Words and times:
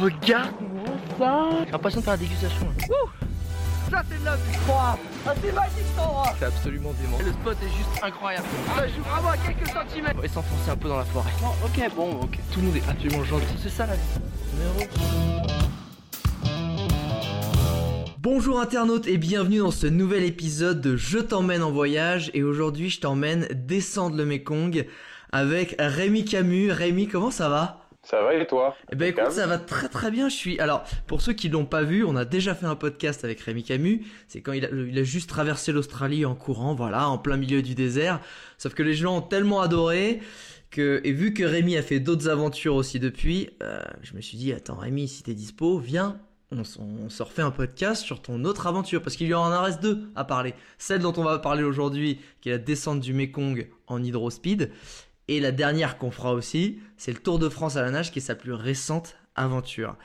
regarde-moi 0.00 0.84
ça 1.18 1.48
J'ai 1.64 1.72
l'impression 1.72 2.00
de 2.00 2.04
faire 2.04 2.14
la 2.14 2.18
dégustation. 2.18 2.66
Ça 3.90 4.02
c'est 4.10 4.20
de 4.20 4.24
la 4.24 4.36
vie 4.36 4.42
Ah 4.68 4.96
c'est 5.42 5.52
magique 5.52 5.72
cet 5.86 5.98
endroit 6.04 6.34
C'est 6.38 6.44
absolument 6.46 6.92
dément. 7.00 7.18
Le 7.24 7.32
spot 7.32 7.56
est 7.62 7.76
juste 7.76 8.02
incroyable. 8.02 8.46
Ça 8.76 8.88
joue 8.88 9.02
vraiment 9.02 9.28
à 9.30 9.36
quelques 9.36 9.68
centimètres 9.68 10.14
On 10.18 10.22
va 10.22 10.28
s'enfoncer 10.28 10.70
un 10.70 10.76
peu 10.76 10.88
dans 10.88 10.98
la 10.98 11.04
forêt. 11.04 11.30
ok, 11.64 11.90
bon, 11.94 12.10
ok. 12.22 12.38
Tout 12.52 12.60
le 12.60 12.66
monde 12.66 12.76
est 12.76 12.88
absolument 12.88 13.24
gentil. 13.24 13.44
C'est 13.62 13.70
ça 13.70 13.86
la 13.86 13.94
vie. 13.94 14.02
Bonjour 18.18 18.60
internautes 18.60 19.06
et 19.06 19.18
bienvenue 19.18 19.58
dans 19.58 19.70
ce 19.70 19.86
nouvel 19.86 20.24
épisode 20.24 20.80
de 20.80 20.96
Je 20.96 21.18
t'emmène 21.18 21.62
en 21.62 21.70
voyage 21.70 22.32
et 22.34 22.42
aujourd'hui 22.42 22.90
je 22.90 23.00
t'emmène 23.00 23.46
descendre 23.52 24.16
le 24.16 24.26
Mekong 24.26 24.86
avec 25.30 25.76
Rémi 25.78 26.24
Camus. 26.24 26.72
Rémi, 26.72 27.06
comment 27.06 27.30
ça 27.30 27.48
va? 27.48 27.85
Ça 28.06 28.22
va 28.22 28.34
et 28.34 28.46
toi 28.46 28.76
Eh 28.92 28.96
ben 28.96 29.08
écoute, 29.08 29.32
ça 29.32 29.46
va 29.46 29.58
très 29.58 29.88
très 29.88 30.10
bien. 30.10 30.28
Je 30.28 30.36
suis 30.36 30.60
alors 30.60 30.84
pour 31.06 31.20
ceux 31.20 31.32
qui 31.32 31.48
l'ont 31.48 31.66
pas 31.66 31.82
vu, 31.82 32.04
on 32.04 32.14
a 32.14 32.24
déjà 32.24 32.54
fait 32.54 32.66
un 32.66 32.76
podcast 32.76 33.24
avec 33.24 33.40
Rémi 33.40 33.64
Camus. 33.64 34.06
C'est 34.28 34.40
quand 34.40 34.52
il 34.52 34.64
a, 34.64 34.68
il 34.70 34.96
a 34.96 35.02
juste 35.02 35.28
traversé 35.28 35.72
l'Australie 35.72 36.24
en 36.24 36.36
courant, 36.36 36.74
voilà, 36.74 37.08
en 37.08 37.18
plein 37.18 37.36
milieu 37.36 37.62
du 37.62 37.74
désert. 37.74 38.20
Sauf 38.58 38.74
que 38.74 38.84
les 38.84 38.94
gens 38.94 39.18
ont 39.18 39.22
tellement 39.22 39.60
adoré 39.60 40.20
que 40.70 41.00
et 41.04 41.12
vu 41.12 41.34
que 41.34 41.42
Rémi 41.42 41.76
a 41.76 41.82
fait 41.82 41.98
d'autres 41.98 42.28
aventures 42.28 42.76
aussi 42.76 43.00
depuis, 43.00 43.50
euh, 43.62 43.82
je 44.02 44.14
me 44.14 44.20
suis 44.20 44.38
dit 44.38 44.52
attends 44.52 44.76
Rémi, 44.76 45.08
si 45.08 45.24
t'es 45.24 45.34
dispo, 45.34 45.78
viens. 45.78 46.20
On, 46.52 46.62
on 46.78 47.08
se 47.08 47.24
refait 47.24 47.42
un 47.42 47.50
podcast 47.50 48.04
sur 48.04 48.22
ton 48.22 48.44
autre 48.44 48.68
aventure 48.68 49.02
parce 49.02 49.16
qu'il 49.16 49.26
y 49.26 49.34
en 49.34 49.62
reste 49.62 49.82
deux 49.82 50.08
à 50.14 50.22
parler. 50.24 50.54
Celle 50.78 51.00
dont 51.00 51.12
on 51.16 51.24
va 51.24 51.40
parler 51.40 51.64
aujourd'hui, 51.64 52.20
qui 52.40 52.50
est 52.50 52.52
la 52.52 52.58
descente 52.58 53.00
du 53.00 53.12
Mekong 53.14 53.68
en 53.88 54.00
hydrospeed, 54.00 54.70
et 55.28 55.40
la 55.40 55.52
dernière 55.52 55.98
qu'on 55.98 56.10
fera 56.10 56.32
aussi, 56.32 56.80
c'est 56.96 57.12
le 57.12 57.18
Tour 57.18 57.38
de 57.38 57.48
France 57.48 57.76
à 57.76 57.82
la 57.82 57.90
nage 57.90 58.12
qui 58.12 58.18
est 58.18 58.22
sa 58.22 58.34
plus 58.34 58.52
récente 58.52 59.16
aventure. 59.34 59.96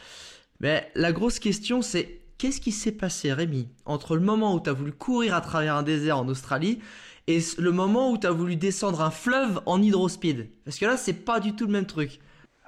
Mais 0.60 0.92
la 0.96 1.12
grosse 1.12 1.40
question 1.40 1.82
c'est 1.82 2.22
qu'est-ce 2.38 2.62
qui 2.62 2.72
s'est 2.72 2.92
passé 2.92 3.34
Rémi 3.34 3.70
entre 3.86 4.16
le 4.16 4.22
moment 4.22 4.56
où 4.56 4.60
tu 4.60 4.70
as 4.70 4.74
voulu 4.74 4.92
courir 4.92 5.36
à 5.36 5.42
travers 5.42 5.76
un 5.76 5.84
désert 5.84 6.18
en 6.18 6.28
Australie 6.28 6.80
et 7.28 7.40
le 7.58 7.72
moment 7.72 8.12
où 8.12 8.18
tu 8.18 8.28
as 8.28 8.32
voulu 8.32 8.56
descendre 8.56 9.02
un 9.02 9.12
fleuve 9.12 9.62
en 9.66 9.82
hydrospeed? 9.82 10.50
Parce 10.66 10.78
que 10.78 10.86
là 10.86 10.98
c'est 10.98 11.26
pas 11.26 11.40
du 11.40 11.56
tout 11.56 11.66
le 11.66 11.72
même 11.72 11.86
truc. 11.86 12.20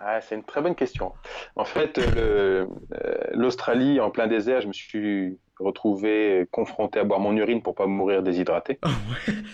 Ah, 0.06 0.20
c'est 0.20 0.36
une 0.36 0.44
très 0.44 0.62
bonne 0.62 0.76
question. 0.76 1.14
En 1.56 1.64
fait, 1.64 1.98
euh, 1.98 2.66
l'Australie 3.32 4.02
en 4.02 4.12
plein 4.12 4.28
désert, 4.28 4.60
je 4.60 4.68
me 4.68 4.74
suis 4.74 5.40
retrouvé 5.64 6.48
confronté 6.52 7.00
à 7.00 7.04
boire 7.04 7.20
mon 7.20 7.36
urine 7.36 7.62
pour 7.62 7.76
pas 7.76 7.86
mourir 7.86 8.24
déshydraté, 8.24 8.80
oh, 8.86 8.90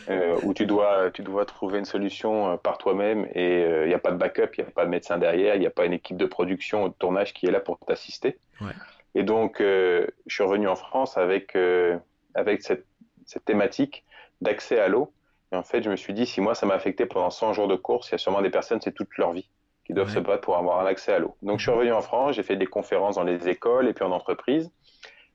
euh, 0.09 0.37
où 0.43 0.53
tu 0.53 0.65
dois, 0.65 1.11
tu 1.11 1.21
dois 1.21 1.45
trouver 1.45 1.79
une 1.79 1.85
solution 1.85 2.51
euh, 2.51 2.57
par 2.57 2.77
toi-même 2.77 3.27
et 3.33 3.59
il 3.59 3.63
euh, 3.63 3.87
n'y 3.87 3.93
a 3.93 3.99
pas 3.99 4.11
de 4.11 4.17
backup, 4.17 4.49
il 4.57 4.63
n'y 4.63 4.67
a 4.67 4.71
pas 4.71 4.85
de 4.85 4.89
médecin 4.89 5.17
derrière, 5.17 5.55
il 5.55 5.59
n'y 5.59 5.67
a 5.67 5.71
pas 5.71 5.85
une 5.85 5.93
équipe 5.93 6.17
de 6.17 6.25
production 6.25 6.85
ou 6.85 6.89
de 6.89 6.93
tournage 6.93 7.33
qui 7.33 7.45
est 7.45 7.51
là 7.51 7.59
pour 7.59 7.79
t'assister. 7.79 8.37
Et 9.15 9.23
donc, 9.23 9.57
je 9.59 10.07
suis 10.27 10.43
revenu 10.43 10.67
en 10.67 10.75
France 10.75 11.17
avec, 11.17 11.57
avec 12.35 12.61
cette, 12.61 12.85
cette 13.25 13.45
thématique 13.45 14.05
d'accès 14.41 14.79
à 14.79 14.87
l'eau. 14.87 15.11
Et 15.51 15.55
en 15.55 15.63
fait, 15.63 15.81
je 15.81 15.89
me 15.89 15.95
suis 15.95 16.13
dit, 16.13 16.25
si 16.25 16.41
moi 16.41 16.53
ça 16.53 16.65
m'a 16.65 16.75
affecté 16.75 17.05
pendant 17.05 17.29
100 17.29 17.53
jours 17.53 17.67
de 17.67 17.75
course, 17.75 18.09
il 18.09 18.11
y 18.11 18.15
a 18.15 18.17
sûrement 18.17 18.41
des 18.41 18.51
personnes, 18.51 18.81
c'est 18.81 18.91
toute 18.91 19.17
leur 19.17 19.31
vie, 19.31 19.49
qui 19.85 19.93
doivent 19.93 20.13
se 20.13 20.19
battre 20.19 20.41
pour 20.41 20.57
avoir 20.57 20.79
un 20.79 20.85
accès 20.85 21.13
à 21.13 21.19
l'eau. 21.19 21.35
Donc, 21.41 21.59
je 21.59 21.63
suis 21.63 21.71
revenu 21.71 21.91
en 21.91 22.01
France, 22.01 22.35
j'ai 22.35 22.43
fait 22.43 22.55
des 22.55 22.67
conférences 22.67 23.15
dans 23.15 23.23
les 23.23 23.47
écoles 23.49 23.87
et 23.87 23.93
puis 23.93 24.03
en 24.03 24.11
entreprise. 24.11 24.71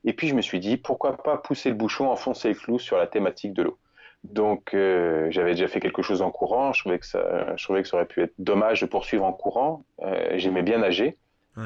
Et 0.05 0.13
puis 0.13 0.29
je 0.29 0.35
me 0.35 0.43
suis 0.43 0.61
dit, 0.61 0.77
pourquoi 0.77 1.17
pas 1.17 1.37
pousser 1.39 1.71
le 1.71 1.75
bouchon, 1.75 2.11
enfoncer 2.11 2.49
le 2.49 2.55
clou 2.55 2.79
sur 2.79 2.99
la 2.99 3.07
thématique 3.07 3.55
de 3.55 3.63
l'eau. 3.63 3.79
Donc 4.25 4.73
euh, 4.73 5.27
j'avais 5.31 5.53
déjà 5.53 5.69
fait 5.69 5.81
quelque 5.81 6.03
chose 6.03 6.23
en 6.23 6.31
courant, 6.31 6.73
je 6.73 6.81
trouvais 6.81 6.99
que 6.99 7.07
ça, 7.07 7.55
je 7.57 7.65
trouvais 7.65 7.83
que 7.83 7.89
ça 7.89 7.99
aurait 7.99 8.07
pu 8.07 8.23
être 8.23 8.33
dommage 8.39 8.81
de 8.81 8.87
poursuivre 8.87 9.25
en 9.25 9.33
courant. 9.33 9.85
Euh, 10.03 10.33
j'aimais 10.37 10.63
bien 10.63 10.79
nager. 10.79 11.19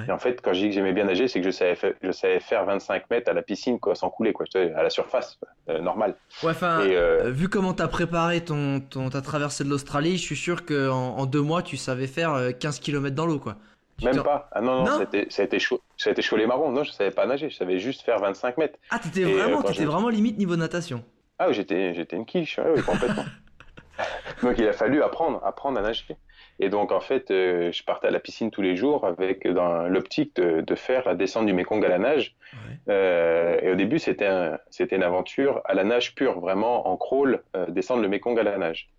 Et 0.06 0.12
en 0.12 0.19
fait, 0.19 0.42
quand 0.42 0.53
je 0.53 0.61
dis 0.61 0.69
que 0.69 0.75
j'aimais 0.75 0.92
bien 0.92 1.05
nager, 1.05 1.28
c'est 1.28 1.41
que 1.41 1.47
je 1.47 1.50
savais, 1.50 1.75
faire, 1.75 1.94
je 2.03 2.11
savais 2.12 2.41
faire 2.41 2.66
25 2.66 3.09
mètres 3.11 3.31
à 3.31 3.33
la 3.33 3.41
piscine, 3.41 3.81
quoi, 3.81 3.94
sans 3.94 4.11
couler, 4.11 4.34
quoi, 4.34 4.44
à 4.55 4.83
la 4.83 4.91
surface, 4.91 5.41
euh, 5.70 5.81
normal. 5.81 6.14
Ouais, 6.42 6.50
enfin, 6.50 6.84
vu 7.31 7.48
comment 7.48 7.72
t'as 7.72 7.89
préparé 7.89 8.43
ton, 8.43 8.81
ton, 8.81 9.09
ta 9.09 9.22
traversée 9.22 9.65
de 9.65 9.71
l'Australie, 9.71 10.19
je 10.19 10.22
suis 10.22 10.37
sûr 10.37 10.66
qu'en 10.66 11.16
en 11.16 11.25
deux 11.25 11.41
mois, 11.41 11.62
tu 11.62 11.78
savais 11.78 12.06
faire 12.06 12.50
15 12.60 12.81
km 12.81 13.16
dans 13.16 13.25
l'eau, 13.25 13.38
quoi. 13.38 13.56
Même 14.03 14.22
pas. 14.22 14.48
Ah 14.53 14.60
non, 14.60 14.84
non, 14.84 14.98
c'était, 14.98 15.26
ça 15.31 15.42
a 15.42 15.44
été 15.44 15.59
chaud. 15.59 15.81
Ça 15.97 16.10
a 16.10 16.12
été 16.12 16.22
chaud 16.22 16.36
les 16.36 16.47
marrons. 16.47 16.70
Non, 16.70 16.84
je 16.84 16.92
savais 16.92 17.10
pas 17.10 17.26
nager. 17.26 17.50
Je 17.50 17.56
savais 17.56 17.78
juste 17.78 18.03
faire 18.03 18.19
25 18.19 18.56
mètres. 18.59 18.78
Ah, 18.91 18.98
t'étais 18.98 19.25
vraiment, 19.25 19.59
euh, 19.64 19.84
vraiment 19.84 20.09
limite 20.09 20.38
niveau 20.38 20.56
natation. 20.56 21.04
Ah 21.38 21.48
oui, 21.48 21.54
j'étais, 21.54 21.94
j'étais 21.94 22.16
une 22.16 22.26
quiche. 22.26 22.60
oui, 22.75 22.82
complètement. 22.82 23.25
donc 24.42 24.56
il 24.59 24.69
a 24.69 24.72
fallu 24.72 25.03
apprendre, 25.03 25.41
apprendre 25.44 25.78
à 25.78 25.82
nager. 25.82 26.16
Et 26.60 26.69
donc 26.69 26.91
en 26.91 27.00
fait, 27.00 27.31
euh, 27.31 27.70
je 27.70 27.84
partais 27.84 28.09
à 28.09 28.10
la 28.10 28.19
piscine 28.19 28.50
tous 28.50 28.62
les 28.62 28.75
jours 28.75 29.04
avec 29.04 29.47
dans 29.47 29.88
l'optique 29.88 30.34
de, 30.36 30.60
de, 30.60 30.75
faire 30.75 31.06
la 31.06 31.15
descente 31.15 31.47
du 31.47 31.53
Mekong 31.53 31.84
à 31.84 31.88
la 31.88 31.98
nage. 31.98 32.36
Euh, 32.88 33.59
et 33.62 33.70
au 33.70 33.75
début, 33.76 33.98
c'était 33.98 34.28
c'était 34.70 34.97
une 34.97 35.04
aventure 35.04 35.60
à 35.65 35.75
la 35.75 35.84
nage 35.84 36.15
pure, 36.15 36.41
vraiment 36.41 36.88
en 36.88 36.97
crawl, 36.97 37.42
euh, 37.54 37.66
descendre 37.69 38.03
le 38.03 38.09
Mekong 38.09 38.38
à 38.38 38.42
la 38.42 38.59
nage. 38.59 38.91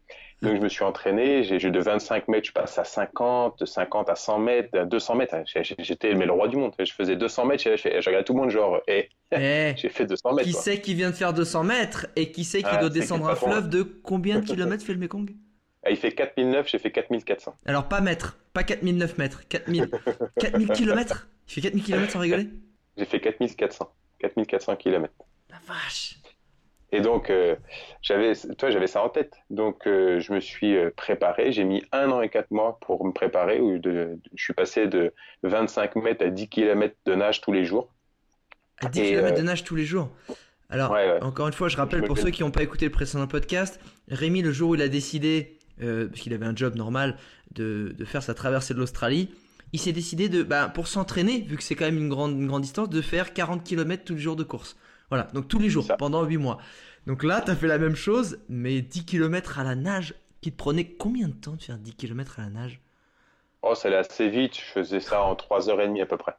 Donc 0.41 0.55
je 0.55 0.61
me 0.61 0.69
suis 0.69 0.83
entraîné, 0.83 1.43
j'ai 1.43 1.59
de 1.59 1.79
25 1.79 2.29
mètres, 2.29 2.47
je 2.47 2.53
passe 2.53 2.77
à 2.77 2.85
50, 2.85 3.59
de 3.59 3.65
50 3.65 4.09
à 4.09 4.15
100 4.15 4.39
mètres, 4.39 4.77
à 4.77 4.85
200 4.85 5.15
mètres. 5.15 5.35
J'étais 5.79 6.13
le 6.13 6.31
roi 6.31 6.47
du 6.47 6.55
monde. 6.55 6.73
Je 6.79 6.93
faisais 6.93 7.17
200 7.17 7.45
mètres, 7.45 7.63
je, 7.63 7.75
je, 7.75 8.05
regardais 8.05 8.23
tout 8.23 8.33
le 8.33 8.39
monde 8.39 8.49
genre, 8.49 8.79
et 8.87 9.09
eh, 9.31 9.73
j'ai 9.77 9.89
fait 9.89 10.05
200 10.05 10.33
mètres. 10.33 10.47
Qui 10.47 10.53
sait 10.53 10.79
qui 10.79 10.95
vient 10.95 11.09
de 11.09 11.15
faire 11.15 11.33
200 11.33 11.63
mètres 11.65 12.07
et 12.15 12.31
qui 12.31 12.45
sait 12.45 12.59
qui 12.59 12.69
ah, 12.71 12.77
doit 12.77 12.89
descendre 12.89 13.27
un 13.27 13.35
fleuve 13.35 13.67
de 13.67 13.83
combien 13.83 14.39
de 14.39 14.45
kilomètres 14.45 14.85
fait 14.85 14.93
le 14.93 14.99
Mekong? 14.99 15.29
Ah, 15.83 15.91
Il 15.91 15.97
fait 15.97 16.13
4009, 16.13 16.69
j'ai 16.69 16.79
fait 16.79 16.91
4400. 16.91 17.55
Alors 17.65 17.89
pas 17.89 17.99
mètres, 17.99 18.37
pas 18.53 18.63
4009 18.63 19.17
mètres, 19.17 19.47
4000. 19.49 19.89
4000 20.39 20.69
kilomètres? 20.73 21.27
Il 21.49 21.53
fait 21.53 21.61
4000 21.61 21.83
kilomètres 21.83 22.11
sans 22.13 22.19
rigoler? 22.19 22.47
J'ai 22.95 23.05
fait 23.05 23.19
4400, 23.19 23.91
4400 24.19 24.75
kilomètres. 24.77 25.13
La 25.49 25.57
vache 25.67 26.15
et 26.91 27.01
donc, 27.01 27.29
euh, 27.29 27.55
j'avais, 28.01 28.33
toi, 28.57 28.71
j'avais 28.71 28.87
ça 28.87 29.03
en 29.03 29.09
tête. 29.09 29.33
Donc, 29.49 29.85
euh, 29.85 30.19
je 30.19 30.33
me 30.33 30.39
suis 30.39 30.75
euh, 30.75 30.89
préparé. 30.95 31.51
J'ai 31.51 31.63
mis 31.63 31.83
un 31.91 32.09
an 32.11 32.21
et 32.21 32.29
quatre 32.29 32.51
mois 32.51 32.79
pour 32.81 33.05
me 33.05 33.11
préparer. 33.11 33.59
Où 33.59 33.77
de, 33.77 34.17
je 34.33 34.43
suis 34.43 34.53
passé 34.53 34.87
de 34.87 35.13
25 35.43 35.95
mètres 35.97 36.25
à 36.25 36.29
10 36.29 36.49
km 36.49 36.95
de 37.05 37.15
nage 37.15 37.41
tous 37.41 37.51
les 37.51 37.63
jours. 37.63 37.93
À 38.81 38.89
10 38.89 39.01
km 39.01 39.37
de 39.37 39.43
nage 39.43 39.63
tous 39.63 39.75
les 39.75 39.85
jours 39.85 40.09
Alors, 40.69 40.95
encore 41.21 41.47
une 41.47 41.53
fois, 41.53 41.69
je 41.69 41.77
rappelle 41.77 42.03
pour 42.03 42.17
ceux 42.17 42.31
qui 42.31 42.41
n'ont 42.41 42.51
pas 42.51 42.63
écouté 42.63 42.85
le 42.85 42.91
précédent 42.91 43.27
podcast, 43.27 43.79
Rémi, 44.07 44.41
le 44.41 44.51
jour 44.51 44.71
où 44.71 44.75
il 44.75 44.81
a 44.81 44.87
décidé, 44.87 45.57
parce 45.77 46.21
qu'il 46.21 46.33
avait 46.33 46.45
un 46.45 46.55
job 46.55 46.75
normal, 46.75 47.17
de, 47.51 47.93
de 47.97 48.05
faire 48.05 48.23
sa 48.23 48.33
traversée 48.33 48.73
de 48.73 48.79
l'Australie, 48.79 49.31
il 49.73 49.79
s'est 49.79 49.91
décidé 49.91 50.29
de, 50.29 50.43
bah, 50.43 50.71
pour 50.73 50.87
s'entraîner, 50.87 51.41
vu 51.41 51.57
que 51.57 51.63
c'est 51.63 51.75
quand 51.75 51.85
même 51.85 51.97
une 51.97 52.09
grande, 52.09 52.31
une 52.31 52.47
grande 52.47 52.61
distance, 52.61 52.89
de 52.89 53.01
faire 53.01 53.33
40 53.33 53.63
km 53.63 54.03
tous 54.03 54.15
les 54.15 54.19
jours 54.19 54.35
de 54.35 54.43
course. 54.43 54.75
Voilà, 55.09 55.25
donc 55.33 55.47
tous 55.47 55.59
les 55.59 55.69
jours, 55.69 55.85
pendant 55.97 56.23
8 56.23 56.37
mois. 56.37 56.59
Donc 57.07 57.23
là, 57.23 57.41
tu 57.41 57.51
as 57.51 57.55
fait 57.55 57.67
la 57.67 57.79
même 57.79 57.95
chose, 57.95 58.39
mais 58.49 58.81
10 58.81 59.05
km 59.05 59.59
à 59.59 59.63
la 59.63 59.75
nage, 59.75 60.13
qui 60.41 60.51
te 60.51 60.57
prenait 60.57 60.85
combien 60.85 61.27
de 61.27 61.33
temps 61.33 61.55
de 61.55 61.61
faire 61.61 61.77
10 61.77 61.95
km 61.95 62.39
à 62.39 62.43
la 62.43 62.49
nage? 62.49 62.81
Oh, 63.61 63.75
ça 63.75 63.87
allait 63.87 63.97
assez 63.97 64.29
vite, 64.29 64.55
je 64.55 64.61
faisais 64.61 64.99
ça 64.99 65.21
en 65.23 65.35
3h30 65.35 66.01
à 66.01 66.05
peu 66.05 66.17
près. 66.17 66.35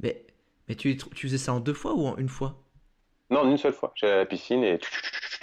Mais, 0.00 0.26
mais 0.68 0.74
tu, 0.74 0.96
tu 0.96 1.26
faisais 1.26 1.38
ça 1.38 1.52
en 1.52 1.60
deux 1.60 1.74
fois 1.74 1.94
ou 1.94 2.06
en 2.06 2.16
une 2.16 2.28
fois? 2.28 2.62
Non, 3.30 3.40
en 3.40 3.50
une 3.50 3.58
seule 3.58 3.72
fois. 3.72 3.92
J'allais 3.94 4.14
à 4.14 4.16
la 4.18 4.26
piscine 4.26 4.64
et 4.64 4.78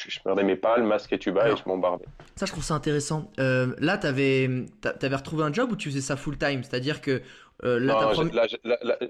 je 0.08 0.20
perdais 0.20 0.44
mes 0.44 0.56
pales, 0.56 0.84
masque 0.84 1.14
et 1.14 1.20
tuba 1.20 1.50
et 1.50 1.56
je 1.56 1.64
m'embardais. 1.68 2.06
Ça, 2.36 2.46
je 2.46 2.52
trouve 2.52 2.64
ça 2.64 2.74
intéressant. 2.74 3.32
Euh, 3.40 3.76
là, 3.80 3.98
tu 3.98 4.08
avais, 4.08 4.50
avais 4.84 5.16
retrouvé 5.16 5.44
un 5.44 5.54
job 5.54 5.72
où 5.72 5.76
tu 5.76 5.90
faisais 5.90 6.02
ça 6.02 6.18
full 6.18 6.38
time, 6.38 6.64
c'est-à-dire 6.64 7.02
que 7.02 7.22
euh, 7.64 7.80
là, 7.80 8.12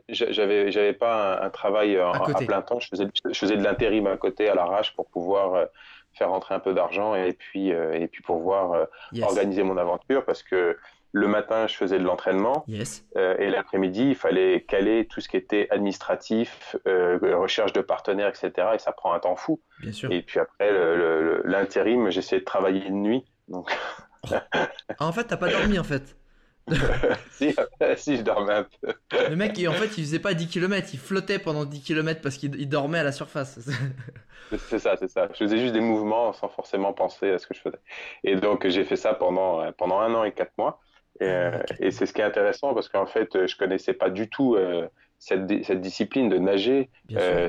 j'avais, 0.10 0.72
j'avais 0.72 0.94
pas 0.94 1.44
un, 1.44 1.50
travail 1.50 1.98
à, 1.98 2.12
plein 2.46 2.62
temps. 2.62 2.80
Je 2.80 2.90
faisais, 2.90 3.08
je 3.30 3.38
faisais 3.38 3.58
de 3.58 3.64
l'intérim 3.64 4.08
à 4.08 4.18
côté, 4.18 4.48
à 4.50 4.56
l'arrache, 4.56 4.96
pour 4.96 5.08
pouvoir 5.08 5.56
euh, 5.56 5.66
faire 6.14 6.30
rentrer 6.30 6.54
un 6.54 6.60
peu 6.60 6.74
d'argent 6.74 7.16
et 7.16 7.34
puis, 7.34 7.74
euh, 7.74 7.94
et 7.94 8.08
puis 8.08 8.22
pouvoir 8.22 8.88
organiser 9.22 9.64
mon 9.64 9.78
aventure 9.78 10.24
parce 10.26 10.44
que 10.44 10.78
le 11.12 11.28
matin, 11.30 11.66
je 11.68 11.76
faisais 11.76 11.98
de 11.98 12.04
l'entraînement 12.04 12.66
et 12.68 13.50
l'après-midi, 13.50 14.10
il 14.10 14.16
fallait 14.16 14.62
caler 14.68 15.08
tout 15.08 15.22
ce 15.22 15.30
qui 15.30 15.38
était 15.38 15.68
administratif, 15.72 16.76
recherche 16.86 17.74
de 17.74 17.82
partenaires, 17.82 18.28
etc. 18.30 18.68
Et 18.76 18.80
ça 18.80 18.92
prend 18.92 19.14
un 19.14 19.20
temps 19.20 19.38
fou. 19.38 19.62
Bien 19.80 19.94
sûr. 19.94 20.12
Et 20.12 20.22
puis 20.22 20.40
après, 20.40 20.72
l'intérim, 21.46 22.10
j'essayais 22.10 22.42
de 22.42 22.46
travailler 22.46 22.82
de 22.82 22.94
nuit. 22.94 23.24
Donc... 23.48 23.72
en 25.00 25.12
fait, 25.14 25.24
t'as 25.24 25.38
pas 25.38 25.50
dormi 25.50 25.80
en 25.80 25.84
fait. 25.84 26.18
si, 27.32 27.56
si, 27.98 28.18
je 28.18 28.22
dormais 28.22 28.54
un 28.54 28.64
peu. 28.64 28.94
Le 29.30 29.36
mec, 29.36 29.52
en 29.68 29.74
fait, 29.74 29.98
il 29.98 30.04
faisait 30.04 30.20
pas 30.20 30.34
10 30.34 30.48
km, 30.48 30.90
il 30.94 31.00
flottait 31.00 31.40
pendant 31.40 31.66
10 31.66 31.82
km 31.82 32.22
parce 32.22 32.38
qu'il 32.38 32.70
dormait 32.70 33.00
à 33.00 33.04
la 33.04 33.12
surface. 33.12 33.60
c'est 34.70 34.80
ça, 34.80 34.96
c'est 34.98 35.10
ça. 35.10 35.28
Je 35.32 35.38
faisais 35.38 35.60
juste 35.60 35.74
des 35.74 35.82
mouvements 35.82 36.34
sans 36.34 36.50
forcément 36.50 36.94
penser 36.94 37.32
à 37.32 37.38
ce 37.38 37.48
que 37.48 37.54
je 37.54 37.62
faisais. 37.62 37.80
Et 38.24 38.36
donc, 38.36 38.68
j'ai 38.68 38.84
fait 38.84 38.96
ça 38.96 39.14
pendant, 39.14 39.62
euh, 39.62 39.72
pendant 39.78 40.00
un 40.00 40.14
an 40.16 40.24
et 40.24 40.32
quatre 40.32 40.54
mois. 40.58 40.82
Et, 41.20 41.26
ah, 41.26 41.28
euh, 41.28 41.92
c'est 41.92 42.06
ce 42.06 42.14
qui 42.14 42.22
est 42.22 42.26
intéressant 42.26 42.74
parce 42.74 42.90
qu'en 42.90 43.06
fait, 43.06 43.48
je 43.48 43.56
connaissais 43.56 43.94
pas 43.94 44.10
du 44.10 44.28
tout 44.30 44.56
euh, 44.56 44.88
cette, 45.20 45.64
cette, 45.64 45.82
discipline 45.82 46.30
de 46.30 46.38
nager. 46.38 46.90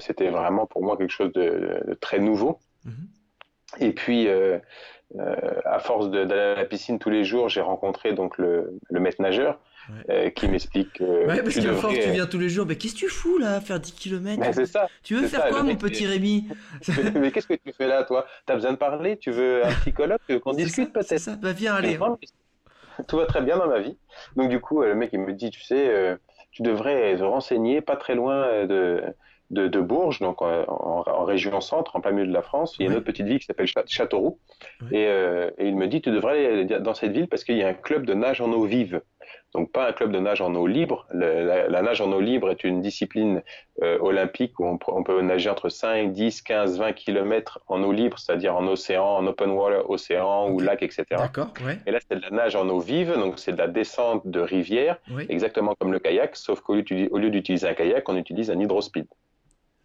C'était 0.00 0.28
vraiment 0.28 0.66
pour 0.66 0.84
moi 0.84 0.96
quelque 0.96 1.10
chose 1.12 1.32
de, 1.32 1.96
très 2.00 2.18
nouveau. 2.18 2.60
Mhm. 2.84 3.08
Et 3.80 3.92
puis, 3.92 4.28
euh, 4.28 4.58
à 5.64 5.78
force 5.78 6.10
d'aller 6.10 6.32
à 6.32 6.54
la 6.54 6.64
piscine 6.64 6.98
tous 6.98 7.10
les 7.10 7.24
jours, 7.24 7.48
j'ai 7.48 7.60
rencontré 7.60 8.12
donc 8.12 8.38
le, 8.38 8.78
le 8.90 9.00
maître 9.00 9.22
nageur 9.22 9.58
euh, 10.10 10.30
qui 10.30 10.48
m'explique. 10.48 11.00
ouais, 11.00 11.42
parce 11.42 11.54
qu'à 11.54 11.72
force, 11.74 11.94
tu 11.94 12.10
viens 12.10 12.26
tous 12.26 12.38
les 12.38 12.48
jours. 12.48 12.66
Mais 12.66 12.76
qu'est-ce 12.76 12.94
que 12.94 12.98
tu 12.98 13.08
fous 13.08 13.38
là, 13.38 13.60
faire 13.60 13.78
10 13.78 13.92
km 13.92 14.40
mais 14.40 14.52
c'est 14.52 14.66
ça. 14.66 14.88
Tu 15.02 15.14
veux 15.14 15.26
faire 15.28 15.48
quoi, 15.48 15.62
mon 15.62 15.76
petit 15.76 16.06
Rémi? 16.06 16.48
Mais, 17.14 17.30
qu'est-ce 17.30 17.46
que 17.46 17.54
tu 17.54 17.72
fais 17.72 17.86
là, 17.86 18.04
toi? 18.04 18.26
T'as 18.46 18.54
besoin 18.54 18.72
de 18.72 18.78
parler? 18.78 19.16
Tu 19.16 19.30
veux 19.30 19.64
un 19.64 19.72
psychologue? 19.82 20.18
Tu 20.26 20.34
veux 20.34 20.40
qu'on 20.40 20.52
discute 20.52 20.92
peut-être? 20.92 21.06
C'est 21.06 21.18
ça, 21.18 21.36
bah 21.36 21.52
viens, 21.52 21.74
allez. 21.74 21.98
Tout 23.06 23.18
va 23.18 23.26
très 23.26 23.42
bien 23.42 23.58
dans 23.58 23.68
ma 23.68 23.78
vie. 23.78 23.96
Donc, 24.34 24.48
du 24.48 24.60
coup, 24.60 24.82
le 24.82 24.94
mec, 24.94 25.10
il 25.12 25.20
me 25.20 25.32
dit, 25.32 25.50
tu 25.50 25.62
sais, 25.62 26.18
tu 26.50 26.62
devrais 26.62 27.16
te 27.16 27.22
renseigner 27.22 27.80
pas 27.80 27.96
très 27.96 28.14
loin 28.14 28.66
de 28.66 29.02
de, 29.50 29.80
Bourges, 29.80 30.20
donc 30.20 30.42
en, 30.42 31.24
région 31.24 31.60
centre, 31.60 31.96
en 31.96 32.00
plein 32.00 32.12
milieu 32.12 32.26
de 32.26 32.32
la 32.32 32.42
France. 32.42 32.76
Il 32.78 32.84
y 32.84 32.88
a 32.88 32.90
une 32.90 32.96
autre 32.96 33.06
petite 33.06 33.26
ville 33.26 33.38
qui 33.38 33.46
s'appelle 33.46 33.68
Châteauroux. 33.86 34.38
Euh, 34.92 35.50
et, 35.58 35.68
il 35.68 35.76
me 35.76 35.86
dit, 35.86 36.00
tu 36.00 36.10
devrais 36.10 36.46
aller 36.46 36.64
dans 36.64 36.94
cette 36.94 37.12
ville 37.12 37.28
parce 37.28 37.44
qu'il 37.44 37.56
y 37.56 37.62
a 37.62 37.68
un 37.68 37.74
club 37.74 38.06
de 38.06 38.14
nage 38.14 38.40
en 38.40 38.52
eau 38.52 38.64
vive. 38.64 39.00
Donc 39.54 39.72
pas 39.72 39.88
un 39.88 39.92
club 39.92 40.12
de 40.12 40.18
nage 40.18 40.40
en 40.40 40.54
eau 40.54 40.66
libre. 40.66 41.06
la, 41.12 41.82
nage 41.82 42.00
en 42.00 42.12
eau 42.12 42.20
libre 42.20 42.50
est 42.50 42.62
une 42.62 42.80
discipline 42.80 43.42
euh, 43.82 43.98
olympique 44.00 44.58
où 44.60 44.66
on, 44.66 45.02
peut 45.02 45.20
nager 45.22 45.50
entre 45.50 45.68
5, 45.68 46.12
10, 46.12 46.42
15, 46.42 46.78
20 46.78 46.92
km 46.92 47.60
en 47.66 47.82
eau 47.82 47.92
libre, 47.92 48.18
c'est-à-dire 48.18 48.54
en 48.56 48.66
océan, 48.66 49.04
en 49.04 49.26
open 49.26 49.50
water, 49.50 49.88
océan 49.88 50.50
ou 50.50 50.60
lac, 50.60 50.82
etc. 50.82 51.04
D'accord. 51.10 51.52
Et 51.86 51.90
là, 51.90 51.98
c'est 52.08 52.16
de 52.16 52.22
la 52.22 52.30
nage 52.30 52.56
en 52.56 52.68
eau 52.68 52.80
vive, 52.80 53.14
donc 53.14 53.38
c'est 53.38 53.52
de 53.52 53.58
la 53.58 53.68
descente 53.68 54.26
de 54.26 54.40
rivière, 54.40 54.98
exactement 55.28 55.74
comme 55.78 55.92
le 55.92 55.98
kayak, 55.98 56.36
sauf 56.36 56.60
qu'au 56.60 56.74
lieu 56.74 57.30
d'utiliser 57.30 57.68
un 57.68 57.74
kayak, 57.74 58.08
on 58.08 58.16
utilise 58.16 58.50
un 58.50 58.60
hydrospeed. 58.60 59.06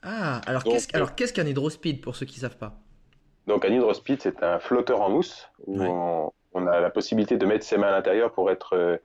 Ah, 0.03 0.41
alors 0.47 0.63
qu'est-ce 0.63 0.95
alors 0.95 1.09
euh, 1.09 1.13
qu'est-ce 1.15 1.33
qu'un 1.33 1.45
hydrospeed 1.45 2.01
pour 2.01 2.15
ceux 2.15 2.25
qui 2.25 2.39
savent 2.39 2.57
pas? 2.57 2.73
Donc 3.47 3.65
un 3.65 3.69
hydrospeed, 3.69 4.21
c'est 4.21 4.43
un 4.43 4.59
flotteur 4.59 5.01
en 5.01 5.09
mousse 5.09 5.49
où 5.67 5.81
on, 6.53 6.67
a 6.67 6.79
la 6.79 6.89
possibilité 6.89 7.37
de 7.37 7.45
mettre 7.45 7.65
ses 7.65 7.77
mains 7.77 7.87
à 7.87 7.91
l'intérieur 7.91 8.31
pour 8.31 8.51
être 8.51 8.75
euh, 8.75 8.97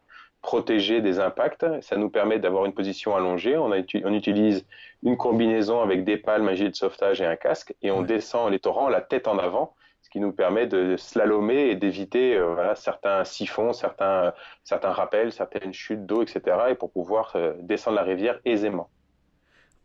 protégé 0.42 1.00
des 1.00 1.20
impacts. 1.20 1.66
Ça 1.82 1.96
nous 1.96 2.10
permet 2.10 2.38
d'avoir 2.38 2.64
une 2.64 2.72
position 2.72 3.14
allongée. 3.14 3.56
On, 3.56 3.70
on, 3.70 4.12
utilise 4.12 4.66
une 5.02 5.16
combinaison 5.16 5.80
avec 5.80 6.04
des 6.04 6.16
palmes, 6.16 6.48
un 6.48 6.54
gilet 6.54 6.70
de 6.70 6.76
sauvetage 6.76 7.20
et 7.20 7.26
un 7.26 7.36
casque, 7.36 7.74
et 7.82 7.90
on 7.90 8.02
descend 8.02 8.50
les 8.50 8.58
torrents 8.58 8.88
la 8.88 9.00
tête 9.00 9.28
en 9.28 9.38
avant, 9.38 9.74
ce 10.02 10.10
qui 10.10 10.20
nous 10.20 10.32
permet 10.32 10.66
de 10.66 10.96
slalomer 10.96 11.70
et 11.70 11.76
d'éviter 11.76 12.36
euh, 12.36 12.54
voilà, 12.54 12.74
certains 12.74 13.24
siphons, 13.24 13.72
certains, 13.72 14.32
certains 14.64 14.92
rappels, 14.92 15.32
certaines 15.32 15.74
chutes 15.74 16.06
d'eau, 16.06 16.22
etc., 16.22 16.40
et 16.70 16.74
pour 16.74 16.90
pouvoir 16.90 17.36
descendre 17.60 17.96
la 17.96 18.02
rivière 18.02 18.38
aisément. 18.44 18.88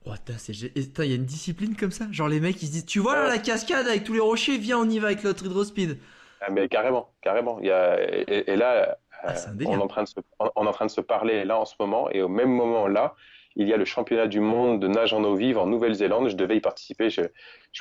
Oh, 0.06 0.14
il 0.28 1.10
y 1.10 1.12
a 1.12 1.16
une 1.16 1.26
discipline 1.26 1.76
comme 1.76 1.92
ça 1.92 2.08
Genre 2.12 2.28
les 2.28 2.40
mecs 2.40 2.62
ils 2.62 2.68
se 2.68 2.72
disent 2.72 2.86
Tu 2.86 3.00
vois 3.00 3.16
là, 3.16 3.28
la 3.28 3.38
cascade 3.38 3.88
avec 3.88 4.04
tous 4.04 4.14
les 4.14 4.20
rochers, 4.20 4.58
viens 4.58 4.80
on 4.80 4.90
y 4.90 4.98
va 5.00 5.08
avec 5.08 5.24
notre 5.24 5.46
hydrospeed. 5.46 5.98
Ah, 6.42 6.50
mais 6.50 6.68
carrément, 6.68 7.10
carrément. 7.22 7.60
Il 7.60 7.68
y 7.68 7.72
a... 7.72 8.00
et, 8.02 8.56
là, 8.56 8.98
ah, 9.24 9.32
euh, 9.32 9.66
on, 9.68 9.78
est 9.78 9.82
en 9.82 9.88
train 9.88 10.04
de 10.04 10.08
se... 10.08 10.16
on 10.40 10.66
est 10.66 10.68
en 10.68 10.72
train 10.72 10.88
de 10.88 10.92
se 10.92 11.02
parler 11.02 11.46
là 11.46 11.60
en 11.60 11.66
ce 11.66 11.76
moment, 11.80 12.10
et 12.10 12.24
au 12.24 12.28
même 12.28 12.50
moment 12.50 12.88
là, 12.88 13.14
il 13.56 13.68
y 13.68 13.74
a 13.74 13.78
le 13.78 13.86
championnat 13.86 14.28
du 14.28 14.40
monde 14.40 14.80
de 14.80 14.88
nage 14.88 15.14
en 15.14 15.24
eau 15.24 15.36
vive 15.36 15.58
en 15.58 15.68
Nouvelle-Zélande. 15.68 16.30
Je 16.30 16.36
devais 16.36 16.58
y 16.58 16.62
participer, 16.62 17.10
je 17.10 17.22
ne 17.22 17.28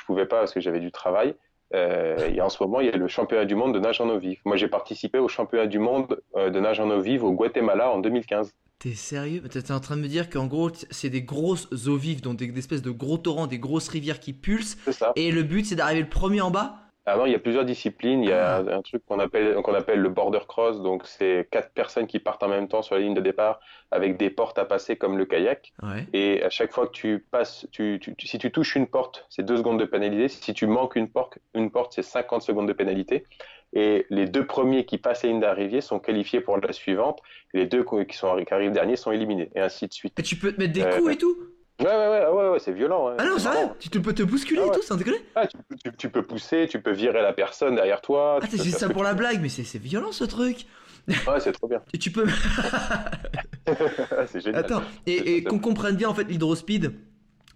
pouvais 0.05 0.25
pas 0.25 0.39
parce 0.39 0.53
que 0.53 0.59
j'avais 0.59 0.79
du 0.79 0.91
travail. 0.91 1.35
Euh, 1.73 2.29
et 2.29 2.41
en 2.41 2.49
ce 2.49 2.61
moment, 2.61 2.81
il 2.81 2.87
y 2.87 2.89
a 2.89 2.97
le 2.97 3.07
championnat 3.07 3.45
du 3.45 3.55
monde 3.55 3.73
de 3.73 3.79
nage 3.79 4.01
en 4.01 4.09
eau 4.09 4.17
vive. 4.17 4.41
Moi, 4.43 4.57
j'ai 4.57 4.67
participé 4.67 5.19
au 5.19 5.29
championnat 5.29 5.67
du 5.67 5.79
monde 5.79 6.21
euh, 6.35 6.49
de 6.49 6.59
nage 6.59 6.79
en 6.79 6.89
eau 6.89 6.99
vive 6.99 7.23
au 7.23 7.31
Guatemala 7.31 7.89
en 7.91 7.99
2015. 7.99 8.53
T'es 8.81 8.95
sérieux? 8.95 9.43
T'es 9.43 9.71
en 9.71 9.79
train 9.79 9.95
de 9.95 10.01
me 10.01 10.07
dire 10.07 10.27
qu'en 10.27 10.47
gros, 10.47 10.71
c'est 10.89 11.11
des 11.11 11.21
grosses 11.21 11.67
eaux 11.87 11.97
vives, 11.97 12.21
donc 12.21 12.37
des, 12.37 12.57
espèces 12.57 12.81
de 12.81 12.89
gros 12.89 13.19
torrents, 13.19 13.45
des 13.45 13.59
grosses 13.59 13.87
rivières 13.89 14.19
qui 14.19 14.33
pulsent. 14.33 14.75
Ça. 14.91 15.13
Et 15.15 15.31
le 15.31 15.43
but, 15.43 15.67
c'est 15.67 15.75
d'arriver 15.75 16.01
le 16.01 16.09
premier 16.09 16.41
en 16.41 16.49
bas? 16.49 16.77
Ah 17.05 17.15
il 17.27 17.31
y 17.31 17.35
a 17.35 17.39
plusieurs 17.39 17.63
disciplines. 17.63 18.23
Il 18.23 18.29
y 18.29 18.33
a 18.33 18.55
ah. 18.55 18.75
un 18.77 18.81
truc 18.81 19.05
qu'on 19.05 19.19
appelle, 19.19 19.53
qu'on 19.61 19.75
appelle 19.75 19.99
le 19.99 20.09
border 20.09 20.39
cross. 20.47 20.81
Donc, 20.81 21.05
c'est 21.05 21.47
quatre 21.51 21.71
personnes 21.73 22.07
qui 22.07 22.17
partent 22.17 22.41
en 22.41 22.47
même 22.47 22.67
temps 22.67 22.81
sur 22.81 22.95
la 22.95 23.01
ligne 23.01 23.13
de 23.13 23.21
départ 23.21 23.59
avec 23.91 24.17
des 24.17 24.31
portes 24.31 24.57
à 24.57 24.65
passer 24.65 24.95
comme 24.95 25.15
le 25.15 25.25
kayak. 25.25 25.73
Et 26.13 26.41
à 26.41 26.49
chaque 26.49 26.71
fois 26.71 26.87
que 26.87 26.93
tu 26.93 27.23
passes, 27.29 27.67
tu, 27.71 27.99
si 28.19 28.39
tu 28.39 28.51
touches 28.51 28.75
une 28.75 28.87
porte, 28.87 29.27
c'est 29.29 29.45
deux 29.45 29.57
secondes 29.57 29.79
de 29.79 29.85
pénalité. 29.85 30.27
Si 30.27 30.55
tu 30.55 30.65
manques 30.65 30.95
une 30.95 31.07
porte, 31.07 31.37
une 31.53 31.69
porte, 31.69 31.93
c'est 31.93 32.01
50 32.01 32.41
secondes 32.41 32.67
de 32.67 32.73
pénalité. 32.73 33.25
Et 33.73 34.05
les 34.09 34.25
deux 34.25 34.45
premiers 34.45 34.85
qui 34.85 34.97
passent 34.97 35.23
la 35.23 35.29
ligne 35.29 35.39
d'arrivée 35.39 35.81
sont 35.81 35.99
qualifiés 35.99 36.41
pour 36.41 36.57
la 36.57 36.73
suivante. 36.73 37.21
les 37.53 37.65
deux 37.65 37.85
qui, 38.07 38.17
sont, 38.17 38.43
qui 38.43 38.53
arrivent 38.53 38.71
derniers 38.71 38.97
sont 38.97 39.11
éliminés. 39.11 39.49
Et 39.55 39.61
ainsi 39.61 39.87
de 39.87 39.93
suite. 39.93 40.19
Et 40.19 40.23
tu 40.23 40.35
peux 40.35 40.51
te 40.51 40.59
mettre 40.59 40.73
des 40.73 40.83
euh, 40.83 40.97
coups 40.97 41.13
et 41.13 41.17
tout 41.17 41.37
Ouais, 41.79 41.87
ouais, 41.87 42.07
ouais, 42.09 42.27
ouais, 42.27 42.49
ouais 42.49 42.59
c'est 42.59 42.73
violent. 42.73 43.15
Ah 43.17 43.25
non, 43.25 43.39
ça 43.39 43.51
va 43.51 43.75
Tu 43.79 43.89
peux 44.01 44.13
te 44.13 44.21
bousculer 44.21 44.61
ah 44.63 44.67
et 44.67 44.71
tout, 44.71 44.83
c'est 44.83 44.95
déconne 44.97 45.15
ah, 45.35 45.47
tu, 45.47 45.57
tu, 45.97 46.09
peux 46.09 46.21
pousser, 46.21 46.67
tu 46.69 46.79
peux 46.79 46.91
virer 46.91 47.21
la 47.21 47.33
personne 47.33 47.75
derrière 47.75 48.01
toi. 48.01 48.39
Ah, 48.41 48.45
c'est 48.47 48.57
ça 48.69 48.89
pour 48.89 49.03
la 49.03 49.15
blague, 49.15 49.41
mais 49.41 49.49
c'est 49.49 49.79
violent 49.79 50.11
ce 50.11 50.25
truc. 50.25 50.67
Ouais, 51.07 51.39
c'est 51.39 51.51
trop 51.51 51.67
bien. 51.67 51.81
Et 51.93 51.97
tu 51.97 52.11
peux. 52.11 52.27
c'est 54.27 54.41
génial. 54.41 54.63
Attends, 54.63 54.83
et, 55.07 55.37
et 55.37 55.43
qu'on 55.43 55.57
comprenne 55.57 55.95
bien 55.95 56.09
en 56.09 56.13
fait 56.13 56.25
l'hydrospeed. 56.25 56.93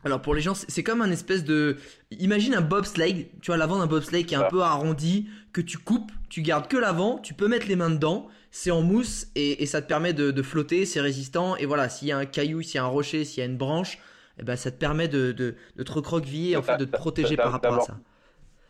Alors 0.05 0.21
pour 0.21 0.35
les 0.35 0.41
gens, 0.41 0.53
c'est 0.53 0.83
comme 0.83 1.01
un 1.01 1.09
espèce 1.09 1.43
de... 1.43 1.77
Imagine 2.11 2.53
un 2.53 2.61
bobsleigh, 2.61 3.31
tu 3.41 3.47
vois 3.47 3.57
l'avant 3.57 3.79
d'un 3.79 3.87
bobsleigh 3.87 4.23
qui 4.23 4.35
est 4.35 4.37
un 4.37 4.43
peu 4.43 4.61
arrondi, 4.61 5.27
que 5.51 5.61
tu 5.61 5.79
coupes, 5.79 6.11
tu 6.29 6.43
gardes 6.43 6.67
que 6.67 6.77
l'avant, 6.77 7.17
tu 7.17 7.33
peux 7.33 7.47
mettre 7.47 7.67
les 7.67 7.75
mains 7.75 7.89
dedans, 7.89 8.27
c'est 8.51 8.69
en 8.69 8.83
mousse 8.83 9.27
et, 9.35 9.65
ça 9.65 9.81
te 9.81 9.87
permet 9.87 10.13
de, 10.13 10.41
flotter, 10.43 10.85
c'est 10.85 11.01
résistant. 11.01 11.55
Et 11.55 11.65
voilà, 11.65 11.89
s'il 11.89 12.07
y 12.07 12.11
a 12.11 12.17
un 12.17 12.25
caillou, 12.25 12.61
s'il 12.61 12.75
y 12.75 12.77
a 12.77 12.83
un 12.83 12.87
rocher, 12.87 13.25
s'il 13.25 13.39
y 13.39 13.41
a 13.41 13.49
une 13.49 13.57
branche, 13.57 13.97
eh 14.39 14.43
ben, 14.43 14.55
ça 14.55 14.69
te 14.69 14.77
permet 14.77 15.07
de, 15.07 15.31
de, 15.31 15.83
te 15.83 15.91
recroqueviller, 15.91 16.55
en 16.55 16.61
fait, 16.61 16.77
de 16.77 16.85
te 16.85 16.95
protéger 16.95 17.35
par 17.35 17.51
rapport 17.51 17.75
à 17.75 17.81
ça. 17.81 17.97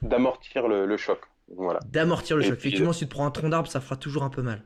D'amortir 0.02 0.70
le, 0.70 0.98
choc. 0.98 1.20
Voilà. 1.54 1.82
D'amortir 1.92 2.38
le 2.38 2.44
choc. 2.44 2.54
Effectivement, 2.54 2.94
si 2.94 3.00
tu 3.00 3.06
te 3.08 3.12
prends 3.12 3.26
un 3.26 3.32
tronc 3.32 3.50
d'arbre, 3.50 3.70
ça 3.70 3.82
fera 3.82 3.98
toujours 3.98 4.24
un 4.24 4.30
peu 4.30 4.42
mal. 4.42 4.64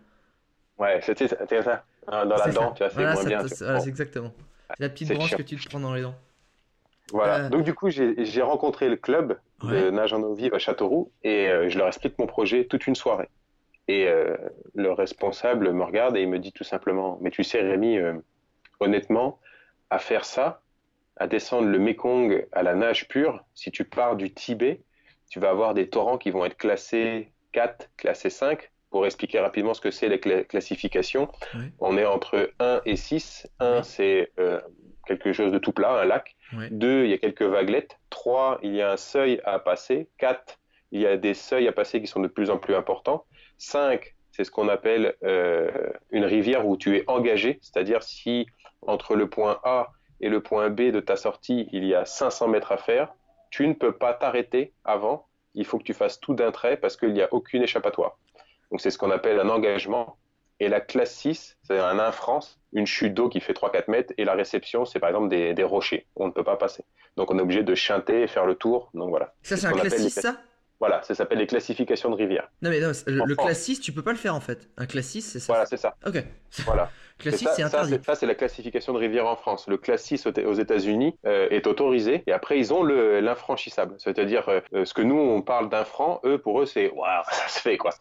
Ouais, 0.78 1.00
c'était 1.02 1.28
ça. 1.28 1.84
Dans 2.08 2.24
la 2.26 2.52
dent, 2.52 2.74
tu 2.74 2.84
vois, 2.84 2.90
c'est 2.90 3.02
moins 3.02 3.24
bien. 3.26 3.40
Voilà, 3.40 3.80
c'est 3.80 3.90
exactement. 3.90 4.34
C'est 4.78 4.84
la 4.84 4.90
petite 4.90 5.12
branche 5.14 5.36
que 5.36 5.42
tu 5.42 5.56
te 5.56 5.68
prends 5.68 5.80
dans 5.80 5.96
les 5.96 6.04
dents. 6.04 6.16
Voilà. 7.12 7.46
Euh. 7.46 7.50
Donc 7.50 7.64
du 7.64 7.74
coup, 7.74 7.90
j'ai 7.90 8.42
rencontré 8.42 8.90
le 8.90 8.96
club 8.96 9.38
de 9.64 9.90
nage 9.90 10.14
en 10.14 10.22
eau 10.22 10.34
vive 10.34 10.54
à 10.54 10.60
Châteauroux 10.60 11.12
et 11.24 11.48
euh, 11.48 11.70
je 11.70 11.78
leur 11.78 11.88
explique 11.88 12.18
mon 12.18 12.28
projet 12.28 12.66
toute 12.66 12.88
une 12.88 12.96
soirée. 12.96 13.30
Et 13.88 14.08
euh, 14.08 14.36
le 14.76 14.92
responsable 14.92 15.72
me 15.74 15.84
regarde 15.84 16.16
et 16.16 16.22
il 16.22 16.30
me 16.30 16.40
dit 16.40 16.52
tout 16.52 16.64
simplement, 16.64 17.18
mais 17.22 17.32
tu 17.32 17.44
sais 17.44 17.62
Rémi, 17.62 17.98
honnêtement, 18.80 19.40
à 19.90 19.98
faire 19.98 20.26
ça, 20.26 20.62
à 21.18 21.28
descendre 21.28 21.68
le 21.68 21.80
Mekong 21.80 22.48
à 22.52 22.64
la 22.64 22.76
nage 22.76 23.08
pure, 23.08 23.44
si 23.56 23.72
tu 23.72 23.84
pars 23.86 24.16
du 24.16 24.32
Tibet, 24.34 24.82
tu 25.30 25.40
vas 25.40 25.50
avoir 25.50 25.74
des 25.74 25.90
torrents 25.90 26.18
qui 26.18 26.32
vont 26.32 26.46
être 26.46 26.58
classés 26.58 27.32
4, 27.52 27.90
classés 27.98 28.30
5. 28.30 28.70
Pour 28.92 29.06
expliquer 29.06 29.40
rapidement 29.40 29.76
ce 29.76 29.82
que 29.82 29.92
c'est 29.92 30.10
les 30.10 30.20
classifications, 30.20 31.28
on 31.80 31.96
est 31.96 32.06
entre 32.06 32.52
1 32.60 32.82
et 32.86 32.96
6. 32.96 33.48
1, 33.60 33.84
c'est 33.84 34.32
quelque 35.06 35.34
chose 35.34 35.52
de 35.52 35.60
tout 35.60 35.72
plat, 35.72 36.00
un 36.00 36.06
lac. 36.06 36.36
Deux, 36.72 37.06
il 37.06 37.12
y 37.12 37.14
a 37.14 37.18
quelques 37.18 37.44
vaguelettes. 37.44 38.00
Trois, 38.10 38.60
il 38.64 38.76
y 38.76 38.82
a 38.82 38.92
un 38.92 38.98
seuil 38.98 39.42
à 39.46 39.60
passer. 39.60 40.10
Quatre, 40.18 40.60
il 40.92 41.02
y 41.02 41.06
a 41.06 41.18
des 41.18 41.34
seuils 41.34 41.68
à 41.68 41.72
passer 41.72 42.02
qui 42.02 42.08
sont 42.08 42.22
de 42.22 42.28
plus 42.28 42.50
en 42.50 42.58
plus 42.58 42.76
importants. 42.76 43.26
Cinq, 43.58 44.16
c'est 44.32 44.44
ce 44.44 44.52
qu'on 44.52 44.70
appelle 44.70 45.16
euh, 45.24 45.70
une 46.12 46.26
rivière 46.26 46.68
où 46.68 46.78
tu 46.78 46.96
es 46.98 47.04
engagé, 47.08 47.60
c'est-à-dire 47.62 48.04
si 48.04 48.48
entre 48.82 49.16
le 49.16 49.30
point 49.30 49.60
A 49.64 49.90
et 50.22 50.30
le 50.30 50.42
point 50.42 50.70
B 50.70 50.92
de 50.92 51.00
ta 51.00 51.16
sortie, 51.16 51.68
il 51.72 51.86
y 51.86 51.94
a 51.94 52.06
500 52.06 52.48
mètres 52.48 52.72
à 52.72 52.78
faire, 52.78 53.14
tu 53.52 53.68
ne 53.68 53.74
peux 53.74 53.92
pas 53.92 54.14
t'arrêter 54.14 54.74
avant. 54.84 55.28
Il 55.56 55.66
faut 55.66 55.78
que 55.78 55.84
tu 55.84 55.94
fasses 55.94 56.20
tout 56.20 56.34
d'un 56.34 56.52
trait 56.52 56.78
parce 56.78 56.98
qu'il 56.98 57.14
n'y 57.14 57.22
a 57.22 57.28
aucune 57.34 57.64
échappatoire. 57.64 58.18
Donc 58.72 58.82
c'est 58.82 58.92
ce 58.92 58.98
qu'on 58.98 59.12
appelle 59.12 59.40
un 59.40 59.50
engagement. 59.50 60.18
Et 60.60 60.68
la 60.68 60.82
classe 60.82 61.16
6, 61.16 61.58
c'est 61.64 61.80
un 61.80 62.00
infrance, 62.00 62.60
une 62.74 62.86
chute 62.86 63.14
d'eau 63.14 63.30
qui 63.30 63.40
fait 63.40 63.54
3-4 63.54 63.90
mètres. 63.90 64.14
Et 64.18 64.26
la 64.26 64.34
réception, 64.34 64.86
c'est 64.86 65.00
par 65.00 65.10
exemple 65.10 65.30
des, 65.30 65.64
rochers. 65.64 66.06
On 66.16 66.28
ne 66.28 66.32
peut 66.32 66.44
pas 66.44 66.58
passer. 66.58 66.84
Donc 67.16 67.32
on 67.32 67.40
est 67.40 67.42
obligé 67.42 67.64
de 67.64 67.76
chanter 67.76 68.24
et 68.24 68.28
faire 68.28 68.46
le 68.46 68.56
tour. 68.56 68.90
Donc 68.94 69.10
voilà. 69.10 69.34
Ça, 69.42 69.58
c'est 69.58 69.68
un 69.68 69.72
classe 69.72 69.96
6, 69.96 70.10
ça? 70.10 70.38
Voilà, 70.80 71.02
ça 71.04 71.14
s'appelle 71.14 71.40
les 71.40 71.48
classifications 71.48 72.10
de 72.10 72.16
rivières. 72.16 72.50
Non, 72.62 72.70
mais 72.70 72.80
non, 72.80 72.92
le, 73.06 73.36
classe 73.36 73.64
6, 73.64 73.82
tu 73.82 73.92
peux 73.92 74.02
pas 74.02 74.12
le 74.12 74.18
faire 74.18 74.34
en 74.34 74.40
fait. 74.40 74.70
Un 74.78 74.86
classe 74.86 75.08
6, 75.08 75.22
c'est 75.22 75.40
ça 75.40 75.54
Voilà, 75.54 75.66
c'est 75.66 75.78
ça. 75.78 75.96
Ok. 76.06 76.24
Voilà. 76.66 76.90
classe 77.18 77.36
6, 77.36 77.50
c'est 77.54 77.64
interdit. 77.64 78.00
Ça, 78.06 78.16
c'est 78.16 78.26
la 78.26 78.36
classification 78.36 78.94
de 78.94 78.98
rivières 78.98 79.28
en 79.28 79.36
France. 79.36 79.68
Le 79.68 79.78
classe 79.78 80.04
6 80.04 80.26
aux 80.26 80.54
États-Unis 80.54 81.16
euh, 81.26 81.50
est 81.50 81.68
autorisé 81.68 82.24
et 82.28 82.32
après, 82.32 82.58
ils 82.58 82.74
ont 82.74 82.84
l'infranchissable. 82.84 83.96
C'est-à-dire, 83.98 84.48
euh, 84.48 84.86
ce 84.86 84.94
que 84.94 85.02
nous, 85.02 85.18
on 85.18 85.42
parle 85.42 85.70
d'infran, 85.70 86.22
eux, 86.24 86.38
pour 86.38 86.62
eux, 86.62 86.66
c'est 86.66 86.90
waouh, 86.92 87.24
ça 87.32 87.48
se 87.50 87.60
fait 87.60 87.78
quoi. 87.78 87.92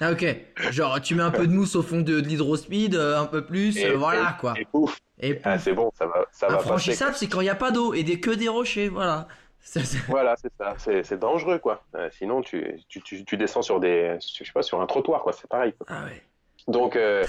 ah, 0.00 0.12
ok. 0.12 0.36
Genre, 0.70 1.00
tu 1.00 1.14
mets 1.14 1.22
un 1.22 1.30
peu 1.30 1.46
de 1.46 1.52
mousse 1.52 1.76
au 1.76 1.82
fond 1.82 2.02
de, 2.02 2.20
de 2.20 2.28
l'hydrospeed, 2.28 2.94
euh, 2.94 3.18
un 3.18 3.26
peu 3.26 3.46
plus, 3.46 3.82
voilà 3.94 4.36
quoi. 4.38 4.52
Et 4.58 4.66
pouf. 4.66 4.98
Et 5.18 5.40
ah, 5.44 5.58
c'est 5.58 5.72
bon, 5.72 5.90
ça 5.96 6.06
va, 6.06 6.26
ça 6.32 6.48
Infranchissable, 6.48 7.14
c'est 7.14 7.28
quand 7.28 7.40
il 7.40 7.44
n'y 7.44 7.50
a 7.50 7.54
pas 7.54 7.70
d'eau 7.70 7.94
et 7.94 8.02
des, 8.02 8.18
que 8.18 8.30
des 8.30 8.48
rochers, 8.48 8.88
voilà. 8.88 9.28
Voilà, 10.08 10.34
c'est 10.36 10.52
ça. 10.58 10.74
C'est 10.78 11.18
dangereux, 11.18 11.58
quoi. 11.58 11.84
Euh, 11.94 12.08
sinon, 12.12 12.42
tu, 12.42 12.80
tu, 12.88 13.00
tu, 13.02 13.36
descends 13.36 13.62
sur 13.62 13.80
des, 13.80 14.18
je 14.20 14.44
sais 14.44 14.52
pas, 14.52 14.62
sur 14.62 14.80
un 14.80 14.86
trottoir, 14.86 15.22
quoi. 15.22 15.32
C'est 15.32 15.48
pareil. 15.48 15.74
Ah 15.88 16.04
ouais. 16.04 16.22
Donc, 16.68 16.94
euh, 16.94 17.24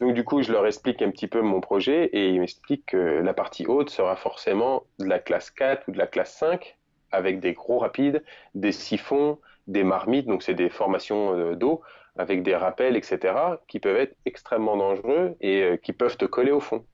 donc, 0.00 0.14
du 0.14 0.24
coup, 0.24 0.42
je 0.42 0.52
leur 0.52 0.66
explique 0.66 1.00
un 1.00 1.10
petit 1.10 1.26
peu 1.26 1.40
mon 1.40 1.60
projet 1.60 2.06
et 2.12 2.28
ils 2.28 2.40
m'expliquent 2.40 2.86
que 2.86 2.96
la 2.96 3.32
partie 3.32 3.66
haute 3.66 3.88
sera 3.90 4.16
forcément 4.16 4.84
de 4.98 5.06
la 5.06 5.18
classe 5.18 5.50
4 5.50 5.88
ou 5.88 5.92
de 5.92 5.98
la 5.98 6.06
classe 6.06 6.34
5 6.34 6.76
avec 7.10 7.40
des 7.40 7.54
gros 7.54 7.78
rapides, 7.78 8.22
des 8.54 8.72
siphons, 8.72 9.38
des 9.66 9.84
marmites, 9.84 10.26
donc 10.26 10.42
c'est 10.42 10.54
des 10.54 10.68
formations 10.68 11.34
euh, 11.34 11.54
d'eau, 11.54 11.80
avec 12.16 12.42
des 12.42 12.56
rappels, 12.56 12.96
etc., 12.96 13.34
qui 13.68 13.80
peuvent 13.80 13.96
être 13.96 14.16
extrêmement 14.26 14.76
dangereux 14.76 15.36
et 15.40 15.62
euh, 15.62 15.76
qui 15.76 15.92
peuvent 15.92 16.16
te 16.16 16.24
coller 16.24 16.50
au 16.50 16.60
fond. 16.60 16.84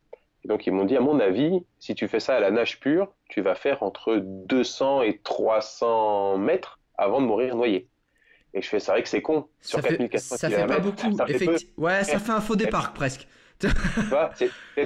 Donc 0.49 0.67
ils 0.67 0.73
m'ont 0.73 0.85
dit, 0.85 0.97
à 0.97 1.01
mon 1.01 1.21
avis, 1.21 1.65
si 1.79 1.95
tu 1.95 2.09
fais 2.09 2.21
ça 2.21 2.37
à 2.37 2.41
la 2.41 2.51
nage 2.51 2.81
pure, 2.81 3.13
tu 3.29 3.41
vas 3.41 3.55
faire 3.55 3.83
entre 3.83 4.17
200 4.17 5.03
et 5.03 5.19
300 5.19 6.39
mètres 6.39 6.81
avant 6.97 7.21
de 7.21 7.27
mourir 7.27 7.57
noyé. 7.57 7.89
Et 8.53 8.63
je 8.63 8.69
fais, 8.69 8.79
c'est 8.79 8.93
vrai 8.93 9.03
que 9.03 9.09
c'est 9.09 9.23
con. 9.23 9.49
Sur 9.61 9.81
ça 9.81 9.89
4400 9.89 10.37
fait, 10.37 10.41
ça 10.41 10.51
fait 10.51 10.67
pas 10.67 10.79
beaucoup. 10.79 11.17
Ouais, 11.77 12.05
ça 12.05 12.19
fait 12.19 12.33
un 12.33 12.41
faux 12.41 12.57
départ 12.57 12.93
presque. 12.93 13.27
tu 13.59 13.69
vois, 14.11 14.31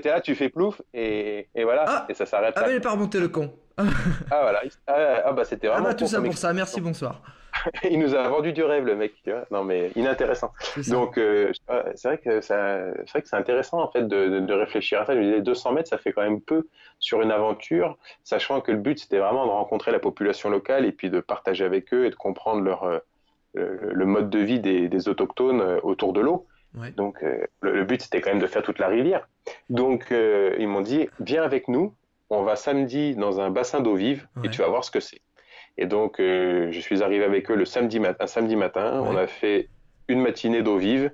là, 0.05 0.21
tu 0.21 0.35
fais 0.35 0.49
plouf 0.49 0.81
et, 0.95 1.49
et 1.55 1.65
voilà, 1.65 1.85
ah, 1.87 2.07
et 2.09 2.15
ça 2.15 2.27
s'arrête. 2.27 2.55
Ah, 2.57 2.63
mais 2.65 2.73
il 2.73 2.75
n'est 2.75 2.81
pas 2.81 2.93
remonté 2.93 3.19
le 3.19 3.29
con. 3.29 3.53
ah, 3.79 3.85
voilà. 4.31 4.63
Ah, 4.87 5.23
ah, 5.27 5.33
bah, 5.33 5.45
c'était 5.45 5.69
vraiment. 5.69 5.87
Ah, 5.87 5.89
bah, 5.91 5.95
tout 5.95 6.07
ça 6.07 6.21
pour 6.21 6.37
ça. 6.37 6.53
Merci, 6.53 6.81
bonsoir. 6.81 7.23
il 7.91 7.99
nous 7.99 8.15
a 8.15 8.29
vendu 8.29 8.53
du 8.53 8.63
rêve, 8.63 8.85
le 8.85 8.97
mec. 8.97 9.15
Tu 9.23 9.31
vois 9.31 9.45
non, 9.51 9.65
mais 9.65 9.91
inintéressant. 9.97 10.53
Donc, 10.89 11.19
euh, 11.19 11.53
c'est 11.95 12.09
vrai 12.09 12.19
que 12.19 12.41
c'est 12.41 12.55
c'est 13.25 13.37
intéressant 13.37 13.83
en 13.83 13.91
fait 13.91 14.07
de, 14.07 14.41
de, 14.41 14.53
réfléchir 14.53 15.01
à 15.01 15.07
ça. 15.07 15.15
Je 15.15 15.21
disais, 15.21 15.41
200 15.41 15.73
mètres, 15.73 15.89
ça 15.89 15.99
fait 15.99 16.13
quand 16.13 16.23
même 16.23 16.41
peu 16.41 16.67
sur 16.99 17.23
une 17.23 17.31
aventure, 17.31 17.99
sachant 18.25 18.61
que 18.61 18.73
le 18.73 18.79
but 18.79 18.99
c'était 18.99 19.19
vraiment 19.19 19.47
de 19.47 19.51
rencontrer 19.51 19.93
la 19.93 19.99
population 19.99 20.51
locale 20.51 20.85
et 20.85 20.93
puis 20.93 21.11
de 21.11 21.21
partager 21.21 21.65
avec 21.65 21.93
eux 21.95 22.07
et 22.07 22.11
de 22.11 22.15
comprendre 22.15 22.63
leur 22.63 22.85
euh, 22.85 23.01
le 23.55 24.05
mode 24.05 24.31
de 24.31 24.39
vie 24.39 24.61
des, 24.61 24.89
des 24.89 25.09
autochtones 25.09 25.61
euh, 25.61 25.81
autour 25.83 26.13
de 26.13 26.21
l'eau. 26.21 26.47
Donc, 26.97 27.25
le, 27.61 27.85
but 27.85 28.03
c'était 28.03 28.21
quand 28.21 28.31
même 28.31 28.39
de 28.39 28.47
faire 28.47 28.63
toute 28.63 28.79
la 28.79 28.87
rivière. 28.87 29.27
Donc, 29.69 30.13
ils 30.13 30.69
m'ont 30.69 30.83
dit, 30.83 31.09
viens 31.19 31.43
avec 31.43 31.67
nous. 31.67 31.93
On 32.31 32.45
va 32.45 32.55
samedi 32.55 33.17
dans 33.17 33.41
un 33.41 33.51
bassin 33.51 33.81
d'eau 33.81 33.97
vive 33.97 34.29
et 34.45 34.51
tu 34.51 34.61
vas 34.61 34.69
voir 34.69 34.85
ce 34.85 34.93
que 34.93 35.01
c'est. 35.01 35.21
Et 35.79 35.87
donc, 35.87 36.21
euh, 36.21 36.71
je 36.73 36.81
suis 36.81 37.03
arrivé 37.03 37.25
avec 37.25 37.51
eux 37.51 37.55
le 37.55 37.65
samedi, 37.65 38.01
matin. 38.01 38.27
samedi 38.27 38.57
matin. 38.57 39.01
On 39.07 39.17
a 39.17 39.27
fait 39.27 39.69
une 40.09 40.21
matinée 40.21 40.63
d'eau 40.63 40.77
vive. 40.77 41.13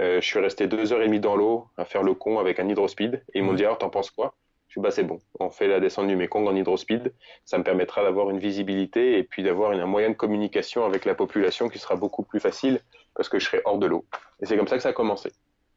Euh, 0.00 0.20
je 0.20 0.26
suis 0.26 0.40
resté 0.40 0.66
deux 0.66 0.92
heures 0.92 1.02
et 1.02 1.06
demie 1.06 1.20
dans 1.20 1.36
l'eau 1.36 1.68
à 1.76 1.84
faire 1.84 2.02
le 2.02 2.14
con 2.14 2.38
avec 2.38 2.58
un 2.58 2.68
hydrospeed. 2.68 3.22
Et 3.32 3.38
ils 3.38 3.44
m'ont 3.44 3.54
dit, 3.54 3.64
alors, 3.64 3.78
t'en 3.78 3.90
penses 3.90 4.10
quoi? 4.10 4.34
Je 4.66 4.74
suis 4.74 4.80
bah, 4.80 4.90
c'est 4.90 5.04
bon. 5.04 5.20
On 5.38 5.50
fait 5.50 5.68
la 5.68 5.80
descente 5.80 6.08
du 6.08 6.16
Mekong 6.16 6.48
en 6.48 6.56
hydrospeed. 6.56 7.12
Ça 7.44 7.58
me 7.58 7.62
permettra 7.62 8.02
d'avoir 8.02 8.30
une 8.30 8.38
visibilité 8.38 9.18
et 9.18 9.22
puis 9.22 9.42
d'avoir 9.42 9.72
un 9.72 9.86
moyen 9.86 10.08
de 10.08 10.14
communication 10.14 10.84
avec 10.84 11.04
la 11.04 11.14
population 11.14 11.68
qui 11.68 11.78
sera 11.78 11.94
beaucoup 11.94 12.22
plus 12.22 12.40
facile 12.40 12.80
parce 13.14 13.28
que 13.28 13.38
je 13.38 13.44
serai 13.44 13.60
hors 13.66 13.78
de 13.78 13.86
l'eau. 13.86 14.06
Et 14.40 14.46
c'est 14.46 14.56
comme 14.56 14.66
ça 14.66 14.76
que 14.76 14.82
ça 14.82 14.88
a 14.88 14.92
commencé. 14.94 15.30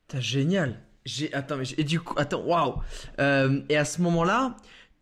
C'est 0.10 0.22
génial. 0.22 0.80
J'ai 1.04 1.32
attends 1.34 1.58
mais 1.58 1.66
et 1.78 1.84
du 1.84 2.00
coup 2.00 2.16
attends 2.18 2.42
waouh 2.42 2.76
euh, 3.20 3.62
et 3.70 3.78
à 3.78 3.86
ce 3.86 4.02
moment-là 4.02 4.56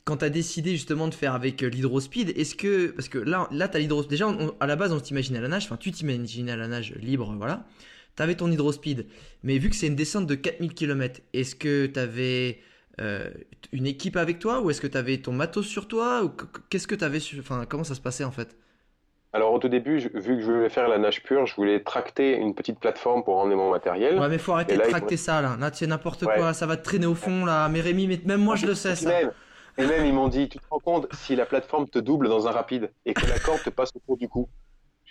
quand 0.06 0.18
tu 0.18 0.26
as 0.26 0.30
décidé 0.30 0.72
justement 0.72 1.08
de 1.08 1.14
faire 1.14 1.34
avec 1.34 1.64
euh, 1.64 1.70
l'hydrospeed, 1.70 2.38
est-ce 2.38 2.56
que. 2.56 2.92
Parce 2.92 3.10
que 3.10 3.18
là, 3.18 3.48
là 3.52 3.68
tu 3.68 3.78
as 3.78 3.80
l'hydrospeed. 3.80 4.12
Déjà, 4.12 4.28
à 4.60 4.68
la 4.68 4.76
base, 4.76 4.92
on 4.92 5.00
t'imagine 5.00 5.36
à 5.38 5.42
la 5.42 5.48
nage, 5.48 5.66
enfin, 5.66 5.78
tu 5.78 5.92
t'imagines 5.92 6.50
à 6.50 6.56
la 6.56 6.68
nage 6.68 6.94
libre, 6.96 7.34
voilà. 7.38 7.66
Tu 8.16 8.22
avais 8.22 8.36
ton 8.36 8.52
hydrospeed. 8.52 9.08
Mais 9.44 9.58
vu 9.58 9.70
que 9.70 9.76
c'est 9.76 9.88
une 9.88 9.96
descente 9.96 10.28
de 10.28 10.36
4000 10.36 10.74
km, 10.74 11.22
est-ce 11.34 11.56
que 11.56 11.88
tu 11.88 12.00
avais 12.00 12.60
euh, 13.02 13.30
une 13.72 13.88
équipe 13.88 14.18
avec 14.18 14.38
toi 14.38 14.62
ou 14.62 14.70
est-ce 14.70 14.82
que 14.82 14.88
tu 14.88 14.98
avais 14.98 15.18
ton 15.18 15.32
matos 15.32 15.66
sur 15.66 15.88
toi 15.88 16.24
ou 16.24 16.32
Qu'est-ce 16.70 16.88
que 16.88 16.96
tu 16.96 17.04
avais 17.04 17.20
Enfin, 17.40 17.66
comment 17.68 17.84
ça 17.84 17.96
se 17.96 18.02
passait 18.02 18.24
en 18.24 18.32
fait? 18.32 18.56
Alors 19.36 19.52
au 19.52 19.58
tout 19.58 19.68
début, 19.68 19.98
vu 19.98 20.12
que 20.12 20.42
je 20.42 20.52
voulais 20.52 20.70
faire 20.70 20.88
la 20.88 21.00
nage 21.00 21.24
pure, 21.24 21.48
je 21.48 21.56
voulais 21.56 21.80
tracter 21.80 22.36
une 22.36 22.54
petite 22.54 22.80
plateforme 22.80 23.24
pour 23.24 23.38
emmener 23.38 23.56
mon 23.56 23.72
matériel. 23.72 24.20
Ouais, 24.20 24.30
mais 24.30 24.38
faut 24.38 24.52
arrêter 24.52 24.78
de 24.78 24.82
tracter 24.82 25.18
ça 25.18 25.42
là. 25.42 25.58
Là, 25.60 25.72
tu 25.72 25.88
n'importe 25.88 26.26
quoi, 26.26 26.54
ça 26.54 26.68
va 26.68 26.78
te 26.78 26.84
traîner 26.84 27.08
au 27.08 27.16
fond 27.16 27.46
là. 27.46 27.68
Mais 27.68 27.82
Rémi, 27.82 28.06
mais 28.06 28.20
même 28.26 28.42
moi 28.42 28.56
je 28.56 28.68
le 28.68 28.76
sais 28.76 28.96
ça. 28.96 29.12
Et 29.78 29.86
même, 29.86 30.06
ils 30.06 30.14
m'ont 30.14 30.28
dit, 30.28 30.50
tu 30.50 30.60
te 30.60 30.66
rends 30.70 30.80
compte 30.80 31.08
si 31.14 31.36
la 31.36 31.46
plateforme 31.46 31.88
te 31.88 32.00
double 32.00 32.30
dans 32.30 32.48
un 32.48 32.52
rapide 32.52 32.92
et 33.06 33.14
que 33.14 33.26
la 33.28 33.40
corde 33.40 33.62
te 33.64 33.70
passe 33.70 33.92
au 33.96 34.00
cours 34.00 34.18
du 34.18 34.30
cou 34.30 34.48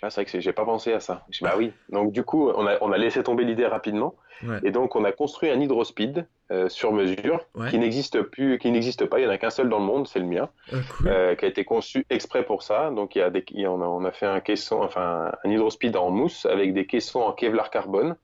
c'est 0.09 0.21
vrai 0.21 0.25
que 0.25 0.39
j'ai 0.39 0.53
pas 0.53 0.65
pensé 0.65 0.93
à 0.93 0.99
ça. 0.99 1.25
Je 1.29 1.43
bah 1.43 1.53
oui. 1.57 1.71
Donc 1.89 2.11
du 2.11 2.23
coup, 2.23 2.49
on 2.49 2.67
a, 2.67 2.77
on 2.81 2.91
a 2.91 2.97
laissé 2.97 3.23
tomber 3.23 3.43
l'idée 3.43 3.65
rapidement. 3.65 4.15
Et 4.63 4.71
donc 4.71 4.97
on 4.97 5.05
a 5.05 5.13
construit 5.13 5.49
un 5.51 5.59
hydrospeed 5.61 6.27
euh, 6.51 6.67
sur 6.67 6.91
mesure 6.91 7.45
qui 7.69 7.79
n'existe 7.79 8.21
plus, 8.23 8.57
qui 8.57 8.71
n'existe 8.71 9.05
pas. 9.05 9.19
Il 9.19 9.23
y 9.23 9.27
en 9.27 9.29
a 9.29 9.37
qu'un 9.37 9.49
seul 9.49 9.69
dans 9.69 9.79
le 9.79 9.85
monde, 9.85 10.05
c'est 10.05 10.19
le 10.19 10.25
mien, 10.25 10.49
ah, 10.71 10.75
euh, 11.05 11.35
qui 11.35 11.45
a 11.45 11.47
été 11.47 11.63
conçu 11.63 12.05
exprès 12.09 12.43
pour 12.43 12.61
ça. 12.61 12.91
Donc 12.91 13.15
il 13.15 13.19
y 13.19 13.21
a 13.21 13.29
des, 13.29 13.45
on, 13.67 13.81
a, 13.81 13.85
on 13.85 14.03
a 14.03 14.11
fait 14.11 14.25
un 14.25 14.41
caisson, 14.41 14.81
enfin 14.81 15.31
un 15.45 15.49
hydrospeed 15.49 15.95
en 15.95 16.09
mousse 16.11 16.45
avec 16.45 16.73
des 16.73 16.85
caissons 16.85 17.21
en 17.21 17.31
Kevlar 17.31 17.69
carbone 17.69 18.17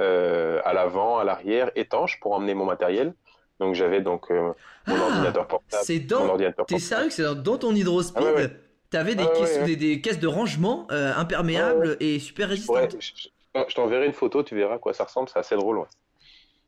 euh, 0.00 0.60
à 0.64 0.72
l'avant, 0.72 1.18
à 1.18 1.24
l'arrière, 1.24 1.70
étanches 1.76 2.18
pour 2.18 2.32
emmener 2.32 2.54
mon 2.54 2.64
matériel. 2.64 3.14
Donc 3.62 3.76
j'avais 3.76 4.00
donc 4.00 4.30
euh, 4.30 4.52
mon 4.88 4.96
ah, 4.96 5.06
ordinateur 5.06 5.46
portable. 5.46 5.84
C'est 5.84 6.00
dans. 6.00 6.36
T'es 6.66 6.80
sérieux 6.80 7.08
que 7.08 7.14
c'est 7.14 7.34
dans 7.42 7.58
ton 7.58 7.72
hydrospeed 7.74 8.50
ah, 8.52 8.56
T'avais 8.90 9.14
des, 9.14 9.24
caisses, 9.24 9.78
des, 9.78 10.00
caisses 10.02 10.18
de 10.18 10.26
rangement 10.26 10.86
euh, 10.90 11.14
imperméables 11.14 11.96
et 12.00 12.18
super 12.18 12.50
résistantes. 12.50 12.96
je, 13.00 13.74
t'enverrai 13.74 14.04
une 14.04 14.12
photo, 14.12 14.42
tu 14.42 14.54
verras 14.54 14.74
à 14.74 14.78
quoi 14.78 14.92
ça 14.92 15.04
ressemble, 15.04 15.30
c'est 15.30 15.38
assez 15.38 15.54
drôle. 15.56 15.82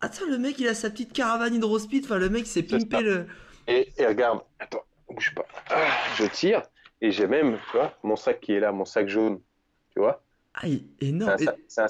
Attends, 0.00 0.24
le 0.26 0.38
mec 0.38 0.58
il 0.58 0.68
a 0.68 0.74
sa 0.74 0.88
petite 0.88 1.12
caravane 1.12 1.54
hydrospeed, 1.54 2.04
enfin 2.04 2.16
le 2.16 2.30
mec 2.30 2.46
s'est 2.46 2.62
pimpé 2.62 3.00
le. 3.00 3.26
Et, 3.66 3.92
regarde, 4.06 4.40
attends, 4.58 4.84
bouge 5.10 5.34
pas. 5.34 5.44
Ah, 5.68 5.88
je 6.16 6.24
tire 6.24 6.62
et 7.02 7.10
j'ai 7.10 7.26
même, 7.26 7.58
tu 7.70 7.76
vois, 7.76 7.92
mon 8.02 8.16
sac 8.16 8.40
qui 8.40 8.52
est 8.52 8.60
là, 8.60 8.72
mon 8.72 8.84
sac 8.84 9.08
jaune, 9.08 9.40
tu 9.92 10.00
vois. 10.00 10.22
Ah, 10.54 10.66
énorme. 11.00 11.36
C'est 11.68 11.80
un, 11.80 11.86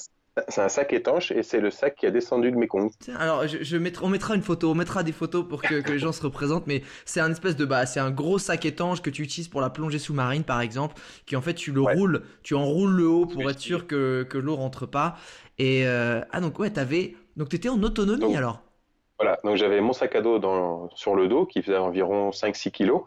c'est 0.48 0.62
un 0.62 0.68
sac 0.68 0.92
étanche 0.92 1.30
et 1.30 1.42
c'est 1.42 1.60
le 1.60 1.70
sac 1.70 1.94
qui 1.94 2.06
a 2.06 2.10
descendu 2.10 2.50
de 2.50 2.56
mes 2.56 2.66
comptes. 2.66 2.94
Alors, 3.18 3.46
je, 3.46 3.76
on 4.02 4.08
mettra 4.08 4.34
une 4.34 4.42
photo, 4.42 4.70
on 4.70 4.74
mettra 4.74 5.02
des 5.02 5.12
photos 5.12 5.46
pour 5.46 5.62
que, 5.62 5.88
les 5.88 5.98
gens 5.98 6.12
se 6.12 6.22
représentent, 6.22 6.66
mais 6.66 6.82
c'est 7.04 7.20
un 7.20 7.30
espèce 7.30 7.56
de 7.56 7.64
bah, 7.64 7.86
c'est 7.86 8.00
un 8.00 8.10
gros 8.10 8.38
sac 8.38 8.64
étanche 8.64 9.00
que 9.00 9.10
tu 9.10 9.22
utilises 9.22 9.48
pour 9.48 9.60
la 9.60 9.70
plongée 9.70 9.98
sous-marine 9.98 10.42
par 10.42 10.60
exemple, 10.60 10.96
qui 11.26 11.36
en 11.36 11.40
fait 11.40 11.54
tu 11.54 11.70
le 11.70 11.82
roules, 11.82 12.22
tu 12.42 12.54
enroules 12.54 12.92
le 12.92 13.06
haut 13.06 13.26
pour 13.26 13.48
être 13.48 13.60
sûr 13.60 13.86
que, 13.86 14.26
que 14.28 14.38
l'eau 14.38 14.56
rentre 14.56 14.86
pas. 14.86 15.16
Et 15.58 15.86
euh, 15.86 16.20
ah 16.32 16.40
donc 16.40 16.58
ouais, 16.58 16.70
t'avais 16.70 17.14
donc 17.36 17.48
t'étais 17.48 17.68
en 17.68 17.82
autonomie 17.82 18.36
alors? 18.36 18.60
Voilà, 19.20 19.38
donc 19.44 19.56
j'avais 19.56 19.80
mon 19.80 19.92
sac 19.92 20.16
à 20.16 20.20
dos 20.20 20.40
dans, 20.40 20.90
sur 20.96 21.14
le 21.14 21.28
dos 21.28 21.46
qui 21.46 21.62
faisait 21.62 21.76
environ 21.78 22.30
5-6 22.30 22.72
kilos, 22.72 23.02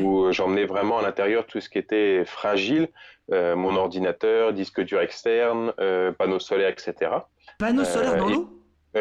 où 0.00 0.24
euh, 0.24 0.32
j'emmenais 0.32 0.64
vraiment 0.64 0.98
à 0.98 1.02
l'intérieur 1.02 1.46
tout 1.46 1.60
ce 1.60 1.68
qui 1.68 1.76
était 1.76 2.24
fragile, 2.24 2.88
mon 3.30 3.76
ordinateur, 3.76 4.52
disque 4.52 4.80
dur 4.80 5.00
externe, 5.00 5.72
euh, 5.80 6.12
panneau 6.12 6.38
solaire, 6.38 6.70
etc. 6.70 7.10
Panneau 7.58 7.84
solaire 7.84 8.16
dans 8.16 8.28
l'eau? 8.28 8.56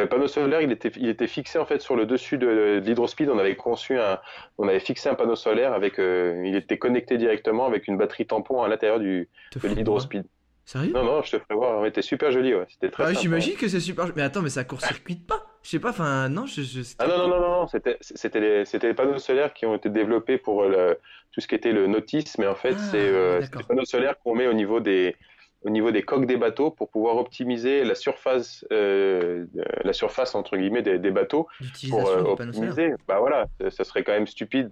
Panneau 0.09 0.27
solaire, 0.27 0.61
il 0.61 0.71
était, 0.71 0.91
il 0.97 1.09
était 1.09 1.27
fixé 1.27 1.57
en 1.57 1.65
fait 1.65 1.81
sur 1.81 1.95
le 1.95 2.05
dessus 2.05 2.37
de, 2.37 2.79
l'hydrospeed. 2.85 3.27
On 3.29 3.39
avait 3.39 3.55
conçu 3.55 3.97
un, 3.97 4.19
on 4.59 4.67
avait 4.67 4.79
fixé 4.79 5.09
un 5.09 5.15
panneau 5.15 5.35
solaire 5.35 5.73
avec, 5.73 5.95
il 5.97 6.55
était 6.55 6.77
connecté 6.77 7.17
directement 7.17 7.65
avec 7.65 7.87
une 7.87 7.97
batterie 7.97 8.27
tampon 8.27 8.61
à 8.61 8.67
l'intérieur 8.67 8.99
du 8.99 9.29
de 9.55 9.67
l'hydrospeed. 9.67 10.25
Sérieux? 10.65 10.93
Non, 10.93 11.03
non, 11.03 11.23
je 11.23 11.31
te 11.31 11.39
ferai 11.39 11.55
voir. 11.55 11.83
C'était 11.85 12.03
super 12.03 12.31
joli, 12.31 12.53
ouais. 12.53 12.65
C'était 12.69 12.91
très. 12.91 13.03
Ah, 13.05 13.13
j'imagine 13.13 13.55
que 13.55 13.67
c'est 13.67 13.79
super. 13.79 14.05
Mais 14.15 14.21
attends, 14.21 14.43
mais 14.43 14.49
ça 14.49 14.63
court-circuite 14.63 15.25
pas 15.25 15.48
Je 15.63 15.69
sais 15.69 15.79
pas. 15.79 15.89
Enfin, 15.89 16.29
non, 16.29 16.45
je. 16.45 16.61
Ah 16.99 17.07
non, 17.07 17.17
non, 17.17 17.27
non, 17.27 17.39
non, 17.39 17.67
C'était, 17.67 17.97
c'était 18.01 18.39
les, 18.39 18.63
les 18.81 18.93
panneaux 18.93 19.17
solaires 19.17 19.53
qui 19.53 19.65
ont 19.65 19.75
été 19.75 19.89
développés 19.89 20.37
pour 20.37 20.63
le, 20.63 20.97
tout 21.31 21.41
ce 21.41 21.47
qui 21.47 21.55
était 21.55 21.71
le 21.71 21.87
notice, 21.87 22.37
mais 22.37 22.47
en 22.47 22.55
fait, 22.55 22.75
ah, 22.77 22.87
c'est 22.91 22.97
euh, 22.97 23.41
des 23.41 23.63
panneaux 23.67 23.85
solaires 23.85 24.17
qu'on 24.19 24.35
met 24.35 24.47
au 24.47 24.53
niveau 24.53 24.79
des, 24.79 25.15
au 25.63 25.69
niveau 25.69 25.91
des 25.91 26.03
coques 26.03 26.25
des 26.25 26.37
bateaux 26.37 26.71
pour 26.71 26.89
pouvoir 26.89 27.17
optimiser 27.17 27.83
la 27.83 27.95
surface, 27.95 28.65
euh, 28.71 29.45
la 29.83 29.93
surface 29.93 30.35
entre 30.35 30.55
guillemets 30.55 30.81
des, 30.81 30.99
des 30.99 31.11
bateaux 31.11 31.47
pour 31.89 32.07
euh, 32.07 32.21
optimiser. 32.21 32.93
Bah 33.07 33.19
voilà, 33.19 33.47
ça 33.69 33.83
serait 33.83 34.03
quand 34.03 34.13
même 34.13 34.27
stupide 34.27 34.69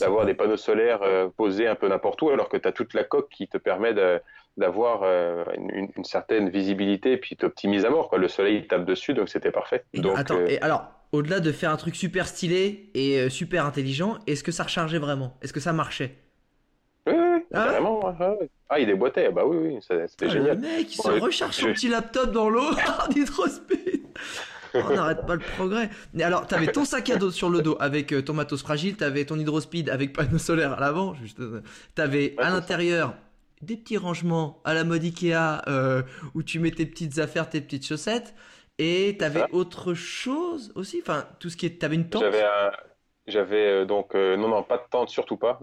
d'avoir 0.00 0.24
des 0.24 0.34
panneaux 0.34 0.56
solaires 0.56 1.02
euh, 1.02 1.28
posés 1.36 1.66
un 1.68 1.74
peu 1.74 1.88
n'importe 1.88 2.22
où 2.22 2.30
alors 2.30 2.48
que 2.48 2.56
tu 2.56 2.66
as 2.66 2.72
toute 2.72 2.94
la 2.94 3.04
coque 3.04 3.28
qui 3.28 3.48
te 3.48 3.58
permet 3.58 3.92
de, 3.92 4.20
d'avoir 4.58 5.02
euh, 5.04 5.44
une, 5.56 6.04
certaine 6.04 6.50
visibilité 6.50 7.12
et 7.12 7.16
puis 7.16 7.36
t'optimises 7.36 7.84
à 7.84 7.90
mort. 7.90 8.08
Quoi. 8.08 8.18
Le 8.18 8.28
soleil 8.28 8.66
tape 8.66 8.84
dessus, 8.84 9.14
donc 9.14 9.28
c'était 9.28 9.52
parfait. 9.52 9.84
donc, 9.94 10.18
attends, 10.18 10.36
euh, 10.36 10.48
et 10.48 10.60
alors, 10.60 10.90
au-delà 11.12 11.40
de 11.40 11.52
faire 11.52 11.70
un 11.70 11.76
truc 11.76 11.94
super 11.94 12.26
stylé 12.26 12.90
et 12.94 13.18
euh, 13.18 13.28
super 13.30 13.64
intelligent, 13.64 14.18
est-ce 14.26 14.42
que 14.42 14.52
ça 14.52 14.64
rechargeait 14.64 14.98
vraiment? 14.98 15.36
Est-ce 15.42 15.52
que 15.52 15.60
ça 15.60 15.72
marchait? 15.72 16.16
Oui, 17.06 17.14
oui, 17.16 17.40
ah 17.54 17.68
vraiment. 17.68 18.14
Ah, 18.68 18.78
il 18.78 18.86
déboîtait, 18.86 19.30
bah 19.30 19.46
oui, 19.46 19.56
oui, 19.56 19.78
c'était 19.80 20.26
ah, 20.26 20.28
génial. 20.28 20.56
Le 20.56 20.62
mec, 20.62 20.94
il 20.94 21.00
se 21.00 21.08
recharge 21.08 21.54
son 21.54 21.72
petit 21.72 21.88
laptop 21.88 22.32
dans 22.32 22.50
l'eau 22.50 22.60
en 23.08 23.10
hydrospeed. 23.14 24.02
On 24.74 24.90
n'arrête 24.90 25.24
pas 25.24 25.34
le 25.34 25.40
progrès. 25.40 25.88
Mais 26.12 26.24
alors, 26.24 26.46
t'avais 26.46 26.66
ton 26.66 26.84
sac 26.84 27.08
à 27.08 27.16
dos 27.16 27.30
sur 27.30 27.48
le 27.48 27.62
dos 27.62 27.78
avec 27.80 28.12
ton 28.24 28.34
matos 28.34 28.60
fragile, 28.60 28.96
t'avais 28.96 29.24
ton 29.24 29.38
hydrospeed 29.38 29.88
avec 29.88 30.12
panneau 30.12 30.36
solaire 30.36 30.74
à 30.74 30.80
l'avant, 30.80 31.14
t'avais 31.94 32.34
à 32.36 32.50
l'intérieur 32.50 33.14
des 33.62 33.76
petits 33.76 33.96
rangements 33.96 34.60
à 34.64 34.74
la 34.74 34.84
mode 34.84 35.02
Ikea 35.02 35.62
euh, 35.66 36.02
où 36.34 36.42
tu 36.42 36.58
mets 36.58 36.70
tes 36.70 36.86
petites 36.86 37.18
affaires, 37.18 37.48
tes 37.48 37.60
petites 37.60 37.86
chaussettes. 37.86 38.34
Et 38.78 39.16
t'avais 39.18 39.44
autre 39.50 39.94
chose 39.94 40.72
aussi 40.76 41.00
Enfin, 41.02 41.26
tout 41.40 41.50
ce 41.50 41.56
qui 41.56 41.66
est. 41.66 41.80
T'avais 41.80 41.96
une 41.96 42.08
tente 42.08 42.22
J'avais, 42.22 42.44
j'avais 43.26 43.66
euh, 43.66 43.84
donc. 43.84 44.14
Euh, 44.14 44.36
non, 44.36 44.48
non, 44.48 44.62
pas 44.62 44.78
de 44.78 44.84
tente, 44.88 45.08
surtout 45.08 45.36
pas. 45.36 45.60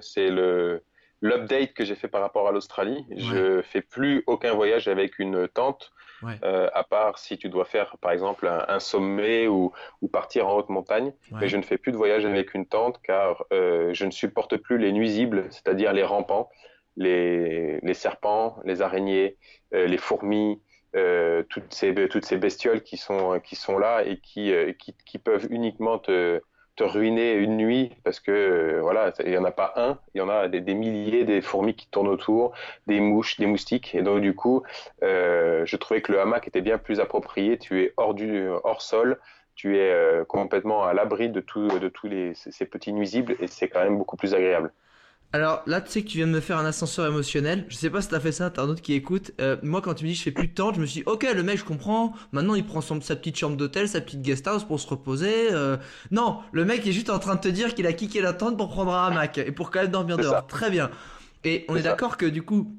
c'est 0.00 0.30
le. 0.30 0.82
L'update 1.20 1.72
que 1.72 1.84
j'ai 1.84 1.96
fait 1.96 2.06
par 2.06 2.20
rapport 2.20 2.46
à 2.46 2.52
l'Australie, 2.52 3.04
je 3.16 3.60
fais 3.62 3.80
plus 3.80 4.22
aucun 4.28 4.54
voyage 4.54 4.86
avec 4.86 5.18
une 5.18 5.48
tente, 5.48 5.90
à 6.22 6.84
part 6.84 7.18
si 7.18 7.36
tu 7.36 7.48
dois 7.48 7.64
faire 7.64 7.96
par 8.00 8.12
exemple 8.12 8.46
un, 8.46 8.78
sommet 8.78 9.48
ou, 9.48 9.72
ou, 10.00 10.06
partir 10.06 10.46
en 10.46 10.54
haute 10.54 10.68
montagne. 10.68 11.12
Mais 11.32 11.48
je 11.48 11.56
ne 11.56 11.62
fais 11.62 11.76
plus 11.76 11.90
de 11.90 11.96
voyage 11.96 12.24
avec 12.24 12.54
une 12.54 12.66
tente 12.66 13.00
car 13.02 13.44
je 13.50 14.04
ne 14.04 14.12
supporte 14.12 14.58
plus 14.58 14.78
les 14.78 14.92
nuisibles, 14.92 15.46
c'est-à-dire 15.50 15.92
les 15.92 16.04
rampants 16.04 16.50
les, 16.98 17.94
serpents, 17.94 18.58
les 18.64 18.82
araignées, 18.82 19.36
euh, 19.74 19.86
les 19.86 19.98
fourmis, 19.98 20.60
toutes 21.48 21.72
ces 21.72 21.94
toutes 22.08 22.24
ces 22.24 22.36
bestioles 22.38 22.82
qui 22.82 22.96
sont 22.96 23.38
qui 23.40 23.54
sont 23.56 23.78
là 23.78 24.02
et 24.04 24.18
qui 24.18 24.52
qui, 24.78 24.94
qui 25.06 25.18
peuvent 25.18 25.46
uniquement 25.50 25.98
te 25.98 26.40
te 26.78 26.84
ruiner 26.84 27.34
une 27.34 27.56
nuit 27.56 27.90
parce 28.04 28.20
que 28.20 28.30
euh, 28.30 28.80
voilà, 28.80 29.12
il 29.26 29.32
y 29.32 29.36
en 29.36 29.44
a 29.44 29.50
pas 29.50 29.72
un, 29.76 29.98
il 30.14 30.18
y 30.18 30.20
en 30.20 30.28
a 30.28 30.46
des, 30.48 30.74
milliers, 30.74 31.24
des 31.24 31.40
fourmis 31.42 31.74
qui 31.74 31.88
tournent 31.88 32.08
autour, 32.08 32.52
des 32.86 33.00
mouches, 33.00 33.36
des 33.36 33.46
moustiques. 33.46 33.94
Et 33.96 34.02
donc 34.02 34.20
du 34.20 34.34
coup, 34.34 34.62
euh, 35.02 35.66
je 35.66 35.76
trouvais 35.76 36.00
que 36.02 36.12
le 36.12 36.20
hamac 36.20 36.46
était 36.46 36.60
bien 36.60 36.78
plus 36.78 37.00
approprié. 37.00 37.58
Tu 37.58 37.82
es 37.82 37.92
hors 37.96 38.14
du 38.14 38.48
hors 38.62 38.80
sol, 38.80 39.18
tu 39.56 39.76
es 39.76 39.90
euh, 39.90 40.24
complètement 40.24 40.84
à 40.84 40.94
l'abri 40.94 41.28
de 41.28 41.40
de 41.40 41.88
tous 41.88 42.08
ces 42.34 42.66
petits 42.66 42.92
nuisibles 42.92 43.34
et 43.40 43.48
c'est 43.48 43.68
quand 43.68 43.82
même 43.82 43.98
beaucoup 43.98 44.16
plus 44.16 44.34
agréable. 44.34 44.72
Alors 45.34 45.62
là, 45.66 45.82
tu 45.82 45.90
sais 45.90 46.02
que 46.02 46.08
tu 46.08 46.16
viens 46.16 46.26
de 46.26 46.32
me 46.32 46.40
faire 46.40 46.56
un 46.56 46.64
ascenseur 46.64 47.06
émotionnel. 47.06 47.66
Je 47.68 47.76
sais 47.76 47.90
pas 47.90 48.00
si 48.00 48.08
t'as 48.08 48.18
fait 48.18 48.32
ça, 48.32 48.48
t'as 48.48 48.62
un 48.62 48.68
autre 48.68 48.80
qui 48.80 48.94
écoute. 48.94 49.32
Euh, 49.42 49.58
moi, 49.62 49.82
quand 49.82 49.92
tu 49.92 50.04
me 50.04 50.08
dis 50.08 50.14
je 50.14 50.22
fais 50.22 50.30
plus 50.30 50.48
de 50.48 50.54
temps, 50.54 50.72
je 50.72 50.80
me 50.80 50.86
suis 50.86 51.00
dit, 51.00 51.06
ok, 51.06 51.26
le 51.34 51.42
mec, 51.42 51.58
je 51.58 51.64
comprends. 51.64 52.14
Maintenant, 52.32 52.54
il 52.54 52.64
prend 52.64 52.80
son, 52.80 52.98
sa 53.02 53.14
petite 53.14 53.36
chambre 53.36 53.56
d'hôtel, 53.56 53.88
sa 53.90 54.00
petite 54.00 54.22
guest 54.22 54.46
house 54.46 54.64
pour 54.64 54.80
se 54.80 54.86
reposer. 54.86 55.52
Euh, 55.52 55.76
non, 56.10 56.38
le 56.52 56.64
mec 56.64 56.86
est 56.86 56.92
juste 56.92 57.10
en 57.10 57.18
train 57.18 57.34
de 57.34 57.40
te 57.40 57.48
dire 57.48 57.74
qu'il 57.74 57.86
a 57.86 57.92
kické 57.92 58.22
la 58.22 58.32
tente 58.32 58.56
pour 58.56 58.70
prendre 58.70 58.94
un 58.94 59.08
hamac 59.08 59.36
et 59.36 59.52
pour 59.52 59.70
quand 59.70 59.82
même 59.82 59.90
dormir 59.90 60.16
dehors. 60.16 60.46
Très 60.46 60.70
bien. 60.70 60.90
Et 61.44 61.66
on 61.68 61.76
est, 61.76 61.82
d'accord 61.82 62.16
que 62.16 62.26
du 62.26 62.42
coup, 62.42 62.74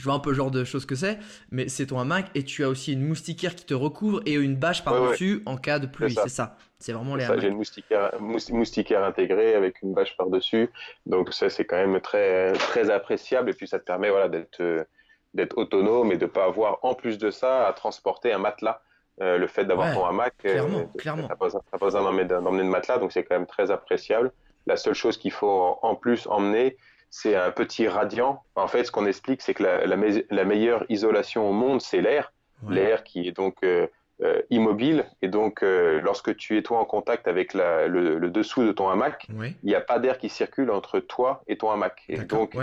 je 0.00 0.04
vois 0.04 0.14
un 0.14 0.18
peu 0.18 0.30
le 0.30 0.36
genre 0.36 0.50
de 0.50 0.64
choses 0.64 0.86
que 0.86 0.94
c'est, 0.94 1.18
mais 1.50 1.68
c'est 1.68 1.86
ton 1.86 1.98
hamac 1.98 2.30
et 2.34 2.42
tu 2.42 2.64
as 2.64 2.68
aussi 2.70 2.94
une 2.94 3.06
moustiquaire 3.06 3.54
qui 3.54 3.66
te 3.66 3.74
recouvre 3.74 4.22
et 4.24 4.32
une 4.32 4.56
bâche 4.56 4.82
par-dessus 4.82 5.42
en 5.44 5.58
cas 5.58 5.78
de 5.78 5.86
pluie, 5.86 6.14
c'est 6.14 6.30
ça. 6.30 6.56
C'est 6.78 6.92
vraiment 6.92 7.16
les 7.16 7.26
J'ai 7.38 7.48
une 7.48 7.56
moustiquaire, 7.56 8.12
moustiquaire 8.18 9.04
intégrée 9.04 9.54
avec 9.54 9.82
une 9.82 9.92
bâche 9.92 10.16
par-dessus, 10.16 10.70
donc 11.04 11.34
ça 11.34 11.50
c'est 11.50 11.66
quand 11.66 11.76
même 11.76 12.00
très, 12.00 12.52
très 12.54 12.90
appréciable 12.90 13.50
et 13.50 13.52
puis 13.52 13.68
ça 13.68 13.78
te 13.78 13.84
permet 13.84 14.08
voilà, 14.08 14.30
d'être 14.30 14.86
d'être 15.34 15.58
autonome 15.58 16.10
et 16.10 16.16
de 16.16 16.26
pas 16.26 16.46
avoir 16.46 16.78
en 16.82 16.94
plus 16.94 17.18
de 17.18 17.30
ça 17.30 17.66
à 17.66 17.72
transporter 17.72 18.32
un 18.32 18.38
matelas. 18.38 18.80
Euh, 19.20 19.36
le 19.36 19.46
fait 19.46 19.66
d'avoir 19.66 19.92
ton 19.92 20.06
hamac, 20.06 20.32
euh, 20.46 20.52
clairement, 20.52 20.86
clairement. 20.96 21.28
t'as 21.28 21.36
pas, 21.36 21.84
besoin 21.84 22.02
d'emmener 22.02 22.24
de 22.24 22.68
matelas, 22.68 22.96
donc 22.96 23.12
c'est 23.12 23.22
quand 23.22 23.34
même 23.34 23.46
très 23.46 23.70
appréciable. 23.70 24.32
La 24.66 24.78
seule 24.78 24.94
chose 24.94 25.18
qu'il 25.18 25.30
faut 25.30 25.78
en 25.82 25.94
plus 25.94 26.26
emmener, 26.26 26.78
c'est 27.10 27.34
un 27.34 27.50
petit 27.50 27.88
radiant. 27.88 28.42
En 28.54 28.68
fait, 28.68 28.84
ce 28.84 28.92
qu'on 28.92 29.06
explique, 29.06 29.42
c'est 29.42 29.54
que 29.54 29.64
la, 29.64 30.44
meilleure 30.44 30.84
isolation 30.88 31.48
au 31.48 31.52
monde, 31.52 31.80
c'est 31.80 32.00
l'air. 32.00 32.32
L'air 32.68 33.04
qui 33.04 33.26
est 33.26 33.32
donc 33.32 33.56
euh, 33.64 33.86
euh, 34.22 34.42
immobile. 34.50 35.06
Et 35.22 35.28
donc, 35.28 35.62
euh, 35.62 36.00
lorsque 36.02 36.36
tu 36.36 36.56
es 36.58 36.62
toi 36.62 36.78
en 36.78 36.84
contact 36.84 37.26
avec 37.26 37.54
le, 37.54 38.18
dessous 38.28 38.64
de 38.64 38.72
ton 38.72 38.88
hamac, 38.88 39.26
il 39.28 39.54
n'y 39.64 39.74
a 39.74 39.80
pas 39.80 39.98
d'air 39.98 40.18
qui 40.18 40.28
circule 40.28 40.70
entre 40.70 41.00
toi 41.00 41.42
et 41.48 41.56
ton 41.58 41.70
hamac. 41.70 42.04
Et 42.08 42.18
donc, 42.18 42.56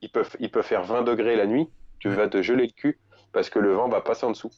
il, 0.00 0.10
peut, 0.10 0.24
il 0.38 0.50
peut 0.50 0.62
faire 0.62 0.84
20 0.84 1.02
degrés 1.02 1.36
la 1.36 1.46
nuit. 1.46 1.68
Tu 1.98 2.08
vas 2.08 2.28
te 2.28 2.42
geler 2.42 2.66
le 2.66 2.72
cul 2.72 2.98
parce 3.32 3.50
que 3.50 3.58
le 3.58 3.72
vent 3.72 3.88
va 3.88 4.00
passer 4.00 4.24
en 4.24 4.30
dessous. 4.30 4.50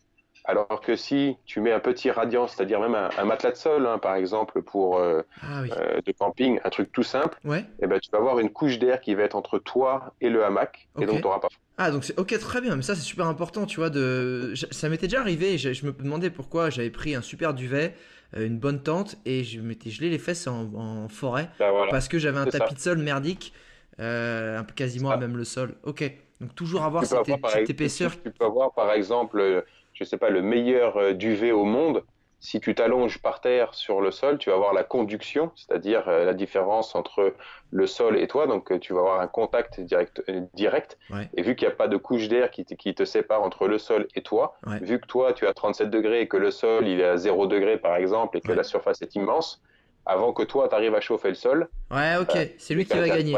Alors 0.44 0.80
que 0.80 0.96
si 0.96 1.37
tu 1.44 1.61
mets 1.61 1.72
un 1.72 1.80
petit 1.80 2.11
radiant, 2.11 2.49
c'est-à-dire 2.49 2.80
même 2.80 2.94
un, 2.94 3.25
matelas 3.25 3.52
de 3.52 3.56
sol, 3.56 3.87
hein, 3.87 3.99
par 3.99 4.16
exemple, 4.16 4.62
pour 4.62 4.99
euh, 4.99 5.22
ah 5.42 5.62
euh, 5.62 6.00
de 6.04 6.12
camping, 6.12 6.58
un 6.64 6.70
truc 6.70 6.90
tout 6.90 7.04
simple, 7.04 7.38
et 7.49 7.64
eh 7.80 7.87
ben, 7.87 8.00
tu 8.00 8.11
vas 8.11 8.18
avoir 8.18 8.38
une 8.40 8.50
couche 8.50 8.78
d'air 8.78 9.00
qui 9.00 9.14
va 9.14 9.22
être 9.22 9.37
entre 9.37 9.58
toi 9.58 10.14
et 10.20 10.28
le 10.28 10.44
hamac, 10.44 10.88
et 11.00 11.06
donc 11.06 11.16
tu 11.16 11.22
n'auras 11.22 11.38
pas 11.38 11.49
ah 11.78 11.90
donc 11.90 12.04
c'est 12.04 12.18
ok 12.18 12.38
très 12.38 12.61
bien 12.61 12.76
mais 12.76 12.82
ça 12.82 12.94
c'est 12.94 13.00
super 13.00 13.26
important 13.26 13.64
tu 13.64 13.80
vois 13.80 13.88
de 13.88 14.52
ça 14.70 14.88
m'était 14.88 15.06
déjà 15.06 15.20
arrivé 15.20 15.56
je, 15.56 15.87
me 15.87 15.92
demandais 15.92 16.30
pourquoi 16.30 16.68
j'avais 16.68 16.90
pris 16.90 17.14
un 17.14 17.22
super 17.22 17.54
duvet 17.54 17.94
euh, 18.37 18.46
une 18.46 18.58
bonne 18.58 18.82
tente 18.82 19.16
et 19.25 19.42
je 19.42 19.61
m'étais 19.61 19.90
gelé 19.90 20.11
les 20.11 20.18
fesses 20.18 20.46
en, 20.46 21.08
forêt 21.08 21.49
bah, 21.58 21.72
parce 21.90 22.08
que 22.08 22.18
j'avais 22.18 22.38
un 22.38 22.46
tapis 22.46 22.75
de 22.75 22.78
sol 22.78 22.99
merdique 22.99 23.54
euh, 24.00 24.62
quasiment 24.75 25.11
à 25.11 25.16
même 25.16 25.37
le 25.37 25.44
sol. 25.44 25.75
Ok 25.82 26.11
donc 26.40 26.56
toujours 26.56 26.82
avoir 26.82 27.04
cette, 27.04 27.28
épaisseur. 27.70 28.11
tu 28.20 28.30
peux 28.32 28.44
avoir 28.44 28.72
par 28.72 28.90
exemple 28.92 29.64
je 29.94 30.04
sais 30.04 30.16
pas, 30.16 30.30
le 30.30 30.42
meilleur 30.42 30.96
euh, 30.96 31.12
duvet 31.12 31.52
au 31.52 31.64
monde, 31.64 32.04
si 32.40 32.61
tu 32.61 32.75
t'allonges 32.75 33.22
par 33.22 33.40
terre 33.40 33.72
sur 33.72 34.00
le 34.00 34.11
sol, 34.11 34.37
tu 34.37 34.50
vas 34.50 34.56
avoir 34.56 34.75
la 34.75 34.82
conduction, 34.82 35.52
c'est-à-dire 35.54 36.08
euh, 36.08 36.25
la 36.25 36.34
différence 36.34 36.96
entre 36.96 37.34
le 37.70 37.87
sol 37.87 38.18
et 38.18 38.26
toi. 38.26 38.49
Donc, 38.49 38.72
euh, 38.72 38.80
tu 38.80 38.92
vas 38.94 38.99
avoir 38.99 39.20
un 39.20 39.28
contact 39.28 39.81
direct. 39.81 40.24
direct. 40.52 40.98
Et 41.35 41.42
vu 41.42 41.55
qu'il 41.55 41.68
n'y 41.68 41.72
a 41.72 41.76
pas 41.76 41.87
de 41.87 41.96
couche 41.96 42.26
d'air 42.28 42.50
qui, 42.50 42.64
qui, 42.64 42.94
te 42.94 43.05
sépare 43.05 43.42
entre 43.42 43.68
le 43.68 43.78
sol 43.78 44.09
et 44.16 44.22
toi, 44.22 44.57
vu 44.81 44.98
que 44.98 45.07
toi, 45.07 45.33
tu 45.33 45.46
as 45.46 45.55
37 45.55 45.88
degrés 45.88 46.22
et 46.22 46.28
que 46.28 46.37
le 46.37 46.50
sol, 46.50 46.88
il 46.88 47.00
est 47.00 47.05
à 47.05 47.16
0 47.16 47.46
degré, 47.46 47.78
par 47.78 47.94
exemple, 47.94 48.37
et 48.38 48.40
que 48.40 48.52
la 48.52 48.64
surface 48.64 49.00
est 49.02 49.14
immense, 49.14 49.62
avant 50.05 50.33
que 50.33 50.42
toi, 50.42 50.68
tu 50.68 50.74
arrives 50.74 50.96
à 50.96 51.00
chauffer 51.00 51.28
le 51.28 51.35
sol. 51.37 51.68
Ouais, 51.92 52.16
ok. 52.20 52.37
c'est 52.59 52.74
lui 52.74 52.85
qui 52.85 52.98
va 52.98 53.09
gagner. 53.09 53.37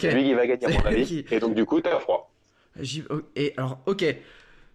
C'est 0.00 0.10
lui 0.12 0.24
qui 0.24 0.34
va 0.34 0.48
gagner, 0.48 0.66
à 0.66 0.70
mon 0.70 0.80
avis. 0.86 1.24
Et 1.30 1.38
donc, 1.38 1.54
du 1.54 1.64
coup, 1.64 1.80
tu 1.80 1.88
as 1.88 2.00
froid. 2.00 2.32
Et 3.36 3.54
alors, 3.56 3.78
ok. 3.86 4.04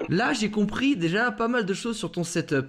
Là, 0.09 0.33
j'ai 0.33 0.51
compris 0.51 0.95
déjà 0.95 1.31
pas 1.31 1.47
mal 1.47 1.65
de 1.65 1.73
choses 1.73 1.97
sur 1.97 2.11
ton 2.11 2.23
setup. 2.23 2.67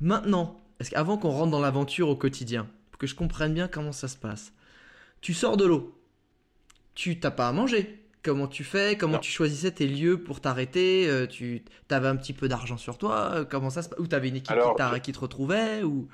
Maintenant, 0.00 0.60
est-ce 0.80 0.90
qu'avant 0.90 1.16
qu'on 1.16 1.30
rentre 1.30 1.50
dans 1.50 1.60
l'aventure 1.60 2.08
au 2.08 2.16
quotidien, 2.16 2.68
pour 2.90 2.98
que 2.98 3.06
je 3.06 3.14
comprenne 3.14 3.54
bien 3.54 3.68
comment 3.68 3.92
ça 3.92 4.08
se 4.08 4.16
passe, 4.16 4.52
tu 5.20 5.34
sors 5.34 5.56
de 5.56 5.64
l'eau, 5.64 5.98
tu 6.94 7.20
t'as 7.20 7.30
pas 7.30 7.48
à 7.48 7.52
manger. 7.52 7.98
Comment 8.24 8.46
tu 8.46 8.62
fais? 8.62 8.96
Comment 8.96 9.18
tu 9.18 9.32
choisissais 9.32 9.72
tes 9.72 9.88
lieux 9.88 10.22
pour 10.22 10.40
t'arrêter? 10.40 11.08
Euh, 11.08 11.26
Tu 11.26 11.64
avais 11.90 12.06
un 12.06 12.14
petit 12.14 12.32
peu 12.32 12.46
d'argent 12.46 12.76
sur 12.76 12.96
toi? 12.96 13.30
Euh, 13.32 13.44
Comment 13.44 13.70
ça 13.70 13.82
se 13.82 13.88
passe 13.88 13.98
Ou 13.98 14.06
t'avais 14.06 14.28
une 14.28 14.36
équipe 14.36 14.54
qui, 14.54 15.00
qui, 15.00 15.12
te 15.12 15.18
retrouvait 15.18 15.82
ou 15.82 16.08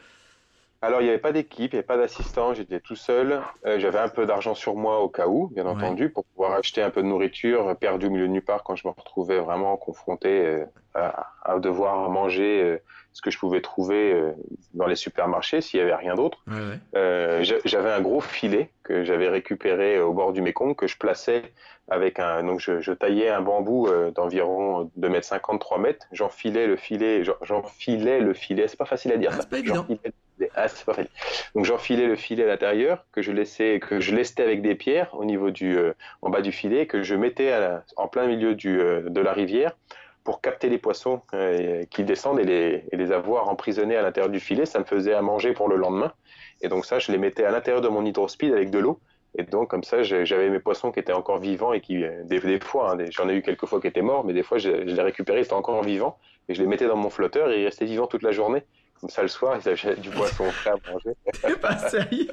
alors, 0.80 1.00
il 1.00 1.04
n'y 1.04 1.10
avait 1.10 1.18
pas 1.18 1.32
d'équipe, 1.32 1.72
il 1.72 1.76
n'y 1.76 1.78
avait 1.78 1.86
pas 1.86 1.96
d'assistant, 1.96 2.54
j'étais 2.54 2.78
tout 2.78 2.94
seul. 2.94 3.40
Euh, 3.66 3.80
j'avais 3.80 3.98
un 3.98 4.08
peu 4.08 4.26
d'argent 4.26 4.54
sur 4.54 4.76
moi 4.76 5.00
au 5.00 5.08
cas 5.08 5.26
où, 5.26 5.48
bien 5.48 5.66
entendu, 5.66 6.08
pour 6.08 6.24
pouvoir 6.24 6.52
acheter 6.52 6.82
un 6.82 6.90
peu 6.90 7.02
de 7.02 7.08
nourriture 7.08 7.76
perdu 7.76 8.06
au 8.06 8.10
milieu 8.10 8.28
de 8.28 8.32
nulle 8.32 8.44
part 8.44 8.62
quand 8.62 8.76
je 8.76 8.86
me 8.86 8.92
retrouvais 8.92 9.40
vraiment 9.40 9.76
confronté 9.76 10.28
euh, 10.28 10.64
à, 10.94 11.58
devoir 11.58 12.08
manger 12.10 12.62
euh, 12.62 12.78
ce 13.12 13.22
que 13.22 13.32
je 13.32 13.38
pouvais 13.38 13.60
trouver 13.60 14.32
dans 14.74 14.86
les 14.86 14.94
supermarchés 14.94 15.60
s'il 15.60 15.80
n'y 15.80 15.84
avait 15.84 15.96
rien 15.96 16.14
d'autre. 16.14 16.44
j'avais 16.92 17.90
un 17.90 18.00
gros 18.00 18.20
filet 18.20 18.70
que 18.84 19.02
j'avais 19.02 19.28
récupéré 19.28 19.98
au 19.98 20.12
bord 20.12 20.32
du 20.32 20.42
Mékong 20.42 20.76
que 20.76 20.86
je 20.86 20.96
plaçais 20.96 21.42
avec 21.88 22.20
un. 22.20 22.44
Donc, 22.44 22.60
je, 22.60 22.92
taillais 22.92 23.30
un 23.30 23.40
bambou 23.40 23.88
d'environ 24.14 24.92
2 24.94 25.08
mètres 25.08 25.26
50, 25.26 25.60
3 25.60 25.78
mètres. 25.78 26.06
J'enfilais 26.12 26.68
le 26.68 26.76
filet, 26.76 27.24
j'enfilais 27.42 28.20
le 28.20 28.34
filet. 28.34 28.68
C'est 28.68 28.78
pas 28.78 28.84
facile 28.84 29.12
à 29.12 29.16
dire. 29.16 29.30
Ah, 29.32 29.38
c'est 29.40 29.50
pas 29.50 29.58
évident. 29.58 29.84
Donc 31.54 31.64
j'enfilais 31.64 32.06
le 32.06 32.16
filet 32.16 32.44
à 32.44 32.46
l'intérieur, 32.46 33.04
que 33.12 33.22
je 33.22 33.32
laissais, 33.32 33.80
que 33.80 34.00
je 34.00 34.14
lestais 34.14 34.42
avec 34.42 34.62
des 34.62 34.74
pierres 34.74 35.14
au 35.14 35.24
niveau 35.24 35.50
du, 35.50 35.76
euh, 35.76 35.92
en 36.22 36.30
bas 36.30 36.40
du 36.40 36.52
filet, 36.52 36.86
que 36.86 37.02
je 37.02 37.14
mettais 37.14 37.52
en 37.96 38.08
plein 38.08 38.26
milieu 38.26 38.56
euh, 38.66 39.08
de 39.08 39.20
la 39.20 39.32
rivière 39.32 39.76
pour 40.24 40.40
capter 40.40 40.68
les 40.68 40.78
poissons 40.78 41.22
euh, 41.32 41.84
qui 41.90 42.04
descendent 42.04 42.40
et 42.40 42.44
les, 42.44 42.84
et 42.92 42.96
les 42.96 43.12
avoir 43.12 43.48
emprisonnés 43.48 43.96
à 43.96 44.02
l'intérieur 44.02 44.30
du 44.30 44.40
filet. 44.40 44.66
Ça 44.66 44.78
me 44.78 44.84
faisait 44.84 45.14
à 45.14 45.22
manger 45.22 45.52
pour 45.52 45.68
le 45.68 45.76
lendemain. 45.76 46.12
Et 46.60 46.68
donc 46.68 46.84
ça, 46.84 46.98
je 46.98 47.10
les 47.12 47.18
mettais 47.18 47.44
à 47.44 47.50
l'intérieur 47.50 47.80
de 47.80 47.88
mon 47.88 48.04
hydrospeed 48.04 48.52
avec 48.52 48.70
de 48.70 48.78
l'eau. 48.78 49.00
Et 49.36 49.42
donc 49.44 49.68
comme 49.68 49.84
ça, 49.84 50.02
j'avais 50.02 50.48
mes 50.50 50.58
poissons 50.58 50.90
qui 50.90 51.00
étaient 51.00 51.12
encore 51.12 51.38
vivants 51.38 51.72
et 51.72 51.80
qui, 51.80 52.02
des, 52.24 52.40
des 52.40 52.60
fois, 52.60 52.94
hein, 52.94 53.04
j'en 53.10 53.28
ai 53.28 53.34
eu 53.34 53.42
quelques 53.42 53.66
fois 53.66 53.80
qui 53.80 53.86
étaient 53.86 54.02
morts, 54.02 54.24
mais 54.24 54.32
des 54.32 54.42
fois 54.42 54.58
je, 54.58 54.70
je 54.70 54.94
les 54.94 55.02
récupérais, 55.02 55.40
ils 55.40 55.44
étaient 55.44 55.52
encore 55.52 55.82
vivants, 55.84 56.18
et 56.48 56.54
je 56.54 56.62
les 56.62 56.66
mettais 56.66 56.86
dans 56.86 56.96
mon 56.96 57.10
flotteur 57.10 57.50
et 57.50 57.60
ils 57.60 57.64
restaient 57.66 57.84
vivants 57.84 58.06
toute 58.06 58.22
la 58.22 58.32
journée. 58.32 58.62
Comme 59.00 59.10
ça, 59.10 59.22
le 59.22 59.28
soir, 59.28 59.58
ils 59.64 59.68
achètent 59.68 60.00
du 60.00 60.10
poisson 60.10 60.50
frais 60.50 60.70
à 60.70 60.92
manger. 60.92 61.10
C'est 61.40 61.60
pas 61.60 61.78
sérieux 61.88 62.28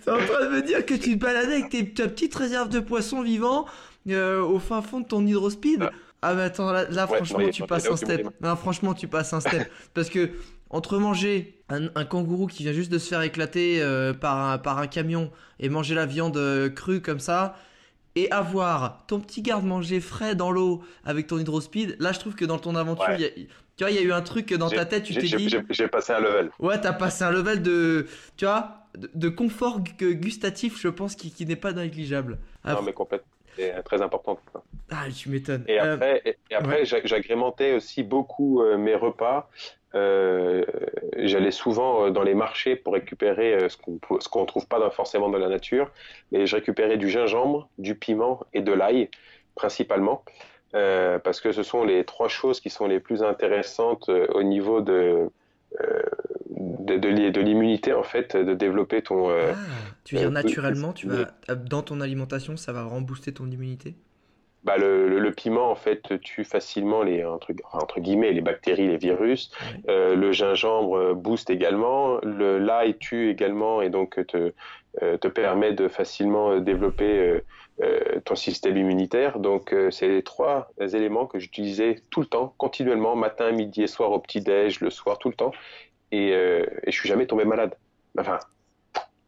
C'est 0.00 0.10
en 0.10 0.18
train 0.18 0.44
de 0.46 0.48
me 0.48 0.62
dire 0.62 0.84
que 0.84 0.94
tu 0.94 1.16
te 1.16 1.24
baladais 1.24 1.54
avec 1.54 1.68
tes, 1.68 1.92
ta 1.92 2.08
petite 2.08 2.34
réserve 2.34 2.68
de 2.68 2.80
poissons 2.80 3.22
vivants 3.22 3.66
euh, 4.08 4.42
au 4.42 4.58
fin 4.58 4.82
fond 4.82 5.00
de 5.00 5.06
ton 5.06 5.24
hydrospeed. 5.24 5.82
Ah, 5.82 5.90
ah 6.22 6.34
mais 6.34 6.42
attends, 6.42 6.72
là, 6.72 7.06
franchement, 7.06 7.48
tu 7.50 7.62
passes 7.64 7.88
un 7.88 7.96
step. 7.96 8.28
Non, 8.40 8.56
franchement, 8.56 8.94
tu 8.94 9.06
passes 9.06 9.32
un 9.32 9.40
step. 9.40 9.70
Parce 9.94 10.08
que 10.08 10.30
entre 10.70 10.98
manger 10.98 11.62
un, 11.68 12.04
kangourou 12.04 12.46
qui 12.46 12.64
vient 12.64 12.72
juste 12.72 12.90
de 12.90 12.98
se 12.98 13.08
faire 13.08 13.22
éclater 13.22 13.80
euh, 13.80 14.12
par, 14.12 14.36
un, 14.38 14.58
par 14.58 14.78
un 14.78 14.86
camion 14.86 15.30
et 15.60 15.68
manger 15.68 15.94
la 15.94 16.06
viande 16.06 16.36
euh, 16.36 16.68
crue 16.68 17.00
comme 17.00 17.20
ça, 17.20 17.56
et 18.14 18.30
avoir 18.30 19.06
ton 19.06 19.20
petit 19.20 19.42
garde-manger 19.42 20.00
frais 20.00 20.34
dans 20.34 20.50
l'eau 20.50 20.82
avec 21.04 21.26
ton 21.26 21.38
hydrospeed, 21.38 21.96
là 21.98 22.12
je 22.12 22.18
trouve 22.18 22.34
que 22.34 22.44
dans 22.44 22.58
ton 22.58 22.74
aventure, 22.74 23.14
il 23.14 23.20
y 23.20 23.24
a, 23.24 23.28
tu 23.76 23.84
vois, 23.84 23.90
il 23.90 23.96
y 23.96 23.98
a 23.98 24.02
eu 24.02 24.12
un 24.12 24.22
truc 24.22 24.52
dans 24.54 24.68
ta 24.68 24.84
tête, 24.84 25.04
tu 25.04 25.14
t'es 25.14 25.36
dit. 25.36 25.54
J'ai 25.70 25.88
passé 25.88 26.12
un 26.12 26.20
level. 26.20 26.50
Ouais, 26.58 26.80
t'as 26.80 26.92
passé 26.92 27.24
un 27.24 27.30
level 27.30 27.62
de. 27.62 28.06
Tu 28.36 28.44
vois, 28.44 28.86
de, 28.96 29.28
confort 29.28 29.80
gustatif, 29.80 30.80
je 30.80 30.88
pense, 30.88 31.14
qui, 31.14 31.32
qui 31.32 31.46
n'est 31.46 31.56
pas 31.56 31.72
négligeable. 31.72 32.38
Non, 32.64 32.82
mais 32.82 32.92
complètement. 32.92 33.28
C'est 33.56 33.82
très 33.82 34.00
important. 34.00 34.38
Ah, 34.90 35.04
tu 35.14 35.28
m'étonnes. 35.28 35.64
Et 35.68 35.78
après, 35.78 36.22
et, 36.24 36.54
après 36.54 36.84
j'agrémentais 36.86 37.74
aussi 37.74 38.02
beaucoup 38.02 38.62
euh, 38.62 38.78
mes 38.78 38.94
repas. 38.94 39.50
Euh, 39.94 40.64
J'allais 41.16 41.50
souvent 41.50 42.06
euh, 42.06 42.10
dans 42.10 42.22
les 42.22 42.34
marchés 42.34 42.76
pour 42.76 42.94
récupérer 42.94 43.54
euh, 43.54 43.68
ce 43.68 43.76
qu'on 43.76 43.98
ce 44.20 44.28
qu'on 44.28 44.46
trouve 44.46 44.66
pas 44.66 44.90
forcément 44.90 45.28
dans 45.28 45.38
la 45.38 45.48
nature. 45.48 45.90
Et 46.32 46.46
je 46.46 46.56
récupérais 46.56 46.96
du 46.96 47.10
gingembre, 47.10 47.68
du 47.78 47.94
piment 47.94 48.40
et 48.54 48.62
de 48.62 48.72
l'ail, 48.72 49.10
principalement. 49.54 50.24
Euh, 50.74 51.18
parce 51.18 51.40
que 51.40 51.52
ce 51.52 51.62
sont 51.62 51.84
les 51.84 52.04
trois 52.04 52.28
choses 52.28 52.60
qui 52.60 52.70
sont 52.70 52.86
les 52.86 52.98
plus 52.98 53.22
intéressantes 53.22 54.08
euh, 54.08 54.26
au 54.28 54.42
niveau 54.42 54.80
de, 54.80 55.28
euh, 55.80 56.02
de, 56.48 56.96
de, 56.96 57.40
l'immunité, 57.40 57.92
en 57.92 58.02
fait, 58.02 58.36
de 58.36 58.54
développer 58.54 59.02
ton... 59.02 59.28
Ah, 59.28 59.54
tu 60.04 60.14
veux 60.14 60.22
dire 60.22 60.30
naturellement, 60.30 60.94
tu 60.94 61.08
vas, 61.08 61.26
dans 61.56 61.82
ton 61.82 62.00
alimentation, 62.00 62.56
ça 62.56 62.72
va 62.72 62.84
rembooster 62.84 63.34
ton 63.34 63.50
immunité? 63.50 63.94
Bah, 64.64 64.76
le, 64.76 65.30
piment 65.30 65.70
en 65.70 65.74
fait 65.74 66.20
tue 66.20 66.44
facilement 66.44 67.02
les 67.02 67.24
entre, 67.24 67.52
entre 67.72 68.00
guillemets 68.00 68.32
les 68.32 68.40
bactéries, 68.40 68.86
les 68.86 68.96
virus. 68.96 69.50
Euh, 69.88 70.14
le 70.14 70.32
gingembre 70.32 71.14
booste 71.14 71.50
également. 71.50 72.18
Le 72.22 72.58
l'ail 72.58 72.96
tue 72.98 73.30
également 73.30 73.82
et 73.82 73.90
donc 73.90 74.24
te, 74.26 74.52
euh, 75.02 75.16
te 75.16 75.28
permet 75.28 75.72
de 75.72 75.88
facilement 75.88 76.58
développer 76.58 77.40
ton 78.24 78.36
système 78.36 78.76
immunitaire. 78.76 79.40
Donc 79.40 79.74
c'est 79.90 80.08
les 80.08 80.22
trois 80.22 80.70
éléments 80.78 81.26
que 81.26 81.40
j'utilisais 81.40 81.96
tout 82.10 82.20
le 82.20 82.26
temps, 82.26 82.54
continuellement, 82.58 83.16
matin, 83.16 83.50
midi 83.50 83.82
et 83.82 83.86
soir 83.88 84.12
au 84.12 84.20
petit 84.20 84.40
déj, 84.40 84.80
le 84.80 84.90
soir 84.90 85.18
tout 85.18 85.28
le 85.28 85.34
temps. 85.34 85.52
Et, 86.12 86.28
et 86.28 86.66
je 86.86 86.92
suis 86.92 87.08
jamais 87.08 87.26
tombé 87.26 87.44
malade. 87.44 87.74
Enfin, 88.18 88.38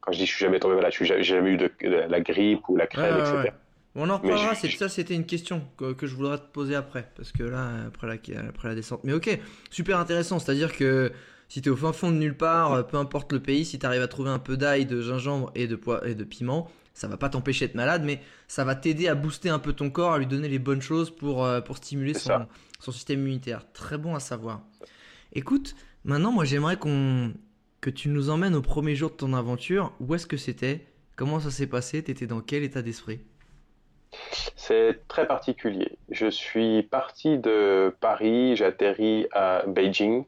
quand 0.01 0.12
je 0.12 0.18
dis 0.18 0.27
je 0.27 0.35
suis 0.35 0.44
jamais 0.44 0.61
tombé 0.61 0.75
malade, 0.75 0.92
je 0.92 1.05
suis 1.05 1.25
jamais, 1.25 1.51
eu 1.51 1.57
de, 1.57 1.70
la 1.83 2.20
grippe 2.20 2.68
ou 2.68 2.77
la 2.77 2.87
crève, 2.87 3.18
etc. 3.18 3.55
On 3.97 4.11
en 4.11 4.19
reparlera, 4.19 4.55
ça 4.55 4.89
c'était 4.89 5.15
une 5.15 5.27
question 5.27 5.63
que, 5.77 5.95
je 6.07 6.15
voudrais 6.15 6.39
te 6.39 6.51
poser 6.53 6.75
après, 6.75 7.09
parce 7.17 7.31
que 7.31 7.45
là, 7.45 7.85
après 7.87 8.09
la, 8.09 8.49
après 8.49 8.69
la 8.69 8.75
descente. 8.75 9.01
Mais 9.05 9.13
ok, 9.13 9.39
super 9.71 9.99
intéressant, 9.99 10.41
c'est-à-dire 10.41 10.77
que 10.77 11.13
si 11.49 11.63
tu 11.63 11.69
es 11.69 11.73
au 11.73 11.77
fin 11.77 11.93
fond 11.93 12.11
de 12.11 12.17
nulle 12.17 12.37
part, 12.37 12.73
euh, 12.73 12.83
peu 12.83 12.97
importe 12.97 13.33
le 13.33 13.41
pays, 13.41 13.65
si 13.65 13.79
tu 13.79 13.87
arrives 13.87 14.03
à 14.03 14.09
trouver 14.09 14.31
un 14.31 14.41
peu 14.41 14.57
d'ail, 14.57 14.87
de 14.87 15.01
gingembre 15.01 15.53
et 15.55 15.69
de, 15.69 15.79
et 16.05 16.17
de 16.17 16.25
piment, 16.25 16.69
ça 16.95 17.07
va 17.07 17.17
pas 17.17 17.29
t'empêcher 17.29 17.67
d'être 17.67 17.77
malade, 17.77 18.03
mais 18.05 18.21
ça 18.49 18.65
va 18.65 18.75
t'aider 18.75 19.07
à 19.07 19.15
booster 19.15 19.49
un 19.49 19.61
peu 19.61 19.73
ton 19.73 19.91
corps, 19.91 20.15
à 20.15 20.19
lui 20.19 20.27
donner 20.27 20.49
les 20.49 20.59
bonnes 20.59 20.83
choses 20.83 21.15
pour, 21.15 21.45
euh, 21.45 21.61
pour 21.61 21.77
stimuler 21.77 22.15
son, 22.15 22.47
son, 22.81 22.91
système 22.91 23.21
immunitaire. 23.21 23.71
Très 23.73 23.99
bon 23.99 24.17
à 24.17 24.21
savoir. 24.21 24.63
Écoute, 25.33 25.77
maintenant 26.05 26.33
moi 26.33 26.45
j'aimerais 26.45 26.77
qu'on 26.77 27.33
que 27.81 27.91
tu 27.91 28.09
nous 28.09 28.31
emmènes 28.31 28.55
au 28.55 28.63
premier 28.63 28.97
jour 28.97 29.11
de 29.11 29.17
ton 29.17 29.35
aventure. 29.35 29.93
Où 30.01 30.15
est-ce 30.15 30.27
que 30.27 30.39
c'était? 30.39 30.87
Comment 31.17 31.39
ça 31.39 31.51
s'est 31.51 31.67
passé? 31.67 32.03
T'étais 32.03 32.27
dans 32.27 32.41
quel 32.41 32.63
état 32.63 32.81
d'esprit? 32.81 33.21
C'est 34.57 35.07
très 35.09 35.27
particulier. 35.27 35.98
Je 36.11 36.29
suis 36.29 36.83
parti 36.83 37.38
de 37.38 37.94
Paris, 38.00 38.57
j'atterris 38.57 39.27
à 39.33 39.64
Beijing, 39.66 40.24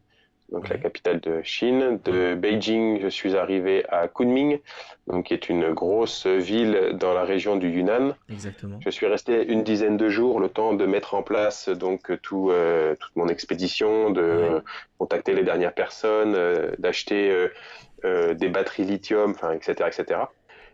donc 0.52 0.68
la 0.68 0.78
capitale 0.78 1.20
de 1.20 1.42
Chine. 1.42 1.98
De 2.04 2.34
Beijing, 2.34 3.00
je 3.00 3.08
suis 3.08 3.36
arrivé 3.36 3.84
à 3.88 4.08
Kunming, 4.08 4.60
donc 5.08 5.26
qui 5.26 5.34
est 5.34 5.48
une 5.48 5.72
grosse 5.72 6.26
ville 6.26 6.92
dans 6.94 7.12
la 7.12 7.24
région 7.24 7.56
du 7.56 7.68
Yunnan. 7.70 8.14
Exactement. 8.30 8.78
Je 8.80 8.90
suis 8.90 9.06
resté 9.06 9.44
une 9.46 9.64
dizaine 9.64 9.96
de 9.96 10.08
jours, 10.08 10.40
le 10.40 10.48
temps 10.48 10.74
de 10.74 10.86
mettre 10.86 11.14
en 11.14 11.22
place 11.22 11.68
donc 11.68 12.20
tout, 12.22 12.50
euh, 12.50 12.94
toute 12.98 13.16
mon 13.16 13.28
expédition, 13.28 14.10
de 14.10 14.62
contacter 14.98 15.34
les 15.34 15.42
dernières 15.42 15.74
personnes, 15.74 16.34
euh, 16.36 16.70
d'acheter 16.78 17.48
euh, 18.04 18.34
des 18.34 18.48
batteries 18.48 18.84
lithium, 18.84 19.34
etc., 19.52 19.88
etc. 19.88 20.20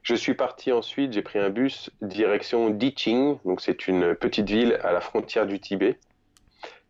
Je 0.02 0.14
suis 0.14 0.34
parti 0.34 0.72
ensuite, 0.72 1.12
j'ai 1.12 1.22
pris 1.22 1.38
un 1.38 1.50
bus 1.50 1.90
direction 2.00 2.70
Diching, 2.70 3.38
donc 3.44 3.60
c'est 3.60 3.86
une 3.86 4.14
petite 4.14 4.48
ville 4.48 4.78
à 4.82 4.92
la 4.92 5.00
frontière 5.00 5.46
du 5.46 5.60
Tibet. 5.60 5.98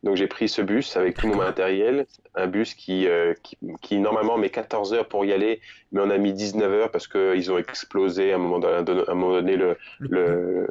Donc 0.03 0.17
j'ai 0.17 0.27
pris 0.27 0.49
ce 0.49 0.63
bus 0.63 0.97
avec 0.97 1.17
tout 1.17 1.29
mon 1.29 1.37
matériel, 1.37 2.07
un 2.35 2.49
bus 2.49 2.75
qui, 2.75 3.07
euh, 3.07 3.35
qui, 3.83 3.99
normalement 3.99 4.37
met 4.37 4.51
14 4.51 4.95
heures 4.95 5.07
pour 5.07 5.25
y 5.25 5.33
aller, 5.33 5.61
mais 5.93 6.01
on 6.01 6.11
a 6.11 6.19
mis 6.19 6.33
19 6.33 6.73
heures 6.73 6.91
parce 6.91 7.07
qu'ils 7.07 7.53
ont 7.53 7.59
explosé 7.59 8.33
à 8.33 8.35
un 8.35 8.39
moment 8.39 8.59
donné, 8.59 9.05
un 9.07 9.15
moment 9.15 9.35
donné 9.35 9.57
le, 9.57 9.77
le, 10.01 10.67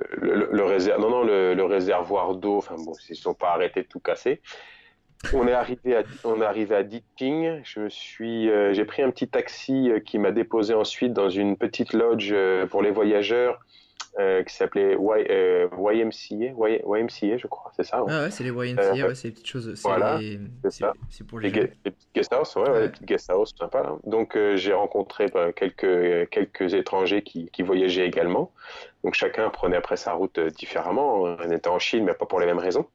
le, 0.52 0.64
réservoir, 0.66 1.10
non, 1.10 1.24
non, 1.24 1.24
le, 1.24 1.64
réservoir 1.64 2.36
d'eau, 2.36 2.58
enfin 2.58 2.76
bon, 2.76 2.92
ils 3.08 3.12
ne 3.12 3.16
sont 3.16 3.34
pas 3.34 3.52
arrêtés 3.52 3.84
de 3.84 3.88
tout 3.88 4.02
casser. 4.02 4.42
On 5.34 5.48
est 5.48 5.54
arrivé 5.54 5.96
à, 5.96 6.04
on 6.24 6.42
est 6.42 6.46
arrivé 6.46 6.76
à 6.76 6.84
Diting. 6.84 7.62
Je 7.64 7.80
me 7.82 7.90
suis, 7.90 8.50
euh, 8.50 8.74
j'ai 8.74 8.86
pris 8.86 9.02
un 9.04 9.12
petit 9.12 9.28
taxi 9.28 9.90
euh, 9.90 10.00
qui 10.00 10.18
m'a 10.20 10.32
déposé 10.32 10.74
ensuite 10.74 11.14
dans 11.14 11.30
une 11.30 11.58
petite 11.58 11.94
lodge 11.94 12.32
euh, 12.32 12.66
pour 12.66 12.82
les 12.82 12.92
voyageurs 12.92 13.60
qui 14.46 14.54
s'appelait 14.54 14.98
YMCA, 14.98 16.54
YMCA, 16.86 17.38
je 17.38 17.48
crois, 17.48 17.72
c'est 17.78 17.86
ça. 17.86 18.04
Ouais. 18.04 18.12
Ah 18.14 18.24
ouais, 18.24 18.32
c'est 18.32 18.44
les 18.44 18.50
YMCA, 18.50 19.08
ouais, 19.08 19.16
c'est 19.16 19.30
les 19.30 19.34
petites 19.34 19.48
choses. 19.48 19.74
Voilà, 19.84 20.20
c'est 21.10 21.26
pour 21.26 21.40
les, 21.40 21.50
les, 21.50 21.62
les 21.86 21.92
petites 21.92 22.10
guest 22.14 22.34
house, 22.34 22.58
ouais, 22.58 22.82
les 22.82 22.90
petites 22.90 23.06
guest 23.06 23.30
house, 23.30 23.54
sympa. 23.58 23.84
Là. 23.84 23.96
Donc 24.04 24.38
j'ai 24.56 24.74
rencontré 24.74 25.28
ben, 25.28 25.54
quelques 25.54 26.30
quelques 26.30 26.74
étrangers 26.74 27.22
qui, 27.22 27.50
qui 27.52 27.64
voyageaient 27.64 28.06
également. 28.06 28.52
Donc 29.06 29.14
chacun 29.14 29.50
prenait 29.50 29.78
après 29.78 29.96
sa 29.96 30.12
route 30.12 30.42
différemment. 30.58 31.22
On 31.22 31.50
était 31.50 31.70
en 31.70 31.80
Chine, 31.80 32.04
mais 32.04 32.14
pas 32.14 32.26
pour 32.26 32.42
les 32.42 32.48
mêmes 32.48 32.60
raisons. 32.60 32.88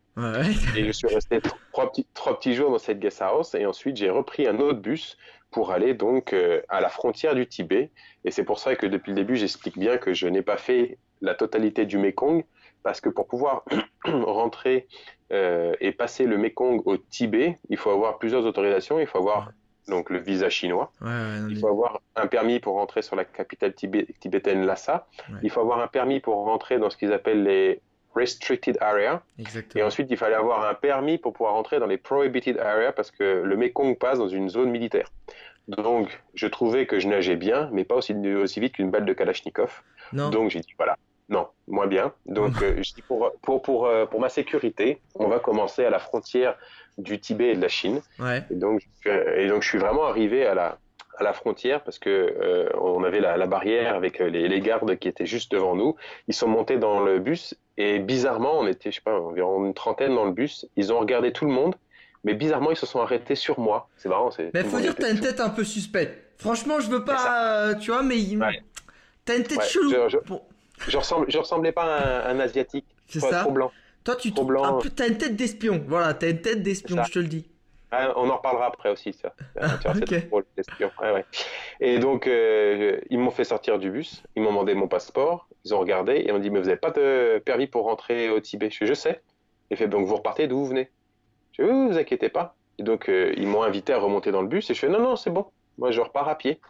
Et 0.77 0.85
je 0.85 0.93
suis 0.93 1.09
resté 1.09 1.41
trois 1.73 1.91
petits, 1.91 2.07
trois 2.15 2.39
petits 2.39 2.55
jours 2.55 2.71
dans 2.71 2.79
cette 2.79 2.99
guest 2.99 3.21
house 3.21 3.55
et 3.55 3.67
ensuite 3.67 3.97
j'ai 3.97 4.11
repris 4.11 4.47
un 4.47 4.59
autre 4.59 4.81
bus 4.81 5.19
pour 5.51 5.73
aller 5.73 5.95
donc 5.95 6.33
euh, 6.33 6.61
à 6.69 6.81
la 6.81 6.89
frontière 6.89 7.35
du 7.35 7.47
Tibet. 7.47 7.91
Et 8.25 8.31
c'est 8.31 8.45
pour 8.45 8.59
ça 8.59 8.77
que 8.77 8.87
depuis 8.87 9.11
le 9.11 9.17
début, 9.17 9.37
j'explique 9.37 9.79
bien 9.79 9.99
que 9.99 10.15
je 10.15 10.27
n'ai 10.27 10.43
pas 10.43 10.57
fait 10.57 10.99
la 11.21 11.35
totalité 11.35 11.87
du 11.87 11.99
Mekong 11.99 12.45
parce 12.83 13.01
que 13.01 13.09
pour 13.09 13.27
pouvoir 13.27 13.65
rentrer 14.05 14.87
euh, 15.33 15.75
et 15.81 15.93
passer 15.93 16.25
le 16.25 16.39
Mekong 16.39 16.83
au 16.87 16.97
Tibet, 16.97 17.59
il 17.69 17.77
faut 17.77 17.91
avoir 17.91 18.19
plusieurs 18.19 18.47
autorisations. 18.47 18.99
Il 18.99 19.07
faut 19.07 19.19
avoir 19.19 19.51
donc 19.89 20.11
le 20.11 20.19
visa 20.19 20.49
chinois. 20.49 20.93
il 21.49 21.59
faut 21.59 21.69
avoir 21.69 22.01
un 22.17 22.27
permis 22.27 22.59
pour 22.59 22.75
rentrer 22.75 23.03
sur 23.03 23.15
la 23.17 23.25
capitale 23.25 23.73
tibétaine 23.75 24.67
Lhasa. 24.67 25.07
Il 25.43 25.51
faut 25.51 25.61
avoir 25.61 25.81
un 25.81 25.87
permis 25.87 26.21
pour 26.21 26.37
rentrer 26.37 26.79
dans 26.79 26.91
ce 26.91 26.97
qu'ils 26.97 27.13
appellent 27.13 27.45
les 27.45 27.81
restricted 28.17 28.79
area. 28.81 29.23
Et 29.75 29.83
ensuite, 29.83 30.09
il 30.11 30.17
fallait 30.17 30.35
avoir 30.35 30.67
un 30.67 30.75
permis 30.75 31.19
pour 31.19 31.33
pouvoir 31.33 31.55
entrer 31.55 31.79
dans 31.79 31.87
les 31.87 31.99
prohibited 31.99 32.59
area 32.59 32.93
parce 32.93 33.11
que 33.11 33.43
le 33.45 33.57
Mekong 33.57 33.97
passe 33.97 34.19
dans 34.19 34.29
une 34.29 34.49
zone 34.49 34.71
militaire. 34.71 35.11
Donc, 35.69 36.23
je 36.35 36.47
trouvais 36.47 36.87
que 36.87 36.99
je 36.99 37.09
nageais 37.09 37.37
bien, 37.37 37.69
mais 37.73 37.85
pas 37.85 37.97
aussi, 37.97 38.15
aussi 38.15 38.61
vite 38.61 38.75
qu'une 38.75 38.91
balle 38.91 39.05
de 39.05 39.13
Kalachnikov. 39.13 39.83
Donc, 40.13 40.51
j'ai 40.51 40.61
dit, 40.61 40.75
voilà, 40.77 40.97
non, 41.29 41.49
moins 41.67 41.89
bien. 41.89 42.13
Donc, 42.27 42.63
euh, 42.63 42.81
je 42.83 42.95
dis 42.95 43.03
pour, 43.03 43.33
pour, 43.43 43.63
pour, 43.63 43.87
euh, 43.87 44.07
pour, 44.07 44.21
ma 44.21 44.29
sécurité, 44.29 45.01
on 45.17 45.27
va 45.27 45.41
commencer 45.41 45.85
à 45.85 45.91
la 45.91 45.99
frontière 45.99 46.57
du 46.99 47.19
Tibet 47.19 47.51
et 47.51 47.57
de 47.57 47.61
la 47.61 47.69
Chine. 47.69 48.01
Et, 48.51 48.55
donc, 48.55 48.83
et 49.05 49.49
donc, 49.49 49.63
je 49.63 49.69
suis 49.69 49.79
vraiment 49.79 50.05
arrivé 50.05 50.47
à 50.47 50.55
la, 50.55 50.79
à 51.17 51.25
la 51.25 51.33
frontière 51.33 51.83
parce 51.83 51.99
que 51.99 52.11
euh, 52.11 52.69
on 52.81 53.05
avait 53.05 53.21
la, 53.21 53.37
la, 53.37 53.47
barrière 53.47 53.95
avec 53.95 54.19
les, 54.19 54.49
les, 54.49 54.61
gardes 54.61 54.97
qui 54.97 55.09
étaient 55.09 55.27
juste 55.27 55.53
devant 55.53 55.75
nous. 55.75 55.97
Ils 56.29 56.35
sont 56.35 56.49
montés 56.49 56.77
dans 56.77 57.01
le 57.01 57.19
bus 57.19 57.55
et 57.79 57.99
bizarrement, 57.99 58.59
on 58.59 58.67
était, 58.67 58.91
je 58.91 58.97
sais 58.97 59.03
pas, 59.03 59.19
environ 59.19 59.65
une 59.65 59.75
trentaine 59.75 60.15
dans 60.15 60.25
le 60.25 60.33
bus. 60.33 60.67
Ils 60.77 60.93
ont 60.93 60.99
regardé 60.99 61.33
tout 61.33 61.45
le 61.45 61.53
monde, 61.53 61.75
mais 62.25 62.35
bizarrement, 62.35 62.71
ils 62.71 62.77
se 62.77 62.87
sont 62.87 63.01
arrêtés 63.01 63.35
sur 63.35 63.61
moi. 63.61 63.89
C'est 63.97 64.09
marrant. 64.09 64.31
C'est, 64.31 64.53
mais 64.55 64.65
faut 64.65 64.81
dire 64.81 64.95
que 64.95 65.03
t'as 65.03 65.11
une 65.11 65.21
tête 65.21 65.41
un 65.41 65.51
peu 65.51 65.65
suspecte. 65.65 66.19
Franchement, 66.39 66.81
je 66.81 66.91
veux 66.91 67.05
pas, 67.05 67.69
euh, 67.69 67.75
tu 67.75 67.91
vois, 67.91 68.03
mais 68.03 68.19
t'as 69.25 69.37
une 69.37 69.45
tête 69.45 69.63
chelou. 69.63 69.91
Je, 69.91 70.19
je, 70.89 70.97
ressemble, 70.97 71.27
je 71.31 71.39
ressemblais 71.39 71.73
pas 71.73 71.85
à 71.85 72.31
un, 72.31 72.41
asiatique. 72.41 72.87
C'est 73.09 73.21
ça. 73.21 73.41
Trop 73.41 73.53
blanc. 73.53 73.73
Toi, 74.05 74.17
tu 74.17 74.33
trop 74.33 74.45
blanc. 74.45 74.79
t'as 74.95 75.09
une 75.09 75.19
tête 75.19 75.37
d'espion. 75.37 75.83
Voilà, 75.87 76.15
t'as 76.15 76.31
une 76.31 76.41
tête 76.41 76.63
d'espion, 76.63 77.03
je 77.05 77.13
te 77.13 77.19
le 77.19 77.27
dis. 77.27 77.47
Ah, 77.99 78.13
on 78.17 78.29
en 78.29 78.37
reparlera 78.37 78.67
après 78.67 78.91
aussi, 78.91 79.13
ça. 79.13 79.35
Et 81.81 81.99
donc, 81.99 82.27
euh, 82.27 83.01
ils 83.09 83.19
m'ont 83.19 83.31
fait 83.31 83.45
sortir 83.45 83.79
du 83.79 83.91
bus, 83.91 84.23
ils 84.35 84.43
m'ont 84.43 84.51
demandé 84.51 84.75
mon 84.75 84.89
passeport, 84.89 85.49
ils 85.65 85.75
ont 85.75 85.79
regardé 85.79 86.25
et 86.27 86.33
on 86.33 86.39
dit 86.39 86.51
Mais 86.51 86.61
vous 86.61 86.67
n'avez 86.67 86.79
pas 86.79 86.91
de 86.91 87.43
permis 87.45 87.67
pour 87.67 87.85
rentrer 87.85 88.29
au 88.29 88.41
Tibet? 88.41 88.71
Je, 88.71 88.85
je 88.85 88.95
sais. 88.95 89.23
Et 89.71 89.77
fait 89.77 89.89
Donc, 89.89 90.07
vous 90.07 90.17
repartez 90.17 90.47
d'où 90.47 90.59
vous 90.59 90.67
venez? 90.67 90.91
Je 91.53 91.63
dis 91.63 91.71
Oui, 91.71 91.89
vous 91.89 91.99
inquiétez 91.99 92.29
pas. 92.29 92.57
Et 92.79 92.83
donc, 92.83 93.09
euh, 93.09 93.33
ils 93.37 93.47
m'ont 93.47 93.63
invité 93.63 93.95
à 93.95 93.99
remonter 93.99 94.31
dans 94.31 94.43
le 94.43 94.49
bus 94.49 94.69
et 94.71 94.75
je 94.75 94.79
fais 94.79 94.89
Non, 94.89 95.01
non, 95.01 95.17
c'est 95.17 95.31
bon, 95.31 95.47
moi 95.79 95.91
je 95.91 96.01
repars 96.01 96.29
à 96.29 96.37
pied. 96.37 96.61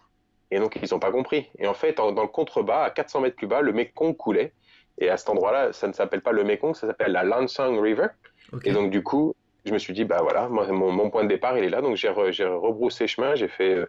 Et 0.53 0.61
donc, 0.61 0.79
ils 0.81 0.89
n'ont 0.93 1.01
pas 1.01 1.11
compris. 1.11 1.51
Et 1.59 1.67
en 1.67 1.75
fait, 1.75 1.97
dans 1.97 2.13
le 2.13 2.29
contrebas, 2.29 2.85
à 2.85 2.91
400 2.91 3.21
mètres 3.21 3.37
plus 3.37 3.49
bas, 3.49 3.63
le 3.63 3.73
Mekong 3.73 4.17
coulait. 4.17 4.53
Et 4.99 5.11
à 5.11 5.17
cet 5.17 5.29
endroit-là, 5.29 5.73
ça 5.73 5.89
ne 5.89 5.93
s'appelle 5.93 6.23
pas 6.23 6.33
le 6.33 6.45
Mekong, 6.45 6.75
ça 6.75 6.87
s'appelle 6.87 7.13
la 7.13 7.25
Lansang 7.25 7.81
River. 7.81 8.07
Et 8.65 8.71
donc, 8.71 8.91
du 8.91 9.03
coup, 9.03 9.35
je 9.67 9.73
me 9.73 9.79
suis 9.79 9.93
dit, 9.93 10.05
bah 10.05 10.21
voilà, 10.23 10.49
mon, 10.49 10.93
mon, 10.93 11.11
point 11.11 11.25
de 11.25 11.29
départ, 11.29 11.59
il 11.59 11.65
est 11.65 11.69
là. 11.69 11.83
Donc 11.83 11.97
j'ai 11.97 12.09
rebroussé 12.09 13.07
chemin, 13.07 13.35
j'ai 13.35 13.49
fait 13.49 13.85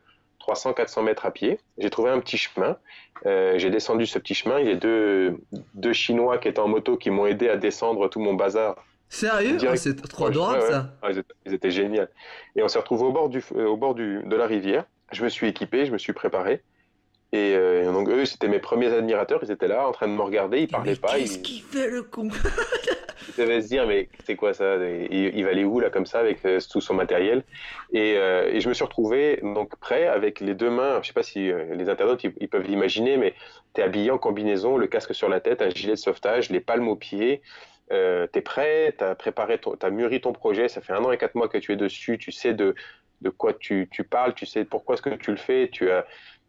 300-400 0.46 1.00
euh, 1.00 1.04
mètres 1.04 1.26
à 1.26 1.32
pied. 1.32 1.60
J'ai 1.78 1.90
trouvé 1.90 2.10
un 2.10 2.20
petit 2.20 2.38
chemin. 2.38 2.78
Euh, 3.26 3.58
j'ai 3.58 3.70
descendu 3.70 4.06
ce 4.06 4.20
petit 4.20 4.34
chemin. 4.34 4.60
Il 4.60 4.68
y 4.68 4.72
a 4.72 4.76
deux, 4.76 5.38
deux 5.76 5.94
Chinois 5.94 6.40
qui 6.40 6.48
étaient 6.48 6.60
en 6.60 6.68
moto 6.68 6.98
qui 6.98 7.12
m'ont 7.12 7.28
aidé 7.28 7.50
à 7.50 7.58
descendre 7.58 8.10
tout 8.10 8.20
mon 8.20 8.34
bazar. 8.34 8.76
Sérieux? 9.10 9.58
Ah, 9.68 9.78
C'est 9.78 9.96
trop 9.96 10.26
adorable 10.26 10.64
ça. 10.64 10.90
ils, 11.46 11.54
étaient, 11.54 11.72
géniaux. 11.72 12.04
Et 12.56 12.64
on 12.64 12.68
s'est 12.68 12.80
retrouvé 12.80 13.04
au 13.06 13.12
bord, 13.12 13.30
du, 13.30 13.42
au 13.56 13.78
bord 13.78 13.96
du, 13.96 14.22
de 14.26 14.36
la 14.36 14.48
rivière. 14.48 14.86
Je 15.12 15.24
me 15.24 15.30
suis 15.30 15.48
équipé, 15.48 15.86
je 15.86 15.94
me 15.94 15.98
suis 15.98 16.12
préparé. 16.12 16.62
Et 17.34 17.54
euh, 17.56 17.92
donc 17.92 18.10
eux, 18.10 18.26
c'était 18.26 18.48
mes 18.48 18.60
premiers 18.60 18.94
admirateurs, 18.94 19.42
ils 19.44 19.52
étaient 19.52 19.68
là 19.68 19.88
en 19.88 19.92
train 19.92 20.08
de 20.08 20.14
me 20.14 20.22
regarder, 20.22 20.62
ils 20.62 20.68
parlaient 20.68 20.96
pas. 20.96 21.18
Qu'est-ce 21.18 21.40
qu'il 21.40 21.62
fait 21.62 21.90
le 21.90 22.04
con? 22.04 22.30
Ils 23.38 23.42
devaient 23.42 23.62
se 23.62 23.68
dire 23.68 23.86
mais 23.88 24.10
c'est 24.26 24.36
quoi 24.36 24.54
ça? 24.54 24.76
Il, 25.10 25.44
va 25.44 25.52
aller 25.52 25.64
où 25.64 25.80
là 25.80 25.90
comme 25.90 26.06
ça 26.06 26.20
avec 26.20 26.44
euh, 26.46 26.60
tout 26.70 26.82
son 26.82 26.94
matériel? 26.94 27.44
Et, 27.94 28.16
euh, 28.18 28.52
et, 28.52 28.60
je 28.60 28.70
me 28.70 28.74
suis 28.74 28.84
retrouvé 28.84 29.40
donc 29.44 29.76
prêt 29.78 30.08
avec 30.08 30.40
les 30.40 30.56
deux 30.56 30.70
mains. 30.70 31.00
Je 31.02 31.08
sais 31.08 31.14
pas 31.14 31.24
si 31.24 31.52
les 31.74 31.90
internautes 31.90 32.24
ils, 32.24 32.50
peuvent 32.50 32.68
l'imaginer, 32.68 33.18
mais 33.18 33.34
tu 33.74 33.82
es 33.82 33.84
habillé 33.84 34.12
en 34.12 34.18
combinaison, 34.18 34.78
le 34.78 34.88
casque 34.88 35.14
sur 35.14 35.30
la 35.30 35.40
tête, 35.40 35.62
un 35.62 35.70
gilet 35.70 35.94
de 35.94 36.00
sauvetage, 36.00 36.50
les 36.50 36.60
palmes 36.60 36.88
aux 36.88 36.96
pieds. 36.96 37.42
Euh, 37.92 38.28
tu 38.32 38.40
es 38.40 38.42
prêt, 38.42 38.94
tu 38.98 39.04
as 39.04 39.16
préparé, 39.16 39.60
tu 39.60 39.70
as 39.82 39.90
mûri 39.90 40.20
ton 40.20 40.34
projet, 40.34 40.68
ça 40.68 40.82
fait 40.82 40.94
un 40.94 41.04
an 41.04 41.12
et 41.12 41.18
quatre 41.18 41.36
mois 41.36 41.48
que 41.48 41.58
tu 41.58 41.72
es 41.72 41.78
dessus, 41.78 42.18
tu 42.18 42.32
sais 42.32 42.54
de, 42.54 42.76
de 43.22 43.30
quoi 43.30 43.54
tu, 43.54 43.88
tu 43.90 44.04
parles, 44.04 44.34
tu 44.34 44.46
sais 44.46 44.66
pourquoi 44.66 44.96
est-ce 44.96 45.02
que 45.02 45.10
tu 45.12 45.32
le 45.32 45.38
fais, 45.38 45.70
tu 45.70 45.90
as, 45.90 46.06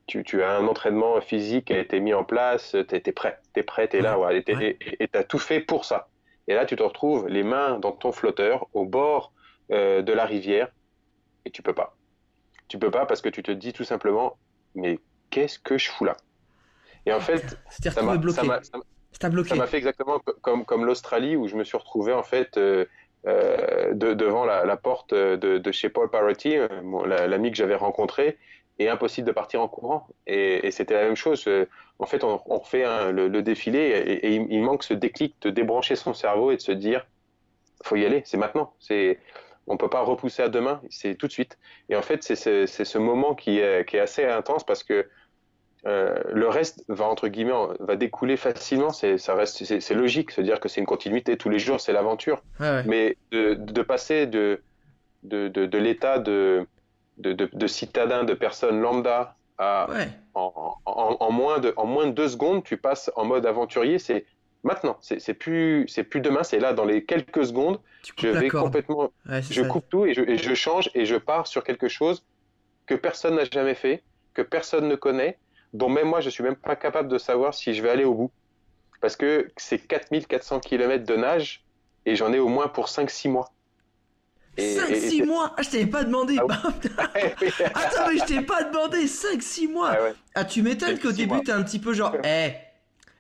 tu, 0.07 0.43
as 0.43 0.51
un 0.51 0.67
entraînement 0.67 1.21
physique 1.21 1.67
qui 1.67 1.75
a 1.75 1.79
été 1.79 2.01
mis 2.01 2.13
en 2.13 2.25
place, 2.25 2.75
tu 2.89 2.97
es, 2.97 3.13
prêt, 3.13 3.39
tu 3.55 3.61
es 3.61 3.63
prêt, 3.63 3.89
tu 3.89 3.99
es 3.99 4.01
là, 4.01 4.19
et 4.33 4.43
tu 4.43 5.19
as 5.19 5.25
tout 5.25 5.39
fait 5.39 5.61
pour 5.61 5.85
ça. 5.85 6.09
Et 6.49 6.55
là, 6.55 6.65
tu 6.65 6.77
te 6.77 6.83
retrouves 6.83 7.29
les 7.29 7.43
mains 7.43 7.79
dans 7.79 7.93
ton 7.93 8.11
flotteur 8.11 8.67
au 8.73 8.87
bord 8.87 9.33
euh, 9.71 10.03
de 10.03 10.13
la 10.13 10.25
rivière 10.25 10.69
et 11.45 11.51
tu 11.51 11.63
peux 11.63 11.75
pas. 11.75 11.95
Tu 12.69 12.79
peux 12.79 12.91
pas 12.91 13.07
parce 13.07 13.21
que 13.21 13.29
tu 13.29 13.43
te 13.43 13.51
dis 13.51 13.75
tout 13.75 13.85
simplement, 13.85 14.37
mais 14.75 14.99
qu'est-ce 15.31 15.59
que 15.59 15.77
je 15.77 15.91
fous 15.91 16.07
là? 16.07 16.17
Et 17.05 17.13
en 17.13 17.21
fait, 17.21 17.59
ça 17.69 18.03
m'a 18.03 18.17
bloqué. 18.17 18.41
Ça 19.49 19.55
m'a 19.57 19.67
fait 19.67 19.77
exactement 19.77 20.21
comme, 20.41 20.65
comme 20.65 20.85
l'Australie 20.85 21.37
où 21.37 21.49
je 21.49 21.57
me 21.57 21.65
suis 21.65 21.77
retrouvé 21.77 22.13
en 22.13 22.23
fait 22.23 22.57
euh, 22.57 22.87
euh, 23.27 23.93
de, 23.93 24.15
devant 24.15 24.45
la, 24.45 24.77
porte 24.77 25.13
de, 25.13 25.37
de, 25.59 25.73
chez 25.73 25.89
Paul 25.89 26.11
Parity, 26.11 26.57
l'ami 27.07 27.51
que 27.51 27.57
j'avais 27.57 27.75
rencontré, 27.75 28.39
et 28.79 28.89
impossible 28.89 29.27
de 29.27 29.33
partir 29.33 29.61
en 29.61 29.69
courant. 29.69 30.07
Et, 30.27 30.71
c'était 30.71 30.95
la 30.95 31.05
même 31.05 31.17
chose. 31.17 31.49
En 31.99 32.07
fait, 32.07 32.25
on, 32.25 32.41
on 32.47 32.59
refait 32.59 32.85
le, 33.13 33.43
défilé 33.43 33.81
et, 34.23 34.35
il, 34.35 34.63
manque 34.63 34.85
ce 34.85 34.95
déclic 34.95 35.35
de 35.43 35.51
débrancher 35.51 35.97
son 35.97 36.15
cerveau 36.15 36.51
et 36.51 36.57
de 36.57 36.61
se 36.61 36.73
dire, 36.73 37.07
faut 37.83 37.97
y 37.97 38.05
aller, 38.05 38.23
c'est 38.25 38.37
maintenant. 38.37 38.75
C'est 38.79 39.19
on 39.71 39.77
peut 39.77 39.91
pas 39.91 40.01
repousser 40.01 40.43
à 40.43 40.49
demain, 40.49 40.81
c'est 40.89 41.15
tout 41.15 41.27
de 41.27 41.33
suite. 41.33 41.59
Et 41.91 41.97
en 41.97 42.03
fait, 42.03 42.23
c'est 42.23 42.35
ce 42.35 42.99
moment 42.99 43.35
qui 43.35 43.59
est, 43.59 43.87
qui 43.89 43.97
est 43.97 44.01
assez 44.01 44.25
intense 44.25 44.65
parce 44.65 44.83
que 44.83 45.07
euh, 45.87 46.21
le 46.33 46.49
reste 46.49 46.85
va 46.89 47.05
entre 47.05 47.29
guillemets 47.29 47.53
va 47.79 47.97
découler 47.97 48.37
facilement. 48.37 48.91
C'est 48.91 49.19
ça 49.19 49.35
reste 49.35 49.65
c'est 49.65 49.95
logique, 49.95 50.31
se 50.31 50.41
dire 50.41 50.59
que 50.59 50.69
c'est 50.69 50.81
une 50.81 50.87
continuité 50.87 51.37
tous 51.37 51.51
les 51.51 51.59
jours, 51.59 51.81
c'est 51.81 51.93
l'aventure. 51.93 52.43
Mais 52.87 53.17
de, 53.31 53.55
de, 53.55 53.83
passer 53.83 54.27
de 54.27 54.61
de, 55.23 55.49
de, 55.49 55.67
de 55.67 55.79
l'état 55.79 56.19
de 56.19 56.67
de, 57.19 57.33
de, 57.33 57.67
citadin, 57.67 58.25
de 58.25 58.35
personne 58.35 58.81
lambda 58.81 59.37
à 59.59 59.89
en, 60.35 60.77
en, 60.87 61.17
en, 61.19 61.33
moins 61.33 61.59
de 61.59 61.73
en 61.77 61.87
moins 61.87 62.07
de 62.07 62.13
deux 62.13 62.29
secondes, 62.29 62.63
tu 62.63 62.77
passes 62.77 63.11
en 63.17 63.25
mode 63.25 63.45
aventurier. 63.45 63.99
C'est 63.99 64.25
maintenant. 64.63 64.97
C'est 65.01 65.35
plus, 65.35 65.87
c'est 65.89 66.05
plus 66.05 66.21
demain, 66.21 66.43
c'est 66.43 66.59
là 66.59 66.73
dans 66.73 66.85
les 66.85 67.05
quelques 67.05 67.47
secondes. 67.47 67.81
Je 68.17 68.29
vais 68.29 68.49
complètement, 68.49 69.11
je 69.27 69.63
coupe 69.63 69.89
tout 69.89 70.07
et 70.07 70.15
je, 70.15 70.55
change 70.55 70.91
et 70.95 71.05
je 71.05 71.17
pars 71.17 71.47
sur 71.47 71.65
quelque 71.65 71.89
chose 71.89 72.25
que 72.87 72.95
personne 72.95 73.37
n'a 73.37 73.45
jamais 73.45 73.75
fait, 73.75 74.03
que 74.35 74.43
personne 74.43 74.89
ne 74.89 74.95
connaît, 74.95 75.39
dont 75.73 75.89
même 75.89 76.09
moi 76.09 76.21
je 76.21 76.31
suis 76.31 76.43
même 76.43 76.57
pas 76.57 76.77
capable 76.77 77.09
de 77.09 77.19
savoir 77.19 77.55
si 77.55 77.75
je 77.75 77.83
vais 77.83 77.91
aller 77.91 78.05
au 78.05 78.15
bout. 78.15 78.31
Parce 79.01 79.17
que 79.17 79.51
c'est 79.57 79.79
4400 79.79 80.61
km 80.61 81.05
de 81.05 81.17
nage 81.17 81.65
et 82.07 82.17
j'en 82.17 82.33
ai 82.33 82.39
au 82.39 82.49
moins 82.49 82.69
pour 82.69 82.87
5-6 82.87 83.29
mois. 83.29 83.51
5-6 84.59 85.25
mois 85.25 85.55
Ah, 85.57 85.63
je 85.63 85.71
t'avais 85.71 85.87
pas 85.87 86.05
demandé 86.05 86.37
ah, 86.39 86.45
Attends, 87.75 88.09
mais 88.09 88.19
je 88.19 88.25
t'ai 88.25 88.43
pas 88.43 88.65
demandé 88.65 89.07
5-6 89.07 89.73
mois 89.73 89.93
ah, 89.93 90.13
ah, 90.35 90.45
tu 90.45 90.63
m'étonnes 90.63 90.99
qu'au 90.99 91.13
début 91.13 91.43
t'es 91.43 91.53
un 91.53 91.63
petit 91.63 91.79
peu 91.79 91.93
genre, 91.93 92.15
eh, 92.25 92.53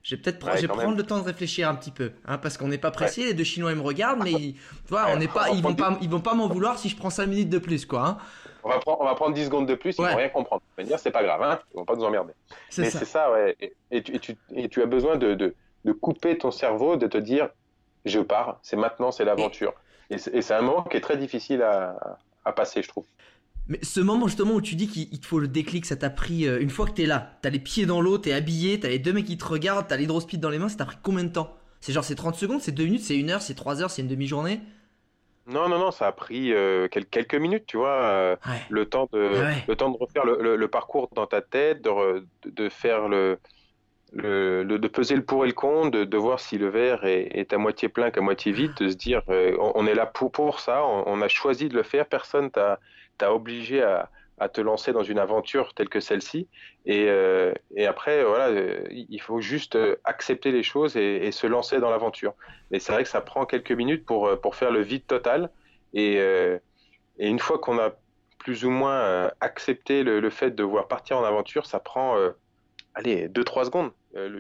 je 0.03 0.15
vais 0.15 0.23
peut-être 0.23 0.39
prendre 0.39 0.97
le 0.97 1.03
temps 1.03 1.19
de 1.19 1.25
réfléchir 1.25 1.69
un 1.69 1.75
petit 1.75 1.91
peu, 1.91 2.13
hein, 2.27 2.39
parce 2.39 2.57
qu'on 2.57 2.69
n'est 2.69 2.79
pas 2.79 2.91
pressé. 2.91 3.25
Les 3.25 3.35
deux 3.35 3.45
Chinois 3.45 3.73
ils 3.73 3.77
me 3.77 3.83
regardent, 3.83 4.23
mais 4.23 4.33
ils, 4.33 4.57
on 4.91 5.17
n'est 5.17 5.29
pas, 5.29 5.51
ils 5.51 5.63
vont 5.63 5.75
pas, 5.75 5.99
ils 6.01 6.09
vont 6.09 6.21
pas 6.21 6.35
m'en 6.35 6.49
vouloir 6.49 6.79
si 6.79 6.89
je 6.89 6.97
prends 6.97 7.11
5 7.11 7.27
minutes 7.27 7.51
de 7.51 7.59
plus, 7.59 7.85
quoi. 7.85 8.07
Hein. 8.07 8.19
On 8.65 8.71
va, 8.71 8.79
prendre, 8.79 9.01
on 9.01 9.05
va 9.05 9.15
prendre 9.15 9.35
10 9.35 9.45
secondes 9.45 9.67
de 9.67 9.75
plus, 9.75 9.97
ils 9.99 10.05
vont 10.05 10.17
rien 10.17 10.29
comprendre. 10.31 10.63
Ils 10.77 10.83
vont 10.83 10.89
dire 10.89 10.99
c'est 10.99 11.11
pas 11.11 11.23
grave, 11.23 11.43
hein, 11.43 11.59
ils 11.75 11.77
vont 11.77 11.85
pas 11.85 11.95
nous 11.95 12.05
emmerder. 12.05 12.33
Mais 12.79 12.91
c'est 12.91 13.05
ça, 13.05 13.31
ouais. 13.31 13.57
Et, 13.91 14.03
tu, 14.03 14.37
et, 14.55 14.69
tu, 14.69 14.83
as 14.83 14.87
besoin 14.87 15.17
de, 15.17 15.35
de, 15.35 15.55
de, 15.85 15.93
couper 15.93 16.39
ton 16.39 16.51
cerveau, 16.51 16.97
de 16.97 17.07
te 17.07 17.19
dire 17.19 17.51
je 18.05 18.21
pars, 18.21 18.59
c'est 18.63 18.77
maintenant, 18.77 19.11
c'est 19.11 19.25
l'aventure. 19.25 19.75
Et, 20.11 20.19
c'est 20.19 20.55
un 20.55 20.63
moment 20.63 20.85
qui 20.85 20.97
est 20.97 21.01
très 21.01 21.17
difficile 21.17 21.63
à, 21.63 22.19
à 22.45 22.53
passer, 22.53 22.83
je 22.83 22.89
trouve. 22.89 23.05
Mais 23.69 23.79
ce 23.83 24.01
moment 24.01 24.27
justement 24.27 24.55
où 24.55 24.63
tu 24.63 24.75
dis 24.75 24.89
qu'il 24.89 25.21
te 25.21 25.27
faut 25.27 25.39
le 25.39 25.49
déclic, 25.49 25.85
ça 25.85 25.97
t'a 25.97 26.09
pris 26.09 26.47
euh, 26.47 26.59
une 26.61 26.71
fois 26.71 26.87
que 26.87 26.93
t'es 26.93 27.05
là, 27.05 27.33
t'as 27.43 27.51
les 27.51 27.59
pieds 27.59 27.85
dans 27.85 28.01
l'eau, 28.01 28.17
t'es 28.17 28.33
habillé, 28.33 28.81
t'as 28.81 28.89
les 28.89 28.99
deux 28.99 29.13
mecs 29.13 29.27
qui 29.27 29.37
te 29.37 29.45
regardent, 29.45 29.87
t'as 29.87 29.97
l'hydrospeed 29.97 30.41
dans 30.41 30.49
les 30.49 30.59
mains, 30.59 30.71
ça 30.71 30.77
t'a 30.77 30.87
pris 30.87 30.97
combien 31.03 31.25
de 31.25 31.33
temps? 31.33 31.55
C'est 31.81 31.93
genre 31.93 32.03
c'est 32.05 32.15
30 32.15 32.35
secondes, 32.35 32.61
c'est 32.63 32.73
2 32.73 32.85
minutes, 32.85 33.03
c'est 33.03 33.15
1 33.15 33.29
heure, 33.29 33.43
c'est 33.43 33.55
3 33.55 33.83
heures, 33.83 33.91
c'est 33.91 34.01
une 34.01 34.09
demi-journée? 34.09 34.61
Non, 35.47 35.69
non, 35.69 35.79
non, 35.79 35.91
ça 35.91 36.07
a 36.07 36.13
pris 36.13 36.53
euh, 36.53 36.89
quelques 36.89 37.35
minutes, 37.35 37.65
tu 37.67 37.77
vois, 37.77 38.03
euh, 38.03 38.37
le, 38.71 38.87
temps 38.87 39.09
de, 39.13 39.31
le 39.69 39.77
temps 39.77 39.91
de 39.91 39.97
refaire 39.97 40.25
le, 40.25 40.69
parcours 40.69 41.09
dans 41.15 41.27
ta 41.27 41.43
tête, 41.43 41.83
de, 41.83 42.27
de 42.45 42.69
faire 42.69 43.09
le, 43.09 43.39
de 44.15 44.89
peser 44.89 45.17
le 45.17 45.25
pour 45.25 45.45
et 45.45 45.49
le 45.49 45.55
contre, 45.55 46.05
de, 46.05 46.17
voir 46.17 46.41
si 46.41 46.59
le 46.59 46.69
verre 46.69 47.05
est, 47.05 47.53
à 47.53 47.59
moitié 47.59 47.89
plein 47.89 48.11
qu'à 48.11 48.21
moitié 48.21 48.53
vide, 48.53 48.75
de 48.79 48.89
se 48.89 48.97
dire 48.97 49.23
on, 49.29 49.87
est 49.87 49.95
là 49.95 50.07
pour, 50.07 50.33
pour 50.33 50.61
ça, 50.61 50.85
on, 50.85 51.21
a 51.23 51.29
choisi 51.29 51.69
de 51.69 51.75
le 51.75 51.83
faire, 51.83 52.07
personne 52.07 52.51
t'a 52.51 52.79
obligé 53.33 53.83
à, 53.83 54.11
à, 54.41 54.49
te 54.49 54.61
lancer 54.61 54.93
dans 54.93 55.03
une 55.03 55.19
aventure 55.19 55.75
telle 55.75 55.89
que 55.89 56.01
celle-ci. 56.01 56.49
Et, 56.87 57.07
euh, 57.09 57.53
et, 57.75 57.87
après, 57.87 58.25
voilà, 58.25 58.49
euh, 58.49 58.85
il 58.91 59.21
faut 59.21 59.41
juste 59.41 59.77
euh, 59.77 59.97
accepter 60.05 60.53
les 60.53 60.63
choses 60.63 60.97
et, 60.97 61.31
se 61.33 61.47
lancer 61.47 61.81
dans 61.81 61.91
l'aventure. 61.91 62.35
Et 62.71 62.79
c'est 62.79 62.93
vrai 62.93 63.03
que 63.03 63.09
ça 63.09 63.21
prend 63.21 63.47
quelques 63.47 63.73
minutes 63.73 64.05
pour, 64.05 64.41
pour 64.41 64.55
faire 64.55 64.71
le 64.71 64.81
vide 64.81 65.07
total. 65.07 65.51
Et, 65.95 66.17
et 66.17 67.29
une 67.29 67.39
fois 67.39 67.59
qu'on 67.59 67.79
a 67.79 67.93
plus 68.39 68.65
ou 68.65 68.71
moins 68.71 69.31
accepté 69.41 70.03
le, 70.03 70.31
fait 70.31 70.51
de 70.51 70.57
devoir 70.57 70.87
partir 70.87 71.19
en 71.19 71.25
aventure, 71.25 71.67
ça 71.67 71.81
prend, 71.81 72.17
allez, 72.95 73.29
2-3 73.29 73.67
secondes. 73.67 73.91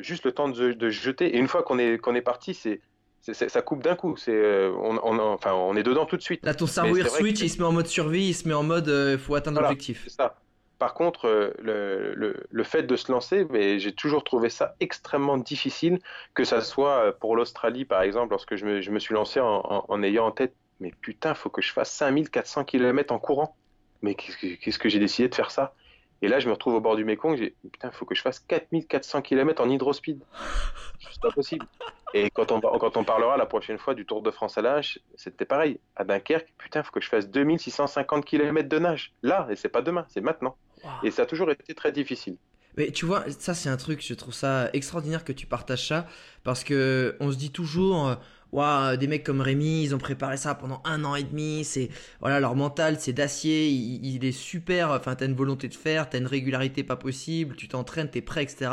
Juste 0.00 0.24
le 0.24 0.32
temps 0.32 0.48
de, 0.48 0.72
de 0.72 0.90
jeter. 0.90 1.34
Et 1.34 1.38
une 1.38 1.48
fois 1.48 1.62
qu'on 1.62 1.78
est, 1.78 1.98
qu'on 1.98 2.14
est 2.14 2.22
parti, 2.22 2.54
c'est 2.54 2.80
ça 3.20 3.62
coupe 3.62 3.82
d'un 3.82 3.96
coup. 3.96 4.16
C'est, 4.16 4.32
euh, 4.32 4.72
on, 4.80 4.98
on, 5.02 5.18
enfin, 5.18 5.52
on 5.52 5.76
est 5.76 5.82
dedans 5.82 6.06
tout 6.06 6.16
de 6.16 6.22
suite. 6.22 6.44
Là, 6.44 6.54
ton 6.54 6.66
cerveau 6.66 6.96
switch, 7.04 7.40
il 7.40 7.50
se 7.50 7.58
met 7.58 7.64
en 7.64 7.72
mode 7.72 7.86
survie, 7.86 8.28
il 8.28 8.34
se 8.34 8.46
met 8.48 8.54
en 8.54 8.62
mode 8.62 8.88
euh, 8.88 9.18
faut 9.18 9.34
atteindre 9.34 9.60
l'objectif. 9.60 10.08
Ça. 10.08 10.36
Par 10.78 10.94
contre, 10.94 11.26
euh, 11.26 11.52
le, 11.60 12.14
le, 12.14 12.44
le, 12.48 12.62
fait 12.62 12.84
de 12.84 12.94
se 12.94 13.10
lancer, 13.10 13.44
mais 13.50 13.80
j'ai 13.80 13.92
toujours 13.92 14.22
trouvé 14.22 14.48
ça 14.48 14.76
extrêmement 14.78 15.36
difficile, 15.36 15.98
que 16.34 16.44
ça 16.44 16.60
soit 16.60 17.18
pour 17.18 17.34
l'Australie, 17.34 17.84
par 17.84 18.02
exemple, 18.02 18.30
lorsque 18.30 18.54
je 18.54 18.64
me, 18.64 18.80
je 18.80 18.92
me 18.92 19.00
suis 19.00 19.14
lancé 19.14 19.40
en, 19.40 19.84
en, 19.88 20.02
ayant 20.04 20.26
en 20.26 20.30
tête, 20.30 20.54
mais 20.78 20.92
putain, 21.00 21.34
faut 21.34 21.50
que 21.50 21.62
je 21.62 21.72
fasse 21.72 21.90
5400 21.90 22.64
km 22.64 23.12
en 23.12 23.18
courant. 23.18 23.56
Mais 24.02 24.14
qu'est-ce 24.14 24.36
que, 24.36 24.54
qu'est-ce 24.54 24.78
que 24.78 24.88
j'ai 24.88 25.00
décidé 25.00 25.28
de 25.28 25.34
faire 25.34 25.50
ça? 25.50 25.74
Et 26.20 26.28
là, 26.28 26.40
je 26.40 26.48
me 26.48 26.52
retrouve 26.52 26.74
au 26.74 26.80
bord 26.80 26.96
du 26.96 27.04
Mekong, 27.04 27.36
j'ai 27.36 27.54
putain, 27.70 27.90
faut 27.90 28.04
que 28.04 28.14
je 28.14 28.22
fasse 28.22 28.40
4400 28.40 29.22
km 29.22 29.62
en 29.62 29.70
hydrospeed. 29.70 30.20
C'est 31.10 31.20
pas 31.20 31.30
possible. 31.30 31.66
Et 32.14 32.30
quand 32.30 32.50
on, 32.50 32.60
quand 32.60 32.96
on 32.96 33.04
parlera 33.04 33.36
la 33.36 33.46
prochaine 33.46 33.78
fois 33.78 33.94
du 33.94 34.04
Tour 34.04 34.22
de 34.22 34.30
France 34.30 34.58
à 34.58 34.62
nage, 34.62 35.00
c'était 35.14 35.44
pareil. 35.44 35.78
À 35.94 36.04
Dunkerque, 36.04 36.52
putain, 36.58 36.80
il 36.80 36.82
faut 36.84 36.92
que 36.92 37.00
je 37.00 37.08
fasse 37.08 37.28
2650 37.28 38.24
km 38.24 38.68
de 38.68 38.78
nage. 38.78 39.12
Là, 39.22 39.46
et 39.50 39.56
c'est 39.56 39.68
pas 39.68 39.82
demain, 39.82 40.06
c'est 40.08 40.20
maintenant. 40.20 40.56
Et 41.02 41.10
ça 41.10 41.22
a 41.22 41.26
toujours 41.26 41.50
été 41.50 41.74
très 41.74 41.92
difficile. 41.92 42.36
Mais 42.76 42.92
tu 42.92 43.06
vois, 43.06 43.24
ça 43.30 43.54
c'est 43.54 43.68
un 43.68 43.76
truc, 43.76 44.00
je 44.06 44.14
trouve 44.14 44.34
ça 44.34 44.70
extraordinaire 44.72 45.24
que 45.24 45.32
tu 45.32 45.46
partages 45.46 45.88
ça, 45.88 46.06
parce 46.44 46.62
que 46.62 47.16
on 47.18 47.32
se 47.32 47.36
dit 47.36 47.50
toujours, 47.50 48.16
euh, 48.54 48.96
des 48.96 49.06
mecs 49.06 49.24
comme 49.24 49.40
Rémi, 49.40 49.82
ils 49.82 49.94
ont 49.94 49.98
préparé 49.98 50.36
ça 50.36 50.54
pendant 50.54 50.80
un 50.84 51.04
an 51.04 51.14
et 51.14 51.22
demi, 51.22 51.64
c'est, 51.64 51.90
voilà, 52.20 52.40
leur 52.40 52.54
mental 52.56 52.96
c'est 52.98 53.12
d'acier, 53.12 53.68
il, 53.68 54.04
il, 54.04 54.24
est 54.24 54.32
super, 54.32 54.90
enfin 54.90 55.14
t'as 55.14 55.26
une 55.26 55.34
volonté 55.34 55.68
de 55.68 55.74
faire, 55.74 56.08
t'as 56.08 56.18
une 56.18 56.26
régularité 56.26 56.82
pas 56.82 56.96
possible, 56.96 57.56
tu 57.56 57.68
t'entraînes, 57.68 58.08
t'es 58.08 58.22
prêt, 58.22 58.42
etc. 58.42 58.70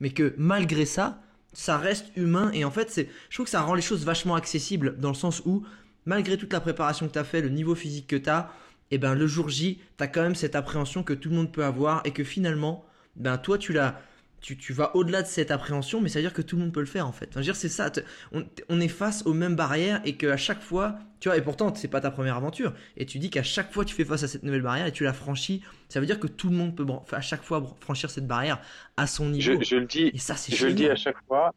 Mais 0.00 0.10
que 0.10 0.34
malgré 0.36 0.84
ça, 0.84 1.20
ça 1.52 1.78
reste 1.78 2.16
humain 2.16 2.50
et 2.52 2.64
en 2.64 2.70
fait 2.70 2.90
c'est 2.90 3.08
je 3.28 3.36
trouve 3.36 3.44
que 3.44 3.50
ça 3.50 3.62
rend 3.62 3.74
les 3.74 3.82
choses 3.82 4.04
vachement 4.04 4.34
accessibles 4.34 4.98
dans 4.98 5.10
le 5.10 5.14
sens 5.14 5.42
où 5.44 5.64
malgré 6.06 6.36
toute 6.36 6.52
la 6.52 6.60
préparation 6.60 7.06
que 7.08 7.12
tu 7.12 7.18
as 7.18 7.24
fait 7.24 7.42
le 7.42 7.50
niveau 7.50 7.74
physique 7.74 8.06
que 8.06 8.16
tu 8.16 8.30
as 8.30 8.50
et 8.90 8.98
ben 8.98 9.14
le 9.14 9.26
jour 9.26 9.48
J 9.48 9.80
tu 9.98 10.04
as 10.04 10.08
quand 10.08 10.22
même 10.22 10.34
cette 10.34 10.56
appréhension 10.56 11.02
que 11.02 11.12
tout 11.12 11.28
le 11.28 11.36
monde 11.36 11.52
peut 11.52 11.64
avoir 11.64 12.00
et 12.04 12.12
que 12.12 12.24
finalement 12.24 12.84
ben 13.16 13.36
toi 13.36 13.58
tu 13.58 13.72
l'as 13.72 14.00
tu, 14.42 14.56
tu, 14.56 14.72
vas 14.72 14.94
au-delà 14.96 15.22
de 15.22 15.26
cette 15.26 15.50
appréhension, 15.50 16.00
mais 16.00 16.08
ça 16.08 16.18
veut 16.18 16.24
dire 16.24 16.32
que 16.32 16.42
tout 16.42 16.56
le 16.56 16.62
monde 16.62 16.72
peut 16.72 16.80
le 16.80 16.86
faire 16.86 17.06
en 17.06 17.12
fait. 17.12 17.38
dire, 17.38 17.56
c'est 17.56 17.68
ça, 17.68 17.90
on, 18.32 18.44
on, 18.68 18.80
est 18.80 18.88
face 18.88 19.24
aux 19.24 19.32
mêmes 19.32 19.56
barrières 19.56 20.00
et 20.04 20.16
qu'à 20.16 20.36
chaque 20.36 20.60
fois, 20.60 20.96
tu 21.20 21.28
vois, 21.28 21.38
et 21.38 21.42
pourtant 21.42 21.72
c'est 21.74 21.88
pas 21.88 22.00
ta 22.00 22.10
première 22.10 22.36
aventure, 22.36 22.72
et 22.96 23.06
tu 23.06 23.18
dis 23.18 23.30
qu'à 23.30 23.44
chaque 23.44 23.72
fois 23.72 23.84
tu 23.84 23.94
fais 23.94 24.04
face 24.04 24.24
à 24.24 24.28
cette 24.28 24.42
nouvelle 24.42 24.62
barrière 24.62 24.86
et 24.86 24.92
tu 24.92 25.04
la 25.04 25.12
franchis, 25.12 25.62
ça 25.88 26.00
veut 26.00 26.06
dire 26.06 26.18
que 26.18 26.26
tout 26.26 26.50
le 26.50 26.56
monde 26.56 26.76
peut 26.76 26.84
à 27.12 27.20
chaque 27.20 27.42
fois 27.42 27.62
franchir 27.80 28.10
cette 28.10 28.26
barrière 28.26 28.60
à 28.96 29.06
son 29.06 29.28
niveau. 29.28 29.60
Je, 29.60 29.64
je 29.64 29.76
le 29.76 29.86
dis, 29.86 30.10
et 30.12 30.18
ça, 30.18 30.34
je 30.48 30.66
le 30.66 30.72
dis 30.72 30.88
à 30.88 30.96
chaque 30.96 31.18
fois, 31.28 31.54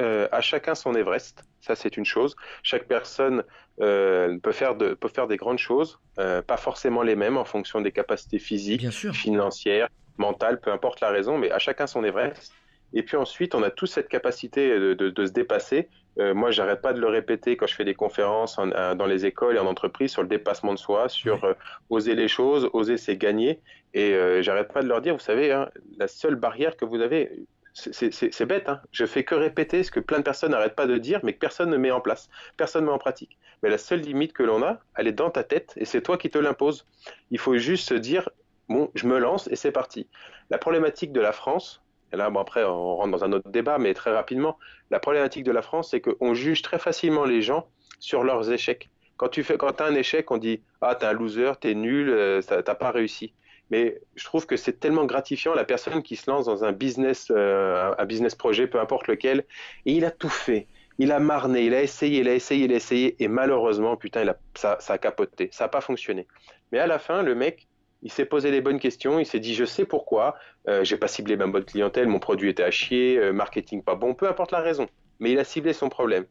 euh, 0.00 0.28
à 0.30 0.40
chacun 0.40 0.74
son 0.74 0.94
Everest, 0.94 1.44
ça 1.60 1.74
c'est 1.74 1.96
une 1.96 2.04
chose. 2.04 2.36
Chaque 2.62 2.86
personne 2.86 3.42
euh, 3.80 4.38
peut, 4.38 4.52
faire 4.52 4.76
de, 4.76 4.94
peut 4.94 5.08
faire 5.08 5.26
des 5.26 5.36
grandes 5.36 5.58
choses, 5.58 5.98
euh, 6.20 6.42
pas 6.42 6.56
forcément 6.56 7.02
les 7.02 7.16
mêmes 7.16 7.36
en 7.36 7.44
fonction 7.44 7.80
des 7.80 7.90
capacités 7.90 8.38
physiques, 8.38 8.88
financières, 8.90 9.88
mentale, 10.18 10.60
peu 10.60 10.70
importe 10.70 11.00
la 11.00 11.10
raison, 11.10 11.38
mais 11.38 11.50
à 11.50 11.58
chacun 11.58 11.86
son 11.86 12.04
Everest. 12.04 12.52
Et 12.92 13.02
puis 13.02 13.16
ensuite, 13.16 13.54
on 13.54 13.62
a 13.62 13.70
tous 13.70 13.86
cette 13.86 14.08
capacité 14.08 14.78
de, 14.78 14.94
de, 14.94 15.26
se 15.26 15.32
dépasser. 15.32 15.88
Euh, 16.20 16.32
moi, 16.32 16.52
j'arrête 16.52 16.80
pas 16.80 16.92
de 16.92 17.00
le 17.00 17.08
répéter 17.08 17.56
quand 17.56 17.66
je 17.66 17.74
fais 17.74 17.84
des 17.84 17.94
conférences 17.94 18.56
dans 18.56 19.06
les 19.06 19.26
écoles 19.26 19.56
et 19.56 19.58
en 19.58 19.66
entreprise 19.66 20.12
sur 20.12 20.22
le 20.22 20.28
dépassement 20.28 20.72
de 20.72 20.78
soi, 20.78 21.08
sur 21.08 21.44
euh, 21.44 21.54
oser 21.90 22.14
les 22.14 22.28
choses, 22.28 22.70
oser 22.72 22.96
c'est 22.96 23.16
gagner. 23.16 23.60
Et 23.94 24.14
euh, 24.14 24.42
j'arrête 24.42 24.72
pas 24.72 24.82
de 24.82 24.88
leur 24.88 25.00
dire, 25.00 25.14
vous 25.14 25.20
savez, 25.20 25.50
hein, 25.50 25.68
la 25.98 26.06
seule 26.06 26.36
barrière 26.36 26.76
que 26.76 26.84
vous 26.84 27.00
avez, 27.00 27.32
c'est 27.72 28.46
bête, 28.46 28.68
hein, 28.68 28.80
je 28.92 29.04
fais 29.04 29.24
que 29.24 29.34
répéter 29.34 29.82
ce 29.82 29.90
que 29.90 29.98
plein 29.98 30.18
de 30.18 30.22
personnes 30.22 30.52
n'arrêtent 30.52 30.76
pas 30.76 30.86
de 30.86 30.96
dire, 30.96 31.18
mais 31.24 31.32
que 31.32 31.40
personne 31.40 31.70
ne 31.70 31.76
met 31.76 31.90
en 31.90 32.00
place, 32.00 32.30
personne 32.56 32.82
ne 32.82 32.88
met 32.88 32.94
en 32.94 32.98
pratique. 32.98 33.36
Mais 33.62 33.70
la 33.70 33.78
seule 33.78 34.00
limite 34.00 34.32
que 34.32 34.44
l'on 34.44 34.62
a, 34.62 34.78
elle 34.96 35.08
est 35.08 35.12
dans 35.12 35.30
ta 35.30 35.42
tête 35.42 35.72
et 35.76 35.84
c'est 35.84 36.02
toi 36.02 36.16
qui 36.16 36.30
te 36.30 36.38
l'impose. 36.38 36.86
Il 37.32 37.38
faut 37.38 37.56
juste 37.56 37.88
se 37.88 37.94
dire, 37.94 38.28
bon, 38.68 38.90
je 38.94 39.06
me 39.06 39.18
lance 39.18 39.48
et 39.48 39.56
c'est 39.56 39.72
parti. 39.72 40.08
La 40.50 40.58
problématique 40.58 41.12
de 41.12 41.20
la 41.20 41.32
France, 41.32 41.82
et 42.12 42.16
là, 42.16 42.30
bon, 42.30 42.40
après, 42.40 42.64
on 42.64 42.96
rentre 42.96 43.10
dans 43.10 43.24
un 43.24 43.32
autre 43.32 43.50
débat, 43.50 43.78
mais 43.78 43.92
très 43.92 44.12
rapidement, 44.12 44.58
la 44.90 45.00
problématique 45.00 45.44
de 45.44 45.50
la 45.50 45.62
France, 45.62 45.90
c'est 45.90 46.00
qu'on 46.00 46.34
juge 46.34 46.62
très 46.62 46.78
facilement 46.78 47.24
les 47.24 47.42
gens 47.42 47.68
sur 47.98 48.22
leurs 48.22 48.52
échecs. 48.52 48.88
Quand 49.16 49.28
tu 49.28 49.42
fais, 49.42 49.56
quand 49.56 49.80
as 49.80 49.86
un 49.86 49.94
échec, 49.94 50.30
on 50.30 50.38
dit 50.38 50.62
ah 50.80 50.94
t'es 50.94 51.06
un 51.06 51.12
loser, 51.12 51.52
t'es 51.60 51.74
nul, 51.74 52.08
euh, 52.10 52.40
t'as 52.42 52.74
pas 52.74 52.90
réussi. 52.90 53.32
Mais 53.70 54.00
je 54.14 54.24
trouve 54.24 54.46
que 54.46 54.56
c'est 54.56 54.78
tellement 54.78 55.06
gratifiant 55.06 55.54
la 55.54 55.64
personne 55.64 56.02
qui 56.02 56.16
se 56.16 56.30
lance 56.30 56.46
dans 56.46 56.64
un 56.64 56.72
business, 56.72 57.28
euh, 57.30 57.92
un 57.96 58.04
business 58.04 58.34
projet, 58.34 58.66
peu 58.66 58.78
importe 58.78 59.08
lequel, 59.08 59.44
et 59.86 59.92
il 59.92 60.04
a 60.04 60.10
tout 60.10 60.28
fait. 60.28 60.66
Il 60.98 61.10
a 61.10 61.18
marné, 61.18 61.64
il 61.64 61.74
a 61.74 61.82
essayé, 61.82 62.20
il 62.20 62.28
a 62.28 62.34
essayé, 62.34 62.66
il 62.66 62.72
a 62.72 62.76
essayé, 62.76 63.16
et 63.18 63.26
malheureusement, 63.26 63.96
putain, 63.96 64.34
ça, 64.54 64.76
ça 64.80 64.92
a 64.92 64.98
capoté, 64.98 65.48
ça 65.50 65.64
n'a 65.64 65.68
pas 65.68 65.80
fonctionné. 65.80 66.28
Mais 66.70 66.78
à 66.78 66.86
la 66.86 66.98
fin, 66.98 67.22
le 67.22 67.34
mec, 67.34 67.66
il 68.04 68.12
s'est 68.12 68.26
posé 68.26 68.50
les 68.50 68.60
bonnes 68.60 68.78
questions, 68.78 69.18
il 69.18 69.26
s'est 69.26 69.40
dit 69.40 69.54
je 69.54 69.64
sais 69.64 69.84
pourquoi, 69.84 70.36
euh, 70.68 70.84
j'ai 70.84 70.96
pas 70.96 71.08
ciblé 71.08 71.36
ma 71.36 71.46
bonne 71.46 71.64
clientèle, 71.64 72.06
mon 72.06 72.20
produit 72.20 72.50
était 72.50 72.62
à 72.62 72.70
chier, 72.70 73.18
euh, 73.18 73.32
marketing 73.32 73.82
pas 73.82 73.96
bon, 73.96 74.14
peu 74.14 74.28
importe 74.28 74.52
la 74.52 74.60
raison, 74.60 74.86
mais 75.18 75.32
il 75.32 75.38
a 75.38 75.44
ciblé 75.44 75.72
son 75.72 75.88
problème. 75.88 76.26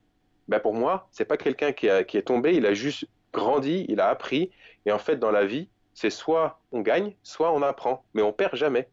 Ben 0.48 0.60
pour 0.60 0.74
moi, 0.74 1.08
c'est 1.12 1.26
pas 1.26 1.38
quelqu'un 1.38 1.72
qui, 1.72 1.88
qui 2.08 2.18
est 2.18 2.24
tombé, 2.24 2.54
il 2.54 2.66
a 2.66 2.74
juste 2.74 3.06
grandi, 3.34 3.86
il 3.90 4.00
a 4.00 4.08
appris, 4.08 4.52
et 4.86 4.92
en 4.92 5.00
fait 5.00 5.18
dans 5.18 5.32
la 5.32 5.46
vie, 5.46 5.68
c'est 5.94 6.10
soit 6.10 6.62
on 6.72 6.82
gagne, 6.82 7.16
soit 7.24 7.52
on 7.52 7.62
apprend, 7.62 8.06
mais 8.14 8.22
on 8.22 8.32
perd 8.32 8.56
jamais. 8.56 8.88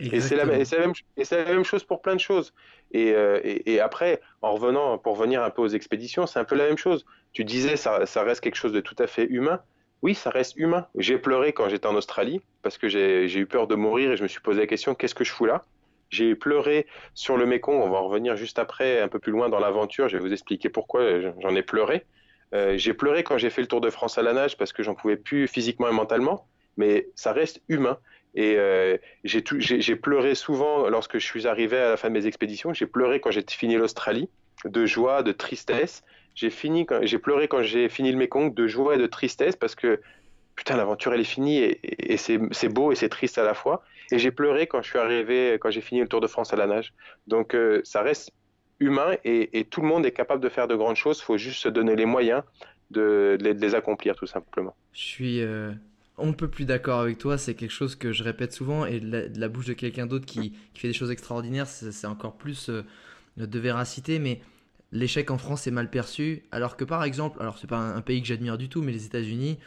Et 0.00 0.20
c'est 0.20 0.34
la, 0.34 0.44
la, 0.44 1.44
même 1.44 1.64
chose 1.64 1.84
pour 1.84 2.02
plein 2.02 2.16
de 2.16 2.20
choses. 2.20 2.52
Et, 2.90 3.12
euh, 3.12 3.40
et, 3.44 3.74
et, 3.74 3.80
après, 3.80 4.20
en 4.42 4.52
revenant, 4.52 4.98
pour 4.98 5.16
revenir 5.16 5.42
un 5.42 5.50
peu 5.50 5.62
aux 5.62 5.68
expéditions, 5.68 6.26
c'est 6.26 6.40
un 6.40 6.44
peu 6.44 6.56
la 6.56 6.66
même 6.66 6.76
chose. 6.76 7.06
Tu 7.32 7.44
disais, 7.44 7.76
ça, 7.76 8.04
ça 8.04 8.24
reste 8.24 8.40
quelque 8.40 8.56
chose 8.56 8.72
de 8.72 8.80
tout 8.80 8.96
à 8.98 9.06
fait 9.06 9.24
humain 9.24 9.60
oui, 10.04 10.14
ça 10.14 10.28
reste 10.28 10.56
humain. 10.56 10.86
J'ai 10.96 11.16
pleuré 11.16 11.54
quand 11.54 11.70
j'étais 11.70 11.86
en 11.86 11.94
Australie 11.94 12.42
parce 12.60 12.76
que 12.76 12.88
j'ai 12.90 13.38
eu 13.38 13.46
peur 13.46 13.66
de 13.66 13.74
mourir 13.74 14.12
et 14.12 14.18
je 14.18 14.22
me 14.22 14.28
suis 14.28 14.40
posé 14.40 14.60
la 14.60 14.66
question 14.66 14.94
qu'est-ce 14.94 15.14
que 15.14 15.24
je 15.24 15.32
fous 15.32 15.46
là? 15.46 15.64
J'ai 16.10 16.34
pleuré 16.34 16.86
sur 17.14 17.38
le 17.38 17.46
Mékong. 17.46 17.80
On 17.82 17.88
va 17.88 17.96
en 17.96 18.08
revenir 18.08 18.36
juste 18.36 18.58
après, 18.58 19.00
un 19.00 19.08
peu 19.08 19.18
plus 19.18 19.32
loin 19.32 19.48
dans 19.48 19.60
l'aventure. 19.60 20.10
Je 20.10 20.18
vais 20.18 20.22
vous 20.22 20.34
expliquer 20.34 20.68
pourquoi 20.68 21.20
j'en 21.40 21.56
ai 21.56 21.62
pleuré. 21.62 22.04
Euh, 22.52 22.76
j'ai 22.76 22.92
pleuré 22.92 23.24
quand 23.24 23.38
j'ai 23.38 23.48
fait 23.48 23.62
le 23.62 23.66
Tour 23.66 23.80
de 23.80 23.88
France 23.88 24.18
à 24.18 24.22
la 24.22 24.34
nage 24.34 24.58
parce 24.58 24.74
que 24.74 24.82
j'en 24.82 24.94
pouvais 24.94 25.16
plus 25.16 25.48
physiquement 25.48 25.88
et 25.88 25.92
mentalement, 25.92 26.46
mais 26.76 27.08
ça 27.14 27.32
reste 27.32 27.62
humain. 27.70 27.96
Et 28.34 28.56
euh, 28.58 28.98
j'ai 29.24 29.96
pleuré 29.96 30.34
souvent 30.34 30.86
lorsque 30.90 31.16
je 31.16 31.24
suis 31.24 31.46
arrivé 31.46 31.78
à 31.78 31.88
la 31.88 31.96
fin 31.96 32.10
de 32.10 32.14
mes 32.14 32.26
expéditions. 32.26 32.74
J'ai 32.74 32.86
pleuré 32.86 33.20
quand 33.20 33.30
j'ai 33.30 33.44
fini 33.48 33.76
l'Australie, 33.76 34.28
de 34.66 34.84
joie, 34.84 35.22
de 35.22 35.32
tristesse 35.32 36.04
j'ai 36.34 36.50
fini, 36.50 36.86
j'ai 37.02 37.18
pleuré 37.18 37.48
quand 37.48 37.62
j'ai 37.62 37.88
fini 37.88 38.10
le 38.10 38.18
Mekong 38.18 38.54
de 38.54 38.66
joie 38.66 38.96
et 38.96 38.98
de 38.98 39.06
tristesse 39.06 39.56
parce 39.56 39.74
que 39.74 40.00
putain 40.56 40.76
l'aventure 40.76 41.12
elle 41.12 41.20
est 41.20 41.24
finie 41.24 41.58
et, 41.58 42.16
c'est 42.16 42.68
beau 42.68 42.92
et 42.92 42.94
c'est 42.94 43.08
triste 43.08 43.38
à 43.38 43.44
la 43.44 43.54
fois. 43.54 43.82
Et 44.10 44.18
j'ai 44.18 44.30
pleuré 44.30 44.66
quand 44.66 44.82
je 44.82 44.90
suis 44.90 44.98
arrivé, 44.98 45.58
quand 45.60 45.70
j'ai 45.70 45.80
fini 45.80 46.00
le 46.00 46.08
Tour 46.08 46.20
de 46.20 46.26
France 46.26 46.52
à 46.52 46.56
la 46.56 46.66
nage. 46.66 46.92
Donc 47.26 47.54
euh, 47.54 47.80
ça 47.84 48.02
reste 48.02 48.32
humain 48.80 49.16
et, 49.24 49.64
tout 49.70 49.80
le 49.80 49.88
monde 49.88 50.04
est 50.04 50.12
capable 50.12 50.42
de 50.42 50.48
faire 50.48 50.68
de 50.68 50.74
grandes 50.74 50.96
choses. 50.96 51.18
Il 51.20 51.24
faut 51.24 51.38
juste 51.38 51.60
se 51.60 51.68
donner 51.68 51.96
les 51.96 52.06
moyens 52.06 52.42
de, 52.90 53.38
les, 53.40 53.74
accomplir 53.74 54.14
tout 54.14 54.26
simplement. 54.26 54.74
Je 54.92 55.00
suis 55.00 55.40
euh, 55.40 55.72
on 56.16 56.26
ne 56.26 56.32
peut 56.32 56.48
plus 56.48 56.64
d'accord 56.64 57.00
avec 57.00 57.18
toi. 57.18 57.38
C'est 57.38 57.54
quelque 57.54 57.72
chose 57.72 57.96
que 57.96 58.12
je 58.12 58.22
répète 58.22 58.52
souvent 58.52 58.86
et 58.86 59.00
de 59.00 59.30
la, 59.38 59.48
bouche 59.48 59.66
de 59.66 59.72
quelqu'un 59.72 60.06
d'autre 60.06 60.26
qui, 60.26 60.54
fait 60.74 60.88
des 60.88 60.94
choses 60.94 61.10
extraordinaires, 61.10 61.66
c'est 61.66 62.06
encore 62.06 62.36
plus 62.36 62.68
euh, 62.68 62.82
de 63.36 63.58
véracité. 63.58 64.18
Mais 64.18 64.40
l'échec 64.94 65.30
en 65.30 65.36
France 65.36 65.66
est 65.66 65.72
mal 65.72 65.90
perçu, 65.90 66.44
alors 66.52 66.76
que 66.76 66.84
par 66.84 67.04
exemple, 67.04 67.38
alors 67.40 67.58
c'est 67.58 67.66
pas 67.66 67.78
un, 67.78 68.00
pays 68.00 68.22
que 68.22 68.28
j'admire 68.28 68.56
du 68.56 68.68
tout, 68.70 68.80
mais 68.80 68.92
les 68.92 69.04
États-Unis, 69.04 69.58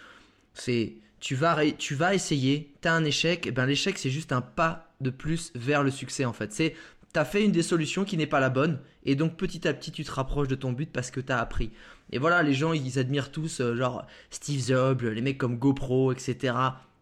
c'est 0.53 0.93
tu 1.19 1.35
vas 1.35 1.57
tu 1.77 1.93
vas 1.93 2.15
essayer, 2.15 2.73
tu 2.81 2.87
as 2.87 2.93
un 2.93 3.03
échec, 3.03 3.45
et 3.45 3.51
ben 3.51 3.65
l'échec 3.65 3.97
c'est 3.97 4.09
juste 4.09 4.31
un 4.31 4.41
pas 4.41 4.89
de 5.01 5.09
plus 5.09 5.51
vers 5.53 5.83
le 5.83 5.91
succès 5.91 6.25
en 6.25 6.33
fait. 6.33 6.53
C'est 6.53 6.75
tu 7.13 7.19
as 7.19 7.25
fait 7.25 7.43
une 7.43 7.51
des 7.51 7.61
solutions 7.61 8.05
qui 8.05 8.17
n'est 8.17 8.27
pas 8.27 8.39
la 8.39 8.49
bonne 8.49 8.79
et 9.03 9.15
donc 9.15 9.35
petit 9.35 9.67
à 9.67 9.73
petit 9.73 9.91
tu 9.91 10.03
te 10.03 10.11
rapproches 10.11 10.47
de 10.47 10.55
ton 10.55 10.71
but 10.71 10.91
parce 10.91 11.11
que 11.11 11.19
tu 11.19 11.31
as 11.31 11.39
appris. 11.39 11.71
Et 12.11 12.19
voilà, 12.19 12.41
les 12.41 12.53
gens 12.53 12.71
ils 12.71 12.97
admirent 12.97 13.31
tous 13.31 13.59
euh, 13.59 13.75
genre 13.75 14.07
Steve 14.29 14.65
Jobs, 14.65 15.03
les 15.03 15.21
mecs 15.21 15.37
comme 15.37 15.57
GoPro, 15.57 16.13
etc. 16.13 16.53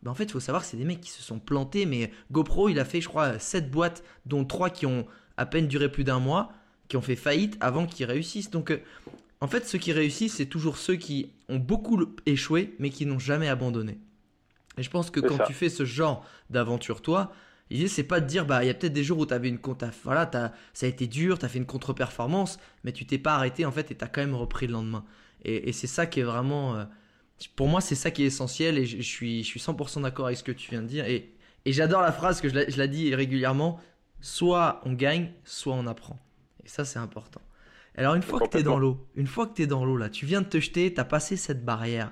Ben 0.02 0.12
en 0.12 0.16
fait, 0.16 0.26
il 0.26 0.32
faut 0.32 0.40
savoir 0.40 0.64
que 0.64 0.70
c'est 0.70 0.78
des 0.78 0.86
mecs 0.86 1.02
qui 1.02 1.12
se 1.12 1.22
sont 1.22 1.40
plantés, 1.40 1.86
mais 1.86 2.12
GoPro, 2.32 2.70
il 2.70 2.80
a 2.80 2.86
fait, 2.86 3.02
je 3.02 3.08
crois, 3.08 3.40
7 3.40 3.72
boîtes, 3.72 4.04
dont 4.26 4.46
3 4.46 4.70
qui 4.70 4.86
ont 4.86 5.08
à 5.38 5.46
peine 5.46 5.68
duré 5.68 5.92
plus 5.92 6.04
d'un 6.04 6.20
mois 6.20 6.52
qui 6.88 6.98
ont 6.98 7.02
fait 7.02 7.16
faillite 7.16 7.58
avant 7.60 7.86
qu'ils 7.86 8.06
réussissent. 8.06 8.50
Donc, 8.52 8.72
euh, 8.72 8.82
en 9.42 9.48
fait, 9.48 9.68
ceux 9.68 9.78
qui 9.78 9.92
réussissent, 9.92 10.36
c'est 10.36 10.46
toujours 10.46 10.78
ceux 10.78 10.96
qui 10.96 11.32
ont 11.50 11.58
beaucoup 11.58 12.04
échoué, 12.26 12.76
mais 12.80 12.90
qui 12.90 13.06
n'ont 13.06 13.20
jamais 13.20 13.48
abandonné. 13.48 14.00
Et 14.78 14.84
je 14.84 14.90
pense 14.90 15.10
que 15.10 15.20
quand 15.20 15.44
tu 15.46 15.54
fais 15.54 15.70
ce 15.70 15.86
genre 15.86 16.26
d'aventure, 16.50 17.02
toi, 17.02 17.32
l'idée, 17.70 17.88
c'est 17.88 18.04
pas 18.04 18.20
de 18.20 18.28
dire, 18.28 18.46
bah, 18.46 18.64
il 18.64 18.68
y 18.68 18.70
a 18.70 18.74
peut-être 18.74 18.94
des 18.94 19.04
jours 19.04 19.20
où 19.20 19.26
une 19.26 19.58
compte, 19.58 19.84
voilà, 20.04 20.30
as, 20.34 20.52
ça 20.74 20.86
a 20.86 20.90
été 20.90 21.08
dur, 21.08 21.40
tu 21.40 21.46
as 21.46 21.50
fait 21.50 21.60
une 21.60 21.66
contre-performance, 21.66 22.60
mais 22.84 22.92
tu 22.92 23.06
t'es 23.06 23.18
pas 23.18 23.36
arrêté, 23.36 23.66
en 23.66 23.72
fait, 23.72 23.92
et 23.92 23.96
tu 23.96 24.04
as 24.04 24.08
quand 24.08 24.22
même 24.22 24.36
repris 24.36 24.68
le 24.68 24.74
lendemain. 24.74 25.06
Et, 25.44 25.72
c'est 25.74 25.88
ça 25.88 26.08
qui 26.08 26.20
est 26.22 26.24
vraiment. 26.24 26.76
Euh, 26.76 26.86
pour 27.56 27.68
moi, 27.68 27.80
c'est 27.80 27.96
ça 27.96 28.12
qui 28.12 28.24
est 28.24 28.28
essentiel, 28.28 28.78
et 28.78 28.86
je, 28.86 29.02
suis, 29.02 29.44
je 29.44 29.48
suis 29.48 29.60
100% 29.60 30.02
d'accord 30.02 30.26
avec 30.26 30.38
ce 30.38 30.44
que 30.44 30.52
tu 30.52 30.72
viens 30.72 30.82
de 30.82 30.88
dire. 30.88 31.06
Et, 31.06 31.34
et 31.66 31.74
j'adore 31.74 32.02
la 32.02 32.12
phrase 32.12 32.42
que 32.42 32.50
je 32.50 32.56
la, 32.56 32.70
je 32.70 32.78
la 32.78 32.88
dis 32.88 33.14
régulièrement 33.14 33.80
soit 34.26 34.82
on 34.86 34.94
gagne, 34.94 35.32
soit 35.44 35.76
on 35.76 35.86
apprend. 35.86 36.18
Et 36.66 36.70
ça, 36.70 36.84
c'est 36.84 37.00
important. 37.00 37.42
Alors, 37.96 38.16
une 38.16 38.24
fois 38.24 38.40
que 38.42 38.50
tu 38.50 38.58
es 38.58 38.64
dans 38.64 38.80
l'eau, 38.80 39.08
une 39.16 39.28
fois 39.28 39.48
que 39.48 39.54
tu 39.54 39.62
es 39.62 39.68
dans 39.68 39.86
l'eau, 39.86 39.98
là, 39.98 40.10
tu 40.10 40.26
viens 40.26 40.42
de 40.42 40.48
te 40.48 40.60
jeter, 40.60 40.94
tu 40.94 41.00
as 41.00 41.06
passé 41.06 41.38
cette 41.38 41.64
barrière. 41.64 42.12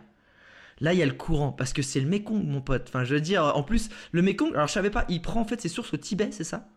Là, 0.79 0.93
il 0.93 0.99
y 0.99 1.03
a 1.03 1.05
le 1.05 1.13
courant, 1.13 1.51
parce 1.51 1.73
que 1.73 1.81
c'est 1.81 1.99
le 1.99 2.07
Mekong, 2.07 2.43
mon 2.45 2.61
pote. 2.61 2.85
Enfin, 2.87 3.03
je 3.03 3.13
veux 3.15 3.21
dire, 3.21 3.43
en 3.43 3.63
plus, 3.63 3.89
le 4.11 4.21
Mekong, 4.21 4.53
alors 4.53 4.67
je 4.67 4.73
savais 4.73 4.89
pas, 4.89 5.05
il 5.09 5.21
prend 5.21 5.41
en 5.41 5.45
fait 5.45 5.59
ses 5.59 5.69
sources 5.69 5.93
au 5.93 5.97
Tibet, 5.97 6.31
c'est 6.31 6.43
ça? 6.43 6.69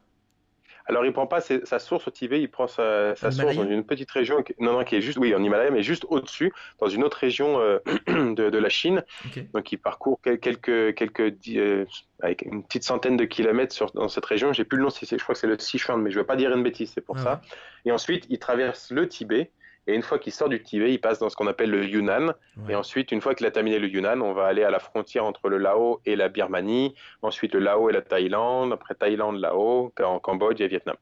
Alors, 0.88 1.04
il 1.04 1.12
prend 1.12 1.26
pas 1.26 1.40
sa 1.40 1.78
source 1.80 2.06
au 2.06 2.10
Tibet, 2.12 2.40
il 2.40 2.48
prend 2.48 2.68
sa, 2.68 3.16
source 3.16 3.36
dans 3.36 3.68
une 3.68 3.84
petite 3.84 4.10
région, 4.10 4.44
non, 4.60 4.72
non, 4.72 4.84
qui 4.84 4.94
est 4.94 5.00
juste, 5.00 5.18
oui, 5.18 5.34
en 5.34 5.42
Himalaya, 5.42 5.70
mais 5.70 5.82
juste 5.82 6.06
au-dessus, 6.08 6.52
dans 6.78 6.86
une 6.86 7.02
autre 7.02 7.16
région 7.18 7.58
euh, 7.60 7.78
de, 8.06 8.58
la 8.58 8.68
Chine. 8.68 9.04
Donc, 9.52 9.72
il 9.72 9.78
parcourt 9.78 10.20
quelques, 10.22 10.94
quelques, 10.94 11.34
euh, 11.56 11.84
avec 12.20 12.42
une 12.42 12.62
petite 12.62 12.84
centaine 12.84 13.16
de 13.16 13.24
kilomètres 13.24 13.74
sur, 13.74 13.90
dans 13.92 14.08
cette 14.08 14.26
région. 14.26 14.52
J'ai 14.52 14.64
plus 14.64 14.78
le 14.78 14.84
nom, 14.84 14.90
je 14.90 15.16
crois 15.16 15.34
que 15.34 15.40
c'est 15.40 15.48
le 15.48 15.58
Sichuan, 15.58 16.00
mais 16.00 16.10
je 16.10 16.16
ne 16.16 16.20
veux 16.20 16.26
pas 16.26 16.36
dire 16.36 16.54
une 16.54 16.62
bêtise, 16.62 16.92
c'est 16.94 17.00
pour 17.00 17.16
ah 17.18 17.22
ça. 17.22 17.40
Et 17.84 17.90
ensuite, 17.90 18.26
il 18.30 18.38
traverse 18.38 18.92
le 18.92 19.08
Tibet. 19.08 19.50
Et 19.86 19.94
une 19.94 20.02
fois 20.02 20.18
qu'il 20.18 20.32
sort 20.32 20.48
du 20.48 20.62
Tibet, 20.62 20.92
il 20.92 20.98
passe 20.98 21.18
dans 21.20 21.28
ce 21.28 21.36
qu'on 21.36 21.46
appelle 21.46 21.70
le 21.70 21.84
Yunnan. 21.84 22.34
Et 22.68 22.74
ensuite, 22.74 23.12
une 23.12 23.20
fois 23.20 23.34
qu'il 23.34 23.46
a 23.46 23.50
terminé 23.50 23.78
le 23.78 23.88
Yunnan, 23.88 24.20
on 24.20 24.32
va 24.32 24.46
aller 24.46 24.64
à 24.64 24.70
la 24.70 24.80
frontière 24.80 25.24
entre 25.24 25.48
le 25.48 25.58
Laos 25.58 26.00
et 26.06 26.16
la 26.16 26.28
Birmanie. 26.28 26.94
Ensuite, 27.22 27.54
le 27.54 27.60
Laos 27.60 27.90
et 27.90 27.92
la 27.92 28.02
Thaïlande. 28.02 28.72
Après 28.72 28.94
Thaïlande, 28.94 29.38
Laos, 29.38 29.92
en 30.02 30.18
Cambodge 30.18 30.60
et 30.60 30.68
Vietnam. 30.68 30.96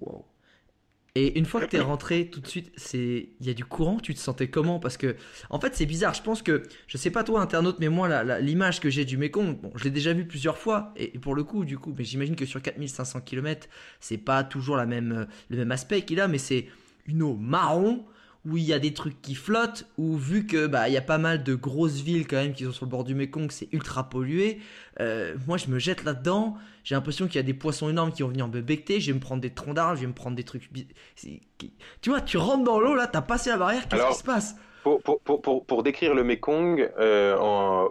Wow. 0.00 0.24
Et 1.14 1.36
une 1.36 1.46
fois 1.46 1.62
que 1.62 1.66
tu 1.66 1.76
es 1.76 1.80
rentré, 1.80 2.30
tout 2.30 2.38
de 2.38 2.46
suite, 2.46 2.70
c'est 2.76 3.30
il 3.40 3.46
y 3.46 3.50
a 3.50 3.54
du 3.54 3.64
courant. 3.64 3.98
Tu 3.98 4.14
te 4.14 4.20
sentais 4.20 4.48
comment? 4.48 4.78
Parce 4.78 4.96
que, 4.96 5.16
en 5.50 5.58
fait, 5.58 5.74
c'est 5.74 5.86
bizarre. 5.86 6.14
Je 6.14 6.22
pense 6.22 6.42
que, 6.42 6.62
je 6.86 6.96
sais 6.96 7.10
pas 7.10 7.24
toi, 7.24 7.40
internaute, 7.40 7.80
mais 7.80 7.88
moi, 7.88 8.22
l'image 8.38 8.78
que 8.78 8.90
j'ai 8.90 9.04
du 9.04 9.16
Mekong, 9.16 9.60
bon, 9.60 9.72
je 9.74 9.82
l'ai 9.82 9.90
déjà 9.90 10.12
vu 10.12 10.24
plusieurs 10.24 10.58
fois. 10.58 10.92
Et, 10.96 11.18
pour 11.18 11.34
le 11.34 11.42
coup, 11.42 11.64
du 11.64 11.76
coup, 11.76 11.92
mais 11.98 12.04
j'imagine 12.04 12.36
que 12.36 12.46
sur 12.46 12.62
4500 12.62 13.22
km, 13.22 13.66
c'est 13.98 14.18
pas 14.18 14.44
toujours 14.44 14.76
la 14.76 14.86
même, 14.86 15.26
le 15.48 15.56
même 15.56 15.72
aspect 15.72 16.02
qu'il 16.02 16.20
a, 16.20 16.28
mais 16.28 16.38
c'est 16.38 16.66
une 17.08 17.22
eau 17.22 17.34
marron 17.34 18.04
où 18.44 18.56
il 18.56 18.64
y 18.64 18.72
a 18.72 18.78
des 18.78 18.94
trucs 18.94 19.20
qui 19.20 19.34
flottent, 19.34 19.86
où 19.98 20.16
vu 20.16 20.46
que 20.46 20.66
bah 20.66 20.88
il 20.88 20.94
y 20.94 20.96
a 20.96 21.02
pas 21.02 21.18
mal 21.18 21.42
de 21.42 21.54
grosses 21.54 22.00
villes 22.00 22.26
quand 22.26 22.36
même 22.36 22.52
qui 22.52 22.64
sont 22.64 22.72
sur 22.72 22.86
le 22.86 22.90
bord 22.90 23.04
du 23.04 23.14
Mekong, 23.14 23.50
c'est 23.50 23.68
ultra 23.72 24.08
pollué. 24.08 24.60
Euh, 25.00 25.34
moi 25.46 25.56
je 25.56 25.68
me 25.68 25.78
jette 25.78 26.04
là-dedans, 26.04 26.56
j'ai 26.84 26.94
l'impression 26.94 27.26
qu'il 27.26 27.36
y 27.36 27.40
a 27.40 27.42
des 27.42 27.54
poissons 27.54 27.88
énormes 27.88 28.12
qui 28.12 28.22
vont 28.22 28.28
venir 28.28 28.48
me 28.48 28.60
becter, 28.60 29.00
je 29.00 29.08
vais 29.08 29.14
me 29.14 29.20
prendre 29.20 29.42
des 29.42 29.50
troncs 29.50 29.74
d'arbres, 29.74 29.96
je 29.96 30.02
vais 30.02 30.06
me 30.06 30.14
prendre 30.14 30.36
des 30.36 30.44
trucs. 30.44 30.70
Tu 32.00 32.10
vois, 32.10 32.20
tu 32.20 32.36
rentres 32.38 32.64
dans 32.64 32.80
l'eau 32.80 32.94
là, 32.94 33.06
t'as 33.06 33.22
passé 33.22 33.50
la 33.50 33.58
barrière, 33.58 33.88
qu'est-ce 33.88 34.08
qui 34.08 34.18
se 34.18 34.24
passe? 34.24 34.56
pour, 34.82 35.02
pour, 35.02 35.42
pour, 35.42 35.66
pour, 35.66 35.82
décrire 35.82 36.14
le 36.14 36.24
Mekong, 36.24 36.90
euh, 36.98 37.36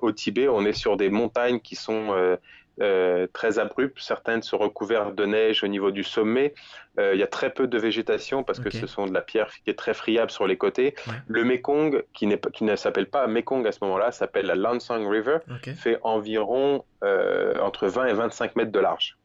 au 0.01 0.12
Tibet, 0.12 0.47
on 0.47 0.65
est 0.65 0.73
sur 0.73 0.97
des 0.97 1.10
montagnes 1.10 1.60
qui 1.60 1.75
sont 1.75 2.08
euh, 2.12 2.38
euh, 2.81 3.27
très 3.33 3.59
abruptes, 3.59 3.99
certaines 3.99 4.41
sont 4.41 4.57
recouvertes 4.57 5.15
de 5.15 5.25
neige 5.25 5.63
au 5.63 5.67
niveau 5.67 5.91
du 5.91 6.03
sommet. 6.03 6.53
Euh, 6.99 7.13
il 7.13 7.19
y 7.19 7.23
a 7.23 7.27
très 7.27 7.51
peu 7.51 7.67
de 7.67 7.77
végétation 7.77 8.43
parce 8.43 8.59
que 8.59 8.69
ce 8.69 8.87
sont 8.87 9.05
de 9.05 9.13
la 9.13 9.21
pierre 9.21 9.51
qui 9.63 9.69
est 9.69 9.77
très 9.77 9.93
friable 9.93 10.31
sur 10.31 10.47
les 10.47 10.57
côtés. 10.57 10.95
Le 11.27 11.43
Mekong, 11.43 12.03
qui, 12.13 12.27
qui 12.53 12.63
ne 12.63 12.75
s'appelle 12.75 13.09
pas 13.09 13.27
Mekong 13.27 13.65
à 13.67 13.71
ce 13.71 13.79
moment-là, 13.81 14.12
s'appelle 14.12 14.45
la 14.45 14.56
Lansang 14.56 15.08
River, 15.08 15.39
fait 15.75 15.99
environ 16.04 16.83
euh, 17.04 17.58
entre 17.60 17.87
20 17.87 18.08
et 18.08 18.13
25 18.13 18.56
mètres 18.56 18.71
de 18.71 18.79
large. 18.79 19.17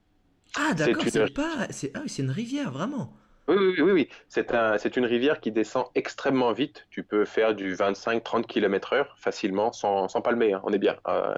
Ah 0.57 0.74
d'accord, 0.74 1.05
c'est 1.09 1.33
pas... 1.33 1.66
Ah 1.95 2.03
c'est 2.07 2.22
une 2.22 2.31
rivière, 2.31 2.70
vraiment 2.70 3.12
oui, 3.49 3.57
oui, 3.57 3.81
oui, 3.81 3.93
oui. 3.93 4.09
C'est 4.29 4.55
un, 4.55 4.77
une 4.77 5.05
rivière 5.05 5.41
qui 5.41 5.51
descend 5.51 5.87
extrêmement 5.95 6.53
vite. 6.53 6.87
Tu 6.91 7.03
peux 7.03 7.24
faire 7.24 7.55
du 7.55 7.74
25-30 7.74 8.47
km/h 8.47 9.07
facilement 9.16 9.72
sans, 9.72 10.09
sans 10.09 10.22
palmer. 10.22 10.53
Hein. 10.53 10.61
On 10.64 10.72
est 10.72 10.79
bien. 10.79 10.95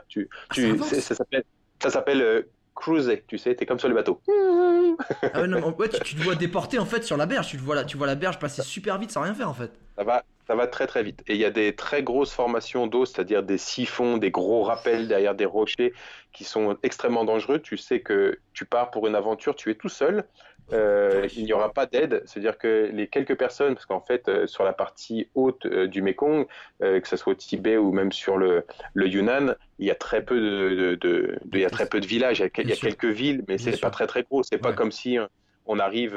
tu, 0.08 0.28
ah, 0.50 0.52
tu, 0.52 0.78
ça 0.78 1.14
s'appelle 1.14 1.44
ça 1.84 1.90
s'appelle 1.90 2.22
euh, 2.22 2.42
cruiser, 2.74 3.24
tu 3.26 3.36
sais, 3.38 3.54
t'es 3.54 3.66
comme 3.66 3.78
sur 3.78 3.88
le 3.88 3.94
bateau. 3.94 4.20
ah 4.28 5.40
ouais, 5.40 5.46
non, 5.46 5.74
ouais, 5.76 5.88
tu, 5.88 6.16
te 6.16 6.22
vois 6.22 6.34
déporter 6.34 6.78
en 6.78 6.86
fait 6.86 7.04
sur 7.04 7.16
la 7.16 7.26
berge, 7.26 7.48
tu 7.48 7.58
vois 7.58 7.74
la, 7.74 7.84
tu 7.84 7.96
vois 7.96 8.06
la 8.06 8.14
berge 8.14 8.38
passer 8.38 8.62
super 8.62 8.98
vite 8.98 9.10
sans 9.10 9.20
rien 9.20 9.34
faire 9.34 9.48
en 9.48 9.54
fait. 9.54 9.70
Ça 9.96 10.04
va, 10.04 10.24
ça 10.46 10.54
va 10.54 10.66
très 10.66 10.86
très 10.86 11.02
vite. 11.02 11.22
Et 11.26 11.34
il 11.34 11.40
y 11.40 11.44
a 11.44 11.50
des 11.50 11.76
très 11.76 12.02
grosses 12.02 12.32
formations 12.32 12.86
d'eau, 12.86 13.04
c'est-à-dire 13.04 13.42
des 13.42 13.58
siphons, 13.58 14.16
des 14.16 14.30
gros 14.30 14.62
rappels 14.62 15.08
derrière 15.08 15.34
des 15.34 15.44
rochers 15.44 15.92
qui 16.32 16.44
sont 16.44 16.76
extrêmement 16.82 17.24
dangereux. 17.24 17.60
Tu 17.60 17.76
sais 17.76 18.00
que 18.00 18.38
tu 18.54 18.64
pars 18.64 18.90
pour 18.90 19.06
une 19.06 19.14
aventure, 19.14 19.54
tu 19.54 19.70
es 19.70 19.74
tout 19.74 19.90
seul. 19.90 20.24
Euh, 20.72 21.28
il 21.36 21.44
n'y 21.44 21.52
aura 21.52 21.72
pas 21.72 21.86
d'aide, 21.86 22.22
c'est-à-dire 22.24 22.56
que 22.56 22.90
les 22.92 23.06
quelques 23.06 23.36
personnes, 23.36 23.74
parce 23.74 23.84
qu'en 23.84 24.00
fait 24.00 24.28
euh, 24.28 24.46
sur 24.46 24.64
la 24.64 24.72
partie 24.72 25.28
haute 25.34 25.66
euh, 25.66 25.86
du 25.86 26.00
Mekong, 26.00 26.46
que 26.80 27.06
ce 27.08 27.16
soit 27.16 27.32
au 27.32 27.36
Tibet 27.36 27.76
ou 27.76 27.92
même 27.92 28.12
sur 28.12 28.38
le, 28.38 28.64
le 28.94 29.08
Yunnan, 29.08 29.54
il 29.78 29.86
y 29.86 29.90
a 29.90 29.94
très 29.94 30.24
peu 30.24 30.40
de, 30.40 30.94
de, 30.94 31.38
il 31.52 31.60
y 31.60 31.64
a 31.64 31.70
très 31.70 31.86
peu 31.86 32.00
de 32.00 32.06
villages, 32.06 32.38
il 32.38 32.42
y 32.42 32.44
a, 32.46 32.62
il 32.62 32.68
y 32.68 32.72
a 32.72 32.76
quelques 32.76 33.04
villes, 33.04 33.44
mais 33.48 33.58
c'est 33.58 33.78
pas 33.80 33.90
très 33.90 34.06
très 34.06 34.22
gros. 34.22 34.42
C'est 34.42 34.58
pas 34.58 34.72
comme 34.72 34.92
si 34.92 35.18
on 35.66 35.78
arrive 35.78 36.16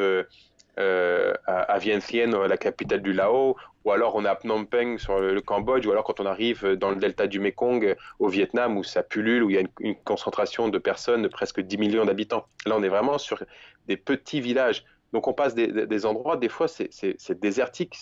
euh, 0.79 1.33
à, 1.47 1.79
Vientiane, 1.79 2.35
la 2.35 2.57
capitale 2.57 3.01
du 3.01 3.11
Laos, 3.11 3.55
ou 3.87 3.91
alors 3.91 4.15
on 4.15 4.25
est 4.25 4.27
à 4.27 4.35
Phnom 4.35 4.65
Penh 4.65 4.97
sur 4.97 5.17
le, 5.17 5.39
Cambodge, 5.39 5.87
ou 5.87 5.91
alors 5.91 6.03
quand 6.03 6.19
on 6.19 6.25
arrive 6.25 6.73
dans 6.73 6.89
le 6.89 6.97
delta 6.97 7.25
du 7.25 7.39
Mekong 7.39 7.95
au 8.19 8.27
Vietnam 8.27 8.77
où 8.77 8.83
ça 8.83 9.01
pullule, 9.01 9.43
où 9.43 9.49
il 9.49 9.55
y 9.55 9.59
a 9.59 9.63
une, 9.79 9.95
concentration 9.95 10.67
de 10.67 10.77
personnes 10.77 11.21
de 11.21 11.29
presque 11.29 11.61
10 11.61 11.77
millions 11.77 12.03
d'habitants. 12.03 12.47
Là, 12.65 12.75
on 12.77 12.83
est 12.83 12.89
vraiment 12.89 13.17
sur 13.17 13.41
des 13.87 13.95
petits 13.95 14.41
villages. 14.41 14.83
Donc 15.13 15.29
on 15.29 15.33
passe 15.33 15.55
des, 15.55 16.05
endroits, 16.05 16.35
des 16.35 16.49
fois 16.49 16.67
c'est 16.67 17.39
désertique, 17.39 17.95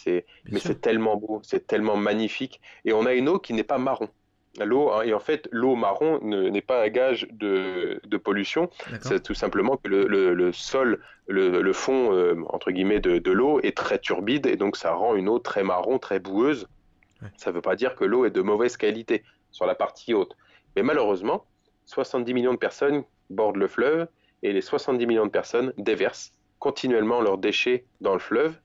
mais 0.49 0.59
c'est 0.59 0.81
tellement 0.81 1.17
beau, 1.17 1.39
c'est 1.43 1.67
tellement 1.67 1.97
magnifique. 1.97 2.61
Et 2.83 2.91
on 2.91 3.05
a 3.05 3.13
une 3.13 3.29
eau 3.29 3.37
qui 3.37 3.53
n'est 3.53 3.63
pas 3.63 3.77
marron 3.77 4.09
l'eau. 4.63 4.91
Hein, 4.91 5.01
et 5.03 5.13
en 5.13 5.19
fait, 5.19 5.49
l'eau 5.51 5.75
marron 5.75 6.19
n'est 6.21 6.61
pas 6.61 6.83
un 6.83 6.87
gage 6.89 7.27
de, 7.31 7.99
pollution. 8.17 8.69
C'est 9.01 9.21
tout 9.21 9.33
simplement 9.33 9.77
que 9.77 9.89
le, 9.89 10.51
sol, 10.53 11.01
le, 11.27 11.73
fond, 11.73 12.13
euh, 12.13 12.35
entre 12.49 12.71
guillemets, 12.71 12.99
de, 12.99 13.31
l'eau 13.31 13.59
est 13.61 13.75
très 13.75 13.99
turbide 13.99 14.45
et 14.45 14.55
donc 14.55 14.77
ça 14.77 14.93
rend 14.93 15.15
une 15.15 15.27
eau 15.27 15.39
très 15.39 15.63
marron, 15.63 15.99
très 15.99 16.19
boueuse. 16.19 16.67
Ça 17.37 17.49
ne 17.49 17.55
veut 17.55 17.61
pas 17.61 17.75
dire 17.75 17.95
que 17.95 18.05
l'eau 18.05 18.25
est 18.25 18.31
de 18.31 18.41
mauvaise 18.41 18.77
qualité 18.77 19.23
sur 19.51 19.65
la 19.65 19.75
partie 19.75 20.13
haute. 20.13 20.35
Mais 20.75 20.83
malheureusement, 20.83 21.45
70 21.85 22.33
millions 22.33 22.53
de 22.53 22.59
personnes 22.59 23.03
bordent 23.29 23.57
le 23.57 23.67
fleuve 23.67 24.07
et 24.43 24.53
les 24.53 24.61
70 24.61 25.05
millions 25.07 25.25
de 25.25 25.31
personnes 25.31 25.73
déversent 25.77 26.33
continuellement 26.59 27.21
leurs 27.21 27.37
déchets 27.37 27.85
dans 28.01 28.13
le 28.13 28.19
fleuve, 28.19 28.57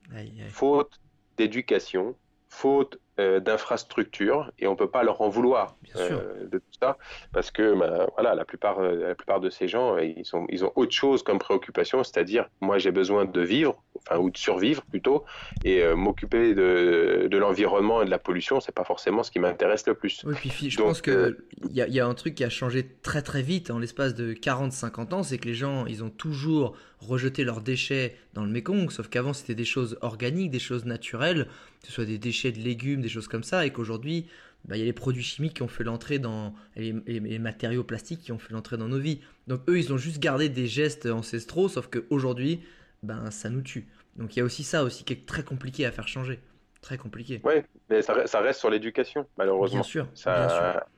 faute 0.50 1.00
d'éducation, 1.36 2.16
faute 2.48 2.98
d'infrastructures 3.40 4.52
et 4.58 4.66
on 4.66 4.76
peut 4.76 4.90
pas 4.90 5.02
leur 5.02 5.20
en 5.20 5.28
vouloir 5.28 5.76
euh, 5.96 6.46
de 6.46 6.58
tout 6.58 6.78
ça 6.80 6.96
parce 7.32 7.50
que 7.50 7.74
bah, 7.78 8.06
voilà 8.14 8.34
la 8.34 8.44
plupart 8.44 8.78
euh, 8.78 9.08
la 9.08 9.14
plupart 9.14 9.40
de 9.40 9.50
ces 9.50 9.68
gens 9.68 9.96
ils 9.98 10.24
sont 10.24 10.46
ils 10.48 10.64
ont 10.64 10.72
autre 10.76 10.92
chose 10.92 11.22
comme 11.22 11.38
préoccupation 11.38 12.02
c'est-à-dire 12.04 12.48
moi 12.60 12.78
j'ai 12.78 12.90
besoin 12.90 13.24
de 13.24 13.40
vivre 13.40 13.82
enfin 13.98 14.18
ou 14.18 14.30
de 14.30 14.36
survivre 14.36 14.82
plutôt 14.82 15.24
et 15.64 15.84
m'occuper 15.94 16.54
de, 16.54 17.28
de 17.30 17.38
l'environnement 17.38 18.02
et 18.02 18.04
de 18.04 18.10
la 18.10 18.18
pollution 18.18 18.60
c'est 18.60 18.74
pas 18.74 18.84
forcément 18.84 19.22
ce 19.22 19.30
qui 19.30 19.38
m'intéresse 19.38 19.86
le 19.86 19.94
plus. 19.94 20.22
Oui 20.24 20.34
puis 20.34 20.70
je 20.70 20.80
pense 20.80 21.02
que 21.02 21.38
il 21.68 21.72
y, 21.72 21.80
y, 21.80 22.00
a 22.00 22.06
un 22.06 22.14
truc 22.14 22.34
qui 22.34 22.44
a 22.44 22.48
changé 22.48 22.88
très 23.02 23.22
très 23.22 23.42
vite 23.42 23.70
en 23.70 23.78
l'espace 23.78 24.14
de 24.14 24.32
40-50 24.32 25.14
ans 25.14 25.22
c'est 25.22 25.38
que 25.38 25.46
les 25.46 25.54
gens 25.54 25.86
ils 25.86 26.02
ont 26.02 26.10
toujours 26.10 26.76
rejeté 27.00 27.44
leurs 27.44 27.60
déchets 27.60 28.16
dans 28.34 28.44
le 28.44 28.50
Mekong 28.50 28.90
sauf 28.90 29.08
qu'avant 29.08 29.32
c'était 29.32 29.54
des 29.54 29.64
choses 29.64 29.98
organiques 30.02 30.50
des 30.50 30.58
choses 30.58 30.84
naturelles 30.84 31.48
que 31.80 31.86
ce 31.86 31.92
soit 31.92 32.04
des 32.04 32.18
déchets 32.18 32.52
de 32.52 32.58
légumes 32.58 33.00
des 33.00 33.08
choses 33.08 33.28
comme 33.28 33.42
ça, 33.42 33.66
et 33.66 33.70
qu'aujourd'hui, 33.70 34.26
bah, 34.64 34.76
il 34.76 34.80
y 34.80 34.82
a 34.82 34.86
les 34.86 34.92
produits 34.92 35.22
chimiques 35.22 35.54
qui 35.54 35.62
ont 35.62 35.68
fait 35.68 35.84
l'entrée 35.84 36.18
dans 36.18 36.54
les, 36.76 37.38
matériaux 37.38 37.84
plastiques 37.84 38.20
qui 38.20 38.32
ont 38.32 38.38
fait 38.38 38.52
l'entrée 38.52 38.76
dans 38.76 38.88
nos 38.88 38.98
vies. 38.98 39.20
Donc 39.46 39.62
eux, 39.68 39.78
ils 39.78 39.92
ont 39.92 39.96
juste 39.96 40.18
gardé 40.18 40.48
des 40.48 40.66
gestes 40.66 41.06
ancestraux, 41.06 41.68
sauf 41.68 41.88
qu'aujourd'hui, 41.88 42.62
ben 43.02 43.30
ça 43.30 43.48
nous 43.48 43.62
tue. 43.62 43.88
Donc 44.16 44.36
il 44.36 44.40
y 44.40 44.42
a 44.42 44.44
aussi 44.44 44.64
ça 44.64 44.84
aussi 44.84 45.04
qui 45.04 45.14
est 45.14 45.26
très 45.26 45.42
compliqué 45.42 45.86
à 45.86 45.92
faire 45.92 46.08
changer. 46.08 46.40
Très 46.82 46.96
compliqué. 46.96 47.40
Oui, 47.44 47.54
mais 47.90 48.00
ça, 48.00 48.14
reste 48.14 48.58
sur 48.58 48.70
l'éducation, 48.70 49.26
malheureusement. 49.36 49.80
Bien 49.80 49.82
sûr. 49.82 50.08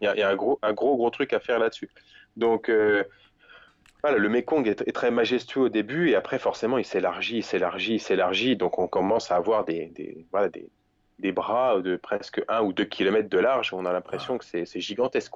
Il 0.01 0.05
y, 0.05 0.23
a, 0.23 0.29
un 0.29 0.37
gros, 0.37 0.59
un 0.63 0.73
gros, 0.73 0.97
gros 0.97 1.11
truc 1.11 1.33
à 1.33 1.41
faire 1.41 1.59
là-dessus. 1.59 1.91
Donc, 2.37 2.69
euh, 2.69 3.03
le 4.05 4.29
Mekong 4.29 4.67
est, 4.67 4.93
très 4.93 5.11
majestueux 5.11 5.63
au 5.63 5.69
début 5.69 6.11
et 6.11 6.17
après, 6.17 6.39
forcément, 6.39 6.79
il 6.79 6.85
s'élargit, 6.85 7.43
s'élargit, 7.43 7.99
s'élargit. 7.99 8.57
Donc, 8.57 8.79
on 8.79 8.89
commence 8.89 9.31
à 9.31 9.37
avoir 9.37 9.65
des, 9.65 9.93
bras 11.33 11.81
de 11.81 11.97
presque 11.97 12.43
1 12.49 12.63
ou 12.63 12.73
2 12.73 12.85
km 12.85 13.29
de 13.29 13.39
large. 13.39 13.73
On 13.73 13.87
a 13.87 13.93
l'impression 13.93 14.39
que 14.39 14.45
c'est 14.45 14.81
gigantesque. 14.81 15.35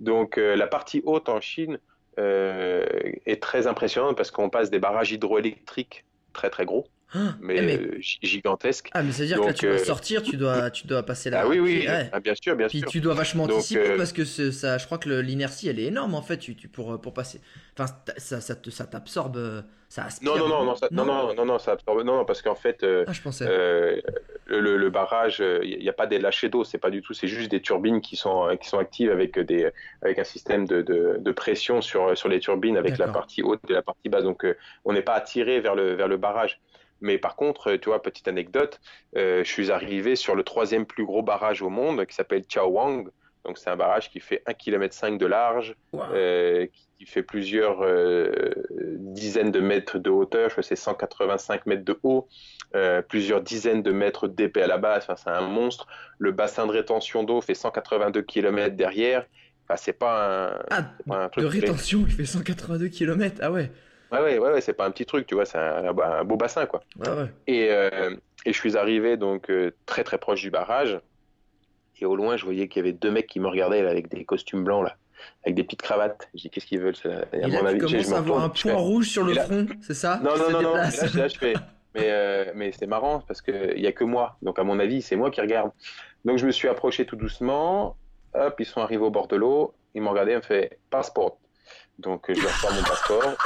Donc 0.00 0.38
euh, 0.38 0.56
la 0.56 0.66
partie 0.66 1.02
haute 1.04 1.28
en 1.28 1.40
Chine 1.40 1.78
euh, 2.18 2.84
est 3.26 3.42
très 3.42 3.66
impressionnante 3.66 4.16
parce 4.16 4.30
qu'on 4.30 4.50
passe 4.50 4.70
des 4.70 4.78
barrages 4.78 5.12
hydroélectriques 5.12 6.04
très 6.32 6.50
très 6.50 6.64
gros. 6.64 6.86
Hein, 7.12 7.36
mais, 7.40 7.56
eh, 7.58 8.00
gigantesque. 8.00 8.88
Ah, 8.92 9.02
mais 9.02 9.10
c'est-à-dire 9.10 9.40
que 9.40 9.46
là, 9.46 9.52
tu 9.52 9.66
dois 9.66 9.74
euh, 9.74 9.84
sortir, 9.84 10.22
tu 10.22 10.36
dois, 10.36 10.70
tu 10.70 10.86
dois 10.86 11.02
passer 11.02 11.28
là. 11.28 11.38
La... 11.38 11.42
Ah 11.44 11.48
oui, 11.48 11.58
oui, 11.58 11.84
ouais. 11.86 12.08
ah, 12.12 12.20
bien 12.20 12.34
sûr, 12.40 12.54
bien 12.54 12.68
Puis 12.68 12.82
tu 12.82 13.00
dois 13.00 13.14
vachement 13.14 13.44
anticiper 13.44 13.90
euh, 13.90 13.96
parce 13.96 14.12
que 14.12 14.24
ça, 14.24 14.78
je 14.78 14.86
crois 14.86 14.98
que 14.98 15.08
l'inertie, 15.08 15.68
elle 15.68 15.80
est 15.80 15.86
énorme 15.86 16.14
en 16.14 16.22
fait, 16.22 16.38
tu, 16.38 16.54
pour, 16.68 17.00
pour 17.00 17.12
passer. 17.12 17.40
Enfin, 17.76 17.92
ça, 18.16 18.40
ça, 18.40 18.54
t'absorbe. 18.86 19.36
Euh, 19.36 19.62
non, 20.22 20.38
non, 20.38 20.48
non, 20.48 20.64
non, 20.64 20.76
ça, 20.76 20.86
non, 20.92 21.04
non, 21.04 21.34
non, 21.34 21.44
non, 21.46 21.54
absorbe. 21.56 22.04
Non, 22.04 22.18
non, 22.18 22.24
parce 22.24 22.42
qu'en 22.42 22.54
fait, 22.54 22.84
ah, 22.84 23.12
je 23.12 23.20
pensais. 23.20 24.02
Le, 24.46 24.88
barrage, 24.88 25.42
il 25.64 25.80
n'y 25.80 25.88
a 25.88 25.92
pas 25.92 26.06
des 26.06 26.20
lâchers 26.20 26.48
d'eau, 26.48 26.62
c'est 26.62 26.78
pas 26.78 26.90
du 26.90 27.02
tout, 27.02 27.12
c'est 27.12 27.26
juste 27.26 27.50
des 27.50 27.60
turbines 27.60 28.00
qui 28.00 28.14
sont, 28.14 28.56
qui 28.60 28.68
sont 28.68 28.78
actives 28.78 29.10
avec, 29.10 29.38
des, 29.38 29.68
avec 30.02 30.20
un 30.20 30.24
système 30.24 30.64
de, 30.64 30.82
de, 30.82 31.16
de 31.18 31.32
pression 31.32 31.80
sur, 31.80 32.16
sur 32.16 32.28
les 32.28 32.38
turbines 32.38 32.76
avec 32.76 32.98
la 32.98 33.08
partie 33.08 33.42
haute 33.42 33.60
et 33.68 33.72
la 33.72 33.82
partie 33.82 34.08
basse. 34.08 34.22
Donc, 34.22 34.46
on 34.84 34.92
n'est 34.92 35.02
pas 35.02 35.14
attiré 35.14 35.60
vers 35.60 35.74
le, 35.74 35.94
vers 35.94 36.06
le 36.06 36.16
barrage. 36.16 36.60
Mais 37.00 37.18
par 37.18 37.36
contre, 37.36 37.76
tu 37.76 37.88
vois, 37.88 38.02
petite 38.02 38.28
anecdote, 38.28 38.80
je 39.14 39.42
suis 39.44 39.70
arrivé 39.70 40.16
sur 40.16 40.34
le 40.34 40.42
troisième 40.42 40.86
plus 40.86 41.04
gros 41.04 41.22
barrage 41.22 41.62
au 41.62 41.70
monde 41.70 42.04
qui 42.06 42.14
s'appelle 42.14 42.44
Wang. 42.56 43.10
Donc 43.44 43.58
c'est 43.58 43.70
un 43.70 43.76
barrage 43.76 44.10
qui 44.10 44.20
fait 44.20 44.42
1,5 44.46 44.56
km 44.56 45.18
de 45.18 45.26
large, 45.26 45.74
euh, 45.94 46.66
qui, 46.98 47.06
fait 47.06 47.22
plusieurs 47.22 47.82
euh, 47.82 48.30
dizaines 48.98 49.50
de 49.50 49.60
mètres 49.60 49.98
de 49.98 50.10
hauteur, 50.10 50.50
je 50.50 50.54
crois 50.54 50.62
que 50.62 50.68
c'est 50.68 50.76
185 50.76 51.64
mètres 51.64 51.84
de 51.84 51.98
haut, 52.02 52.28
euh, 52.74 53.00
plusieurs 53.00 53.40
dizaines 53.40 53.82
de 53.82 53.90
mètres 53.90 54.28
d'épais 54.28 54.62
à 54.62 54.66
la 54.66 54.76
base, 54.76 55.04
enfin, 55.04 55.16
c'est 55.16 55.30
un 55.30 55.48
monstre. 55.48 55.86
Le 56.18 56.32
bassin 56.32 56.66
de 56.66 56.72
rétention 56.72 57.24
d'eau 57.24 57.40
fait 57.40 57.54
182 57.54 58.20
km 58.20 58.76
derrière. 58.76 59.24
Enfin, 59.64 59.76
c'est 59.78 59.94
pas 59.94 60.58
un, 60.70 60.92
ah, 61.10 61.28
truc 61.30 61.44
de 61.44 61.48
rétention 61.48 62.04
qui 62.04 62.10
fait 62.10 62.26
182 62.26 62.88
km, 62.88 63.38
ah 63.40 63.50
ouais. 63.50 63.70
Ouais, 64.12 64.20
ouais, 64.20 64.38
ouais, 64.38 64.60
c'est 64.60 64.72
pas 64.72 64.86
un 64.86 64.90
petit 64.90 65.06
truc, 65.06 65.26
tu 65.26 65.34
vois, 65.34 65.44
c'est 65.44 65.58
un, 65.58 66.24
beau 66.24 66.36
bassin, 66.36 66.66
quoi. 66.66 66.82
Et, 67.46 67.66
et, 67.66 68.52
je 68.52 68.58
suis 68.58 68.76
arrivé 68.76 69.16
donc 69.16 69.50
très 69.86 70.04
très 70.04 70.18
proche 70.18 70.40
du 70.40 70.50
barrage. 70.50 71.00
Et 72.00 72.06
au 72.06 72.16
loin, 72.16 72.36
je 72.36 72.44
voyais 72.44 72.68
qu'il 72.68 72.80
y 72.80 72.88
avait 72.88 72.96
deux 72.96 73.10
mecs 73.10 73.26
qui 73.26 73.40
me 73.40 73.48
regardaient 73.48 73.86
avec 73.86 74.08
des 74.08 74.24
costumes 74.24 74.64
blancs, 74.64 74.84
là, 74.84 74.96
avec 75.44 75.54
des 75.54 75.64
petites 75.64 75.82
cravates. 75.82 76.28
Je 76.34 76.40
dis, 76.40 76.50
qu'est-ce 76.50 76.66
qu'ils 76.66 76.80
veulent 76.80 76.94
Et, 77.32 77.42
à 77.42 77.48
mon 77.48 77.66
avis, 77.66 77.78
tu 77.78 77.86
commences 77.86 78.12
à 78.12 78.18
avoir 78.18 78.42
un 78.42 78.48
point 78.48 78.74
rouge 78.74 79.08
sur 79.08 79.24
le 79.24 79.34
front, 79.34 79.66
c'est 79.82 79.94
ça? 79.94 80.20
Non, 80.22 80.36
non, 80.36 80.50
non, 80.50 80.62
non. 80.62 80.74
Là, 80.74 80.88
je 81.28 81.38
fais. 81.38 81.54
Mais, 81.94 82.06
euh, 82.06 82.52
mais 82.54 82.70
c'est 82.72 82.86
marrant 82.86 83.20
parce 83.26 83.42
qu'il 83.42 83.74
n'y 83.76 83.86
a 83.86 83.92
que 83.92 84.04
moi. 84.04 84.36
Donc, 84.42 84.58
à 84.58 84.64
mon 84.64 84.78
avis, 84.78 85.02
c'est 85.02 85.16
moi 85.16 85.30
qui 85.30 85.40
regarde. 85.40 85.72
Donc, 86.24 86.38
je 86.38 86.46
me 86.46 86.52
suis 86.52 86.68
approché 86.68 87.04
tout 87.04 87.16
doucement. 87.16 87.96
Hop, 88.34 88.54
ils 88.60 88.66
sont 88.66 88.80
arrivés 88.80 89.02
au 89.02 89.10
bord 89.10 89.26
de 89.26 89.36
l'eau. 89.36 89.74
Ils 89.94 90.00
m'ont 90.00 90.10
regardé, 90.10 90.32
ils 90.32 90.36
me 90.36 90.40
fait 90.40 90.78
passeport. 90.88 91.38
Donc, 91.98 92.32
je 92.32 92.40
leur 92.40 92.52
sors 92.52 92.72
mon 92.72 92.82
passeport. 92.82 93.36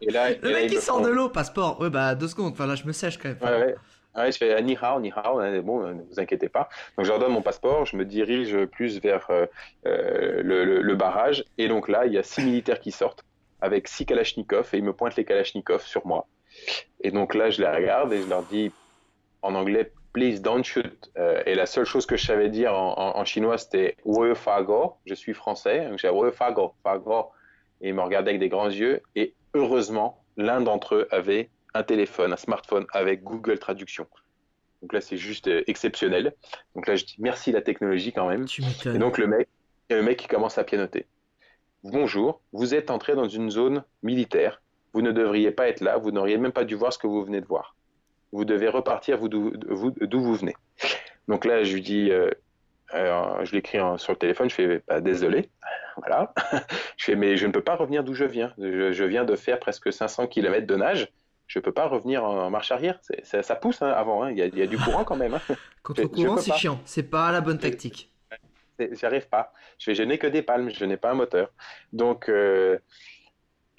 Et 0.00 0.10
là, 0.10 0.30
le 0.30 0.50
mec, 0.50 0.72
il 0.72 0.80
sort 0.80 1.00
de 1.00 1.08
l'eau, 1.08 1.28
passeport. 1.28 1.80
Ouais, 1.80 1.90
bah, 1.90 2.14
deux 2.14 2.28
secondes. 2.28 2.52
Enfin, 2.52 2.66
là, 2.66 2.74
je 2.74 2.84
me 2.84 2.92
sèche 2.92 3.18
quand 3.18 3.28
même. 3.28 3.38
Ouais, 3.42 3.66
ouais. 3.66 3.74
Ouais, 4.16 4.32
je 4.32 4.38
fais 4.38 4.52
ah, 4.54 4.60
ni 4.60 4.76
hao, 4.80 5.00
ni 5.00 5.12
hao. 5.14 5.38
Hein, 5.38 5.60
bon, 5.60 5.86
ne 5.86 6.02
vous 6.02 6.18
inquiétez 6.18 6.48
pas. 6.48 6.68
Donc, 6.96 7.06
je 7.06 7.10
leur 7.10 7.20
donne 7.20 7.32
mon 7.32 7.42
passeport. 7.42 7.86
Je 7.86 7.96
me 7.96 8.04
dirige 8.04 8.64
plus 8.66 9.00
vers 9.00 9.26
euh, 9.30 9.46
euh, 9.86 10.42
le, 10.42 10.82
le, 10.82 10.94
barrage. 10.96 11.44
Et 11.58 11.68
donc 11.68 11.88
là, 11.88 12.06
il 12.06 12.12
y 12.12 12.18
a 12.18 12.22
six 12.22 12.42
militaires 12.42 12.80
qui 12.80 12.90
sortent 12.90 13.24
avec 13.60 13.86
six 13.86 14.06
kalachnikovs 14.06 14.70
et 14.72 14.78
ils 14.78 14.84
me 14.84 14.92
pointent 14.92 15.16
les 15.16 15.24
kalachnikovs 15.24 15.86
sur 15.86 16.06
moi. 16.06 16.26
Et 17.02 17.10
donc 17.10 17.34
là, 17.34 17.50
je 17.50 17.60
les 17.60 17.68
regarde 17.68 18.12
et 18.12 18.22
je 18.22 18.28
leur 18.28 18.42
dis 18.44 18.72
en 19.42 19.54
anglais, 19.54 19.92
please 20.12 20.40
don't 20.40 20.64
shoot. 20.64 21.10
Euh, 21.16 21.42
et 21.46 21.54
la 21.54 21.66
seule 21.66 21.84
chose 21.84 22.06
que 22.06 22.16
je 22.16 22.26
savais 22.26 22.48
dire 22.48 22.74
en, 22.74 23.16
en, 23.16 23.24
chinois, 23.24 23.58
c'était 23.58 23.96
Fago. 24.34 24.96
Je 25.06 25.14
suis 25.14 25.34
français. 25.34 25.88
Donc, 25.88 25.98
j'ai 25.98 26.10
Fago, 26.32 26.74
Fago. 26.82 27.30
Et 27.80 27.88
ils 27.88 27.94
me 27.94 28.02
regardaient 28.02 28.30
avec 28.30 28.40
des 28.40 28.48
grands 28.48 28.68
yeux. 28.68 29.02
Et 29.14 29.34
heureusement, 29.54 30.22
l'un 30.36 30.60
d'entre 30.60 30.94
eux 30.94 31.08
avait 31.10 31.50
un 31.74 31.82
téléphone, 31.82 32.32
un 32.32 32.36
smartphone 32.36 32.86
avec 32.92 33.22
Google 33.22 33.58
Traduction. 33.58 34.06
Donc 34.82 34.92
là, 34.92 35.00
c'est 35.00 35.16
juste 35.16 35.48
euh, 35.48 35.62
exceptionnel. 35.66 36.34
Donc 36.74 36.86
là, 36.86 36.96
je 36.96 37.04
dis 37.04 37.16
merci 37.18 37.52
la 37.52 37.60
technologie 37.60 38.12
quand 38.12 38.28
même. 38.28 38.46
et 38.86 38.98
donc 38.98 39.18
le 39.18 39.26
mec, 39.26 39.48
le 39.90 40.02
mec 40.02 40.18
qui 40.18 40.28
commence 40.28 40.58
à 40.58 40.64
pianoter. 40.64 41.06
Bonjour, 41.82 42.40
vous 42.52 42.74
êtes 42.74 42.90
entré 42.90 43.14
dans 43.14 43.28
une 43.28 43.50
zone 43.50 43.84
militaire. 44.02 44.62
Vous 44.92 45.02
ne 45.02 45.12
devriez 45.12 45.50
pas 45.50 45.68
être 45.68 45.80
là. 45.80 45.98
Vous 45.98 46.10
n'auriez 46.10 46.38
même 46.38 46.52
pas 46.52 46.64
dû 46.64 46.74
voir 46.74 46.92
ce 46.92 46.98
que 46.98 47.06
vous 47.06 47.24
venez 47.24 47.40
de 47.40 47.46
voir. 47.46 47.76
Vous 48.32 48.44
devez 48.44 48.68
repartir 48.68 49.18
d'où 49.28 49.52
vous, 49.68 49.92
vous, 50.12 50.34
venez. 50.34 50.54
Donc 51.28 51.44
là, 51.44 51.62
je 51.62 51.74
lui 51.74 51.82
dis, 51.82 52.10
euh, 52.10 52.30
je 52.92 53.52
l'écris 53.52 53.78
sur 53.96 54.12
le 54.12 54.18
téléphone. 54.18 54.50
Je 54.50 54.54
fais, 54.54 54.82
bah, 54.88 55.00
désolé, 55.00 55.50
voilà. 55.96 56.32
je 56.96 57.04
fais, 57.04 57.16
mais 57.16 57.36
je 57.36 57.46
ne 57.46 57.52
peux 57.52 57.62
pas 57.62 57.76
revenir 57.76 58.04
d'où 58.04 58.14
je 58.14 58.24
viens. 58.24 58.52
Je, 58.58 58.92
je, 58.92 59.04
viens 59.04 59.24
de 59.24 59.36
faire 59.36 59.58
presque 59.58 59.92
500 59.92 60.26
km 60.26 60.66
de 60.66 60.76
nage 60.76 61.12
je 61.50 61.58
peux 61.58 61.72
pas 61.72 61.88
revenir 61.88 62.22
en 62.22 62.48
marche 62.48 62.70
arrière. 62.70 63.00
Ça, 63.24 63.56
pousse 63.56 63.82
hein, 63.82 63.88
avant, 63.88 64.22
hein. 64.22 64.30
il, 64.30 64.38
y 64.38 64.62
a, 64.62 64.66
du 64.68 64.78
courant 64.78 65.02
quand 65.02 65.16
même. 65.16 65.34
Hein. 65.34 65.40
Contre-courant, 65.82 66.36
c'est 66.36 66.54
chiant, 66.54 66.80
c'est 66.84 67.10
pas 67.10 67.32
la 67.32 67.40
bonne 67.40 67.58
tactique. 67.58 68.12
J'y 68.78 69.04
arrive 69.04 69.28
pas. 69.28 69.52
Je, 69.76 69.92
je 69.92 70.04
n'ai 70.04 70.16
que 70.16 70.28
des 70.28 70.42
palmes, 70.42 70.70
je 70.70 70.84
n'ai 70.84 70.96
pas 70.96 71.10
un 71.10 71.14
moteur. 71.14 71.50
Donc, 71.92 72.28
euh, 72.28 72.78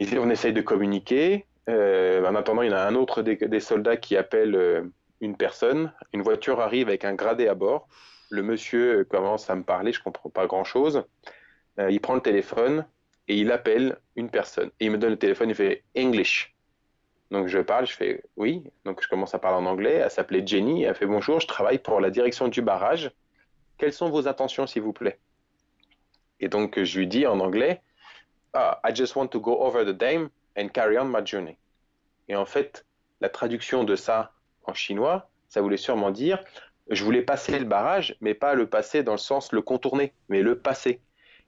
on 0.01 0.29
essaye 0.29 0.51
de 0.51 0.59
communiquer. 0.59 1.45
Euh, 1.69 2.25
en 2.25 2.35
attendant, 2.35 2.61
il 2.61 2.71
y 2.71 2.73
en 2.73 2.77
a 2.77 2.81
un 2.81 2.95
autre 2.95 3.21
des, 3.21 3.59
soldats 3.61 3.95
qui 3.95 4.17
appelle 4.17 4.53
euh, 4.53 4.81
une 5.21 5.37
personne. 5.37 5.93
Une 6.11 6.23
voiture 6.23 6.59
arrive 6.59 6.89
avec 6.89 7.05
un 7.05 7.13
gradé 7.13 7.47
à 7.47 7.55
bord. 7.55 7.87
Le 8.31 8.43
monsieur 8.43 9.03
commence 9.03 9.49
à 9.49 9.55
me 9.55 9.63
parler, 9.63 9.91
je 9.91 10.01
comprends 10.01 10.29
pas 10.29 10.47
grand-chose. 10.47 11.03
il 11.77 11.99
prend 11.99 12.15
le 12.15 12.21
téléphone 12.21 12.85
et 13.27 13.35
il 13.35 13.51
appelle 13.51 13.97
une 14.15 14.29
personne. 14.29 14.71
Et 14.79 14.85
il 14.85 14.91
me 14.91 14.97
donne 14.97 15.11
le 15.11 15.19
téléphone, 15.19 15.49
il 15.49 15.55
fait 15.55 15.83
English. 15.97 16.55
Donc 17.29 17.47
je 17.47 17.59
parle, 17.59 17.85
je 17.85 17.93
fais 17.93 18.23
oui. 18.37 18.63
Donc 18.85 19.03
je 19.03 19.09
commence 19.09 19.35
à 19.35 19.39
parler 19.39 19.57
en 19.57 19.69
anglais. 19.69 19.95
Elle 19.95 20.09
s'appelait 20.09 20.47
Jenny. 20.47 20.83
Elle 20.83 20.95
fait 20.95 21.05
bonjour, 21.05 21.41
je 21.41 21.47
travaille 21.47 21.79
pour 21.79 21.99
la 21.99 22.09
direction 22.09 22.47
du 22.47 22.61
barrage. 22.61 23.11
Quelles 23.77 23.93
sont 23.93 24.09
vos 24.09 24.29
intentions, 24.29 24.65
s'il 24.65 24.81
vous 24.81 24.93
plaît? 24.93 25.19
Et 26.39 26.47
donc 26.47 26.81
je 26.81 26.99
lui 26.99 27.07
dis 27.07 27.27
en 27.27 27.41
anglais 27.41 27.81
ah, 28.53 28.79
I 28.85 28.95
just 28.95 29.15
want 29.15 29.27
to 29.27 29.41
go 29.41 29.61
over 29.61 29.85
the 29.85 29.97
dam 29.97 30.29
and 30.57 30.69
carry 30.69 30.97
on 30.97 31.05
my 31.05 31.25
journey. 31.25 31.57
Et 32.29 32.35
en 32.37 32.45
fait, 32.45 32.85
la 33.19 33.27
traduction 33.27 33.83
de 33.83 33.97
ça 33.97 34.33
en 34.63 34.73
chinois, 34.73 35.29
ça 35.49 35.61
voulait 35.61 35.77
sûrement 35.77 36.11
dire 36.11 36.43
je 36.89 37.03
voulais 37.03 37.21
passer 37.21 37.57
le 37.59 37.65
barrage, 37.65 38.15
mais 38.21 38.33
pas 38.33 38.53
le 38.53 38.67
passer 38.67 39.03
dans 39.03 39.13
le 39.13 39.17
sens 39.17 39.51
le 39.51 39.61
contourner, 39.61 40.13
mais 40.29 40.41
le 40.41 40.59
passer. 40.59 41.01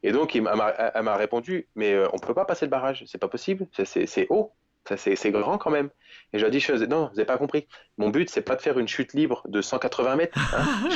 Et 0.03 0.11
donc, 0.11 0.35
elle 0.35 0.43
m'a 0.43 1.15
répondu, 1.15 1.67
mais 1.75 1.93
euh, 1.93 2.07
on 2.11 2.17
ne 2.17 2.21
peut 2.21 2.33
pas 2.33 2.45
passer 2.45 2.65
le 2.65 2.69
barrage, 2.69 3.03
c'est 3.07 3.17
pas 3.17 3.29
possible, 3.29 3.67
c'est 3.73 4.27
haut 4.29 4.53
c'est 4.95 5.31
grand 5.31 5.57
quand 5.57 5.71
même. 5.71 5.89
Et 6.33 6.39
je 6.39 6.45
lui 6.45 6.55
ai 6.55 6.59
dit, 6.59 6.87
non, 6.87 7.07
vous 7.07 7.15
n'avez 7.15 7.25
pas 7.25 7.37
compris. 7.37 7.67
Mon 7.97 8.09
but, 8.09 8.29
c'est 8.29 8.41
pas 8.41 8.55
de 8.55 8.61
faire 8.61 8.77
une 8.79 8.87
chute 8.87 9.13
libre 9.13 9.43
de 9.47 9.61
180 9.61 10.15
mètres. 10.15 10.37
Hein. 10.55 10.89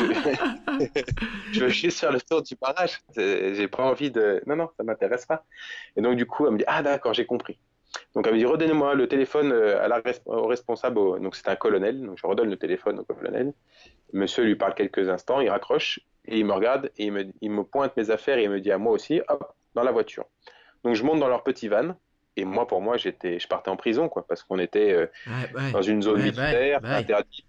je, 1.53 1.59
veux 1.59 1.69
juste 1.69 1.99
faire 1.99 2.11
le 2.11 2.21
tour 2.21 2.41
du 2.41 2.55
barrage. 2.55 2.99
J'ai 3.15 3.67
pas 3.67 3.83
envie 3.83 4.11
de. 4.11 4.41
Non, 4.45 4.55
non, 4.55 4.69
ça 4.77 4.83
m'intéresse 4.83 5.25
pas. 5.25 5.45
Et 5.95 6.01
donc, 6.01 6.15
du 6.15 6.25
coup, 6.25 6.45
elle 6.45 6.53
me 6.53 6.57
dit, 6.57 6.65
ah, 6.67 6.81
d'accord, 6.83 7.13
j'ai 7.13 7.25
compris. 7.25 7.59
Donc, 8.15 8.27
elle 8.27 8.33
me 8.33 8.39
dit, 8.39 8.45
redonnez-moi 8.45 8.95
le 8.95 9.07
téléphone 9.07 9.51
euh, 9.51 9.83
à 9.83 9.87
la, 9.87 10.01
au 10.25 10.47
responsable. 10.47 11.21
Donc, 11.21 11.35
c'est 11.35 11.47
un 11.47 11.55
colonel. 11.55 12.01
Donc, 12.01 12.17
je 12.17 12.27
redonne 12.27 12.49
le 12.49 12.57
téléphone 12.57 12.99
au 12.99 13.03
colonel. 13.03 13.53
Monsieur 14.13 14.43
lui 14.43 14.55
parle 14.55 14.73
quelques 14.73 15.09
instants, 15.09 15.41
il 15.41 15.49
raccroche 15.49 15.99
et 16.25 16.37
il 16.39 16.45
me 16.45 16.53
regarde 16.53 16.91
et 16.97 17.05
il 17.05 17.11
me, 17.11 17.25
il 17.41 17.51
me 17.51 17.63
pointe 17.63 17.95
mes 17.97 18.09
affaires 18.09 18.37
et 18.37 18.43
il 18.43 18.49
me 18.49 18.59
dit 18.59 18.71
à 18.71 18.77
moi 18.77 18.93
aussi, 18.93 19.21
hop, 19.27 19.53
dans 19.75 19.83
la 19.83 19.91
voiture. 19.91 20.25
Donc, 20.83 20.95
je 20.95 21.03
monte 21.03 21.19
dans 21.19 21.27
leur 21.27 21.43
petit 21.43 21.67
van 21.67 21.95
et 22.37 22.45
moi, 22.45 22.67
pour 22.67 22.81
moi, 22.81 22.97
j'étais, 22.97 23.39
je 23.39 23.47
partais 23.47 23.69
en 23.69 23.75
prison, 23.75 24.09
quoi, 24.09 24.25
parce 24.25 24.43
qu'on 24.43 24.59
était 24.59 24.93
euh, 24.93 25.07
dans 25.73 25.81
une 25.81 26.03
zone 26.03 26.21
militaire, 26.21 26.79
interdite. 26.83 27.45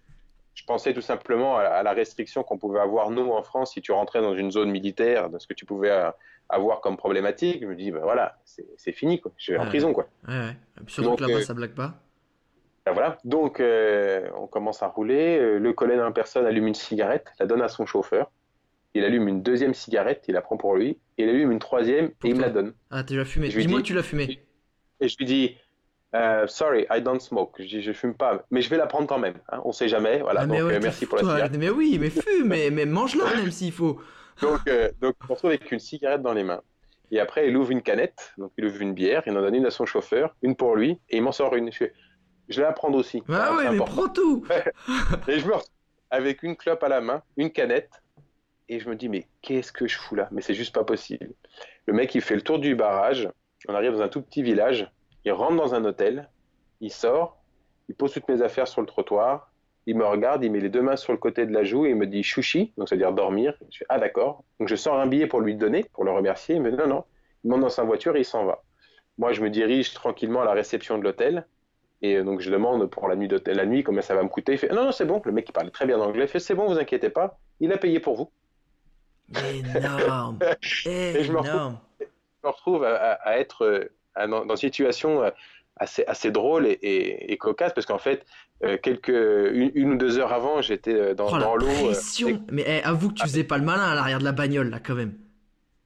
Je 0.55 0.65
pensais 0.65 0.93
tout 0.93 1.03
simplement 1.03 1.59
à, 1.59 1.83
la 1.83 1.93
restriction 1.93 2.43
qu'on 2.43 2.59
pouvait 2.59 2.81
avoir, 2.81 3.11
nous, 3.11 3.31
en 3.31 3.43
France, 3.43 3.75
si 3.75 3.83
tu 3.83 3.93
rentrais 3.93 4.23
dans 4.23 4.35
une 4.35 4.51
zone 4.51 4.71
militaire, 4.71 5.29
de 5.29 5.39
ce 5.39 5.47
que 5.47 5.55
tu 5.55 5.67
pouvais 5.67 5.91
euh, 5.91 6.11
avoir 6.49 6.81
comme 6.81 6.97
problématique. 6.97 7.59
Je 7.63 7.67
me 7.67 7.75
dis, 7.75 7.91
ben 7.91 8.01
voilà, 8.03 8.39
c'est 8.45 8.93
fini, 8.93 9.21
quoi. 9.21 9.33
Je 9.37 9.53
vais 9.53 9.59
en 9.59 9.67
prison, 9.67 9.93
quoi. 9.93 10.09
Ouais, 10.27 10.57
Surtout 10.87 11.17
que 11.17 11.23
là-bas, 11.23 11.41
euh, 11.41 11.43
ça 11.43 11.55
blague 11.55 11.75
pas. 11.75 11.95
Ben 12.87 12.93
voilà, 12.93 13.19
donc 13.25 13.61
on 13.61 14.47
commence 14.47 14.83
à 14.83 14.89
rouler. 14.89 15.59
Le 15.59 15.73
colonel 15.73 16.05
en 16.05 16.13
personne 16.13 16.47
allume 16.47 16.69
une 16.69 16.75
cigarette, 16.75 17.33
la 17.39 17.47
donne 17.47 17.63
à 17.63 17.69
son 17.69 17.87
chauffeur. 17.87 18.31
Il 18.95 19.05
allume 19.05 19.29
une 19.29 19.43
deuxième 19.43 19.75
cigarette, 19.75 20.25
il 20.29 20.33
la 20.35 20.41
prend 20.41 20.57
pour 20.57 20.75
lui. 20.75 20.99
il 21.19 21.29
allume 21.29 21.53
une 21.53 21.59
troisième 21.59 22.07
et 22.25 22.29
il 22.29 22.37
me 22.37 22.41
la 22.41 22.49
donne. 22.51 22.73
Ah, 22.91 23.05
tu 23.05 23.17
l'as 23.17 23.27
fumé. 23.27 23.49
Dis-moi 23.49 23.83
tu 23.83 23.93
l'as 23.93 24.03
fumé. 24.03 24.41
Et 25.01 25.09
je 25.09 25.17
lui 25.19 25.27
dis, 25.27 25.57
euh, 26.15 26.47
sorry, 26.47 26.87
I 26.91 27.03
don't 27.03 27.21
smoke. 27.21 27.53
Je 27.59 27.65
dis, 27.65 27.83
je 27.83 27.93
fume 27.93 28.15
pas, 28.15 28.45
mais 28.51 28.63
je 28.63 28.71
vais 28.71 28.79
la 28.79 28.87
prendre 28.87 29.07
quand 29.07 29.19
même. 29.19 29.35
Hein. 29.51 29.61
On 29.65 29.73
sait 29.73 29.89
jamais. 29.89 30.21
Voilà. 30.21 30.43
Ah, 30.43 30.47
donc, 30.47 30.59
euh, 30.59 30.81
merci 30.83 31.07
pour 31.07 31.19
la 31.19 31.25
cigarette. 31.25 31.57
Mais 31.59 31.69
oui, 31.69 31.99
mais 32.01 32.11
fume, 32.11 32.47
mais, 32.47 32.71
mais 32.71 32.87
mange-la 32.87 33.25
même 33.37 33.51
s'il 33.51 33.73
faut. 33.73 34.01
Donc, 34.43 34.61
euh, 34.69 34.91
donc, 35.01 35.15
on 35.23 35.27
se 35.27 35.33
retrouve 35.33 35.51
avec 35.51 35.71
une 35.73 35.79
cigarette 35.79 36.23
dans 36.23 36.33
les 36.33 36.45
mains. 36.45 36.63
Et 37.11 37.21
après, 37.21 37.49
il 37.49 37.57
ouvre 37.57 37.71
une 37.71 37.83
canette. 37.83 38.35
Donc, 38.39 38.53
il 38.59 38.67
ouvre 38.67 38.81
une 38.81 38.95
bière. 38.95 39.23
Il 39.27 39.37
en 39.37 39.41
donne 39.41 39.55
une 39.55 39.67
à 39.67 39.71
son 39.71 39.87
chauffeur, 39.87 40.37
une 40.43 40.57
pour 40.57 40.77
lui, 40.77 41.01
et 41.09 41.17
il 41.17 41.23
m'en 41.23 41.33
sort 41.33 41.55
une. 41.57 41.73
Je, 41.73 41.85
je 42.49 42.61
vais 42.61 42.67
la 42.67 42.73
prendre 42.73 42.99
aussi. 42.99 43.23
Ah 43.29 43.55
ouais, 43.55 43.71
mais 43.71 43.79
prends 43.79 44.09
tout. 44.09 44.45
et 45.29 45.39
je 45.39 45.47
me 45.47 45.55
retrouve 45.55 45.71
avec 46.11 46.43
une 46.43 46.57
clope 46.57 46.83
à 46.83 46.89
la 46.89 47.01
main, 47.01 47.23
une 47.37 47.51
canette, 47.51 48.03
et 48.69 48.81
je 48.81 48.89
me 48.89 48.97
dis, 48.97 49.09
mais 49.09 49.27
qu'est-ce 49.43 49.73
que 49.73 49.87
je 49.87 49.99
fous 49.99 50.15
là? 50.15 50.29
Mais 50.31 50.43
c'est 50.43 50.55
juste 50.55 50.75
pas 50.75 50.85
possible. 50.85 51.31
Le 51.87 51.93
mec, 51.93 52.15
il 52.15 52.23
fait 52.23 52.35
le 52.35 52.43
tour 52.43 52.59
du 52.59 52.75
barrage 52.75 53.29
on 53.67 53.75
arrive 53.75 53.93
dans 53.93 54.03
un 54.03 54.09
tout 54.09 54.23
petit 54.23 54.43
village, 54.43 54.91
il 55.25 55.33
rentre 55.33 55.57
dans 55.57 55.75
un 55.75 55.85
hôtel, 55.85 56.29
il 56.81 56.93
sort, 56.93 57.43
il 57.89 57.95
pose 57.95 58.13
toutes 58.13 58.29
mes 58.29 58.43
affaires 58.43 58.69
sur 58.69 58.81
le 58.81 58.87
trottoir, 58.87 59.48
il 59.89 59.97
me 59.97 60.05
regarde, 60.05 60.45
il 60.45 60.53
met 60.53 60.61
les 60.61 60.69
deux 60.69 60.83
mains 60.83 60.97
sur 60.97 61.15
le 61.15 61.19
côté 61.19 61.47
de 61.47 61.53
la 61.53 61.65
joue 61.65 61.87
et 61.87 61.91
il 61.91 61.97
me 61.97 62.07
dit 62.07 62.23
chouchi, 62.23 62.75
donc 62.77 62.91
c'est-à-dire 62.91 63.11
dormir. 63.13 63.55
Je 63.71 63.79
fais 63.79 63.87
ah 63.89 63.99
d'accord. 63.99 64.45
Donc 64.61 64.69
je 64.69 64.77
sors 64.77 65.01
un 65.01 65.07
billet 65.07 65.27
pour 65.27 65.41
lui 65.41 65.55
donner, 65.55 65.87
pour 65.95 66.05
le 66.05 66.11
remercier. 66.11 66.57
Il 66.57 66.61
me 66.61 66.71
dit 66.71 66.77
non 66.77 66.87
non. 66.87 67.05
Il 67.43 67.51
monte 67.51 67.63
dans 67.63 67.71
sa 67.71 67.85
voiture 67.85 68.15
et 68.17 68.21
il 68.21 68.25
s'en 68.27 68.45
va. 68.45 68.63
Moi 69.17 69.33
je 69.33 69.41
me 69.41 69.49
dirige 69.49 69.95
tranquillement 69.95 70.43
à 70.43 70.45
la 70.45 70.53
réception 70.53 70.99
de 70.99 71.05
l'hôtel 71.05 71.47
et 72.03 72.23
donc 72.23 72.41
je 72.41 72.51
demande 72.51 72.85
pour 72.91 73.09
la 73.09 73.17
nuit 73.17 73.31
la 73.47 73.65
nuit 73.65 73.83
combien 73.83 74.03
ça 74.03 74.15
va 74.15 74.23
me 74.23 74.29
coûter. 74.29 74.53
Il 74.53 74.59
fait 74.59 74.69
non 74.69 74.85
non 74.85 74.93
c'est 74.93 75.07
bon. 75.07 75.23
Le 75.25 75.33
mec 75.33 75.47
qui 75.47 75.53
parlait 75.53 75.71
très 75.71 75.87
bien 75.87 75.99
anglais 75.99 76.27
fait 76.27 76.39
c'est 76.39 76.55
bon 76.55 76.67
vous 76.67 76.79
inquiétez 76.79 77.09
pas, 77.09 77.39
il 77.59 77.73
a 77.73 77.79
payé 77.79 77.99
pour 77.99 78.15
vous. 78.15 78.31
Énorme. 79.75 80.39
et 80.87 81.25
je 81.25 81.33
me 81.33 81.39
retrouve, 82.43 82.85
à, 82.85 83.39
être 83.39 83.65
euh, 83.65 84.27
dans, 84.27 84.45
une 84.45 84.57
situation 84.57 85.23
euh, 85.23 85.31
assez, 85.79 86.05
assez 86.07 86.31
drôle 86.31 86.67
et, 86.67 87.37
cocasse 87.39 87.73
parce 87.73 87.87
qu'en 87.87 87.99
fait, 87.99 88.27
euh, 88.65 88.77
quelques 88.83 89.09
une, 89.09 89.93
ou 89.93 89.97
deux 89.97 90.19
heures 90.19 90.33
avant, 90.33 90.61
j'étais 90.61 91.15
dans, 91.15 91.29
oh, 91.33 91.39
dans 91.39 91.57
l'eau. 91.57 91.67
Mais 92.51 92.65
eh, 92.67 92.83
avoue 92.85 93.11
que 93.11 93.15
tu 93.15 93.23
faisais 93.23 93.45
pas 93.45 93.59
le 93.59 93.65
malin 93.65 93.85
à 93.85 93.95
l'arrière 93.95 94.19
de 94.19 94.25
la 94.25 94.33
bagnole 94.33 94.71
là 94.71 94.81
quand 94.81 94.95
même. 94.95 95.15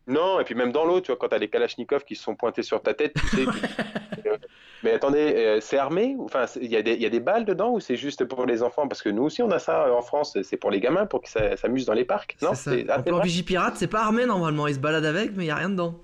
Non, 0.08 0.40
et 0.40 0.44
puis 0.44 0.54
même 0.54 0.72
dans 0.72 0.84
l'eau, 0.84 1.00
tu 1.00 1.08
vois, 1.08 1.16
quand 1.16 1.28
t'as 1.28 1.38
les 1.38 1.48
Kalachnikov 1.48 2.04
qui 2.04 2.16
se 2.16 2.24
sont 2.24 2.34
pointés 2.34 2.62
sur 2.62 2.82
ta 2.82 2.92
tête, 2.92 3.14
tu 3.14 3.36
sais. 3.36 3.44
mais 4.82 4.92
attendez, 4.92 5.58
c'est 5.60 5.78
armé 5.78 6.16
Enfin, 6.18 6.46
il 6.60 6.70
y, 6.70 6.76
a 6.76 6.82
des, 6.82 6.96
y 6.96 7.06
a 7.06 7.08
des 7.08 7.20
balles 7.20 7.44
dedans 7.44 7.70
ou 7.70 7.78
c'est 7.78 7.94
juste 7.94 8.24
pour 8.24 8.44
les 8.44 8.64
enfants? 8.64 8.88
Parce 8.88 9.00
que 9.00 9.10
nous 9.10 9.22
aussi, 9.22 9.42
on 9.42 9.50
a 9.52 9.60
ça 9.60 9.94
en 9.94 10.02
France, 10.02 10.36
c'est 10.42 10.56
pour 10.56 10.72
les 10.72 10.80
gamins, 10.80 11.06
pour 11.06 11.22
qu'ils 11.22 11.56
s'amusent 11.56 11.86
dans 11.86 11.92
les 11.92 12.04
parcs. 12.04 12.36
Non, 12.42 12.54
c'est 12.54 12.90
En 12.90 13.02
plan 13.02 13.20
Vigipirate, 13.20 13.76
c'est 13.76 13.86
pas 13.86 14.00
armé 14.00 14.26
normalement, 14.26 14.66
ils 14.66 14.74
se 14.74 14.80
baladent 14.80 15.04
avec, 15.04 15.36
mais 15.36 15.44
il 15.44 15.48
y 15.48 15.52
a 15.52 15.56
rien 15.56 15.70
dedans. 15.70 16.00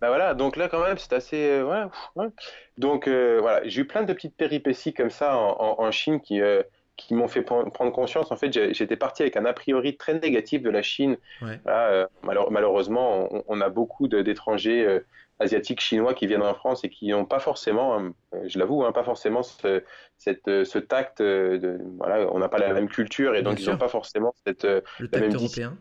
Bah 0.00 0.08
voilà, 0.08 0.34
donc 0.34 0.56
là 0.56 0.68
quand 0.68 0.82
même 0.82 0.98
c'est 0.98 1.12
assez 1.12 1.48
euh, 1.48 1.88
Donc 2.78 3.08
euh, 3.08 3.38
voilà, 3.40 3.66
j'ai 3.66 3.82
eu 3.82 3.86
plein 3.86 4.02
de 4.02 4.12
petites 4.12 4.36
péripéties 4.36 4.92
comme 4.92 5.10
ça 5.10 5.36
en, 5.36 5.90
Chine 5.90 6.20
qui 6.20 6.40
euh, 6.40 6.62
qui 6.96 7.14
m'ont 7.14 7.28
fait 7.28 7.42
prendre 7.42 7.90
conscience. 7.90 8.30
En 8.30 8.36
fait, 8.36 8.52
j'étais 8.52 8.96
parti 8.96 9.22
avec 9.22 9.36
un 9.36 9.44
a 9.44 9.52
priori 9.52 9.96
très 9.96 10.14
négatif 10.18 10.62
de 10.62 10.70
la 10.70 10.82
Chine. 10.82 11.16
malheureusement, 12.22 13.28
on, 13.48 13.60
a 13.60 13.68
beaucoup 13.68 14.06
d'étrangers 14.06 15.00
asiatiques 15.40 15.80
chinois 15.80 16.14
qui 16.14 16.28
viennent 16.28 16.42
en 16.42 16.54
France 16.54 16.84
et 16.84 16.90
qui 16.90 17.08
n'ont 17.08 17.24
pas 17.24 17.40
forcément, 17.40 18.00
je 18.46 18.58
l'avoue, 18.60 18.84
hein, 18.84 18.92
pas 18.92 19.02
forcément 19.02 19.42
ce, 19.42 19.82
cette, 20.18 20.46
ce 20.46 20.78
tact. 20.78 21.20
De, 21.20 21.80
voilà, 21.98 22.32
on 22.32 22.38
n'a 22.38 22.48
pas 22.48 22.58
la 22.58 22.72
même 22.72 22.88
culture 22.88 23.34
et 23.34 23.42
donc 23.42 23.60
ils 23.60 23.68
n'ont 23.68 23.78
pas 23.78 23.88
forcément 23.88 24.32
cette 24.46 24.64
le 24.64 25.08
tact 25.08 25.34
européen. 25.34 25.76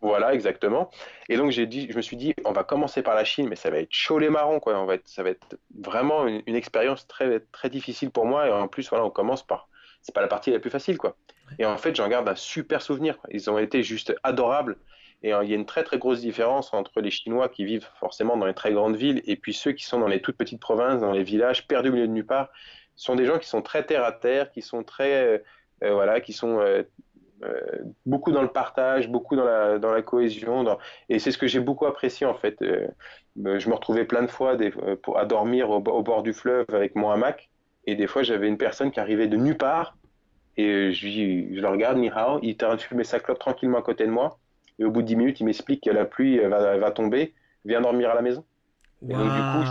Voilà, 0.00 0.32
exactement. 0.32 0.90
Et 1.28 1.36
donc 1.36 1.50
j'ai 1.50 1.66
dit, 1.66 1.88
je 1.90 1.96
me 1.96 2.02
suis 2.02 2.16
dit, 2.16 2.34
on 2.44 2.52
va 2.52 2.62
commencer 2.62 3.02
par 3.02 3.16
la 3.16 3.24
Chine, 3.24 3.48
mais 3.48 3.56
ça 3.56 3.70
va 3.70 3.78
être 3.78 3.92
chaud 3.92 4.18
les 4.18 4.30
marrons, 4.30 4.60
quoi. 4.60 4.78
On 4.78 4.86
va 4.86 4.94
être, 4.94 5.08
ça 5.08 5.24
va 5.24 5.30
être 5.30 5.58
vraiment 5.76 6.26
une, 6.26 6.54
expérience 6.54 7.06
très 7.08 7.40
très 7.52 7.68
difficile 7.68 8.10
pour 8.10 8.24
moi. 8.24 8.46
Et 8.46 8.52
en 8.52 8.68
plus, 8.68 8.88
voilà, 8.88 9.04
on 9.04 9.10
commence 9.10 9.44
par, 9.44 9.68
c'est 10.02 10.14
pas 10.14 10.20
la 10.20 10.28
partie 10.28 10.52
la 10.52 10.60
plus 10.60 10.70
facile, 10.70 10.98
quoi. 10.98 11.16
Et 11.58 11.66
en 11.66 11.76
fait, 11.78 11.96
j'en 11.96 12.08
garde 12.08 12.28
un 12.28 12.36
super 12.36 12.80
souvenir. 12.80 13.18
Ils 13.30 13.50
ont 13.50 13.58
été 13.58 13.82
juste 13.82 14.14
adorables. 14.22 14.76
Et 15.24 15.30
il 15.30 15.48
y 15.48 15.52
a 15.52 15.56
une 15.56 15.66
très 15.66 15.82
très 15.82 15.98
grosse 15.98 16.20
différence 16.20 16.72
entre 16.72 17.00
les 17.00 17.10
Chinois 17.10 17.48
qui 17.48 17.64
vivent 17.64 17.88
forcément 17.98 18.36
dans 18.36 18.46
les 18.46 18.54
très 18.54 18.72
grandes 18.72 18.94
villes 18.94 19.20
et 19.26 19.34
puis 19.34 19.52
ceux 19.52 19.72
qui 19.72 19.84
sont 19.84 19.98
dans 19.98 20.06
les 20.06 20.22
toutes 20.22 20.36
petites 20.36 20.60
provinces, 20.60 21.00
dans 21.00 21.10
les 21.10 21.24
villages 21.24 21.66
perdus 21.66 21.88
au 21.88 21.92
milieu 21.92 22.06
de 22.06 22.12
nulle 22.12 22.26
part. 22.26 22.50
Ce 22.94 23.06
sont 23.06 23.16
des 23.16 23.26
gens 23.26 23.40
qui 23.40 23.48
sont 23.48 23.60
très 23.60 23.84
terre 23.84 24.04
à 24.04 24.12
terre, 24.12 24.52
qui 24.52 24.62
sont 24.62 24.84
très 24.84 25.26
euh, 25.26 25.38
euh, 25.84 25.92
voilà, 25.92 26.20
qui 26.20 26.32
sont 26.32 26.60
euh, 26.60 26.82
beaucoup 28.06 28.32
dans 28.32 28.42
le 28.42 28.48
partage, 28.48 29.08
beaucoup 29.08 29.36
dans 29.36 29.44
la, 29.44 29.78
dans 29.78 29.92
la 29.92 30.02
cohésion. 30.02 30.64
Dans... 30.64 30.78
Et 31.08 31.18
c'est 31.18 31.30
ce 31.30 31.38
que 31.38 31.46
j'ai 31.46 31.60
beaucoup 31.60 31.86
apprécié 31.86 32.26
en 32.26 32.34
fait. 32.34 32.60
Euh, 32.62 32.86
euh, 33.46 33.58
je 33.58 33.68
me 33.68 33.74
retrouvais 33.74 34.04
plein 34.04 34.22
de 34.22 34.30
fois 34.30 34.56
des, 34.56 34.72
pour, 35.02 35.18
à 35.18 35.24
dormir 35.24 35.70
au, 35.70 35.80
bord 35.80 36.22
du 36.22 36.32
fleuve 36.32 36.66
avec 36.72 36.94
mon 36.96 37.10
hamac. 37.10 37.50
Et 37.86 37.94
des 37.94 38.06
fois, 38.06 38.22
j'avais 38.22 38.48
une 38.48 38.58
personne 38.58 38.90
qui 38.90 39.00
arrivait 39.00 39.28
de 39.28 39.36
nulle 39.36 39.56
part. 39.56 39.96
Et 40.56 40.92
je, 40.92 41.06
je 41.06 41.60
le 41.60 41.68
regarde, 41.68 41.98
il 41.98 42.06
est 42.50 42.62
en 42.64 42.68
train 42.68 42.76
de 42.76 42.80
fumer 42.80 43.04
sa 43.04 43.20
clope 43.20 43.38
tranquillement 43.38 43.78
à 43.78 43.82
côté 43.82 44.04
de 44.04 44.10
moi. 44.10 44.38
Et 44.78 44.84
au 44.84 44.90
bout 44.90 45.02
de 45.02 45.06
10 45.06 45.16
minutes, 45.16 45.40
il 45.40 45.44
m'explique 45.44 45.84
que 45.84 45.90
la 45.90 46.04
pluie 46.04 46.38
va, 46.38 46.76
va 46.76 46.90
tomber. 46.90 47.34
Viens 47.64 47.80
dormir 47.80 48.10
à 48.10 48.14
la 48.14 48.22
maison. 48.22 48.44
Et 49.08 49.12
donc, 49.12 49.22
du 49.22 49.28
coup, 49.28 49.64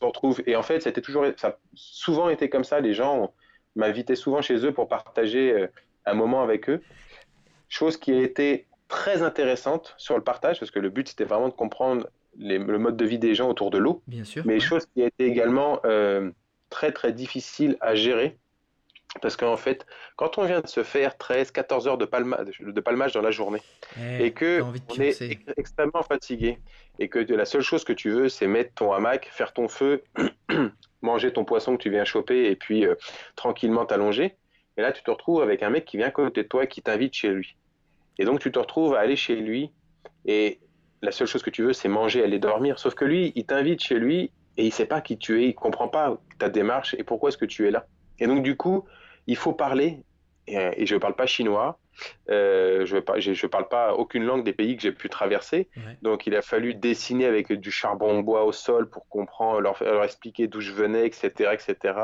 je 0.00 0.06
retrouve. 0.06 0.42
Et 0.46 0.56
en 0.56 0.62
fait, 0.62 0.80
c'était 0.80 1.02
toujours, 1.02 1.26
ça 1.36 1.48
a 1.48 1.56
souvent 1.74 2.30
été 2.30 2.48
comme 2.48 2.64
ça. 2.64 2.80
Les 2.80 2.94
gens 2.94 3.32
m'invitaient 3.76 4.16
souvent 4.16 4.40
chez 4.40 4.64
eux 4.64 4.72
pour 4.72 4.88
partager 4.88 5.68
un 6.06 6.14
moment 6.14 6.42
avec 6.42 6.68
eux. 6.68 6.82
Chose 7.68 7.96
qui 7.96 8.12
a 8.12 8.20
été 8.20 8.66
très 8.88 9.22
intéressante 9.22 9.94
sur 9.96 10.16
le 10.16 10.22
partage, 10.22 10.60
parce 10.60 10.70
que 10.70 10.78
le 10.78 10.90
but 10.90 11.08
c'était 11.08 11.24
vraiment 11.24 11.48
de 11.48 11.54
comprendre 11.54 12.08
le 12.38 12.78
mode 12.78 12.96
de 12.96 13.04
vie 13.04 13.18
des 13.18 13.34
gens 13.34 13.48
autour 13.48 13.70
de 13.70 13.78
l'eau. 13.78 14.02
Bien 14.06 14.24
sûr. 14.24 14.42
Mais 14.44 14.60
chose 14.60 14.86
qui 14.86 15.02
a 15.02 15.06
été 15.06 15.26
également 15.26 15.80
euh, 15.84 16.30
très 16.68 16.92
très 16.92 17.12
difficile 17.12 17.76
à 17.80 17.94
gérer 17.94 18.36
parce 19.20 19.36
qu'en 19.36 19.56
fait, 19.56 19.86
quand 20.16 20.38
on 20.38 20.44
vient 20.44 20.60
de 20.60 20.66
se 20.66 20.82
faire 20.82 21.16
13, 21.16 21.50
14 21.50 21.88
heures 21.88 21.98
de, 21.98 22.04
de 22.04 22.80
palmage 22.80 23.12
dans 23.12 23.22
la 23.22 23.30
journée 23.30 23.62
eh, 24.00 24.26
et 24.26 24.32
que 24.32 24.60
on 24.62 25.00
est 25.00 25.38
extrêmement 25.56 26.02
fatigué 26.02 26.58
et 26.98 27.08
que 27.08 27.18
la 27.18 27.44
seule 27.44 27.62
chose 27.62 27.84
que 27.84 27.92
tu 27.92 28.10
veux, 28.10 28.28
c'est 28.28 28.46
mettre 28.46 28.74
ton 28.74 28.92
hamac, 28.92 29.28
faire 29.30 29.52
ton 29.52 29.68
feu, 29.68 30.02
manger 31.02 31.32
ton 31.32 31.44
poisson 31.44 31.76
que 31.76 31.82
tu 31.82 31.90
viens 31.90 32.04
choper 32.04 32.46
et 32.46 32.56
puis 32.56 32.86
euh, 32.86 32.94
tranquillement 33.36 33.86
t'allonger. 33.86 34.36
Et 34.76 34.82
là, 34.82 34.92
tu 34.92 35.02
te 35.02 35.10
retrouves 35.10 35.42
avec 35.42 35.62
un 35.62 35.70
mec 35.70 35.84
qui 35.84 35.96
vient 35.96 36.08
à 36.08 36.10
côté 36.10 36.42
de 36.42 36.48
toi 36.48 36.64
et 36.64 36.68
qui 36.68 36.82
t'invite 36.82 37.14
chez 37.14 37.28
lui. 37.28 37.56
Et 38.18 38.24
donc, 38.24 38.40
tu 38.40 38.50
te 38.50 38.58
retrouves 38.58 38.94
à 38.94 39.00
aller 39.00 39.16
chez 39.16 39.36
lui 39.36 39.70
et 40.26 40.60
la 41.02 41.12
seule 41.12 41.26
chose 41.26 41.42
que 41.42 41.50
tu 41.50 41.62
veux, 41.62 41.72
c'est 41.72 41.88
manger, 41.88 42.24
aller 42.24 42.38
dormir. 42.38 42.78
Sauf 42.78 42.94
que 42.94 43.04
lui, 43.04 43.32
il 43.34 43.44
t'invite 43.44 43.82
chez 43.82 43.98
lui 43.98 44.30
et 44.56 44.64
il 44.64 44.72
sait 44.72 44.86
pas 44.86 45.00
qui 45.00 45.18
tu 45.18 45.42
es, 45.42 45.48
il 45.48 45.54
comprend 45.54 45.88
pas 45.88 46.18
ta 46.38 46.48
démarche 46.48 46.94
et 46.98 47.04
pourquoi 47.04 47.28
est-ce 47.28 47.38
que 47.38 47.44
tu 47.44 47.66
es 47.66 47.70
là. 47.70 47.86
Et 48.18 48.26
donc, 48.26 48.42
du 48.42 48.56
coup, 48.56 48.84
il 49.26 49.36
faut 49.36 49.52
parler, 49.52 50.02
et, 50.46 50.86
je 50.86 50.94
ne 50.94 51.00
parle 51.00 51.14
pas 51.14 51.26
chinois, 51.26 51.78
euh, 52.30 52.84
je 52.86 52.96
ne 52.96 53.46
parle, 53.46 53.68
pas 53.68 53.94
aucune 53.94 54.24
langue 54.24 54.44
des 54.44 54.52
pays 54.52 54.76
que 54.76 54.82
j'ai 54.82 54.92
pu 54.92 55.08
traverser. 55.08 55.68
Donc 56.02 56.26
il 56.26 56.34
a 56.34 56.42
fallu 56.42 56.74
dessiner 56.74 57.26
avec 57.26 57.52
du 57.52 57.70
charbon 57.70 58.20
bois 58.20 58.44
au 58.44 58.52
sol 58.52 58.88
pour 58.88 59.08
comprendre, 59.08 59.60
leur, 59.60 60.04
expliquer 60.04 60.46
d'où 60.46 60.60
je 60.60 60.72
venais, 60.72 61.06
etc., 61.06 61.50
etc. 61.52 61.94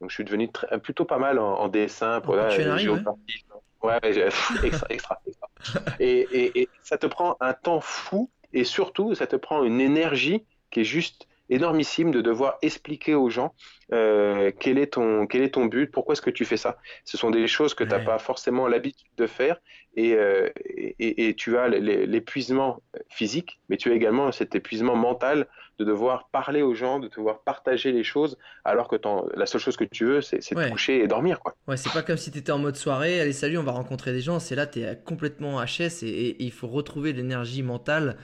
Donc 0.00 0.10
je 0.10 0.14
suis 0.14 0.24
devenu 0.24 0.50
plutôt 0.82 1.04
pas 1.04 1.18
mal 1.18 1.38
en, 1.38 1.68
dessin 1.68 2.20
pour 2.20 2.36
la 2.36 2.50
géographie. 2.50 3.44
Ouais, 3.82 3.98
extra, 4.64 4.86
extra, 4.88 5.20
Et, 6.00 6.60
et, 6.60 6.68
ça 6.82 6.96
te 6.96 7.06
prend 7.06 7.36
un 7.40 7.52
temps 7.52 7.80
fou 7.80 8.30
et 8.54 8.64
surtout 8.64 9.14
ça 9.14 9.26
te 9.26 9.36
prend 9.36 9.62
une 9.62 9.80
énergie 9.80 10.46
qui 10.70 10.80
est 10.80 10.84
juste 10.84 11.28
énormissime 11.50 12.10
de 12.10 12.20
devoir 12.20 12.58
expliquer 12.62 13.14
aux 13.14 13.28
gens 13.28 13.54
euh, 13.92 14.50
quel, 14.58 14.78
est 14.78 14.94
ton, 14.94 15.26
quel 15.26 15.42
est 15.42 15.54
ton 15.54 15.66
but, 15.66 15.90
pourquoi 15.90 16.14
est-ce 16.14 16.22
que 16.22 16.30
tu 16.30 16.44
fais 16.44 16.56
ça? 16.56 16.78
Ce 17.04 17.16
sont 17.16 17.30
des 17.30 17.46
choses 17.46 17.74
que 17.74 17.84
tu 17.84 17.90
n'as 17.90 18.00
pas 18.00 18.18
forcément 18.18 18.66
l'habitude 18.66 19.08
de 19.16 19.26
faire 19.26 19.60
et, 19.96 20.14
euh, 20.14 20.48
et, 20.66 21.28
et, 21.28 21.34
tu 21.34 21.56
as 21.56 21.68
l'épuisement 21.68 22.82
physique, 23.08 23.60
mais 23.68 23.76
tu 23.76 23.92
as 23.92 23.94
également 23.94 24.32
cet 24.32 24.54
épuisement 24.54 24.96
mental 24.96 25.46
de 25.78 25.84
devoir 25.84 26.28
parler 26.30 26.62
aux 26.62 26.74
gens, 26.74 26.98
de 26.98 27.08
devoir 27.08 27.40
partager 27.42 27.92
les 27.92 28.04
choses, 28.04 28.38
alors 28.64 28.88
que 28.88 28.96
la 29.36 29.46
seule 29.46 29.60
chose 29.60 29.76
que 29.76 29.84
tu 29.84 30.04
veux, 30.04 30.20
c'est 30.20 30.38
te 30.38 30.70
coucher 30.70 31.00
et 31.00 31.06
dormir. 31.06 31.40
Quoi. 31.40 31.56
Ouais, 31.66 31.76
c'est 31.76 31.92
pas 31.92 32.02
comme 32.02 32.16
si 32.16 32.30
tu 32.30 32.38
étais 32.38 32.52
en 32.52 32.58
mode 32.58 32.76
soirée, 32.76 33.20
allez 33.20 33.32
salut, 33.32 33.58
on 33.58 33.64
va 33.64 33.72
rencontrer 33.72 34.12
des 34.12 34.20
gens, 34.20 34.38
c'est 34.38 34.54
là, 34.54 34.66
tu 34.66 34.80
es 34.80 34.98
complètement 35.04 35.62
HS 35.62 36.02
et, 36.02 36.06
et 36.06 36.42
il 36.44 36.52
faut 36.52 36.68
retrouver 36.68 37.12
l'énergie 37.12 37.62
mentale 37.62 38.16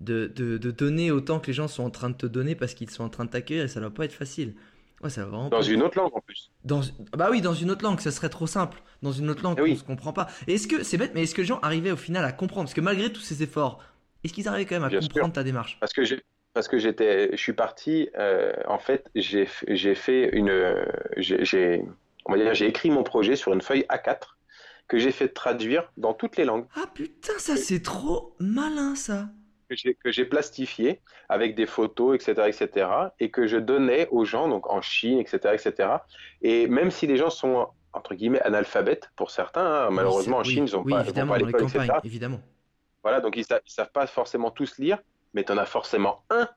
de, 0.00 0.26
de, 0.26 0.58
de, 0.58 0.70
donner 0.70 1.10
autant 1.10 1.40
que 1.40 1.48
les 1.48 1.52
gens 1.52 1.68
sont 1.68 1.82
en 1.84 1.90
train 1.90 2.10
de 2.10 2.14
te 2.14 2.26
donner 2.26 2.54
parce 2.54 2.74
qu'ils 2.74 2.90
sont 2.90 3.04
en 3.04 3.08
train 3.08 3.24
de 3.24 3.30
t'accueillir 3.30 3.64
et 3.64 3.68
ça 3.68 3.80
va 3.80 3.90
pas 3.90 4.04
être 4.04 4.12
facile. 4.12 4.54
Ouais, 5.02 5.10
ça 5.10 5.22
va 5.22 5.28
vraiment 5.28 5.48
dans 5.48 5.62
une 5.62 5.82
autre 5.82 5.96
langue 5.96 6.14
en 6.14 6.20
plus. 6.20 6.50
Dans... 6.64 6.80
Bah 7.16 7.28
oui, 7.30 7.40
dans 7.40 7.54
une 7.54 7.70
autre 7.70 7.84
langue, 7.84 8.00
ça 8.00 8.10
serait 8.10 8.28
trop 8.28 8.46
simple. 8.46 8.78
Dans 9.02 9.12
une 9.12 9.30
autre 9.30 9.42
langue, 9.42 9.60
eh 9.64 9.72
on 9.72 9.76
se 9.76 9.84
comprend 9.84 10.12
pas. 10.12 10.28
est-ce 10.46 10.66
que 10.66 10.82
c'est 10.82 10.96
bête, 10.96 11.12
mais 11.14 11.22
est-ce 11.22 11.34
que 11.34 11.40
les 11.40 11.46
gens 11.46 11.60
arrivaient 11.60 11.92
au 11.92 11.96
final 11.96 12.24
à 12.24 12.32
comprendre? 12.32 12.64
Parce 12.64 12.74
que 12.74 12.80
malgré 12.80 13.12
tous 13.12 13.20
ces 13.20 13.42
efforts, 13.42 13.82
est-ce 14.24 14.32
qu'ils 14.32 14.48
arrivaient 14.48 14.66
quand 14.66 14.80
même 14.80 14.84
à 14.84 15.00
comprendre 15.00 15.32
ta 15.32 15.44
démarche? 15.44 15.78
Parce 15.80 15.92
que 15.92 16.04
j'ai 16.04 16.20
parce 16.54 16.66
que 16.66 16.78
j'étais, 16.78 17.30
je 17.32 17.36
suis 17.36 17.52
parti. 17.52 18.08
Euh, 18.18 18.52
en 18.66 18.78
fait, 18.78 19.08
j'ai 19.14 19.48
j'ai 19.68 19.94
fait 19.94 20.30
une, 20.32 20.74
j'ai 21.16 21.84
on 22.26 22.32
va 22.32 22.38
dire 22.38 22.54
j'ai 22.54 22.66
écrit 22.66 22.90
mon 22.90 23.02
projet 23.02 23.36
sur 23.36 23.52
une 23.52 23.60
feuille 23.60 23.84
A4 23.88 24.34
que 24.88 24.98
j'ai 24.98 25.12
fait 25.12 25.28
traduire 25.28 25.92
dans 25.96 26.14
toutes 26.14 26.36
les 26.36 26.44
langues. 26.44 26.66
Ah 26.74 26.86
putain, 26.92 27.34
ça 27.38 27.56
c'est 27.56 27.82
trop 27.82 28.34
malin 28.40 28.94
ça 28.94 29.28
que 29.68 30.10
j'ai 30.10 30.24
plastifié 30.24 31.00
avec 31.28 31.54
des 31.54 31.66
photos, 31.66 32.14
etc., 32.14 32.48
etc., 32.48 32.88
et 33.20 33.30
que 33.30 33.46
je 33.46 33.56
donnais 33.56 34.08
aux 34.10 34.24
gens, 34.24 34.48
donc 34.48 34.70
en 34.70 34.80
Chine, 34.80 35.18
etc., 35.18 35.54
etc. 35.54 35.90
Et 36.42 36.66
même 36.66 36.90
si 36.90 37.06
les 37.06 37.16
gens 37.16 37.30
sont 37.30 37.68
entre 37.92 38.14
guillemets 38.14 38.40
analphabètes 38.42 39.10
pour 39.16 39.30
certains, 39.30 39.86
hein, 39.86 39.90
malheureusement 39.90 40.38
en 40.38 40.44
Chine 40.44 40.66
ils 40.68 40.74
n'ont 40.74 40.84
pas, 40.84 41.04
pas 41.04 41.38
l'école, 41.38 41.62
etc. 41.62 41.86
Évidemment. 42.04 42.40
Voilà, 43.02 43.20
donc 43.20 43.36
ils, 43.36 43.44
ne 43.50 43.58
savent 43.66 43.92
pas 43.92 44.06
forcément 44.06 44.50
tous 44.50 44.78
lire, 44.78 44.98
mais 45.34 45.44
tu 45.44 45.52
en 45.52 45.58
as 45.58 45.66
forcément 45.66 46.24
un 46.30 46.48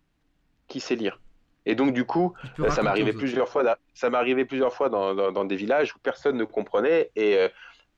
qui 0.67 0.79
sait 0.79 0.95
lire. 0.95 1.19
Et 1.65 1.75
donc 1.75 1.93
du 1.93 2.05
coup, 2.05 2.33
ça 2.69 2.81
m'est 2.81 2.89
arrivé 2.89 3.13
plusieurs 3.13 3.47
fois, 3.47 3.77
ça 3.93 4.07
arrivé 4.13 4.45
plusieurs 4.45 4.73
fois 4.73 4.89
dans, 4.89 5.31
dans, 5.31 5.45
des 5.45 5.55
villages 5.55 5.93
où 5.95 5.99
personne 5.99 6.35
ne 6.35 6.43
comprenait 6.43 7.11
et 7.15 7.37
euh, 7.37 7.49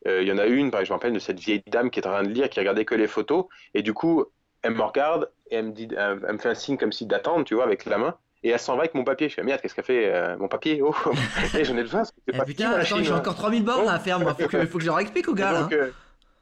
euh, 0.05 0.21
il 0.21 0.27
y 0.27 0.31
en 0.31 0.37
a 0.37 0.45
une, 0.47 0.69
par 0.69 0.81
exemple, 0.81 0.87
je 0.87 0.91
me 0.91 0.95
rappelle 0.95 1.13
de 1.13 1.19
cette 1.19 1.39
vieille 1.39 1.63
dame 1.67 1.89
qui 1.89 1.99
est 1.99 2.07
en 2.07 2.11
train 2.11 2.23
de 2.23 2.29
lire, 2.29 2.49
qui 2.49 2.59
regardait 2.59 2.85
que 2.85 2.95
les 2.95 3.07
photos, 3.07 3.45
et 3.73 3.81
du 3.81 3.93
coup, 3.93 4.25
elle 4.63 4.73
me 4.73 4.81
regarde 4.81 5.29
et 5.51 5.55
elle 5.55 5.67
me, 5.67 5.71
dit, 5.71 5.87
elle 5.95 6.33
me 6.33 6.37
fait 6.37 6.49
un 6.49 6.55
signe 6.55 6.77
comme 6.77 6.91
si 6.91 7.05
d'attendre, 7.05 7.45
tu 7.45 7.53
vois, 7.53 7.65
avec 7.65 7.85
la 7.85 7.97
main. 7.97 8.15
Et 8.45 8.49
elle 8.49 8.59
s'en 8.59 8.73
va 8.73 8.81
avec 8.81 8.93
mon 8.93 9.03
papier. 9.03 9.29
Je 9.29 9.35
fais, 9.35 9.43
merde, 9.43 9.61
qu'est-ce 9.61 9.75
qu'elle 9.75 9.85
fait 9.85 10.13
euh, 10.13 10.35
Mon 10.37 10.47
papier? 10.49 10.81
Oh 10.81 10.93
Et 11.57 11.63
j'en 11.63 11.77
ai 11.77 11.83
besoin. 11.83 12.03
Eh 12.27 12.37
putain, 12.45 12.71
attends, 12.71 13.01
j'ai 13.01 13.13
encore 13.13 13.35
3000 13.35 13.63
bornes 13.63 13.87
à 13.87 13.99
faire, 13.99 14.19
moi. 14.19 14.33
Faut 14.33 14.47
que, 14.47 14.65
faut 14.65 14.77
que 14.79 14.83
je 14.83 14.89
leur 14.89 14.99
explique 14.99 15.29
au 15.29 15.33
gars, 15.33 15.51
et 15.51 15.75
donc, 15.75 15.93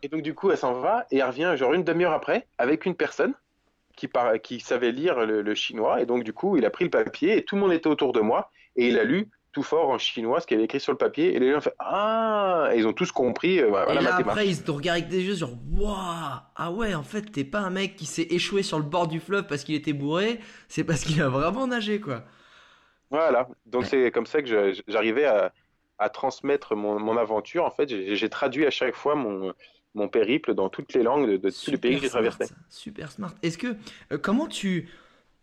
et 0.03 0.07
donc, 0.07 0.21
du 0.21 0.33
coup, 0.33 0.49
elle 0.49 0.57
s'en 0.57 0.73
va 0.73 1.05
et 1.11 1.17
elle 1.17 1.25
revient, 1.25 1.53
genre 1.55 1.73
une 1.73 1.83
demi-heure 1.83 2.13
après, 2.13 2.47
avec 2.57 2.85
une 2.85 2.95
personne 2.95 3.33
qui, 3.95 4.07
par... 4.07 4.39
qui 4.41 4.59
savait 4.59 4.91
lire 4.91 5.25
le, 5.25 5.43
le, 5.43 5.55
chinois. 5.55 6.01
Et 6.01 6.05
donc, 6.05 6.23
du 6.23 6.33
coup, 6.33 6.57
il 6.57 6.65
a 6.65 6.71
pris 6.71 6.85
le 6.85 6.89
papier 6.89 7.37
et 7.37 7.45
tout 7.45 7.55
le 7.55 7.61
monde 7.61 7.73
était 7.73 7.87
autour 7.87 8.13
de 8.13 8.19
moi. 8.19 8.49
Et 8.75 8.87
il 8.87 8.97
a 8.97 9.03
lu 9.03 9.29
tout 9.51 9.63
fort 9.63 9.89
en 9.89 9.97
chinois 9.97 10.39
ce 10.39 10.47
qu'il 10.47 10.55
avait 10.55 10.65
écrit 10.65 10.79
sur 10.79 10.93
le 10.93 10.97
papier 10.97 11.35
et 11.35 11.39
les 11.39 11.51
gens 11.51 11.57
ont 11.57 11.61
fait 11.61 11.75
ah 11.79 12.69
et 12.71 12.77
ils 12.77 12.87
ont 12.87 12.93
tous 12.93 13.11
compris 13.11 13.59
euh, 13.59 13.67
voilà, 13.67 13.93
et 13.93 14.03
là, 14.03 14.15
après 14.15 14.47
ils 14.47 14.63
te 14.63 14.71
regardent 14.71 14.99
avec 14.99 15.09
des 15.09 15.23
yeux 15.23 15.35
genre 15.35 15.57
waouh 15.77 16.39
ah 16.55 16.71
ouais 16.71 16.93
en 16.93 17.03
fait 17.03 17.23
t'es 17.31 17.43
pas 17.43 17.59
un 17.59 17.69
mec 17.69 17.95
qui 17.95 18.05
s'est 18.05 18.27
échoué 18.29 18.63
sur 18.63 18.77
le 18.77 18.85
bord 18.85 19.07
du 19.07 19.19
fleuve 19.19 19.47
parce 19.47 19.63
qu'il 19.65 19.75
était 19.75 19.93
bourré 19.93 20.39
c'est 20.69 20.85
parce 20.85 21.03
qu'il 21.03 21.21
a 21.21 21.27
vraiment 21.27 21.67
nagé 21.67 21.99
quoi. 21.99 22.23
Voilà. 23.11 23.49
Donc 23.65 23.85
c'est 23.85 24.09
comme 24.09 24.25
ça 24.25 24.41
que 24.41 24.73
j'arrivais 24.87 25.25
à, 25.25 25.53
à, 25.99 26.09
transmettre 26.09 26.75
mon, 26.75 26.97
mon, 26.97 27.17
aventure 27.17 27.65
en 27.65 27.71
fait. 27.71 28.15
J'ai 28.15 28.29
traduit 28.29 28.65
à 28.65 28.71
chaque 28.71 28.95
fois 28.95 29.15
mon 29.15 29.53
mon 29.93 30.07
périple 30.07 30.53
dans 30.53 30.69
toutes 30.69 30.93
les 30.93 31.03
langues 31.03 31.29
de, 31.29 31.35
de 31.35 31.49
tous 31.49 31.69
les 31.69 31.77
pays 31.77 31.97
que 31.97 32.03
j'ai 32.03 32.09
traversés. 32.09 32.45
super 32.69 33.11
smart. 33.11 33.33
Est-ce 33.43 33.57
que 33.57 33.75
euh, 34.13 34.17
comment 34.17 34.47
tu 34.47 34.87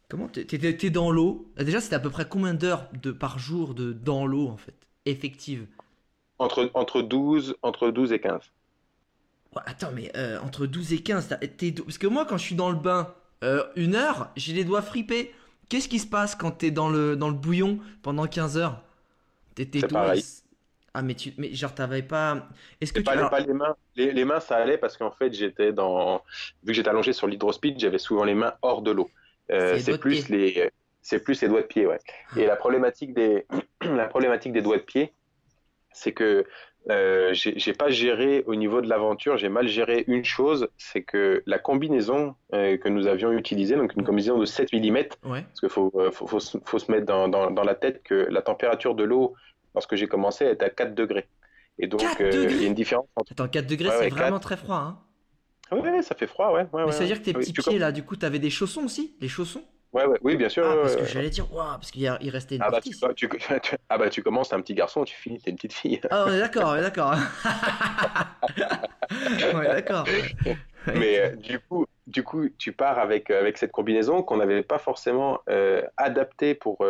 Comment 0.08 0.28
t'es 0.28 0.90
dans 0.90 1.10
l'eau? 1.10 1.52
Déjà, 1.58 1.80
c'était 1.80 1.96
à 1.96 2.00
peu 2.00 2.10
près 2.10 2.26
combien 2.26 2.54
d'heures 2.54 2.88
de 3.02 3.12
par 3.12 3.38
jour 3.38 3.74
de 3.74 3.92
dans 3.92 4.26
l'eau 4.26 4.48
en 4.48 4.56
fait, 4.56 4.74
effective 5.04 5.66
entre, 6.38 6.70
entre, 6.74 7.02
12, 7.02 7.56
entre 7.62 7.90
12 7.90 8.12
et 8.12 8.20
15. 8.20 8.40
attends, 9.66 9.90
mais 9.92 10.10
euh, 10.16 10.38
entre 10.40 10.66
12 10.66 10.92
et 10.92 11.02
15, 11.02 11.28
parce 11.28 11.98
que 11.98 12.06
moi, 12.06 12.24
quand 12.24 12.36
je 12.36 12.44
suis 12.44 12.54
dans 12.54 12.70
le 12.70 12.76
bain, 12.76 13.12
euh, 13.44 13.64
une 13.76 13.94
heure, 13.94 14.30
j'ai 14.36 14.52
les 14.52 14.64
doigts 14.64 14.82
fripés. 14.82 15.34
Qu'est-ce 15.68 15.88
qui 15.88 15.98
se 15.98 16.06
passe 16.06 16.34
quand 16.34 16.52
t'es 16.52 16.70
dans 16.70 16.88
le, 16.88 17.16
dans 17.16 17.28
le 17.28 17.34
bouillon 17.34 17.78
pendant 18.02 18.26
15 18.26 18.56
heures? 18.56 18.80
T'es 19.54 19.66
pareil. 19.66 20.24
Ah, 20.94 21.02
mais, 21.02 21.14
tu, 21.14 21.34
mais 21.36 21.54
genre, 21.54 21.74
t'avais 21.74 22.02
pas. 22.02 22.48
Est-ce 22.80 22.92
que 22.92 23.00
tu. 23.00 23.04
Pas, 23.04 23.28
pas 23.28 23.40
les, 23.40 23.52
mains. 23.52 23.76
Les, 23.94 24.12
les, 24.12 24.24
mains, 24.24 24.40
ça 24.40 24.56
allait 24.56 24.78
parce 24.78 24.96
qu'en 24.96 25.10
fait, 25.10 25.32
j'étais 25.32 25.72
dans. 25.72 26.22
Vu 26.62 26.68
que 26.68 26.72
j'étais 26.72 26.88
allongé 26.88 27.12
sur 27.12 27.26
l'hydrospeed, 27.26 27.78
j'avais 27.78 27.98
souvent 27.98 28.24
les 28.24 28.34
mains 28.34 28.54
hors 28.62 28.82
de 28.82 28.90
l'eau. 28.90 29.10
Euh, 29.50 29.78
c'est 29.78 29.98
plus 29.98 30.28
les 30.28 30.70
c'est 31.00 31.22
plus 31.22 31.40
les 31.40 31.48
doigts 31.48 31.62
de 31.62 31.66
pied, 31.66 31.86
ouais. 31.86 31.98
Et 32.36 32.46
la 32.46 32.56
problématique 32.56 33.14
des 33.14 33.46
la 33.80 34.06
problématique 34.06 34.52
des 34.52 34.62
doigts 34.62 34.76
de 34.76 34.82
pied, 34.82 35.12
c'est 35.92 36.12
que 36.12 36.44
euh, 36.90 37.34
j'ai 37.34 37.72
pas 37.74 37.90
géré 37.90 38.44
au 38.46 38.54
niveau 38.54 38.80
de 38.80 38.88
l'aventure, 38.88 39.36
j'ai 39.36 39.48
mal 39.48 39.68
géré 39.68 40.04
une 40.06 40.24
chose, 40.24 40.68
c'est 40.78 41.02
que 41.02 41.42
la 41.44 41.58
combinaison 41.58 42.34
euh, 42.54 42.78
que 42.78 42.88
nous 42.88 43.06
avions 43.06 43.32
utilisée, 43.32 43.76
donc 43.76 43.94
une 43.94 44.04
combinaison 44.04 44.38
de 44.38 44.46
7 44.46 44.72
mm, 44.72 45.04
parce 45.22 45.60
qu'il 45.60 45.68
faut, 45.68 45.92
faut, 46.12 46.26
faut, 46.26 46.40
faut, 46.64 46.78
se 46.78 46.90
mettre 46.90 47.04
dans, 47.04 47.28
dans, 47.28 47.50
dans, 47.50 47.64
la 47.64 47.74
tête 47.74 48.02
que 48.02 48.26
la 48.30 48.40
température 48.40 48.94
de 48.94 49.04
l'eau, 49.04 49.34
lorsque 49.74 49.96
j'ai 49.96 50.06
commencé, 50.06 50.46
était 50.46 50.64
à 50.64 50.70
4 50.70 50.94
degrés. 50.94 51.28
Et 51.78 51.88
donc, 51.88 52.00
il 52.20 52.60
y 52.60 52.64
a 52.64 52.66
une 52.66 52.74
différence 52.74 53.06
entre... 53.16 53.32
Attends, 53.32 53.48
4 53.48 53.66
degrés, 53.66 53.90
c'est 53.98 54.08
vraiment 54.08 54.40
très 54.40 54.56
froid, 54.56 54.76
hein 54.76 54.98
oui, 55.72 56.02
ça 56.02 56.14
fait 56.14 56.26
froid, 56.26 56.52
ouais. 56.52 56.66
mais 56.72 56.92
ça 56.92 57.00
veut 57.00 57.06
dire 57.06 57.18
que 57.18 57.24
tes 57.24 57.32
petits 57.32 57.52
pieds, 57.52 57.78
là, 57.78 57.92
du 57.92 58.02
coup, 58.02 58.16
t'avais 58.16 58.38
des 58.38 58.50
chaussons 58.50 58.84
aussi 58.84 59.16
Les 59.20 59.28
chaussons? 59.28 59.62
Ouais, 59.92 60.04
ouais, 60.04 60.18
oui, 60.22 60.36
bien 60.36 60.50
sûr. 60.50 60.66
Ah, 60.68 60.76
parce 60.82 60.96
que 60.96 61.06
j'allais 61.06 61.30
dire, 61.30 61.50
waouh, 61.52 61.72
parce 61.72 61.90
qu'il 61.90 62.08
restait 62.30 62.56
une 62.56 62.62
ah 62.62 62.70
bah, 62.70 62.80
Tu, 62.82 63.28
ah 63.88 63.98
bah, 63.98 64.10
tu 64.10 64.22
commences, 64.22 64.50
t'es 64.50 64.54
un 64.54 64.60
petit 64.60 64.74
garçon, 64.74 65.04
tu 65.04 65.16
finis, 65.16 65.40
t'es 65.40 65.50
une 65.50 65.56
petite 65.56 65.72
fille. 65.72 66.00
Ah, 66.10 66.26
on 66.28 66.32
est 66.32 66.40
d'accord, 66.40 66.72
on 66.72 66.76
est 66.76 66.82
d'accord. 66.82 67.14
est 69.10 69.68
d'accord. 69.68 70.04
Mais 70.94 71.18
euh, 71.18 71.36
du 71.36 71.58
coup, 71.58 71.86
du 72.06 72.22
coup, 72.22 72.48
tu 72.58 72.72
pars 72.72 72.98
avec, 72.98 73.30
euh, 73.30 73.40
avec 73.40 73.56
cette 73.56 73.72
combinaison 73.72 74.22
qu'on 74.22 74.36
n'avait 74.36 74.62
pas 74.62 74.78
forcément 74.78 75.40
euh, 75.48 75.82
adaptée 75.96 76.54
pour, 76.54 76.84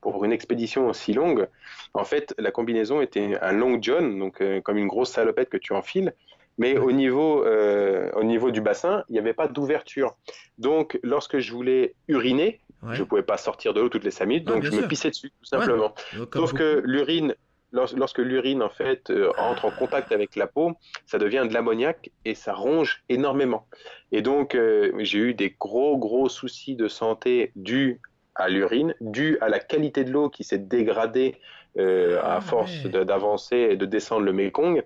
pour 0.00 0.24
une 0.24 0.32
expédition 0.32 0.88
aussi 0.88 1.12
longue. 1.12 1.48
En 1.94 2.04
fait, 2.04 2.34
la 2.38 2.50
combinaison 2.50 3.00
était 3.00 3.38
un 3.40 3.52
long 3.52 3.78
john, 3.80 4.18
donc 4.18 4.42
comme 4.62 4.76
une 4.76 4.88
grosse 4.88 5.10
salopette 5.10 5.50
que 5.50 5.56
tu 5.56 5.72
enfiles, 5.72 6.14
mais 6.58 6.78
au 6.78 6.92
niveau, 6.92 7.44
euh, 7.44 8.10
au 8.14 8.24
niveau 8.24 8.50
du 8.50 8.60
bassin, 8.60 9.04
il 9.08 9.12
n'y 9.12 9.18
avait 9.18 9.34
pas 9.34 9.48
d'ouverture. 9.48 10.16
Donc, 10.58 10.98
lorsque 11.02 11.38
je 11.38 11.52
voulais 11.52 11.94
uriner, 12.08 12.60
je 12.90 13.02
ne 13.02 13.08
pouvais 13.08 13.22
pas 13.22 13.38
sortir 13.38 13.72
de 13.72 13.80
l'eau 13.80 13.88
toutes 13.88 14.04
les 14.04 14.10
5 14.10 14.26
minutes, 14.26 14.44
donc 14.44 14.62
je 14.62 14.70
me 14.70 14.86
pissais 14.86 15.10
dessus, 15.10 15.30
tout 15.30 15.46
simplement. 15.46 15.94
Sauf 16.34 16.52
que 16.52 16.82
l'urine, 16.84 17.34
lorsque 17.72 18.18
l'urine 18.18 18.62
en 18.62 18.68
fait 18.68 19.10
euh, 19.10 19.32
entre 19.38 19.64
en 19.64 19.70
contact 19.70 20.12
avec 20.12 20.36
la 20.36 20.46
peau, 20.46 20.72
ça 21.06 21.18
devient 21.18 21.44
de 21.48 21.54
l'ammoniac 21.54 22.10
et 22.24 22.34
ça 22.34 22.52
ronge 22.52 23.02
énormément. 23.08 23.66
Et 24.12 24.22
donc, 24.22 24.54
euh, 24.54 24.92
j'ai 24.98 25.18
eu 25.18 25.34
des 25.34 25.56
gros, 25.58 25.96
gros 25.96 26.28
soucis 26.28 26.76
de 26.76 26.88
santé 26.88 27.52
dus 27.56 28.00
à 28.34 28.48
l'urine, 28.48 28.94
dû 29.00 29.38
à 29.40 29.48
la 29.48 29.60
qualité 29.60 30.04
de 30.04 30.10
l'eau 30.10 30.28
qui 30.28 30.44
s'est 30.44 30.58
dégradée 30.58 31.36
euh, 31.78 32.20
à 32.22 32.36
Ah, 32.36 32.40
force 32.40 32.86
ouais. 32.86 32.90
d'avancer 33.04 33.56
et 33.56 33.76
de 33.76 33.86
descendre 33.86 34.22
le 34.22 34.32
Mekong. 34.32 34.82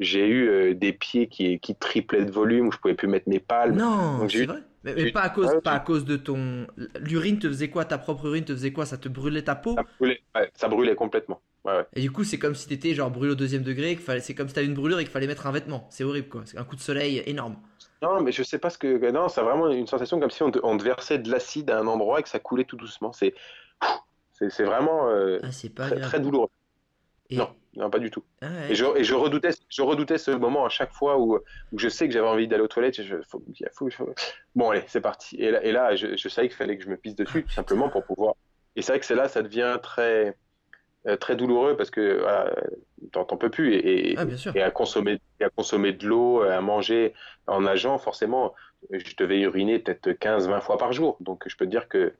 J'ai 0.00 0.26
eu 0.26 0.48
euh, 0.48 0.74
des 0.74 0.92
pieds 0.92 1.28
qui, 1.28 1.60
qui 1.60 1.74
triplaient 1.76 2.24
de 2.24 2.30
volume, 2.32 2.68
où 2.68 2.72
je 2.72 2.78
pouvais 2.78 2.94
plus 2.94 3.08
mettre 3.08 3.28
mes 3.28 3.40
palmes. 3.40 3.76
Non, 3.76 4.28
c'est 4.28 4.38
eu- 4.38 4.46
vrai. 4.46 4.62
Mais, 4.84 5.12
pas 5.12 5.20
à 5.22 5.30
cause, 5.30 5.46
Ouais, 5.48 5.60
pas 5.62 5.70
tu- 5.70 5.76
à 5.76 5.80
cause 5.80 6.04
de 6.04 6.16
ton. 6.16 6.66
L'urine 6.98 7.38
te 7.38 7.46
faisait 7.48 7.70
quoi? 7.70 7.84
Ta 7.84 7.98
propre 7.98 8.26
urine 8.26 8.44
te 8.44 8.52
faisait 8.52 8.72
quoi? 8.72 8.84
Ça 8.84 8.98
te 8.98 9.08
brûlait 9.08 9.42
ta 9.42 9.54
peau? 9.54 9.76
Ça 9.76 9.84
brûlait, 9.98 10.22
ouais, 10.34 10.50
ça 10.54 10.68
brûlait 10.68 10.94
complètement. 10.96 11.40
Ouais, 11.64 11.76
ouais. 11.76 11.86
Et 11.94 12.00
du 12.00 12.10
coup, 12.10 12.24
c'est 12.24 12.38
comme 12.38 12.54
si 12.56 12.66
t'étais 12.66 12.94
genre 12.94 13.10
brûlé 13.10 13.32
au 13.32 13.34
deuxième 13.36 13.62
degré. 13.62 13.90
qu'il 13.94 14.04
fallait... 14.04 14.20
C'est 14.20 14.34
comme 14.34 14.48
si 14.48 14.54
t'avais 14.54 14.66
une 14.66 14.74
brûlure 14.74 14.98
et 14.98 15.04
qu'il 15.04 15.12
fallait 15.12 15.26
mettre 15.28 15.46
un 15.46 15.52
vêtement. 15.52 15.86
C'est 15.90 16.04
horrible 16.04 16.28
quoi. 16.28 16.42
C'est 16.44 16.58
un 16.58 16.64
coup 16.64 16.74
de 16.76 16.80
soleil 16.80 17.22
énorme. 17.26 17.56
Non, 18.02 18.20
mais 18.20 18.32
je 18.32 18.42
sais 18.42 18.58
pas 18.58 18.70
ce 18.70 18.78
que. 18.78 19.10
Non, 19.10 19.28
c'est 19.28 19.42
vraiment 19.42 19.68
une 19.70 19.86
sensation 19.86 20.18
comme 20.18 20.30
si 20.30 20.42
on 20.42 20.50
te, 20.50 20.58
on 20.62 20.76
te 20.76 20.82
versait 20.82 21.18
de 21.18 21.30
l'acide 21.30 21.70
à 21.70 21.78
un 21.78 21.86
endroit 21.86 22.18
et 22.20 22.22
que 22.22 22.28
ça 22.28 22.40
coulait 22.40 22.64
tout 22.64 22.76
doucement. 22.76 23.12
C'est, 23.12 23.34
c'est, 24.32 24.64
vraiment 24.64 25.08
euh, 25.08 25.38
Ah, 25.42 25.48
pas 25.76 25.90
très, 25.90 26.20
douloureux. 26.20 26.48
Et... 27.30 27.36
Non, 27.36 27.50
non, 27.76 27.88
pas 27.90 27.98
du 27.98 28.10
tout. 28.10 28.24
Ah 28.42 28.46
ouais. 28.48 28.72
Et 28.72 28.74
je, 28.74 28.84
et 28.96 29.04
je 29.04 29.14
redoutais, 29.14 29.50
je 29.68 29.82
redoutais 29.82 30.18
ce 30.18 30.30
moment 30.32 30.64
à 30.66 30.68
chaque 30.68 30.92
fois 30.92 31.18
où, 31.18 31.36
où 31.72 31.78
je 31.78 31.88
sais 31.88 32.06
que 32.08 32.12
j'avais 32.12 32.26
envie 32.28 32.48
d'aller 32.48 32.62
aux 32.62 32.68
toilettes. 32.68 32.98
et 32.98 33.04
Je, 33.04 33.16
faut, 33.28 33.42
faut- 33.72 33.90
faut- 33.90 34.14
Bon, 34.54 34.70
allez, 34.70 34.84
c'est 34.88 35.00
parti. 35.00 35.36
Et 35.36 35.50
là, 35.50 35.62
et 35.64 35.72
là 35.72 35.94
je, 35.96 36.16
je 36.16 36.28
savais 36.28 36.48
qu'il 36.48 36.56
fallait 36.56 36.76
que 36.76 36.84
je 36.84 36.90
me 36.90 36.96
pisse 36.96 37.14
dessus, 37.16 37.44
tout 37.44 37.52
simplement 37.52 37.88
pour 37.88 38.04
pouvoir. 38.04 38.34
Et 38.76 38.82
c'est 38.82 38.92
vrai 38.92 39.00
que 39.00 39.06
c'est 39.06 39.14
là, 39.14 39.28
ça 39.28 39.42
devient 39.42 39.78
très, 39.82 40.36
euh, 41.06 41.16
très 41.16 41.36
douloureux 41.36 41.76
parce 41.76 41.90
que 41.90 42.20
voilà, 42.20 42.54
t'en 43.12 43.24
peux 43.24 43.50
plus. 43.50 43.74
Et, 43.74 44.14
Ah, 44.18 44.24
à 44.66 44.70
consommer, 44.70 45.18
et 45.40 45.44
à 45.44 45.50
consommer 45.50 45.92
de 45.92 46.06
l'eau, 46.06 46.42
à 46.42 46.60
manger 46.60 47.14
en 47.46 47.62
nageant, 47.62 47.98
forcément, 47.98 48.54
je 48.90 49.14
devais 49.16 49.40
uriner 49.40 49.78
peut-être 49.78 50.10
15-20 50.18 50.60
fois 50.60 50.76
par 50.78 50.92
jour. 50.92 51.16
Donc 51.20 51.44
je 51.48 51.56
peux 51.56 51.64
te 51.64 51.70
dire 51.70 51.88
que 51.88 52.12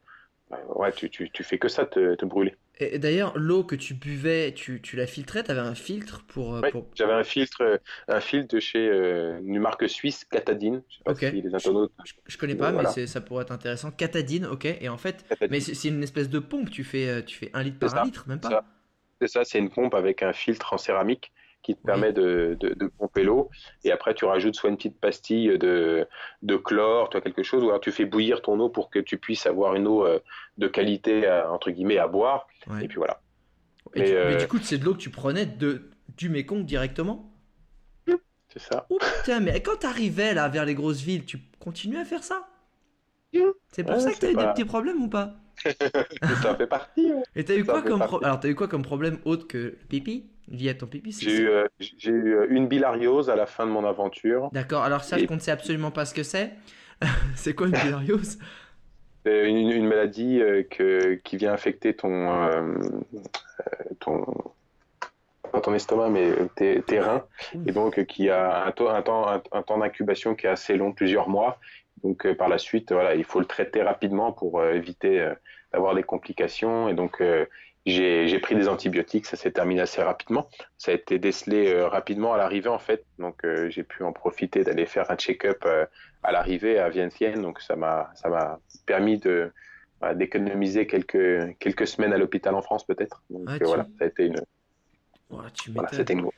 ouais, 0.77 0.93
tu, 0.93 1.11
tu, 1.11 1.31
tu 1.31 1.45
fais 1.45 1.59
que 1.59 1.69
ça, 1.69 1.87
te, 1.87 2.15
te 2.15 2.25
brûler. 2.25 2.57
Et 2.79 2.97
et 2.97 2.99
d'ailleurs, 2.99 3.39
l'eau 3.39 3.65
que 3.65 3.75
tu 3.75 3.95
buvais, 3.95 4.53
tu, 4.55 4.83
tu 4.83 4.97
la 4.97 5.07
filtrais? 5.07 5.43
T'avais 5.43 5.61
un 5.61 5.75
filtre 5.75 6.23
pour. 6.27 6.55
euh, 6.57 6.63
Ouais, 6.63 6.71
pour... 6.71 6.87
J'avais 6.95 7.13
un 7.13 7.25
filtre, 7.25 7.63
euh, 7.63 7.79
un 8.09 8.21
filtre 8.21 8.55
de 8.55 8.61
chez 8.61 8.89
euh, 8.89 9.39
une 9.43 9.59
marque 9.61 9.89
suisse, 9.89 10.25
Catadine. 10.25 10.83
Je 10.89 10.99
sais 10.99 11.05
pas 11.05 11.15
Ok. 11.15 11.25
si 11.29 11.43
les 11.43 11.55
internautes. 11.55 11.93
Je, 12.05 12.13
je 12.27 12.37
connais 12.39 12.55
pas, 12.57 12.73
Voilà. 12.73 12.83
mais 12.83 12.87
c'est- 12.87 13.07
ça 13.07 13.21
pourrait 13.21 13.43
être 13.43 13.51
intéressant. 13.53 13.91
Catadine, 13.91 14.47
ok. 14.47 14.65
Et 14.67 14.89
en 14.89 14.99
fait, 14.99 15.25
Catadine. 15.29 15.51
mais 15.51 15.61
c'est 15.61 15.89
une 15.89 16.03
espèce 16.03 16.29
de 16.31 16.39
pompe. 16.39 16.71
Tu 16.71 16.85
fais, 16.85 17.25
tu 17.25 17.37
fais 17.37 17.51
un 17.55 17.63
litre 17.63 17.79
par 17.79 17.89
ça, 17.89 18.03
litre, 18.03 18.29
même 18.29 18.41
pas? 18.41 18.65
C'est 19.21 19.29
ça, 19.29 19.45
c'est 19.45 19.59
une 19.59 19.71
pompe 19.71 19.95
avec 19.95 20.23
un 20.23 20.33
filtre 20.35 20.73
en 20.75 20.79
céramique 20.79 21.33
qui 21.63 21.77
te 21.77 21.81
Oui. 21.85 21.85
permet 21.85 22.13
de, 22.13 22.57
de, 22.61 22.75
de 22.75 22.87
pomper 22.89 23.25
l'eau. 23.25 23.51
Et 23.85 23.93
après, 23.93 24.15
tu 24.15 24.25
rajoutes 24.25 24.55
soit 24.57 24.71
une 24.71 24.77
petite 24.77 25.01
pastille 25.01 25.59
de, 25.59 26.09
de 26.43 26.57
chlore, 26.57 27.11
toi 27.11 27.21
quelque 27.21 27.43
chose, 27.43 27.63
ou 27.65 27.69
alors 27.69 27.81
tu 27.81 27.93
fais 27.93 28.05
bouillir 28.05 28.43
ton 28.43 28.59
eau 28.61 28.69
pour 28.69 28.91
que 28.91 28.99
tu 28.99 29.19
puisses 29.19 29.47
avoir 29.47 29.75
une 29.75 29.87
eau 29.87 30.05
euh, 30.07 30.21
de 30.59 30.69
qualité, 30.69 31.27
euh, 31.27 31.49
entre 31.51 31.71
guillemets, 31.71 31.99
à 31.99 32.09
boire. 32.09 32.47
Ouais. 32.67 32.83
Et 32.83 32.89
puis 32.89 32.97
voilà. 32.99 33.23
Et 33.95 34.03
Mais, 34.03 34.05
tu- 34.05 34.17
euh, 34.17 34.23
mais 34.23 34.37
du 34.37 34.49
coup, 34.49 34.59
c'est 34.63 34.79
de 34.79 34.85
l'eau 34.85 34.95
que 34.95 34.99
tu 35.01 35.11
prenais 35.11 35.47
de, 35.47 35.91
du 36.17 36.29
Mekong 36.29 36.65
directement? 36.67 37.33
C'est 38.49 38.61
ça. 38.61 38.89
Oh 38.91 39.01
putain, 39.01 39.41
mais 39.41 39.61
quand 39.61 39.79
t'arrivais 39.79 40.35
là 40.35 40.49
vers 40.49 40.65
les 40.65 40.75
grosses 40.77 41.01
villes, 41.01 41.25
tu 41.25 41.39
continuais 41.59 41.99
à 41.99 42.05
faire 42.05 42.23
ça? 42.23 42.49
C'est 43.73 43.83
pour 43.83 44.01
Ouais, 44.01 44.01
ça 44.01 44.13
que 44.15 44.21
t'as 44.21 44.31
eu 44.31 44.37
des 44.37 44.47
petits 44.47 44.65
problèmes 44.65 45.03
ou 45.03 45.09
pas? 45.09 45.35
Ça 46.43 46.55
fait 46.57 46.67
partie. 46.67 47.13
ouais. 47.13 47.23
Et 47.35 47.45
t'as 47.45 47.57
eu 47.57 47.67
Ça 47.67 47.67
quoi 47.67 47.83
fait 47.83 47.83
comme 47.83 48.05
partie. 48.05 48.19
pro- 48.19 48.23
alors 48.25 48.41
t'as 48.41 48.49
eu 48.49 48.55
quoi 48.55 48.69
comme 48.69 48.83
problème 48.83 49.19
autre 49.25 49.47
que 49.47 49.77
pipi? 49.89 50.31
Lié 50.49 50.71
à 50.71 50.75
ton 50.75 50.87
pipi 50.87 51.13
J'ai 51.13 51.43
eu, 51.43 51.49
euh, 51.49 51.67
eu 52.05 52.35
euh, 52.35 52.47
une 52.51 52.67
bilariose 52.69 53.31
à 53.31 53.37
la 53.37 53.47
fin 53.47 53.67
de 53.67 53.71
mon 53.71 53.85
aventure. 53.87 54.51
D'accord. 54.53 54.83
Alors 54.83 55.05
ça, 55.05 55.19
je 55.19 55.25
Et- 55.25 55.29
ne 55.35 55.39
sais 55.39 55.51
absolument 55.51 55.91
pas 55.91 56.05
ce 56.05 56.15
que 56.15 56.23
c'est. 56.23 56.53
c'est 57.37 57.55
quoi 57.55 57.67
une 57.69 57.73
bilariose? 57.75 58.39
C'est 59.25 59.49
une, 59.49 59.71
une 59.71 59.87
maladie 59.87 60.41
euh, 60.41 60.63
que, 60.65 61.15
qui 61.15 61.37
vient 61.37 61.53
affecter 61.53 61.95
ton, 61.95 62.43
euh, 62.43 62.75
ton, 64.01 64.25
pas 65.53 65.61
ton 65.61 65.75
estomac, 65.75 66.09
mais 66.11 66.33
tes, 66.57 66.83
tes 66.83 66.99
reins, 67.01 67.25
et 67.67 67.73
donc 67.73 68.05
qui 68.07 68.31
a 68.31 68.65
un, 68.65 68.73
taux- 68.73 68.89
un 68.89 69.03
temps, 69.03 69.29
un, 69.29 69.43
un 69.53 69.63
temps 69.63 69.79
d'incubation 69.79 70.35
qui 70.35 70.47
est 70.47 70.51
assez 70.51 70.77
long, 70.77 70.93
plusieurs 70.93 71.29
mois. 71.29 71.59
Donc 72.03 72.31
par 72.35 72.49
la 72.49 72.59
suite, 72.59 72.91
voilà, 72.93 73.15
il 73.15 73.25
faut 73.25 73.39
le 73.39 73.47
traiter 73.47 73.83
rapidement 73.83 74.33
pour 74.33 74.65
éviter 74.65 75.31
d'avoir 75.73 75.95
des 75.95 76.03
complications. 76.03 76.89
Et 76.89 76.95
donc 76.95 77.23
j'ai 77.85 78.39
pris 78.39 78.55
des 78.55 78.69
antibiotiques, 78.69 79.27
ça 79.27 79.37
s'est 79.37 79.51
terminé 79.51 79.81
assez 79.81 80.03
rapidement. 80.03 80.49
Ça 80.79 80.93
a 80.93 80.95
été 80.95 81.19
décelé 81.19 81.73
euh, 81.73 81.89
rapidement 81.89 82.33
à 82.33 82.37
l'arrivée 82.37 82.69
en 82.69 82.79
fait, 82.79 83.05
donc 83.19 83.45
euh, 83.45 83.69
j'ai 83.71 83.83
pu 83.83 84.05
en 84.05 84.13
profiter 84.13 84.63
d'aller 84.63 84.87
faire 84.87 85.11
un 85.11 85.17
check-up 85.17 85.59
euh, 85.67 85.85
à 86.23 86.31
l'arrivée 86.33 86.79
à 86.79 86.89
Vientiane. 86.89 87.43
Donc 87.43 87.61
ça 87.61 87.75
m'a 87.77 88.11
ça 88.15 88.29
m'a 88.29 88.61
permis 88.87 89.19
de 89.19 89.51
voilà, 90.01 90.15
d'économiser 90.15 90.87
quelques 90.87 91.57
quelques 91.59 91.87
semaines 91.89 92.13
à 92.13 92.19
l'hôpital 92.19 92.55
en 92.55 92.63
France 92.63 92.87
peut-être. 92.87 93.23
Donc 93.31 93.45
Ah, 93.49 93.59
tu- 93.59 93.65
voilà, 93.65 93.87
ça 93.99 94.05
a 94.05 94.09
été 94.09 94.27
une 94.27 94.41
Voilà, 95.31 95.89
c'était 95.93 96.13
une 96.15 96.31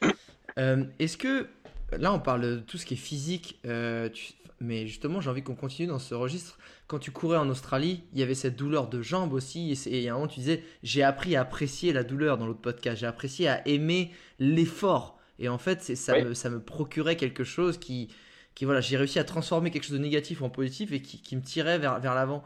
Est-ce 0.99 1.16
que 1.18 1.47
là 1.92 2.12
on 2.14 2.20
parle 2.20 2.40
de 2.40 2.57
tout 2.61 2.78
ce 2.78 2.86
qui 2.86 2.95
est 2.95 2.97
physique, 2.97 3.61
tu- 3.62 4.32
mais 4.61 4.87
justement 4.87 5.21
j'ai 5.21 5.31
envie 5.31 5.43
qu'on 5.43 5.55
continue 5.55 5.89
dans 5.89 5.99
ce 5.99 6.15
registre. 6.15 6.59
Quand 6.87 6.99
tu 6.99 7.11
courais 7.11 7.37
en 7.39 7.49
Australie, 7.49 8.05
il 8.13 8.21
y 8.21 8.23
avait 8.23 8.35
cette 8.35 8.57
douleur 8.57 8.89
de 8.89 9.03
jambe 9.03 9.33
aussi, 9.33 9.79
et, 9.87 10.09
à 10.09 10.13
un 10.13 10.15
moment 10.15 10.29
tu 10.29 10.41
disais 10.41 10.63
j'ai 10.83 11.03
appris 11.03 11.37
à 11.37 11.43
apprécier 11.43 11.93
la 11.93 12.05
douleur 12.05 12.39
dans 12.39 12.47
l'autre 12.47 12.61
podcast, 12.61 12.99
j'ai 13.01 13.07
apprécié 13.07 13.49
à 13.49 13.67
aimer 13.69 14.13
l'effort, 14.39 15.19
et 15.39 15.49
en 15.49 15.59
fait 15.59 15.83
c'est 15.83 15.97
ça 15.97 16.15
Oui. 16.15 16.25
me 16.25 16.35
ça 16.35 16.51
me 16.51 16.61
procurait 16.61 17.17
quelque 17.17 17.45
chose 17.45 17.79
qui 17.79 18.09
qui 18.55 18.65
voilà 18.65 18.81
j'ai 18.81 18.97
réussi 18.97 19.19
à 19.19 19.25
transformer 19.25 19.71
quelque 19.71 19.85
chose 19.85 19.99
de 19.99 20.03
négatif 20.03 20.43
en 20.43 20.51
positif 20.51 20.93
et 20.93 21.03
qui, 21.03 21.21
qui 21.21 21.37
me 21.37 21.43
tirait 21.43 21.79
vers 21.79 22.01
vers 22.01 22.15
l'avant. 22.15 22.43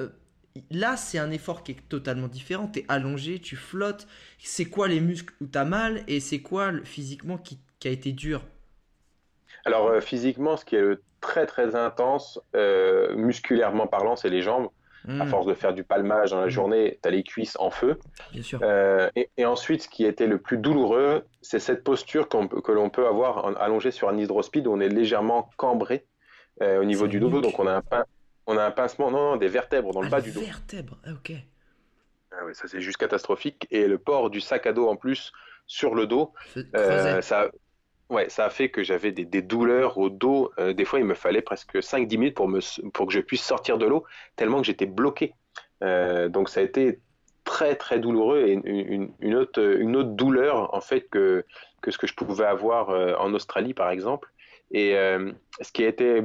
Euh, 0.00 0.08
Là, 0.70 0.96
c'est 0.98 1.18
un 1.18 1.30
effort 1.30 1.62
qui 1.64 1.72
est 1.72 1.88
totalement 1.88 2.28
différent. 2.28 2.68
Tu 2.68 2.80
es 2.80 2.84
allongé, 2.88 3.38
tu 3.38 3.56
flottes. 3.56 4.06
C'est 4.38 4.66
quoi 4.66 4.86
les 4.86 5.00
muscles 5.00 5.32
où 5.40 5.46
tu 5.46 5.56
as 5.58 5.64
mal 5.64 6.04
et 6.08 6.20
c'est 6.20 6.40
quoi 6.40 6.72
physiquement 6.84 7.38
qui, 7.38 7.58
qui 7.78 7.88
a 7.88 7.90
été 7.90 8.12
dur? 8.12 8.44
Alors 9.64 9.88
euh, 9.88 10.00
physiquement, 10.00 10.56
ce 10.56 10.64
qui 10.64 10.76
est 10.76 10.96
très 11.20 11.46
très 11.46 11.74
intense, 11.76 12.40
euh, 12.56 13.14
musculairement 13.16 13.86
parlant, 13.86 14.16
c'est 14.16 14.28
les 14.30 14.42
jambes. 14.42 14.68
À 15.20 15.24
Hmm, 15.24 15.30
force 15.30 15.46
de 15.46 15.54
faire 15.54 15.74
du 15.74 15.84
palmage 15.84 16.30
dans 16.30 16.40
la 16.40 16.46
Mm. 16.46 16.50
journée, 16.50 16.98
tu 17.02 17.08
as 17.08 17.10
les 17.12 17.22
cuisses 17.24 17.56
en 17.58 17.70
feu. 17.70 17.98
Bien 18.32 18.42
sûr. 18.42 18.60
Euh, 18.62 19.10
et, 19.16 19.30
et 19.36 19.44
ensuite, 19.44 19.82
ce 19.82 19.88
qui 19.88 20.04
était 20.04 20.26
le 20.28 20.38
plus 20.38 20.58
douloureux, 20.58 21.24
c'est 21.42 21.58
cette 21.58 21.82
posture 21.84 22.28
que 22.28 22.72
l'on 22.72 22.88
peut 22.90 23.06
avoir 23.06 23.44
en- 23.44 23.54
allongé 23.54 23.90
sur 23.90 24.08
un 24.08 24.16
hydrospeed 24.16 24.66
où 24.68 24.72
on 24.72 24.80
est 24.80 24.88
légèrement 24.88 25.50
cambré 25.56 26.06
euh, 26.62 26.80
au 26.80 26.84
niveau 26.84 27.08
du 27.08 27.18
dos. 27.20 27.40
Donc 27.40 27.58
on 27.58 27.66
a 27.66 27.72
un, 27.74 27.80
pin- 27.82 28.04
on 28.46 28.56
a 28.56 28.64
un 28.64 28.70
pincement, 28.70 29.10
non, 29.10 29.32
non, 29.32 29.36
des 29.36 29.48
vertèbres 29.48 29.92
dans 29.92 30.00
le 30.02 30.06
Ah, 30.06 30.10
bas 30.10 30.20
du 30.20 30.30
dos. 30.32 30.40
vertèbres. 30.40 30.98
Ah, 31.04 31.12
ok. 31.12 31.32
Ah 32.30 32.44
ouais, 32.46 32.54
ça 32.54 32.68
c'est 32.68 32.80
juste 32.80 32.98
catastrophique. 32.98 33.66
Et 33.70 33.86
le 33.88 33.98
port 33.98 34.30
du 34.30 34.40
sac 34.40 34.66
à 34.66 34.72
dos 34.72 34.88
en 34.88 34.96
plus 34.96 35.32
sur 35.66 35.94
le 35.94 36.06
dos, 36.06 36.32
ça, 36.74 37.50
ouais, 38.12 38.28
ça 38.28 38.44
a 38.44 38.50
fait 38.50 38.70
que 38.70 38.82
j'avais 38.82 39.10
des, 39.10 39.42
douleurs 39.42 39.98
au 39.98 40.10
dos. 40.10 40.52
Euh, 40.58 40.72
des 40.72 40.84
fois, 40.84 41.00
il 41.00 41.04
me 41.04 41.14
fallait 41.14 41.42
presque 41.42 41.76
5-10 41.76 42.18
minutes 42.18 42.34
pour, 42.36 42.48
me, 42.48 42.60
pour 42.90 43.06
que 43.06 43.12
je 43.12 43.20
puisse 43.20 43.42
sortir 43.42 43.78
de 43.78 43.86
l'eau, 43.86 44.04
tellement 44.36 44.60
que 44.60 44.66
j'étais 44.66 44.86
bloqué. 44.86 45.34
Euh, 45.82 46.28
donc 46.28 46.48
ça 46.48 46.60
a 46.60 46.62
été 46.62 47.00
très 47.42 47.74
très 47.74 47.98
douloureux 47.98 48.44
et 48.46 48.52
une, 48.52 49.12
une- 49.18 49.34
autre, 49.34 49.60
une 49.60 49.96
autre 49.96 50.10
douleur 50.10 50.72
en 50.72 50.80
fait 50.80 51.08
que, 51.10 51.44
que 51.80 51.90
ce 51.90 51.98
que 51.98 52.06
je 52.06 52.14
pouvais 52.14 52.44
avoir 52.44 52.90
euh, 52.90 53.14
en 53.18 53.34
Australie 53.34 53.74
par 53.74 53.90
exemple. 53.90 54.30
Et 54.70 54.94
ce 54.94 55.70
qui 55.70 55.84
a 55.84 55.88
été 55.88 56.22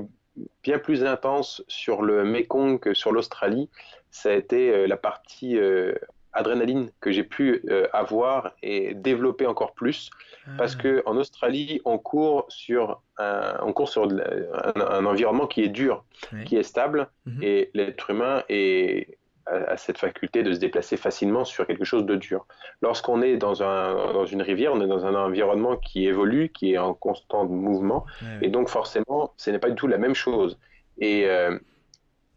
bien 0.63 0.79
plus 0.79 1.03
intense 1.03 1.65
sur 1.67 2.01
le 2.01 2.23
Mekong 2.23 2.79
que 2.79 2.93
sur 2.93 3.11
l'Australie, 3.11 3.69
ça 4.09 4.29
a 4.29 4.33
été 4.33 4.87
la 4.87 4.95
partie 4.95 5.59
adrénaline 6.37 6.89
que 7.03 7.11
j'ai 7.11 7.23
pu 7.35 7.45
euh, 7.69 7.87
avoir 7.93 8.37
et 8.63 8.93
développer 8.93 9.45
encore 9.53 9.73
plus 9.81 9.99
parce 10.57 10.75
Ah, 10.75 10.81
que 10.81 10.91
en 11.05 11.15
Australie 11.17 11.81
on 11.91 11.97
court 12.11 12.45
sur 12.47 13.01
un, 13.17 13.57
on 13.67 13.73
court 13.77 13.89
sur 13.95 14.07
de 14.07 14.15
la- 14.19 14.71
un, 14.75 14.81
un 14.99 15.05
environnement 15.05 15.47
qui 15.53 15.61
est 15.65 15.73
dur, 15.81 15.95
qui 16.45 16.55
est 16.59 16.63
stable 16.73 16.99
Mhm. 17.25 17.43
et 17.43 17.69
l'être 17.73 18.09
humain 18.11 18.43
est 18.49 19.17
a, 19.49 19.55
a 19.73 19.77
cette 19.77 19.97
faculté 20.05 20.43
de 20.43 20.51
se 20.55 20.59
déplacer 20.59 20.97
facilement 21.07 21.45
sur 21.53 21.65
quelque 21.67 21.85
chose 21.91 22.05
de 22.05 22.15
dur. 22.27 22.41
Lorsqu'on 22.81 23.21
est 23.21 23.37
dans 23.37 23.57
un 23.63 24.13
dans 24.17 24.25
une 24.25 24.41
rivière, 24.51 24.71
on 24.77 24.81
est 24.85 24.91
dans 24.95 25.05
un 25.09 25.15
environnement 25.27 25.75
qui 25.87 25.99
évolue, 26.11 26.49
qui 26.57 26.65
est 26.73 26.77
en 26.89 26.93
constant 27.07 27.45
mouvement 27.45 28.01
et 28.43 28.49
donc 28.55 28.67
forcément, 28.69 29.21
ce 29.37 29.47
n'est 29.51 29.59
pas 29.65 29.69
du 29.73 29.75
tout 29.81 29.87
la 29.87 29.97
même 30.05 30.15
chose. 30.25 30.51
Et, 30.99 31.19
euh, 31.29 31.57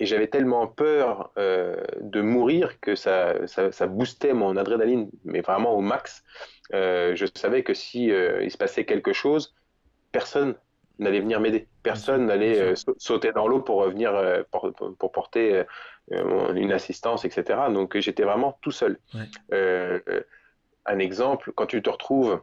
et 0.01 0.07
j'avais 0.07 0.29
tellement 0.29 0.67
peur 0.67 1.31
euh, 1.37 1.77
de 2.01 2.23
mourir 2.23 2.81
que 2.81 2.97
ça, 2.97 3.47
ça, 3.47 3.71
ça 3.71 3.87
boostait 3.87 4.33
mon 4.33 4.57
adrénaline, 4.57 5.11
mais 5.25 5.43
vraiment 5.43 5.75
au 5.75 5.83
max. 5.83 6.25
Euh, 6.73 7.15
je 7.15 7.27
savais 7.35 7.63
que 7.63 7.75
si 7.75 8.11
euh, 8.11 8.43
il 8.43 8.51
se 8.51 8.57
passait 8.57 8.87
quelque 8.87 9.13
chose, 9.13 9.55
personne 10.11 10.55
n'allait 10.99 11.21
venir 11.21 11.39
m'aider. 11.39 11.69
Personne 11.83 12.27
n'allait 12.27 12.75
sauter 12.97 13.33
dans 13.33 13.47
l'eau 13.47 13.61
pour 13.61 13.85
venir 13.85 14.13
pour, 14.51 14.71
pour 14.99 15.13
porter 15.13 15.65
une 16.11 16.73
assistance, 16.73 17.25
etc. 17.25 17.59
Donc 17.73 17.99
j'étais 17.99 18.23
vraiment 18.23 18.59
tout 18.61 18.71
seul. 18.71 18.99
Ouais. 19.15 20.05
Un 20.85 20.99
exemple, 20.99 21.53
quand 21.55 21.65
tu 21.65 21.81
te 21.81 21.89
retrouves 21.89 22.43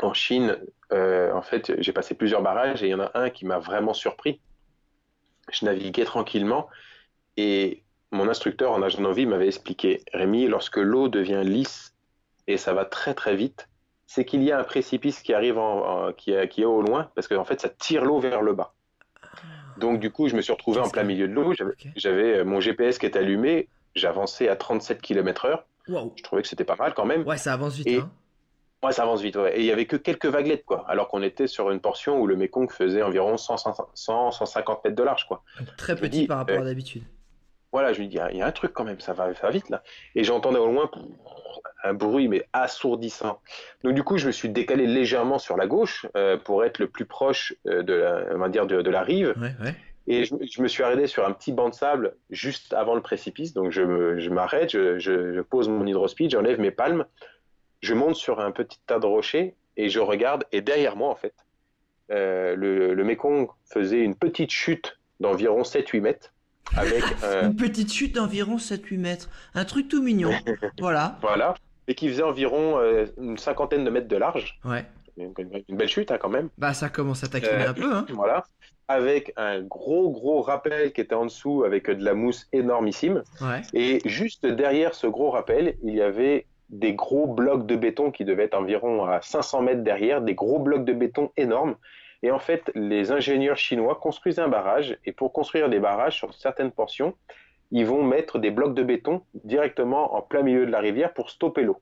en 0.00 0.14
Chine, 0.14 0.58
en 0.92 1.42
fait, 1.42 1.72
j'ai 1.80 1.92
passé 1.92 2.14
plusieurs 2.14 2.40
barrages 2.40 2.84
et 2.84 2.86
il 2.86 2.90
y 2.90 2.94
en 2.94 3.00
a 3.00 3.10
un 3.14 3.30
qui 3.30 3.46
m'a 3.46 3.58
vraiment 3.58 3.94
surpris. 3.94 4.40
Je 5.52 5.64
naviguais 5.64 6.04
tranquillement 6.04 6.68
et 7.36 7.82
mon 8.10 8.28
instructeur 8.28 8.72
en 8.72 8.78
nage 8.78 8.98
en 8.98 9.12
vie 9.12 9.26
m'avait 9.26 9.46
expliqué, 9.46 10.02
Rémi, 10.12 10.46
lorsque 10.48 10.76
l'eau 10.76 11.08
devient 11.08 11.42
lisse 11.44 11.94
et 12.46 12.56
ça 12.56 12.72
va 12.72 12.84
très 12.84 13.14
très 13.14 13.36
vite, 13.36 13.68
c'est 14.06 14.24
qu'il 14.24 14.42
y 14.42 14.52
a 14.52 14.58
un 14.58 14.64
précipice 14.64 15.20
qui 15.20 15.34
arrive 15.34 15.58
en, 15.58 16.12
qui, 16.12 16.32
est, 16.32 16.48
qui, 16.48 16.62
est, 16.62 16.66
au 16.66 16.80
loin, 16.80 17.10
parce 17.14 17.26
qu'en 17.28 17.44
fait 17.44 17.60
ça 17.60 17.68
tire 17.68 18.04
l'eau 18.04 18.18
vers 18.20 18.42
le 18.42 18.52
bas. 18.54 18.72
Donc 19.78 20.00
du 20.00 20.10
coup, 20.10 20.28
je 20.28 20.36
me 20.36 20.40
suis 20.40 20.52
retrouvé 20.52 20.80
en 20.80 20.88
plein 20.88 21.02
milieu 21.02 21.28
de 21.28 21.32
l'eau, 21.34 21.52
j'avais 21.96 22.44
mon 22.44 22.60
GPS 22.60 22.98
qui 22.98 23.06
était 23.06 23.18
allumé, 23.18 23.68
j'avançais 23.94 24.48
à 24.48 24.56
37 24.56 25.02
km/h. 25.02 25.62
Je 26.16 26.22
trouvais 26.22 26.42
que 26.42 26.48
c'était 26.48 26.64
pas 26.64 26.76
mal 26.76 26.94
quand 26.94 27.04
même. 27.04 27.26
Ouais, 27.26 27.36
ça 27.36 27.52
avance 27.52 27.74
vite. 27.74 27.88
hein 27.88 28.10
Ouais, 28.82 28.92
ça 28.92 29.02
avance 29.02 29.22
vite. 29.22 29.36
Ouais. 29.36 29.58
Et 29.58 29.60
il 29.60 29.66
y 29.66 29.72
avait 29.72 29.86
que 29.86 29.96
quelques 29.96 30.26
vaguelettes, 30.26 30.64
quoi. 30.64 30.84
Alors 30.88 31.08
qu'on 31.08 31.22
était 31.22 31.46
sur 31.46 31.70
une 31.70 31.80
portion 31.80 32.20
où 32.20 32.26
le 32.26 32.36
Mekong 32.36 32.70
faisait 32.70 33.02
environ 33.02 33.36
100, 33.36 33.56
100 33.94 34.30
150 34.30 34.84
mètres 34.84 34.96
de 34.96 35.02
large, 35.02 35.26
quoi. 35.26 35.42
Donc, 35.58 35.76
très 35.76 35.96
petit 35.96 36.26
par 36.26 36.38
rapport 36.38 36.60
à 36.60 36.64
d'habitude. 36.64 37.02
Voilà, 37.72 37.92
je 37.92 38.00
me 38.00 38.06
dis, 38.06 38.18
il 38.32 38.38
y 38.38 38.42
a 38.42 38.46
un 38.46 38.52
truc 38.52 38.72
quand 38.72 38.84
même, 38.84 39.00
ça 39.00 39.12
va, 39.12 39.34
ça 39.34 39.48
va 39.48 39.50
vite 39.50 39.68
là. 39.68 39.82
Et 40.14 40.24
j'entendais 40.24 40.58
au 40.58 40.66
loin 40.66 40.90
un 41.84 41.94
bruit, 41.94 42.28
mais 42.28 42.46
assourdissant. 42.52 43.40
Donc 43.84 43.94
du 43.94 44.02
coup, 44.02 44.18
je 44.18 44.26
me 44.26 44.32
suis 44.32 44.48
décalé 44.48 44.86
légèrement 44.86 45.38
sur 45.38 45.56
la 45.56 45.66
gauche 45.66 46.06
euh, 46.16 46.36
pour 46.36 46.64
être 46.64 46.78
le 46.78 46.88
plus 46.88 47.04
proche 47.04 47.54
euh, 47.66 47.82
de, 47.82 47.92
la, 47.92 48.24
on 48.34 48.38
va 48.38 48.48
dire 48.48 48.66
de, 48.66 48.82
de 48.82 48.90
la 48.90 49.02
rive. 49.02 49.34
Ouais, 49.36 49.54
ouais. 49.64 49.74
Et 50.08 50.24
je, 50.24 50.34
je, 50.50 50.62
me 50.62 50.68
suis 50.68 50.84
arrêté 50.84 51.08
sur 51.08 51.26
un 51.26 51.32
petit 51.32 51.52
banc 51.52 51.68
de 51.68 51.74
sable 51.74 52.16
juste 52.30 52.72
avant 52.72 52.94
le 52.94 53.02
précipice. 53.02 53.52
Donc 53.54 53.72
je 53.72 54.30
m'arrête, 54.30 54.70
je, 54.70 54.98
je, 54.98 55.34
je, 55.34 55.40
pose 55.40 55.68
mon 55.68 55.84
hydrospeed, 55.84 56.30
j'enlève 56.30 56.60
mes 56.60 56.70
palmes, 56.70 57.04
je 57.80 57.94
monte 57.94 58.16
sur 58.16 58.40
un 58.40 58.50
petit 58.50 58.78
tas 58.86 58.98
de 58.98 59.06
rochers 59.06 59.54
et 59.76 59.88
je 59.88 60.00
regarde. 60.00 60.44
Et 60.52 60.60
derrière 60.60 60.96
moi, 60.96 61.10
en 61.10 61.16
fait, 61.16 61.34
euh, 62.10 62.54
le, 62.56 62.94
le 62.94 63.04
Mekong 63.04 63.48
faisait 63.64 64.00
une 64.00 64.14
petite 64.14 64.50
chute 64.50 64.98
d'environ 65.20 65.62
7-8 65.62 66.00
mètres. 66.00 66.32
Avec, 66.76 67.04
euh... 67.24 67.46
Une 67.46 67.56
petite 67.56 67.92
chute 67.92 68.14
d'environ 68.14 68.56
7-8 68.56 68.98
mètres. 68.98 69.28
Un 69.54 69.64
truc 69.64 69.88
tout 69.88 70.02
mignon. 70.02 70.32
voilà. 70.78 71.18
Voilà. 71.20 71.54
Et 71.88 71.94
qui 71.94 72.08
faisait 72.08 72.22
environ 72.22 72.78
euh, 72.78 73.06
une 73.20 73.38
cinquantaine 73.38 73.84
de 73.84 73.90
mètres 73.90 74.08
de 74.08 74.16
large. 74.16 74.58
Ouais. 74.64 74.84
Une, 75.16 75.32
une 75.68 75.76
belle 75.76 75.88
chute 75.88 76.10
hein, 76.10 76.18
quand 76.20 76.28
même. 76.28 76.50
Bah 76.58 76.74
ça 76.74 76.88
commence 76.90 77.24
à 77.24 77.28
taquiner 77.28 77.64
euh, 77.64 77.70
un 77.70 77.74
peu. 77.74 77.94
Hein. 77.94 78.06
Voilà. 78.10 78.44
Avec 78.88 79.32
un 79.36 79.62
gros 79.62 80.10
gros 80.10 80.42
rappel 80.42 80.92
qui 80.92 81.00
était 81.00 81.14
en 81.14 81.24
dessous 81.24 81.64
avec 81.64 81.90
de 81.90 82.04
la 82.04 82.14
mousse 82.14 82.46
énormissime. 82.52 83.24
Ouais. 83.40 83.62
Et 83.72 84.00
juste 84.04 84.46
derrière 84.46 84.94
ce 84.94 85.08
gros 85.08 85.30
rappel, 85.30 85.76
il 85.82 85.94
y 85.94 86.02
avait 86.02 86.46
des 86.68 86.94
gros 86.94 87.26
blocs 87.26 87.66
de 87.66 87.76
béton 87.76 88.10
qui 88.10 88.24
devaient 88.24 88.44
être 88.44 88.58
environ 88.58 89.04
à 89.04 89.20
500 89.22 89.62
mètres 89.62 89.82
derrière, 89.82 90.20
des 90.20 90.34
gros 90.34 90.58
blocs 90.58 90.84
de 90.84 90.92
béton 90.92 91.30
énormes. 91.36 91.76
Et 92.22 92.30
en 92.30 92.38
fait, 92.38 92.70
les 92.74 93.12
ingénieurs 93.12 93.56
chinois 93.58 93.94
construisent 93.96 94.38
un 94.38 94.48
barrage, 94.48 94.96
et 95.04 95.12
pour 95.12 95.32
construire 95.32 95.68
des 95.68 95.78
barrages 95.78 96.16
sur 96.16 96.34
certaines 96.34 96.72
portions, 96.72 97.14
ils 97.70 97.86
vont 97.86 98.02
mettre 98.02 98.38
des 98.38 98.50
blocs 98.50 98.74
de 98.74 98.82
béton 98.82 99.22
directement 99.44 100.14
en 100.14 100.22
plein 100.22 100.42
milieu 100.42 100.66
de 100.66 100.70
la 100.72 100.80
rivière 100.80 101.12
pour 101.12 101.30
stopper 101.30 101.62
l'eau. 101.62 101.78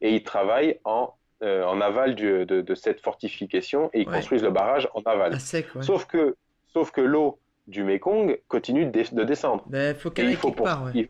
Et 0.00 0.14
ils 0.14 0.22
travaillent 0.22 0.78
en, 0.84 1.12
euh, 1.42 1.64
en 1.64 1.80
aval 1.80 2.14
du, 2.14 2.44
de, 2.46 2.60
de, 2.60 2.74
cette 2.74 3.00
fortification, 3.00 3.90
et 3.92 4.02
ils 4.02 4.08
Ouais. 4.08 4.14
construisent 4.16 4.42
le 4.42 4.50
barrage 4.50 4.88
en 4.94 5.00
aval. 5.02 5.38
Sec, 5.40 5.66
ouais. 5.74 5.82
Sauf 5.82 6.04
que, 6.06 6.36
sauf 6.68 6.90
que 6.90 7.00
l'eau 7.00 7.38
du 7.66 7.82
Mekong 7.84 8.38
continue 8.48 8.86
de, 8.86 9.14
de 9.14 9.24
descendre. 9.24 9.64
Ben, 9.66 9.94
faut 9.94 10.10
Et 10.10 10.14
qu'elle 10.14 10.30
il 10.30 10.36
faut, 10.36 10.50
pour- 10.52 10.64
part, 10.66 10.84
ouais. 10.84 11.08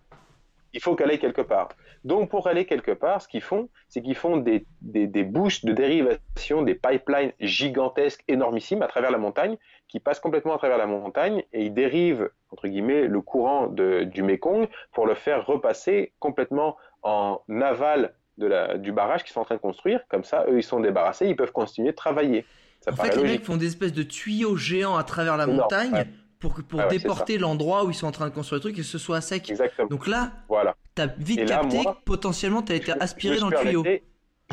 Il- 0.72 0.80
faut 0.80 0.94
qu'elle 0.94 1.10
aille 1.10 1.18
quelque 1.18 1.40
part. 1.40 1.68
Donc, 2.04 2.30
pour 2.30 2.46
aller 2.46 2.64
quelque 2.66 2.92
part, 2.92 3.20
ce 3.22 3.28
qu'ils 3.28 3.42
font, 3.42 3.68
c'est 3.88 4.02
qu'ils 4.02 4.14
font 4.14 4.36
des, 4.36 4.64
des, 4.80 5.06
des 5.06 5.24
bouches 5.24 5.64
de 5.64 5.72
dérivation, 5.72 6.62
des 6.62 6.74
pipelines 6.74 7.32
gigantesques, 7.40 8.22
énormissimes, 8.28 8.82
à 8.82 8.86
travers 8.88 9.10
la 9.10 9.18
montagne, 9.18 9.56
qui 9.88 10.00
passent 10.00 10.20
complètement 10.20 10.54
à 10.54 10.58
travers 10.58 10.78
la 10.78 10.86
montagne, 10.86 11.42
et 11.52 11.64
ils 11.64 11.74
dérivent, 11.74 12.30
entre 12.50 12.68
guillemets, 12.68 13.06
le 13.06 13.20
courant 13.20 13.66
de, 13.66 14.04
du 14.04 14.22
Mekong 14.22 14.68
pour 14.92 15.06
le 15.06 15.14
faire 15.14 15.46
repasser 15.46 16.12
complètement 16.18 16.76
en 17.02 17.40
aval 17.60 18.14
de 18.38 18.46
la, 18.46 18.78
du 18.78 18.92
barrage 18.92 19.24
qu'ils 19.24 19.32
sont 19.32 19.40
en 19.40 19.44
train 19.44 19.56
de 19.56 19.60
construire. 19.60 20.00
Comme 20.08 20.24
ça, 20.24 20.44
eux, 20.48 20.58
ils 20.58 20.62
sont 20.62 20.80
débarrassés, 20.80 21.26
ils 21.26 21.36
peuvent 21.36 21.52
continuer 21.52 21.90
de 21.90 21.96
travailler. 21.96 22.44
Ça 22.80 22.92
En 22.92 22.96
fait, 22.96 23.16
les 23.16 23.22
mecs 23.32 23.44
font 23.44 23.56
des 23.56 23.66
espèces 23.66 23.92
de 23.92 24.04
tuyaux 24.04 24.56
géants 24.56 24.96
à 24.96 25.02
travers 25.04 25.36
la 25.36 25.46
montagne 25.46 25.92
ouais. 25.94 26.06
Pour, 26.40 26.54
Ah 26.72 26.76
ouais, 26.76 26.88
déporter 26.88 27.38
l'endroit 27.38 27.84
où 27.84 27.90
ils 27.90 27.94
sont 27.94 28.06
en 28.06 28.12
train 28.12 28.28
de 28.28 28.34
construire 28.34 28.58
le 28.58 28.60
truc 28.60 28.74
et 28.78 28.82
que 28.82 28.86
ce 28.86 28.98
soit 28.98 29.16
à 29.16 29.20
sec. 29.20 29.50
Exactement. 29.50 29.88
Donc 29.88 30.06
là, 30.06 30.32
Voilà. 30.48 30.76
t'as 30.94 31.06
vite 31.06 31.40
Et 31.40 31.44
là, 31.46 31.58
capté 31.60 31.82
moi, 31.82 31.94
que 31.94 32.04
potentiellement 32.04 32.62
t'as 32.62 32.74
été 32.74 32.92
je 32.92 32.96
me 32.96 33.02
aspiré 33.02 33.34
suis 33.34 33.40
dans 33.42 33.50
le 33.50 33.56
tuyau. 33.58 33.80
arrêté- 33.80 34.04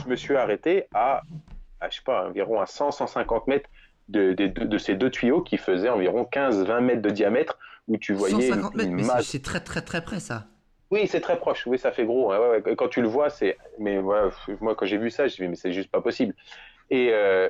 je 0.03 0.09
me 0.09 0.15
suis 0.15 0.35
arrêté 0.35 0.85
à, 0.93 1.21
à, 1.79 1.89
je 1.89 1.95
sais 1.97 2.01
pas, 2.03 2.27
environ 2.27 2.59
à 2.59 2.65
100-150 2.65 3.43
mètres 3.47 3.69
de, 4.09 4.33
de, 4.33 4.47
de, 4.47 4.63
de 4.65 4.77
ces 4.77 4.95
deux 4.95 5.09
tuyaux 5.09 5.41
qui 5.41 5.57
faisaient 5.57 5.89
environ 5.89 6.27
15-20 6.31 6.81
mètres 6.81 7.01
de 7.01 7.09
diamètre 7.09 7.57
où 7.87 7.97
tu 7.97 8.13
voyais 8.13 8.33
150 8.35 8.73
une, 8.73 8.77
mètres, 8.77 8.89
une 8.89 8.95
mais 8.95 9.03
c'est- 9.03 9.07
masse. 9.13 9.25
c'est 9.27 9.41
très 9.41 9.59
très 9.59 9.81
très 9.81 10.01
près 10.03 10.19
ça. 10.19 10.45
Oui, 10.91 11.07
c'est 11.07 11.21
très 11.21 11.37
proche. 11.37 11.65
Oui, 11.65 11.79
ça 11.79 11.91
fait 11.91 12.05
gros. 12.05 12.31
hein. 12.31 12.39
Ouais, 12.39 12.61
ouais. 12.63 12.71
Et 12.73 12.75
Quand 12.75 12.87
tu 12.87 13.01
le 13.01 13.07
vois, 13.07 13.29
c'est. 13.29 13.57
Mais 13.79 13.97
ouais, 13.97 14.21
moi, 14.61 14.75
quand 14.75 14.85
j'ai 14.85 14.97
vu 14.97 15.09
ça, 15.09 15.27
je 15.27 15.41
me 15.41 15.47
dit, 15.47 15.49
mais 15.51 15.55
c'est 15.55 15.71
juste 15.73 15.89
pas 15.89 15.99
possible. 16.01 16.35
Et 16.91 17.09
euh, 17.11 17.49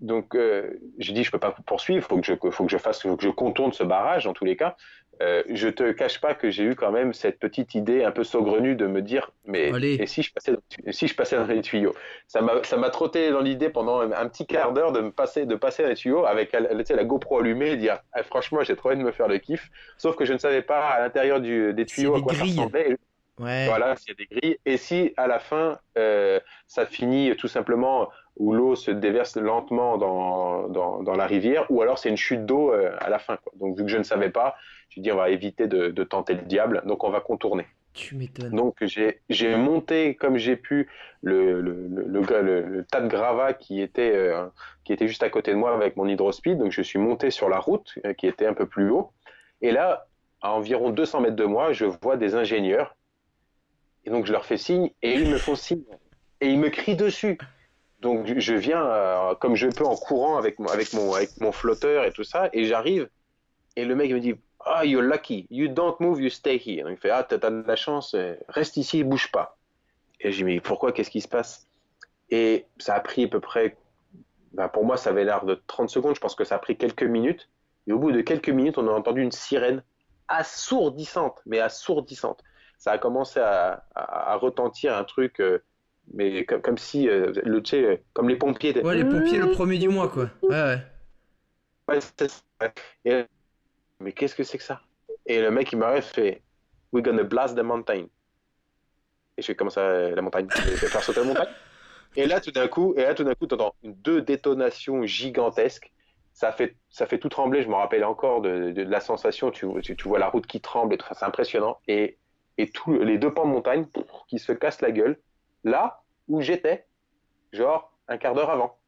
donc, 0.00 0.34
euh, 0.34 0.78
j'ai 0.98 1.12
dit, 1.12 1.24
je 1.24 1.30
peux 1.30 1.38
pas 1.38 1.54
poursuivre. 1.66 2.06
Faut 2.06 2.18
que 2.20 2.26
je, 2.26 2.34
faut 2.50 2.64
que 2.64 2.70
je 2.70 2.78
fasse, 2.78 3.02
faut 3.02 3.16
que 3.16 3.22
je 3.24 3.30
contourne 3.30 3.72
ce 3.72 3.82
barrage 3.84 4.24
dans 4.24 4.32
tous 4.32 4.44
les 4.44 4.56
cas. 4.56 4.76
Euh, 5.20 5.42
je 5.48 5.68
te 5.68 5.90
cache 5.90 6.20
pas 6.20 6.34
que 6.34 6.48
j'ai 6.50 6.62
eu 6.62 6.76
quand 6.76 6.92
même 6.92 7.12
cette 7.12 7.40
petite 7.40 7.74
idée 7.74 8.04
un 8.04 8.12
peu 8.12 8.22
saugrenue 8.22 8.76
de 8.76 8.86
me 8.86 9.02
dire, 9.02 9.32
mais 9.46 9.70
Allez. 9.74 9.98
et 9.98 10.06
si 10.06 10.22
je 10.22 10.32
passais, 10.32 10.52
dans- 10.52 10.92
si 10.92 11.08
je 11.08 11.14
passais 11.16 11.36
dans 11.36 11.46
les 11.46 11.60
tuyaux? 11.60 11.94
Ça 12.28 12.40
m'a, 12.40 12.62
ça 12.62 12.76
m'a 12.76 12.90
trotté 12.90 13.30
dans 13.32 13.40
l'idée 13.40 13.68
pendant 13.68 13.98
un, 14.00 14.12
un 14.12 14.28
petit 14.28 14.46
quart 14.46 14.72
d'heure 14.72 14.92
de 14.92 15.00
me 15.00 15.10
passer, 15.10 15.44
de 15.44 15.56
passer 15.56 15.82
dans 15.82 15.88
les 15.88 15.96
tuyaux 15.96 16.24
avec 16.24 16.52
sais, 16.84 16.94
la 16.94 17.04
GoPro 17.04 17.40
allumée 17.40 17.70
et 17.72 17.76
dire, 17.76 17.98
Ah, 18.12 18.22
franchement, 18.22 18.62
j'ai 18.62 18.76
trop 18.76 18.90
envie 18.90 18.98
de 18.98 19.02
me 19.02 19.10
faire 19.12 19.26
le 19.26 19.38
kiff. 19.38 19.68
Sauf 19.96 20.14
que 20.14 20.24
je 20.24 20.32
ne 20.32 20.38
savais 20.38 20.62
pas 20.62 20.88
à 20.90 21.00
l'intérieur 21.00 21.40
du, 21.40 21.74
des 21.74 21.86
tuyaux 21.86 22.14
à 22.14 22.20
quoi 22.20 22.32
ça 22.34 22.44
grilles. 22.44 22.56
ressemblait. 22.56 22.96
Ouais. 23.38 23.66
Voilà, 23.66 23.96
s'il 23.96 24.10
y 24.10 24.12
a 24.12 24.14
des 24.14 24.26
grilles. 24.26 24.58
Et 24.66 24.76
si 24.76 25.12
à 25.16 25.26
la 25.26 25.38
fin, 25.38 25.78
euh, 25.96 26.40
ça 26.66 26.86
finit 26.86 27.34
tout 27.36 27.48
simplement 27.48 28.08
où 28.36 28.52
l'eau 28.52 28.76
se 28.76 28.90
déverse 28.90 29.36
lentement 29.36 29.98
dans, 29.98 30.68
dans, 30.68 31.02
dans 31.02 31.14
la 31.14 31.26
rivière, 31.26 31.66
ou 31.70 31.82
alors 31.82 31.98
c'est 31.98 32.08
une 32.08 32.16
chute 32.16 32.46
d'eau 32.46 32.72
euh, 32.72 32.94
à 33.00 33.10
la 33.10 33.18
fin. 33.18 33.36
Quoi. 33.36 33.52
Donc 33.56 33.76
vu 33.76 33.84
que 33.84 33.90
je 33.90 33.98
ne 33.98 34.04
savais 34.04 34.30
pas, 34.30 34.54
je 34.90 35.00
dit 35.00 35.10
on 35.10 35.16
va 35.16 35.30
éviter 35.30 35.66
de, 35.66 35.88
de 35.88 36.04
tenter 36.04 36.34
le 36.34 36.42
diable, 36.42 36.82
donc 36.86 37.04
on 37.04 37.10
va 37.10 37.20
contourner. 37.20 37.66
Tu 37.94 38.14
m'étonnes. 38.14 38.54
Donc 38.54 38.84
j'ai 38.84 39.56
monté 39.56 40.14
comme 40.14 40.36
j'ai 40.36 40.56
pu 40.56 40.88
le, 41.22 41.60
le, 41.60 41.88
le, 41.88 42.84
tas 42.84 43.00
de 43.00 43.08
gravats 43.08 43.54
qui 43.54 43.80
était, 43.80 44.14
euh, 44.14 44.46
qui 44.84 44.92
était 44.92 45.08
juste 45.08 45.22
à 45.24 45.30
côté 45.30 45.50
de 45.50 45.56
moi 45.56 45.74
avec 45.74 45.96
mon 45.96 46.06
hydrospeed. 46.06 46.58
Donc 46.58 46.70
je 46.70 46.82
suis 46.82 46.98
monté 46.98 47.30
sur 47.30 47.48
la 47.48 47.58
route 47.58 47.98
qui 48.16 48.26
était 48.28 48.46
un 48.46 48.54
peu 48.54 48.66
plus 48.66 48.90
haut. 48.90 49.10
Et 49.62 49.72
là, 49.72 50.06
à 50.42 50.52
environ 50.52 50.90
200 50.90 51.22
mètres 51.22 51.36
de 51.36 51.44
moi, 51.44 51.72
je 51.72 51.84
vois 51.86 52.16
des 52.16 52.34
ingénieurs. 52.34 52.94
Et 54.08 54.10
donc 54.10 54.24
je 54.24 54.32
leur 54.32 54.46
fais 54.46 54.56
signe 54.56 54.90
et 55.02 55.16
ils 55.16 55.28
me 55.30 55.36
font 55.36 55.54
signe. 55.54 55.84
Et 56.40 56.48
ils 56.48 56.58
me 56.58 56.70
crient 56.70 56.96
dessus. 56.96 57.36
Donc 58.00 58.26
je 58.38 58.54
viens 58.54 58.82
euh, 58.82 59.34
comme 59.34 59.54
je 59.54 59.66
peux 59.68 59.84
en 59.84 59.96
courant 59.96 60.38
avec, 60.38 60.58
mon- 60.58 61.52
flotteur 61.52 62.04
et 62.04 62.10
tout 62.12 62.24
ça. 62.24 62.48
Et 62.54 62.64
j'arrive. 62.64 63.10
Et 63.76 63.84
le 63.84 63.94
mec 63.94 64.10
me 64.10 64.18
dit 64.18 64.34
Ah, 64.64 64.86
you're 64.86 65.02
lucky. 65.02 65.46
You 65.50 65.68
don't 65.68 65.96
move, 66.00 66.22
you 66.22 66.30
stay 66.30 66.56
here. 66.56 66.84
Donc 66.84 66.96
il 66.96 67.00
fait 67.00 67.10
Ah, 67.10 67.22
t'as 67.22 67.36
de 67.50 67.62
la 67.66 67.76
chance. 67.76 68.16
Reste 68.48 68.78
ici, 68.78 69.04
bouge 69.04 69.30
pas. 69.30 69.58
Et 70.20 70.32
j'ai 70.32 70.38
dit 70.38 70.44
Mais 70.44 70.60
pourquoi? 70.60 70.92
Qu'est-ce 70.92 71.10
qui 71.10 71.20
se 71.20 71.28
passe? 71.28 71.66
Et 72.30 72.64
ça 72.78 72.94
a 72.94 73.00
pris 73.00 73.24
à 73.24 73.28
peu 73.28 73.40
près. 73.40 73.76
ben, 74.54 74.68
pour 74.68 74.86
moi, 74.86 74.96
ça 74.96 75.10
avait 75.10 75.24
l'air 75.24 75.44
de 75.44 75.60
30 75.66 75.90
secondes. 75.90 76.14
Je 76.14 76.20
pense 76.20 76.34
que 76.34 76.44
ça 76.44 76.54
a 76.54 76.58
pris 76.58 76.78
quelques 76.78 77.02
minutes. 77.02 77.50
Et 77.86 77.92
au 77.92 77.98
bout 77.98 78.12
de 78.12 78.22
quelques 78.22 78.48
minutes, 78.48 78.78
on 78.78 78.88
a 78.88 78.92
entendu 78.92 79.20
une 79.20 79.32
sirène 79.32 79.82
assourdissante, 80.28 81.40
mais 81.46 81.58
assourdissante. 81.58 82.42
Ça 82.78 82.92
a 82.92 82.98
commencé 82.98 83.40
à, 83.40 83.84
à- 83.94 84.32
à 84.32 84.36
retentir 84.36 84.96
un 84.96 85.04
truc, 85.04 85.40
euh, 85.40 85.58
mais 86.14 86.44
comme, 86.46 86.62
comme 86.62 86.78
si, 86.78 87.08
euh, 87.08 87.32
le, 87.44 87.62
tu 87.62 87.70
sais, 87.70 88.02
comme 88.14 88.28
les 88.28 88.36
pompiers. 88.36 88.80
Ouais, 88.82 88.96
les 88.96 89.04
pompiers 89.04 89.38
le 89.38 89.50
premier 89.50 89.78
du 89.78 89.88
mois 89.88 90.08
quoi. 90.08 90.30
Ouais, 90.42 90.48
ouais. 90.50 90.78
Ouais, 91.88 91.98
c'est 92.00 92.30
ça. 92.30 92.72
Et- 93.04 93.24
mais 94.00 94.12
qu'est-ce 94.12 94.34
que 94.34 94.44
c'est 94.44 94.58
que 94.58 94.64
ça? 94.64 94.80
Et 95.26 95.40
le 95.40 95.50
mec, 95.50 95.72
il 95.72 95.78
m'arrête, 95.78 96.04
fait 96.04 96.42
We're 96.92 97.02
gonna 97.02 97.24
blast 97.24 97.56
the 97.56 97.60
mountain. 97.62 98.06
Et 99.36 99.42
je 99.42 99.46
fais 99.46 99.54
comment 99.54 99.70
ça, 99.70 100.10
la 100.10 100.22
montagne? 100.22 100.48
Je 100.54 100.70
vais 100.70 100.88
faire 100.88 101.02
sauter 101.02 101.20
la 101.20 101.26
montagne 101.26 101.46
Et 102.16 102.26
là, 102.26 102.40
tout 102.40 102.50
d'un 102.50 102.68
coup, 102.68 102.94
et 102.96 103.02
là, 103.02 103.14
tout 103.14 103.24
d'un 103.24 103.34
coup, 103.34 103.46
t'entends 103.46 103.74
deux 103.84 104.22
détonations 104.22 105.04
gigantesques. 105.04 105.92
Ça 106.32 106.52
fait, 106.52 106.76
ça 106.90 107.06
fait 107.06 107.18
tout 107.18 107.28
trembler. 107.28 107.62
Je 107.62 107.68
me 107.68 107.74
rappelle 107.74 108.04
encore 108.04 108.40
de, 108.42 108.70
de- 108.72 108.84
de 108.84 108.90
la 108.90 109.00
sensation. 109.00 109.50
Tu, 109.50 109.66
tu, 109.82 109.96
tu 109.96 110.08
vois 110.08 110.18
la 110.18 110.28
route 110.28 110.46
qui 110.46 110.60
tremble 110.60 110.94
et 110.94 110.98
tout. 110.98 111.04
Enfin, 111.06 111.14
c'est 111.18 111.24
impressionnant. 111.26 111.78
Et, 111.88 112.18
et 112.58 112.68
tous 112.68 112.92
les 112.92 113.18
deux 113.18 113.32
pans 113.32 113.46
de 113.46 113.52
montagne 113.52 113.86
qui 114.28 114.38
se 114.38 114.52
cassent 114.52 114.82
la 114.82 114.90
gueule. 114.90 115.18
Là 115.64 116.02
où 116.28 116.40
j'étais, 116.40 116.86
genre 117.52 117.92
un 118.08 118.18
quart 118.18 118.34
d'heure 118.34 118.50
avant. 118.50 118.78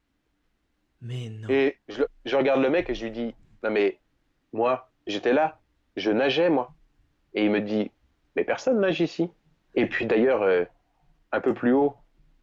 Mais 1.00 1.30
non. 1.30 1.48
Et 1.48 1.78
je, 1.88 2.02
je 2.24 2.36
regarde 2.36 2.60
le 2.60 2.68
mec 2.68 2.90
et 2.90 2.94
je 2.94 3.04
lui 3.04 3.10
dis, 3.10 3.34
non 3.62 3.70
mais 3.70 3.98
moi, 4.52 4.90
j'étais 5.06 5.32
là, 5.32 5.58
je 5.96 6.10
nageais 6.10 6.50
moi. 6.50 6.72
Et 7.34 7.44
il 7.44 7.50
me 7.50 7.60
dit, 7.60 7.90
mais 8.36 8.44
personne 8.44 8.80
nage 8.80 9.00
ici. 9.00 9.30
Et 9.74 9.86
puis 9.86 10.06
d'ailleurs, 10.06 10.42
euh, 10.42 10.64
un 11.32 11.40
peu 11.40 11.54
plus 11.54 11.72
haut, 11.72 11.94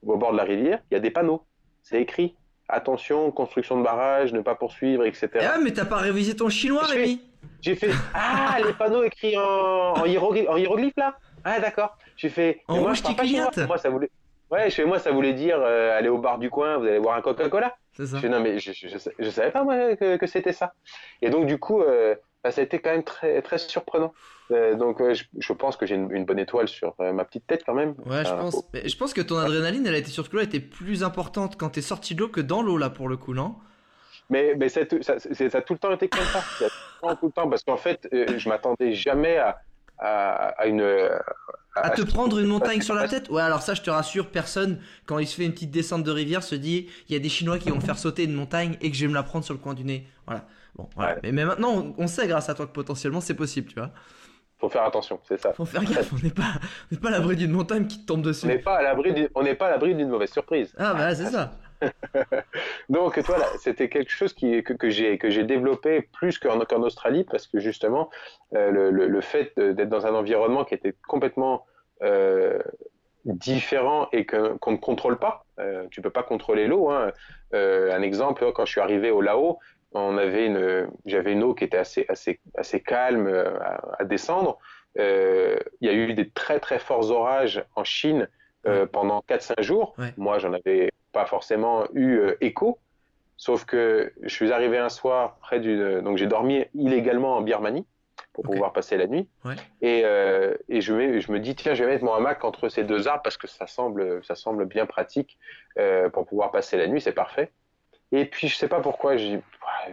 au 0.05 0.17
bord 0.17 0.31
de 0.31 0.37
la 0.37 0.43
rivière, 0.43 0.81
il 0.89 0.93
y 0.93 0.97
a 0.97 0.99
des 0.99 1.11
panneaux. 1.11 1.43
C'est 1.83 2.01
écrit, 2.01 2.35
attention, 2.69 3.31
construction 3.31 3.77
de 3.77 3.83
barrage, 3.83 4.33
ne 4.33 4.41
pas 4.41 4.55
poursuivre, 4.55 5.05
etc. 5.05 5.29
Ah, 5.41 5.57
mais 5.61 5.71
t'as 5.71 5.85
pas 5.85 5.97
révisé 5.97 6.35
ton 6.35 6.49
chinois, 6.49 6.83
Rémi? 6.83 7.21
J'ai 7.61 7.75
fait 7.75 7.89
Ah, 8.13 8.57
les 8.65 8.73
panneaux 8.73 9.03
écrits 9.03 9.37
en, 9.37 9.93
en, 9.95 10.05
hiéroglyphe, 10.05 10.93
là 10.97 11.17
Ah, 11.43 11.59
d'accord. 11.59 11.97
J'ai 12.15 12.29
fait 12.29 12.61
En 12.67 12.77
moi, 12.77 12.89
rouge 12.89 13.01
qui 13.03 13.15
clignote. 13.15 13.57
Moi, 13.67 13.77
ça 13.77 13.89
voulait. 13.89 14.09
Ouais, 14.49 14.69
moi, 14.85 14.97
ça 14.99 15.11
voulait 15.11 15.33
dire 15.33 15.57
euh, 15.59 15.97
aller 15.97 16.07
au 16.09 16.19
bar 16.19 16.37
du 16.39 16.49
coin, 16.49 16.77
vous 16.77 16.85
allez 16.85 16.99
boire 16.99 17.17
un 17.17 17.21
Coca-Cola. 17.21 17.75
C'est 17.93 18.05
ça. 18.05 18.15
Je 18.17 18.21
fais, 18.21 18.29
non, 18.29 18.39
mais 18.39 18.59
je, 18.59 18.71
je, 18.71 18.87
je- 18.87 18.97
je 19.19 19.29
savais 19.29 19.51
pas, 19.51 19.63
moi, 19.63 19.95
que, 19.97 20.15
que 20.17 20.27
c'était 20.27 20.53
ça. 20.53 20.73
Et 21.21 21.29
donc, 21.29 21.47
du 21.47 21.57
coup, 21.59 21.81
euh, 21.81 22.15
bah, 22.43 22.51
ça 22.51 22.61
a 22.61 22.63
été 22.63 22.79
quand 22.79 22.91
même 22.91 23.03
très, 23.03 23.41
très 23.41 23.57
surprenant. 23.57 24.13
Euh, 24.51 24.75
donc, 24.75 25.01
je, 25.13 25.23
je 25.37 25.53
pense 25.53 25.75
que 25.75 25.85
j'ai 25.85 25.95
une, 25.95 26.09
une 26.11 26.23
bonne 26.23 26.39
étoile 26.39 26.69
sur 26.69 26.95
euh, 27.01 27.11
ma 27.11 27.25
petite 27.25 27.45
tête 27.45 27.63
quand 27.65 27.73
même. 27.73 27.95
Ouais, 28.05 28.23
je 28.23 28.29
pense. 28.33 28.63
Mais 28.73 28.87
je 28.87 28.95
pense 28.95 29.13
que 29.13 29.19
ton 29.21 29.37
adrénaline, 29.37 29.85
elle 29.85 29.95
a 29.95 29.97
été 29.97 30.11
surtout 30.11 30.37
là, 30.37 30.43
elle 30.43 30.47
était 30.47 30.61
plus 30.61 31.03
importante 31.03 31.57
quand 31.57 31.71
t'es 31.71 31.81
sorti 31.81 32.15
de 32.15 32.21
l'eau 32.21 32.29
que 32.29 32.39
dans 32.39 32.61
l'eau 32.61 32.77
là 32.77 32.89
pour 32.89 33.09
le 33.09 33.17
coup, 33.17 33.33
non? 33.33 33.55
Mais, 34.29 34.55
mais 34.57 34.69
ça, 34.69 34.81
a 34.81 34.85
tout- 34.85 35.01
ça, 35.01 35.19
c'est- 35.19 35.49
ça 35.49 35.59
a 35.59 35.61
tout 35.61 35.73
le 35.73 35.79
temps 35.79 35.91
été 35.93 36.09
comme 36.09 36.25
ça. 36.25 36.41
Ça 36.41 36.65
a 36.65 36.69
tout 36.69 36.75
le 37.01 37.07
temps, 37.07 37.15
tout 37.15 37.25
le 37.27 37.31
temps, 37.31 37.49
parce 37.49 37.63
qu'en 37.63 37.77
fait, 37.77 38.07
euh, 38.13 38.37
je 38.37 38.49
m'attendais 38.49 38.93
jamais 38.93 39.37
à, 39.37 39.57
à, 39.99 40.47
à 40.61 40.65
une. 40.67 40.81
À 41.75 41.91
te 41.91 42.01
prendre 42.01 42.39
une 42.39 42.47
montagne 42.47 42.81
sur 42.81 42.95
la 42.95 43.07
tête? 43.07 43.29
Ouais, 43.29 43.41
alors 43.41 43.61
ça, 43.61 43.73
je 43.75 43.81
te 43.83 43.89
rassure, 43.91 44.27
personne, 44.31 44.79
quand 45.05 45.19
il 45.19 45.27
se 45.27 45.35
fait 45.35 45.45
une 45.45 45.51
petite 45.53 45.69
descente 45.71 46.03
de 46.03 46.11
rivière, 46.11 46.41
se 46.43 46.55
dit 46.55 46.89
il 47.07 47.13
y 47.13 47.15
a 47.15 47.19
des 47.19 47.29
Chinois 47.29 47.59
qui 47.59 47.69
vont 47.69 47.75
me 47.75 47.81
faire 47.81 47.99
sauter 47.99 48.23
une 48.23 48.33
montagne 48.33 48.77
et 48.81 48.89
que 48.89 48.97
je 48.97 49.01
vais 49.05 49.09
me 49.09 49.13
la 49.13 49.23
prendre 49.23 49.45
sur 49.45 49.53
le 49.53 49.59
coin 49.59 49.75
du 49.75 49.83
nez. 49.83 50.07
Voilà. 50.25 50.43
Bon, 50.75 50.89
voilà. 50.95 51.13
Ouais. 51.13 51.19
Mais, 51.23 51.31
mais 51.31 51.45
maintenant, 51.45 51.71
on, 51.75 51.95
on 51.97 52.07
sait 52.07 52.27
grâce 52.27 52.49
à 52.49 52.55
toi 52.55 52.65
que 52.65 52.71
potentiellement 52.71 53.21
c'est 53.21 53.35
possible, 53.35 53.67
tu 53.69 53.75
vois. 53.75 53.91
Faut 54.59 54.69
faire 54.69 54.83
attention, 54.83 55.19
c'est 55.27 55.39
ça. 55.39 55.53
Faut 55.53 55.65
faire 55.65 55.83
gaffe, 55.83 56.11
on 56.13 56.17
n'est 56.23 56.31
pas, 56.31 56.55
on 56.91 56.95
pas 56.95 57.09
à 57.09 57.11
l'abri 57.11 57.35
d'une 57.35 57.51
montagne 57.51 57.85
qui 57.85 58.01
te 58.01 58.07
tombe 58.07 58.21
On 58.21 58.23
dessus. 58.23 58.47
n'est 58.47 58.57
pas 58.57 58.77
à 58.77 58.81
l'abri 58.81 59.27
on 59.35 59.43
n'est 59.43 59.53
pas 59.53 59.67
à 59.67 59.69
l'abri 59.69 59.93
d'une 59.93 60.09
mauvaise 60.09 60.31
surprise. 60.31 60.73
Ah, 60.79 60.95
bah 60.95 61.13
c'est 61.13 61.27
ça. 61.27 61.51
Donc 62.89 63.19
voilà, 63.19 63.45
c'était 63.59 63.89
quelque 63.89 64.11
chose 64.11 64.33
qui, 64.33 64.63
que, 64.63 64.73
que 64.73 64.89
j'ai 64.89 65.43
développé 65.43 66.01
plus 66.01 66.39
qu'en 66.39 66.59
Australie 66.81 67.23
parce 67.23 67.47
que 67.47 67.59
justement 67.59 68.09
euh, 68.53 68.71
le, 68.71 68.91
le, 68.91 69.07
le 69.07 69.21
fait 69.21 69.57
d'être 69.59 69.89
dans 69.89 70.05
un 70.05 70.13
environnement 70.13 70.65
qui 70.65 70.73
était 70.73 70.95
complètement 71.07 71.65
euh, 72.01 72.59
différent 73.25 74.07
et 74.13 74.25
qu'on 74.25 74.71
ne 74.71 74.77
contrôle 74.77 75.17
pas, 75.17 75.45
euh, 75.59 75.85
tu 75.91 76.01
peux 76.01 76.09
pas 76.09 76.23
contrôler 76.23 76.67
l'eau. 76.67 76.89
Hein. 76.89 77.11
Euh, 77.53 77.93
un 77.93 78.01
exemple, 78.01 78.51
quand 78.53 78.65
je 78.65 78.71
suis 78.71 78.81
arrivé 78.81 79.11
au 79.11 79.21
Laos, 79.21 79.57
on 79.93 80.17
avait 80.17 80.45
une, 80.45 80.89
j'avais 81.05 81.33
une 81.33 81.43
eau 81.43 81.53
qui 81.53 81.63
était 81.63 81.77
assez 81.77 82.05
assez 82.09 82.39
assez 82.55 82.81
calme 82.81 83.27
à, 83.61 83.95
à 83.99 84.03
descendre. 84.03 84.59
Il 84.95 85.61
y 85.81 85.89
a 85.89 85.93
eu 85.93 86.13
des 86.13 86.29
très 86.29 86.59
très 86.59 86.79
forts 86.79 87.11
orages 87.11 87.63
en 87.75 87.83
Chine 87.83 88.27
euh, 88.67 88.85
pendant 88.85 89.23
4-5 89.29 89.61
jours. 89.61 89.93
Ouais. 89.97 90.13
Moi, 90.17 90.39
j'en 90.39 90.51
avais 90.51 90.91
pas 91.17 91.25
forcément 91.25 91.85
eu 91.93 92.17
euh, 92.17 92.37
écho. 92.41 92.77
Sauf 93.37 93.65
que 93.65 94.13
je 94.21 94.29
suis 94.29 94.51
arrivé 94.51 94.77
un 94.77 94.89
soir 94.89 95.37
près 95.41 95.59
du, 95.59 95.77
donc 96.01 96.17
j'ai 96.17 96.27
dormi 96.27 96.65
illégalement 96.73 97.37
en 97.37 97.41
Birmanie 97.41 97.85
pour 98.33 98.43
pouvoir 98.43 98.71
passer 98.73 98.97
la 98.97 99.07
nuit. 99.07 99.27
Ouais. 99.45 99.55
Et, 99.81 100.01
euh, 100.05 100.55
et 100.69 100.81
je, 100.81 100.93
me 100.93 101.37
dis 101.39 101.55
tiens, 101.55 101.73
je 101.73 101.83
vais 101.83 101.89
mettre 101.91 102.03
mon 102.03 102.13
hamac 102.13 102.43
entre 102.43 102.69
ces 102.69 102.83
deux 102.83 103.07
arbres 103.07 103.23
parce 103.23 103.37
que 103.37 103.47
ça 103.47 103.67
semble, 103.67 104.23
ça 104.23 104.35
semble 104.35 104.65
bien 104.65 104.85
pratique 104.85 105.37
euh, 105.77 106.09
pour 106.09 106.25
pouvoir 106.25 106.51
passer 106.51 106.77
la 106.77 106.87
nuit, 106.87 107.01
c'est 107.01 107.13
parfait. 107.13 107.51
Et 108.11 108.25
puis 108.25 108.47
je 108.47 108.55
sais 108.55 108.67
pas 108.67 108.79
pourquoi, 108.79 109.17
je, 109.17 109.37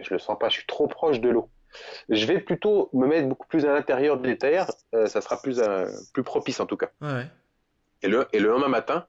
je 0.01 0.13
le 0.13 0.19
sens 0.19 0.37
pas, 0.39 0.49
je 0.49 0.55
suis 0.55 0.67
trop 0.67 0.87
proche 0.87 1.19
de 1.19 1.29
l'eau. 1.29 1.49
Je 2.09 2.25
vais 2.25 2.39
plutôt 2.39 2.89
me 2.93 3.05
mettre 3.07 3.27
beaucoup 3.27 3.47
plus 3.47 3.65
à 3.65 3.73
l'intérieur 3.73 4.17
des 4.17 4.37
terres, 4.37 4.71
euh, 4.93 5.07
ça 5.07 5.21
sera 5.21 5.39
plus, 5.41 5.61
plus 6.13 6.23
propice 6.23 6.59
en 6.59 6.65
tout 6.65 6.77
cas. 6.77 6.89
Ouais. 7.01 7.25
Et 8.01 8.07
le, 8.07 8.27
et 8.33 8.39
le 8.39 8.49
lendemain 8.49 8.69
matin, 8.69 9.07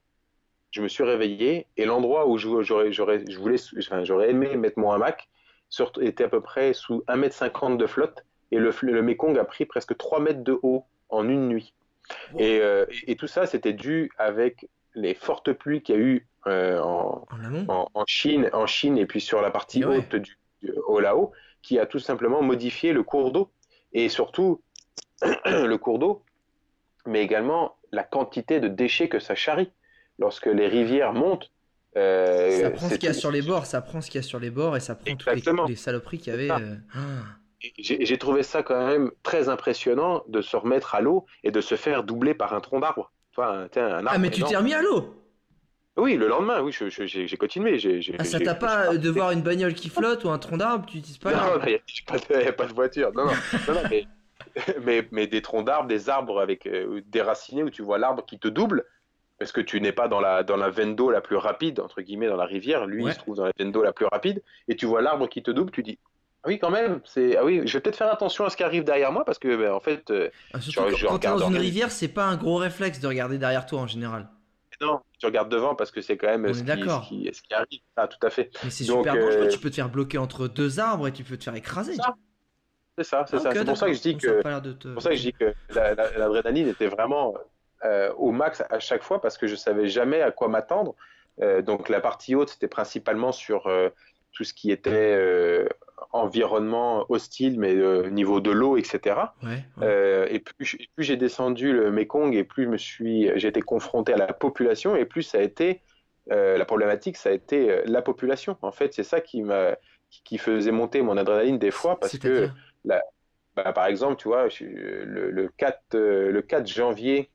je 0.71 0.83
me 0.83 0.89
suis 0.89 1.05
réveillé 1.05 1.67
et 1.77 1.85
l'endroit 1.85 2.27
où 2.29 2.39
j'aurais, 2.39 2.93
je 2.93 3.39
voulais, 3.39 3.57
enfin, 3.79 4.05
j'aurais 4.05 4.31
aimé 4.31 4.57
mettre 4.57 4.79
mon 4.79 4.91
hamac 4.93 5.29
était 6.01 6.25
à 6.25 6.29
peu 6.29 6.41
près 6.41 6.73
sous 6.73 7.03
1,50 7.09 7.73
m 7.73 7.77
de 7.77 7.87
flotte 7.87 8.25
et 8.53 8.59
le, 8.59 8.73
le 8.83 9.03
Mekong 9.03 9.39
a 9.39 9.45
pris 9.45 9.65
presque 9.65 9.97
3 9.97 10.21
mètres 10.21 10.45
de 10.45 10.59
haut 10.63 10.85
en 11.09 11.29
une 11.29 11.49
nuit. 11.49 11.75
Wow. 12.33 12.41
Et, 12.41 12.61
euh, 12.61 12.87
et, 13.07 13.17
tout 13.17 13.27
ça, 13.27 13.47
c'était 13.47 13.73
dû 13.73 14.11
avec 14.17 14.69
les 14.95 15.15
fortes 15.15 15.53
pluies 15.53 15.83
qu'il 15.83 15.95
y 15.97 15.99
a 15.99 16.01
eu 16.01 16.27
euh, 16.47 16.79
en, 16.79 17.25
Chine, 18.07 18.49
en 18.53 18.67
Chine 18.67 18.97
et 18.97 19.07
puis 19.07 19.21
sur 19.21 19.43
la 19.43 19.51
partie 19.51 19.85
Ouais. 19.85 19.99
haute 19.99 20.15
du, 20.15 20.39
du- 20.63 20.73
au 20.87 21.01
Laos, 21.01 21.33
qui 21.63 21.79
a 21.81 21.87
tout 21.87 21.99
simplement 21.99 22.43
modifié 22.43 22.93
le 22.93 23.03
cours 23.03 23.33
d'eau 23.33 23.51
et 23.93 24.09
surtout 24.09 24.63
le 25.45 25.77
cours 25.77 25.99
d'eau, 25.99 26.23
mais 27.07 27.23
également 27.23 27.77
la 27.91 28.05
quantité 28.05 28.61
de 28.61 28.69
déchets 28.69 29.09
que 29.09 29.19
ça 29.19 29.35
charrie 29.35 29.73
lorsque 30.19 30.47
les 30.47 30.69
rivières 30.69 31.13
montent. 31.13 31.51
euh, 31.97 32.63
Ça 32.63 32.71
prend 32.71 32.89
ce 32.89 32.95
qu'il 32.95 33.05
y 33.05 33.11
a 33.11 33.15
tout- 33.15 33.21
sur 33.21 33.31
les 33.31 33.43
bords, 33.43 33.67
ça 33.67 33.81
prend 33.81 34.01
ce 34.01 34.11
qu'il 34.11 34.21
y 34.21 34.25
a 34.25 34.27
sur 34.27 34.39
les 34.39 34.51
bords 34.51 34.77
et 34.77 34.81
ça 34.81 34.95
prend 34.95 35.15
toutes 35.17 35.27
les, 35.27 35.39
Exactement. 35.39 35.67
les 35.67 35.77
saloperies 35.77 36.19
qu'il 36.19 36.33
y 36.33 36.37
avait. 36.37 36.51
euh. 36.51 36.77
Ah. 36.95 36.99
J'ai 37.79 38.19
trouvé 38.19 38.43
ça 38.43 38.63
quand 38.63 38.87
même 38.87 39.11
très 39.23 39.49
impressionnant 39.49 40.23
de 40.29 40.43
se 40.43 40.57
remettre 40.57 40.95
à 40.95 41.01
l'eau 41.01 41.25
et 41.43 41.51
de 41.51 41.61
se 41.61 41.75
faire 41.75 42.05
doubler 42.05 42.35
par 42.35 42.53
un 42.55 42.61
tronc 42.61 42.81
d'arbre. 42.81 43.13
Ah, 43.39 44.19
mais 44.19 44.31
tu 44.31 44.43
t'es 44.43 44.57
remis 44.57 44.75
à 44.75 44.83
l'eau? 44.83 45.23
Oui, 45.97 46.17
le 46.17 46.29
lendemain, 46.29 46.61
oui, 46.61 46.73
j'ai 46.73 47.37
continué. 47.39 47.79
Ah, 48.19 48.25
ça 48.25 48.39
t'a 48.39 48.55
pas 48.55 48.99
de 48.99 49.09
voir 49.11 49.31
une 49.31 49.41
bagnole 49.43 49.75
qui 49.75 49.89
flotte 49.89 50.25
ou 50.25 50.29
un 50.29 50.39
tronc 50.39 50.59
d'arbre, 50.59 50.87
tu 50.87 50.99
dis 50.99 51.19
pas 51.19 51.33
Non, 51.33 51.61
il 51.67 51.69
n'y 51.71 52.47
a, 52.49 52.53
pas 52.53 52.67
de 52.67 52.75
voiture. 52.75 53.13
Non, 53.15 53.25
non, 53.25 53.33
non, 53.69 53.75
non, 53.75 53.81
mais, 53.91 54.07
mais, 54.85 55.09
mais 55.11 55.27
des 55.27 55.41
troncs 55.41 55.67
d'arbres, 55.67 55.89
des 55.89 56.11
arbres 56.11 56.41
avec 56.41 56.67
euh, 56.67 57.01
déracinés 57.07 57.63
où 57.63 57.71
tu 57.71 57.83
vois 57.83 57.97
l'arbre 57.99 58.25
qui 58.27 58.39
te 58.39 58.49
double 58.49 58.85
parce 59.39 59.53
que 59.53 59.61
tu 59.61 59.81
n'es 59.81 59.93
pas 59.93 60.09
dans 60.09 60.21
la, 60.21 60.43
dans 60.43 60.57
la 60.57 60.71
veine 60.71 60.97
d'eau 60.97 61.11
la 61.11 61.21
plus 61.21 61.37
rapide, 61.37 61.81
entre 61.81 62.01
guillemets, 62.03 62.29
dans 62.29 62.37
la 62.37 62.47
rivière. 62.47 62.87
Lui, 62.87 63.05
Ouais. 63.05 63.11
il 63.11 63.15
se 63.15 63.19
trouve 63.19 63.37
dans 63.37 63.45
la 63.45 63.53
veine 63.59 63.73
d'eau 63.73 63.83
la 63.83 63.93
plus 63.93 64.07
rapide 64.07 64.43
et 64.69 64.77
tu 64.77 64.87
vois 64.87 65.03
l'arbre 65.03 65.29
qui 65.29 65.43
te 65.43 65.51
double. 65.51 65.71
Tu 65.71 65.83
dis, 65.83 65.99
ah 66.43 66.49
oui, 66.49 66.59
quand 66.59 66.71
même, 66.71 67.01
c'est, 67.05 67.37
ah 67.37 67.45
oui, 67.45 67.63
je 67.67 67.73
vais 67.77 67.81
peut-être 67.81 67.97
faire 67.97 68.13
attention 68.13 68.45
à 68.45 68.51
ce 68.51 68.57
qui 68.57 68.63
arrive 68.63 68.85
derrière 68.85 69.13
moi 69.13 69.25
parce 69.25 69.39
que, 69.39 69.55
ben, 69.57 69.73
en 69.73 69.81
fait, 69.81 70.11
euh, 70.11 70.31
Ah, 70.55 70.59
je- 70.61 70.73
quand- 70.75 70.89
je 70.89 71.07
quand 71.07 71.19
t'es 71.19 71.29
dans 71.29 71.35
regarde 71.35 71.53
une 71.53 71.59
rivière, 71.59 71.91
c'est 71.91 72.09
pas 72.09 72.25
un 72.25 72.37
gros 72.37 72.57
réflexe 72.57 73.01
de 73.01 73.07
regarder 73.09 73.37
derrière 73.39 73.67
toi 73.67 73.81
en 73.81 73.87
général. 73.87 74.29
non, 74.81 75.01
tu 75.19 75.25
regardes 75.25 75.49
devant 75.51 75.75
parce 75.75 75.91
que 75.91 76.03
c'est 76.03 76.19
quand 76.19 76.27
même 76.27 76.53
ce 76.53 76.63
qui, 76.63 76.69
ce, 76.69 77.09
qui, 77.09 77.31
ce 77.35 77.41
qui 77.43 77.55
arrive. 77.55 77.81
Ah, 77.97 78.07
tout 78.09 78.19
à 78.27 78.29
fait. 78.29 78.51
Mais 78.63 78.69
c'est 78.69 78.85
Donc, 78.85 78.99
super 79.07 79.15
dangereux, 79.15 79.45
euh, 79.45 79.49
tu 79.49 79.59
peux 79.59 79.71
te 79.71 79.75
faire 79.75 79.89
bloquer 79.89 80.19
entre 80.19 80.49
deux 80.49 80.79
arbres 80.81 81.09
et 81.09 81.13
tu 81.13 81.25
peux 81.25 81.39
te 81.39 81.45
faire 81.45 81.55
écraser. 81.55 81.95
Ça, 81.95 82.15
C'est 82.99 83.05
ça, 83.05 83.25
c'est 83.27 83.37
Ah, 83.37 83.41
ça. 83.41 83.53
C'est 83.55 83.65
pour 83.65 83.77
ça 83.79 83.87
que 83.87 83.93
je 83.95 84.01
dis 84.03 84.17
que 84.19 84.41
te- 84.43 84.89
pour 84.93 85.03
ça 85.03 85.11
que 85.11 85.17
je 85.17 85.23
dis 85.23 85.33
que 85.33 85.55
la- 85.75 85.95
la- 85.95 86.19
l'adrénaline 86.19 86.69
était 86.69 86.89
vraiment 86.89 87.35
euh, 87.85 88.11
au 88.15 88.33
max 88.33 88.63
à 88.71 88.79
chaque 88.79 89.03
fois 89.03 89.21
parce 89.21 89.37
que 89.37 89.47
je 89.47 89.55
savais 89.55 89.87
jamais 89.87 90.23
à 90.23 90.31
quoi 90.31 90.49
m'attendre. 90.49 90.95
Euh, 91.43 91.61
donc 91.61 91.91
la 91.91 92.01
partie 92.01 92.35
haute, 92.35 92.49
c'était 92.49 92.69
principalement 92.69 93.33
sur 93.33 93.67
euh, 93.67 93.91
tout 94.33 94.45
ce 94.45 94.55
qui 94.55 94.71
était 94.71 95.67
environnement 96.13 97.05
hostile, 97.11 97.59
mais 97.61 97.75
niveau 98.11 98.41
de 98.41 98.51
l'eau, 98.51 98.77
etc. 98.77 99.17
Ouais, 99.43 99.65
ouais. 99.79 100.35
Et 100.35 100.41
plus, 100.41 100.79
j'ai 100.99 101.17
descendu 101.17 101.73
le 101.73 101.91
Mekong 101.91 102.35
et 102.35 102.45
plus 102.45 102.65
je 102.65 102.69
me 102.69 102.77
suis, 102.79 103.31
j'ai 103.37 103.49
été 103.49 103.63
confronté 103.63 104.13
à 104.13 104.17
la 104.17 104.33
population 104.33 104.97
et 104.97 105.05
plus 105.05 105.23
ça 105.23 105.39
a 105.39 105.43
été 105.43 105.83
la 106.29 106.65
problématique, 106.65 107.17
ça 107.17 107.31
a 107.31 107.33
été 107.33 107.83
la 107.87 108.03
population. 108.03 108.57
En 108.61 108.73
fait, 108.73 108.93
c'est 108.93 109.05
ça 109.05 109.21
qui 109.21 109.43
m'a, 109.43 109.77
qui, 110.11 110.23
qui 110.23 110.39
faisait 110.39 110.73
monter 110.73 111.01
mon 111.01 111.17
adrénaline 111.17 111.59
des 111.59 111.71
fois 111.71 111.99
parce 111.99 112.19
que 112.19 112.49
bah, 112.85 113.03
par 113.73 113.87
exemple, 113.87 114.17
tu 114.17 114.29
vois, 114.29 114.49
le, 114.61 115.31
le 115.31 115.49
4, 115.57 115.97
le 115.97 116.41
4 116.43 116.67
janvier 116.67 117.31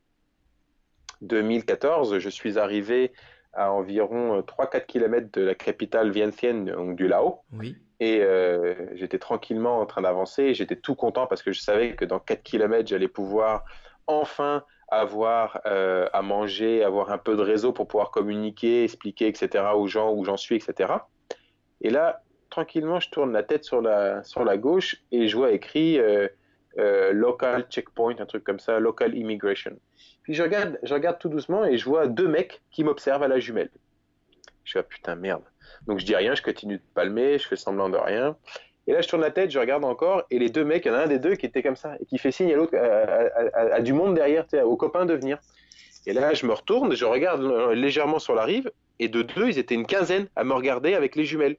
2014, 1.22 2.19
je 2.19 2.30
suis 2.30 2.57
arrivé 2.57 3.11
à 3.53 3.72
environ 3.72 4.38
euh, 4.38 4.41
3-4 4.41 4.86
km 4.86 5.28
de 5.34 5.41
la 5.41 5.55
capitale 5.55 6.11
Vientiane, 6.11 6.65
donc 6.65 6.95
du 6.95 7.07
Laos, 7.07 7.39
Oui. 7.53 7.76
et 7.99 8.22
euh, 8.22 8.76
j'étais 8.95 9.19
tranquillement 9.19 9.80
en 9.80 9.86
train 9.86 10.01
d'avancer. 10.01 10.53
J'étais 10.53 10.76
tout 10.78 10.95
content 10.95 11.28
parce 11.28 11.43
que 11.43 11.51
je 11.51 11.59
savais 11.59 11.95
que 11.95 12.05
dans 12.05 12.19
4 12.19 12.43
km, 12.43 12.88
j'allais 12.88 13.07
pouvoir 13.09 13.65
enfin 14.07 14.63
avoir 14.89 15.61
euh, 15.65 16.07
à 16.11 16.22
manger, 16.22 16.84
avoir 16.84 17.11
un 17.11 17.17
peu 17.17 17.36
de 17.36 17.41
réseau 17.41 17.72
pour 17.72 17.88
pouvoir 17.88 18.11
communiquer, 18.11 18.84
expliquer, 18.84 19.28
etc., 19.28 19.65
aux 19.76 19.88
gens 19.88 20.13
où 20.13 20.24
j'en 20.26 20.38
suis, 20.38 20.55
etc. 20.55 20.93
Et 21.82 21.89
là, 21.89 22.22
tranquillement, 22.49 22.99
je 22.99 23.09
tourne 23.09 23.32
la 23.32 23.43
tête 23.43 23.63
sur 23.63 23.82
la, 23.82 24.24
sur 24.24 24.43
la 24.43 24.57
gauche 24.57 24.97
et 25.11 25.28
je 25.28 25.38
vois 25.38 25.51
écrit 25.51 25.97
euh, 25.99 26.28
euh, 26.78 27.11
local 27.11 27.65
checkpoint, 27.69 28.15
un 28.19 28.26
truc 28.26 28.43
comme 28.43 28.59
ça, 28.59 28.80
local 28.80 29.15
immigration. 29.15 29.78
Puis 30.24 30.34
je 30.34 30.43
regarde, 30.43 30.80
je 30.84 30.93
regarde 30.93 31.19
tout 31.19 31.30
doucement 31.30 31.65
et 31.65 31.78
je 31.78 31.86
vois 31.86 32.07
deux 32.07 32.28
mecs 32.28 32.61
qui 32.72 32.84
m'observent 32.84 33.24
à 33.24 33.28
la 33.28 33.39
jumelle. 33.39 33.69
Je 34.63 34.72
suis 34.72 34.80
ah 34.80 34.84
putain 34.84 35.15
merde. 35.15 35.43
Donc 35.88 35.99
je 35.99 36.05
dis 36.05 36.15
rien, 36.15 36.36
je 36.36 36.41
continue 36.41 36.78
de 36.78 36.84
palmer, 36.93 37.39
je 37.39 37.47
fais 37.47 37.55
semblant 37.55 37.89
de 37.89 37.97
rien. 37.97 38.36
Et 38.88 38.93
là 38.93 39.01
je 39.01 39.07
tourne 39.07 39.22
la 39.22 39.32
tête, 39.32 39.51
je 39.51 39.59
regarde 39.59 39.84
encore 39.84 40.24
et 40.32 40.39
les 40.39 40.49
deux 40.49 40.63
mecs, 40.63 40.86
il 40.86 40.89
y 40.89 40.91
en 40.91 40.95
a 40.95 41.03
un 41.03 41.07
des 41.07 41.19
deux 41.19 41.36
qui 41.36 41.45
était 41.45 41.63
comme 41.63 41.76
ça 41.76 41.95
et 41.99 42.05
qui 42.05 42.17
fait 42.17 42.32
signe 42.32 42.51
à 42.53 42.55
l'autre, 42.55 42.76
à, 42.78 43.76
à- 43.76 43.82
du 43.82 43.93
monde 43.93 44.15
derrière, 44.15 44.45
aux 44.65 44.78
copains 44.78 45.05
de 45.05 45.13
venir. 45.13 45.39
Et 46.05 46.13
là 46.13 46.34
je 46.34 46.45
me 46.45 46.53
retourne, 46.53 46.95
je 46.95 47.05
regarde 47.05 47.43
euh, 47.43 47.74
légèrement 47.74 48.19
sur 48.19 48.34
la 48.36 48.43
rive 48.43 48.72
et 48.99 49.07
de 49.07 49.22
deux 49.22 49.47
ils 49.49 49.59
étaient 49.59 49.76
une 49.76 49.86
quinzaine 49.86 50.28
à 50.36 50.43
me 50.43 50.53
regarder 50.53 50.93
avec 50.93 51.15
les 51.15 51.26
jumelles. 51.26 51.57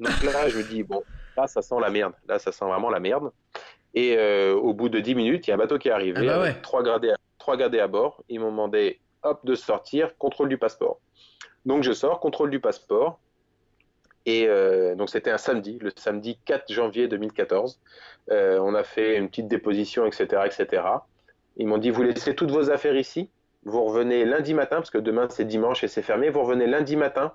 Donc 0.00 0.22
là 0.22 0.48
je 0.48 0.58
me 0.58 0.62
dis 0.62 0.82
bon, 0.82 1.02
là 1.36 1.46
ça 1.46 1.62
sent 1.62 1.76
la 1.80 1.90
merde, 1.90 2.14
là 2.26 2.38
ça 2.38 2.52
sent 2.52 2.64
vraiment 2.64 2.90
la 2.90 3.00
merde. 3.00 3.30
Et 3.94 4.16
euh, 4.16 4.54
au 4.54 4.74
bout 4.74 4.88
de 4.88 5.00
10 5.00 5.14
minutes, 5.14 5.46
il 5.46 5.50
y 5.50 5.52
a 5.52 5.54
un 5.54 5.58
bateau 5.58 5.78
qui 5.78 5.88
est 5.88 5.92
arrivé, 5.92 6.18
Ah 6.18 6.24
bah 6.24 6.42
avec 6.42 6.62
trois, 6.62 6.82
gradés 6.82 7.10
à, 7.10 7.16
trois 7.38 7.56
gradés 7.56 7.80
à 7.80 7.88
bord. 7.88 8.22
Ils 8.28 8.40
m'ont 8.40 8.50
demandé, 8.50 9.00
hop, 9.22 9.44
de 9.44 9.54
sortir, 9.54 10.16
contrôle 10.18 10.48
du 10.48 10.58
passeport. 10.58 11.00
Donc 11.64 11.82
je 11.82 11.92
sors, 11.92 12.20
contrôle 12.20 12.50
du 12.50 12.60
passeport. 12.60 13.18
Et 14.26 14.46
euh, 14.46 14.94
donc 14.94 15.08
c'était 15.08 15.30
un 15.30 15.38
samedi, 15.38 15.78
le 15.80 15.90
samedi 15.96 16.38
4 16.44 16.70
janvier 16.70 17.08
2014. 17.08 17.80
Euh, 18.30 18.58
on 18.60 18.74
a 18.74 18.84
fait 18.84 19.16
une 19.16 19.28
petite 19.28 19.48
déposition, 19.48 20.04
etc., 20.04 20.42
etc. 20.44 20.82
Ils 21.56 21.66
m'ont 21.66 21.78
dit 21.78 21.90
vous 21.90 22.02
laissez 22.02 22.34
toutes 22.34 22.50
vos 22.50 22.70
affaires 22.70 22.96
ici, 22.96 23.30
vous 23.64 23.84
revenez 23.84 24.24
lundi 24.26 24.52
matin 24.52 24.76
parce 24.76 24.90
que 24.90 24.98
demain 24.98 25.28
c'est 25.30 25.46
dimanche 25.46 25.82
et 25.82 25.88
c'est 25.88 26.02
fermé. 26.02 26.28
Vous 26.28 26.42
revenez 26.42 26.66
lundi 26.66 26.94
matin, 26.96 27.32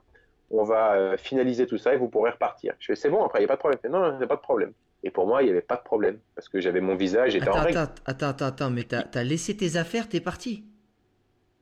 on 0.52 0.64
va 0.64 1.18
finaliser 1.18 1.66
tout 1.66 1.80
ça 1.80 1.96
et 1.96 1.98
vous 1.98 2.10
pourrez 2.10 2.30
repartir. 2.30 2.76
Je 2.80 2.88
fais 2.88 2.96
c'est 2.96 3.10
bon 3.10 3.24
après 3.26 3.40
il 3.40 3.42
n'y 3.42 3.46
a 3.46 3.48
pas 3.48 3.56
de 3.56 3.60
problème. 3.60 3.80
Non, 3.90 4.12
il 4.12 4.18
n'y 4.18 4.24
a 4.24 4.28
pas 4.28 4.36
de 4.36 4.42
problème. 4.42 4.74
Et 5.04 5.12
pour 5.12 5.28
moi 5.28 5.42
il 5.42 5.46
n'y 5.46 5.52
avait 5.52 5.62
pas 5.62 5.76
de 5.76 5.84
problème 5.84 6.20
parce 6.36 6.50
que 6.50 6.62
j'avais 6.62 6.82
mon 6.82 6.96
visage, 6.96 7.32
j'étais 7.32 7.50
en 7.50 7.54
règle. 7.54 7.78
Attends, 7.78 8.02
attends, 8.06 8.28
attends, 8.28 8.46
attends, 8.46 8.70
mais 8.70 8.84
t'as 8.84 9.04
as 9.14 9.24
laissé 9.24 9.56
tes 9.56 9.76
affaires, 9.76 10.08
t'es 10.08 10.22
parti. 10.22 10.66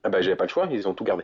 Ah 0.04 0.10
bah 0.10 0.22
j'avais 0.22 0.36
pas 0.36 0.46
le 0.46 0.50
choix, 0.50 0.68
ils 0.72 0.88
ont 0.88 0.94
tout 0.94 1.04
gardé. 1.04 1.24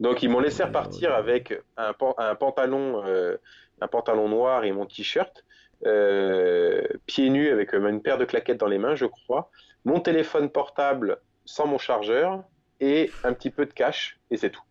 Donc 0.00 0.22
ils 0.22 0.30
m'ont 0.30 0.40
laissé 0.40 0.64
repartir 0.64 1.14
avec 1.14 1.54
un, 1.76 1.92
pantalon, 1.92 3.04
euh, 3.04 3.36
un 3.80 3.88
pantalon 3.88 4.28
noir 4.28 4.64
et 4.64 4.72
mon 4.72 4.86
t-shirt, 4.86 5.44
euh, 5.86 6.86
pieds 7.06 7.28
nus 7.28 7.50
avec 7.50 7.74
euh, 7.74 7.88
une 7.88 8.00
paire 8.00 8.16
de 8.16 8.24
claquettes 8.24 8.58
dans 8.58 8.66
les 8.66 8.78
mains, 8.78 8.94
je 8.94 9.04
crois, 9.04 9.50
mon 9.84 10.00
téléphone 10.00 10.48
portable 10.48 11.18
sans 11.44 11.66
mon 11.66 11.78
chargeur 11.78 12.42
et 12.80 13.10
un 13.24 13.34
petit 13.34 13.50
peu 13.50 13.66
de 13.66 13.72
cash 13.72 14.18
et 14.30 14.38
c'est 14.38 14.50
tout. 14.50 14.62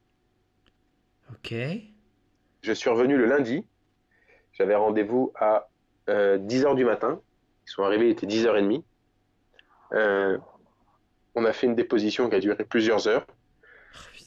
Ok. 1.32 1.54
Je 2.62 2.74
suis 2.74 2.90
revenu 2.90 3.16
le 3.16 3.26
lundi. 3.26 3.66
J'avais 4.54 4.76
rendez-vous 4.76 5.32
à 5.36 5.69
10h 6.10 6.76
du 6.76 6.86
matin. 6.86 7.20
Ils 7.68 7.72
sont 7.72 7.84
arrivés, 7.84 8.08
il 8.08 8.12
était 8.12 8.28
10h30. 8.28 8.84
on 11.36 11.46
a 11.46 11.54
fait 11.54 11.68
une 11.68 11.76
déposition 11.76 12.30
qui 12.30 12.36
a 12.36 12.40
duré 12.40 12.64
plusieurs 12.66 13.08
heures. 13.08 13.26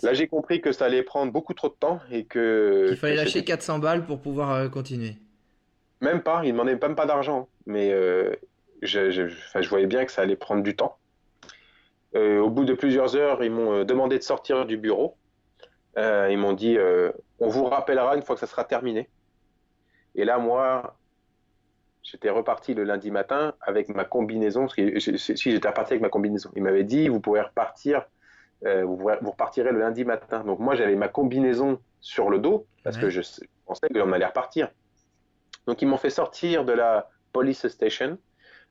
Là, 0.02 0.14
j'ai 0.14 0.26
compris 0.26 0.60
que 0.60 0.72
ça 0.72 0.86
allait 0.86 1.04
prendre 1.04 1.32
beaucoup 1.32 1.54
trop 1.54 1.68
de 1.68 1.74
temps 1.74 2.00
et 2.10 2.24
que. 2.24 2.88
Il 2.90 2.96
fallait 2.96 3.14
lâcher 3.14 3.44
400 3.44 3.78
balles 3.78 4.04
pour 4.04 4.20
pouvoir 4.20 4.52
euh, 4.52 4.68
continuer. 4.68 5.16
Même 6.00 6.22
pas, 6.22 6.40
ils 6.42 6.48
ne 6.48 6.52
demandaient 6.52 6.76
même 6.76 6.96
pas 6.96 7.06
d'argent. 7.06 7.48
Mais 7.66 7.92
euh, 7.92 8.34
je, 8.82 9.68
voyais 9.68 9.86
bien 9.86 10.04
que 10.04 10.10
ça 10.10 10.22
allait 10.22 10.36
prendre 10.36 10.62
du 10.62 10.74
temps. 10.74 10.98
Euh, 12.16 12.40
au 12.40 12.50
bout 12.50 12.64
de 12.64 12.74
plusieurs 12.74 13.14
heures, 13.14 13.44
ils 13.44 13.50
m'ont 13.50 13.84
demandé 13.84 14.18
de 14.18 14.24
sortir 14.24 14.66
du 14.66 14.76
bureau. 14.76 15.16
ils 15.96 16.36
m'ont 16.36 16.52
dit 16.52 16.76
on 17.38 17.48
vous 17.48 17.64
rappellera 17.64 18.16
une 18.16 18.22
fois 18.22 18.34
que 18.34 18.40
ça 18.40 18.48
sera 18.48 18.64
terminé. 18.64 19.08
Et 20.16 20.24
là, 20.24 20.38
moi, 20.38 20.96
j'étais 22.02 22.30
reparti 22.30 22.74
le 22.74 22.84
lundi 22.84 23.10
matin 23.10 23.54
avec 23.60 23.88
ma 23.88 24.04
combinaison. 24.04 24.68
si 24.68 25.50
j'étais 25.50 25.68
reparti 25.68 25.94
avec 25.94 26.02
ma 26.02 26.08
combinaison, 26.08 26.50
ils 26.56 26.62
m'avaient 26.62 26.84
dit 26.84 27.08
vous 27.08 27.20
pourrez 27.20 27.40
repartir 27.40 28.06
euh, 28.64 28.84
vous, 28.84 28.96
repartirez 28.96 29.72
le 29.72 29.80
lundi 29.80 30.04
matin. 30.04 30.44
Donc 30.44 30.60
moi, 30.60 30.74
j'avais 30.74 30.94
ma 30.94 31.08
combinaison 31.08 31.80
sur 32.00 32.30
le 32.30 32.38
dos 32.38 32.66
parce 32.84 32.96
que 32.96 33.10
je 33.10 33.20
pensais 33.66 33.88
qu'on 33.88 34.12
allait 34.12 34.26
repartir. 34.26 34.68
Donc 35.66 35.82
ils 35.82 35.86
m'ont 35.86 35.96
fait 35.96 36.10
sortir 36.10 36.64
de 36.64 36.72
la 36.72 37.08
police 37.32 37.66
station 37.68 38.18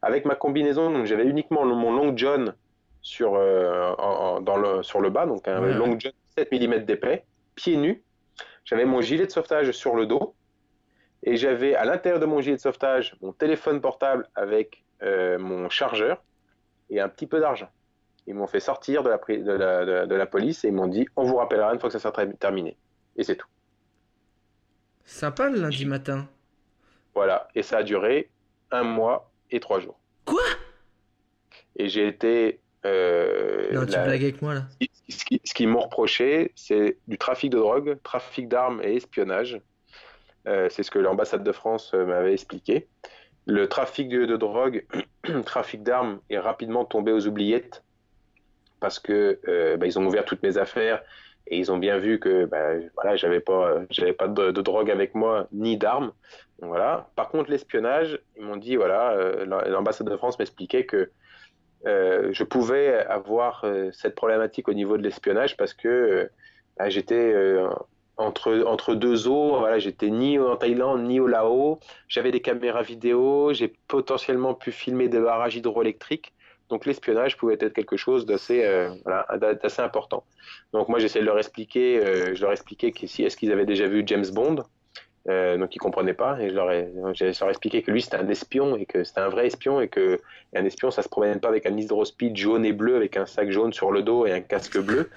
avec 0.01 0.25
ma 0.25 0.35
combinaison. 0.35 0.91
Donc 0.91 1.05
j'avais 1.05 1.25
uniquement 1.25 1.65
mon 1.65 1.91
long 1.91 2.15
john 2.15 2.53
sur, 3.01 3.35
euh, 3.35 3.93
dans 4.41 4.57
le, 4.57 4.83
sur 4.83 5.01
le 5.01 5.09
bas, 5.09 5.25
donc 5.25 5.47
un 5.47 5.59
long 5.59 5.97
john 5.97 6.11
7 6.37 6.51
mm 6.51 6.85
d'épais, 6.85 7.25
pieds 7.55 7.77
nus. 7.77 8.03
J'avais 8.63 8.85
mon 8.85 9.01
gilet 9.01 9.25
de 9.25 9.31
sauvetage 9.31 9.71
sur 9.71 9.95
le 9.95 10.05
dos 10.05 10.35
et 11.23 11.37
j'avais 11.37 11.75
à 11.75 11.85
l'intérieur 11.85 12.19
de 12.19 12.25
mon 12.25 12.41
gilet 12.41 12.55
de 12.55 12.61
sauvetage 12.61 13.15
mon 13.21 13.31
téléphone 13.31 13.81
portable 13.81 14.27
avec 14.35 14.83
euh, 15.03 15.37
mon 15.37 15.69
chargeur 15.69 16.23
et 16.89 16.99
un 16.99 17.09
petit 17.09 17.27
peu 17.27 17.39
d'argent. 17.39 17.69
Ils 18.27 18.35
m'ont 18.35 18.47
fait 18.47 18.59
sortir 18.59 19.03
de 19.03 19.09
la, 19.09 20.05
de 20.05 20.15
la, 20.15 20.25
police 20.25 20.63
et 20.63 20.67
ils 20.67 20.73
m'ont 20.73 20.87
dit 20.87 21.07
on 21.15 21.23
vous 21.23 21.37
rappellera 21.37 21.73
une 21.73 21.79
fois 21.79 21.89
que 21.89 21.97
ça 21.97 21.99
sera 21.99 22.25
terminé. 22.27 22.77
Et 23.15 23.23
c'est 23.23 23.35
tout. 23.35 23.47
Sympa 25.03 25.49
le 25.49 25.59
lundi 25.59 25.85
matin. 25.85 26.27
Voilà, 27.13 27.47
et 27.55 27.63
ça 27.63 27.77
a 27.77 27.83
duré 27.83 28.29
un 28.71 28.83
mois 28.83 29.31
et 29.49 29.59
trois 29.59 29.79
jours. 29.79 29.99
Quoi? 30.25 30.43
Et 31.75 31.89
j'ai 31.89 32.07
été. 32.07 32.61
Euh, 32.85 33.71
non, 33.73 33.85
tu 33.85 33.91
blagues 33.91 34.07
avec 34.07 34.41
moi 34.41 34.53
là. 34.53 34.67
Ce 35.09 35.53
qu'ils 35.53 35.67
m'ont 35.67 35.81
reproché, 35.81 36.51
c'est 36.55 36.97
du 37.07 37.17
trafic 37.17 37.51
de 37.51 37.57
drogue, 37.57 37.97
trafic 38.03 38.47
d'armes 38.47 38.81
et 38.83 38.95
espionnage. 38.95 39.59
Euh, 40.47 40.67
c'est 40.69 40.83
ce 40.83 40.91
que 40.91 40.99
l'ambassade 40.99 41.43
de 41.43 41.51
France 41.51 41.91
euh, 41.93 42.05
m'avait 42.05 42.33
expliqué. 42.33 42.87
Le 43.45 43.67
trafic 43.67 44.09
de, 44.09 44.25
de 44.25 44.35
drogue, 44.37 44.85
trafic 45.45 45.83
d'armes 45.83 46.19
est 46.29 46.39
rapidement 46.39 46.85
tombé 46.85 47.11
aux 47.11 47.27
oubliettes 47.27 47.83
parce 48.79 48.99
que 48.99 49.39
euh, 49.47 49.77
bah, 49.77 49.85
ils 49.85 49.99
ont 49.99 50.05
ouvert 50.05 50.25
toutes 50.25 50.41
mes 50.41 50.57
affaires 50.57 51.03
et 51.47 51.57
ils 51.57 51.71
ont 51.71 51.77
bien 51.77 51.97
vu 51.97 52.19
que 52.19 52.45
bah, 52.45 52.73
voilà, 52.95 53.15
j'avais 53.15 53.39
pas, 53.39 53.81
j'avais 53.91 54.13
pas 54.13 54.27
de, 54.27 54.51
drogue 54.51 54.89
avec 54.89 55.13
moi 55.13 55.47
ni 55.51 55.77
d'armes. 55.77 56.11
Voilà. 56.59 57.09
Par 57.15 57.29
contre, 57.29 57.51
l'espionnage, 57.51 58.19
ils 58.37 58.43
m'ont 58.43 58.57
dit 58.57 58.75
voilà, 58.75 59.15
l'ambassade 59.45 60.07
de 60.07 60.15
France 60.17 60.37
m'expliquait 60.37 60.85
que 60.85 61.11
je 61.83 62.43
pouvais 62.43 62.95
avoir 63.05 63.65
cette 63.91 64.13
problématique 64.13 64.69
au 64.69 64.73
niveau 64.73 64.97
de 64.97 65.03
l'espionnage 65.03 65.57
parce 65.57 65.73
que 65.73 66.29
bah, 66.77 66.89
j'étais 66.89 67.33
entre, 68.17 68.63
entre 68.67 68.95
deux 68.95 69.27
eaux, 69.27 69.57
voilà, 69.59 69.79
j'étais 69.79 70.09
ni 70.09 70.37
en 70.37 70.55
Thaïlande 70.55 71.03
ni 71.03 71.19
au 71.19 71.27
Laos, 71.27 71.79
j'avais 72.07 72.31
des 72.31 72.41
caméras 72.41 72.83
vidéo, 72.83 73.53
j'ai 73.53 73.73
potentiellement 73.87 74.53
pu 74.53 74.71
filmer 74.71 75.07
des 75.07 75.19
barrages 75.19 75.55
hydroélectriques. 75.55 76.33
Donc 76.69 76.85
l'espionnage 76.85 77.35
pouvait 77.35 77.57
être 77.59 77.73
quelque 77.73 77.97
chose 77.97 78.25
d'assez 78.25 78.63
euh, 78.63 78.89
important. 79.79 80.23
Donc 80.71 80.87
moi 80.87 80.99
j'essayais 80.99 81.21
de 81.21 81.25
leur 81.25 81.37
expliquer, 81.37 81.99
euh, 81.99 82.33
je 82.33 82.41
leur 82.41 82.53
expliquais 82.53 82.93
si 83.07 83.23
est-ce 83.23 83.35
qu'ils 83.35 83.51
avaient 83.51 83.65
déjà 83.65 83.87
vu 83.87 84.03
James 84.05 84.25
Bond, 84.31 84.63
euh, 85.29 85.57
donc 85.57 85.75
ils 85.75 85.79
comprenaient 85.79 86.13
pas 86.13 86.39
et 86.39 86.49
je 86.49 86.55
leur 86.55 86.71
ai, 86.71 86.89
leur 86.93 87.49
expliqué 87.49 87.83
que 87.83 87.91
lui 87.91 88.01
c'était 88.01 88.17
un 88.17 88.27
espion 88.29 88.77
et 88.77 88.85
que 88.85 89.03
c'était 89.03 89.19
un 89.19 89.29
vrai 89.29 89.47
espion 89.47 89.81
et 89.81 89.89
que 89.89 90.19
un 90.55 90.63
espion 90.63 90.91
ça 90.91 91.01
se 91.01 91.09
promène 91.09 91.41
pas 91.41 91.49
avec 91.49 91.65
un 91.65 91.77
hydrospeed 91.77 92.37
jaune 92.37 92.65
et 92.65 92.73
bleu 92.73 92.95
avec 92.95 93.17
un 93.17 93.25
sac 93.25 93.51
jaune 93.51 93.73
sur 93.73 93.91
le 93.91 94.01
dos 94.01 94.25
et 94.25 94.31
un 94.31 94.41
casque 94.41 94.79
bleu. 94.79 95.09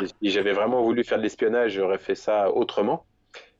Et 0.00 0.06
si 0.06 0.30
j'avais 0.30 0.52
vraiment 0.52 0.82
voulu 0.82 1.04
faire 1.04 1.18
de 1.18 1.22
l'espionnage, 1.22 1.72
j'aurais 1.72 1.98
fait 1.98 2.14
ça 2.14 2.50
autrement. 2.50 3.04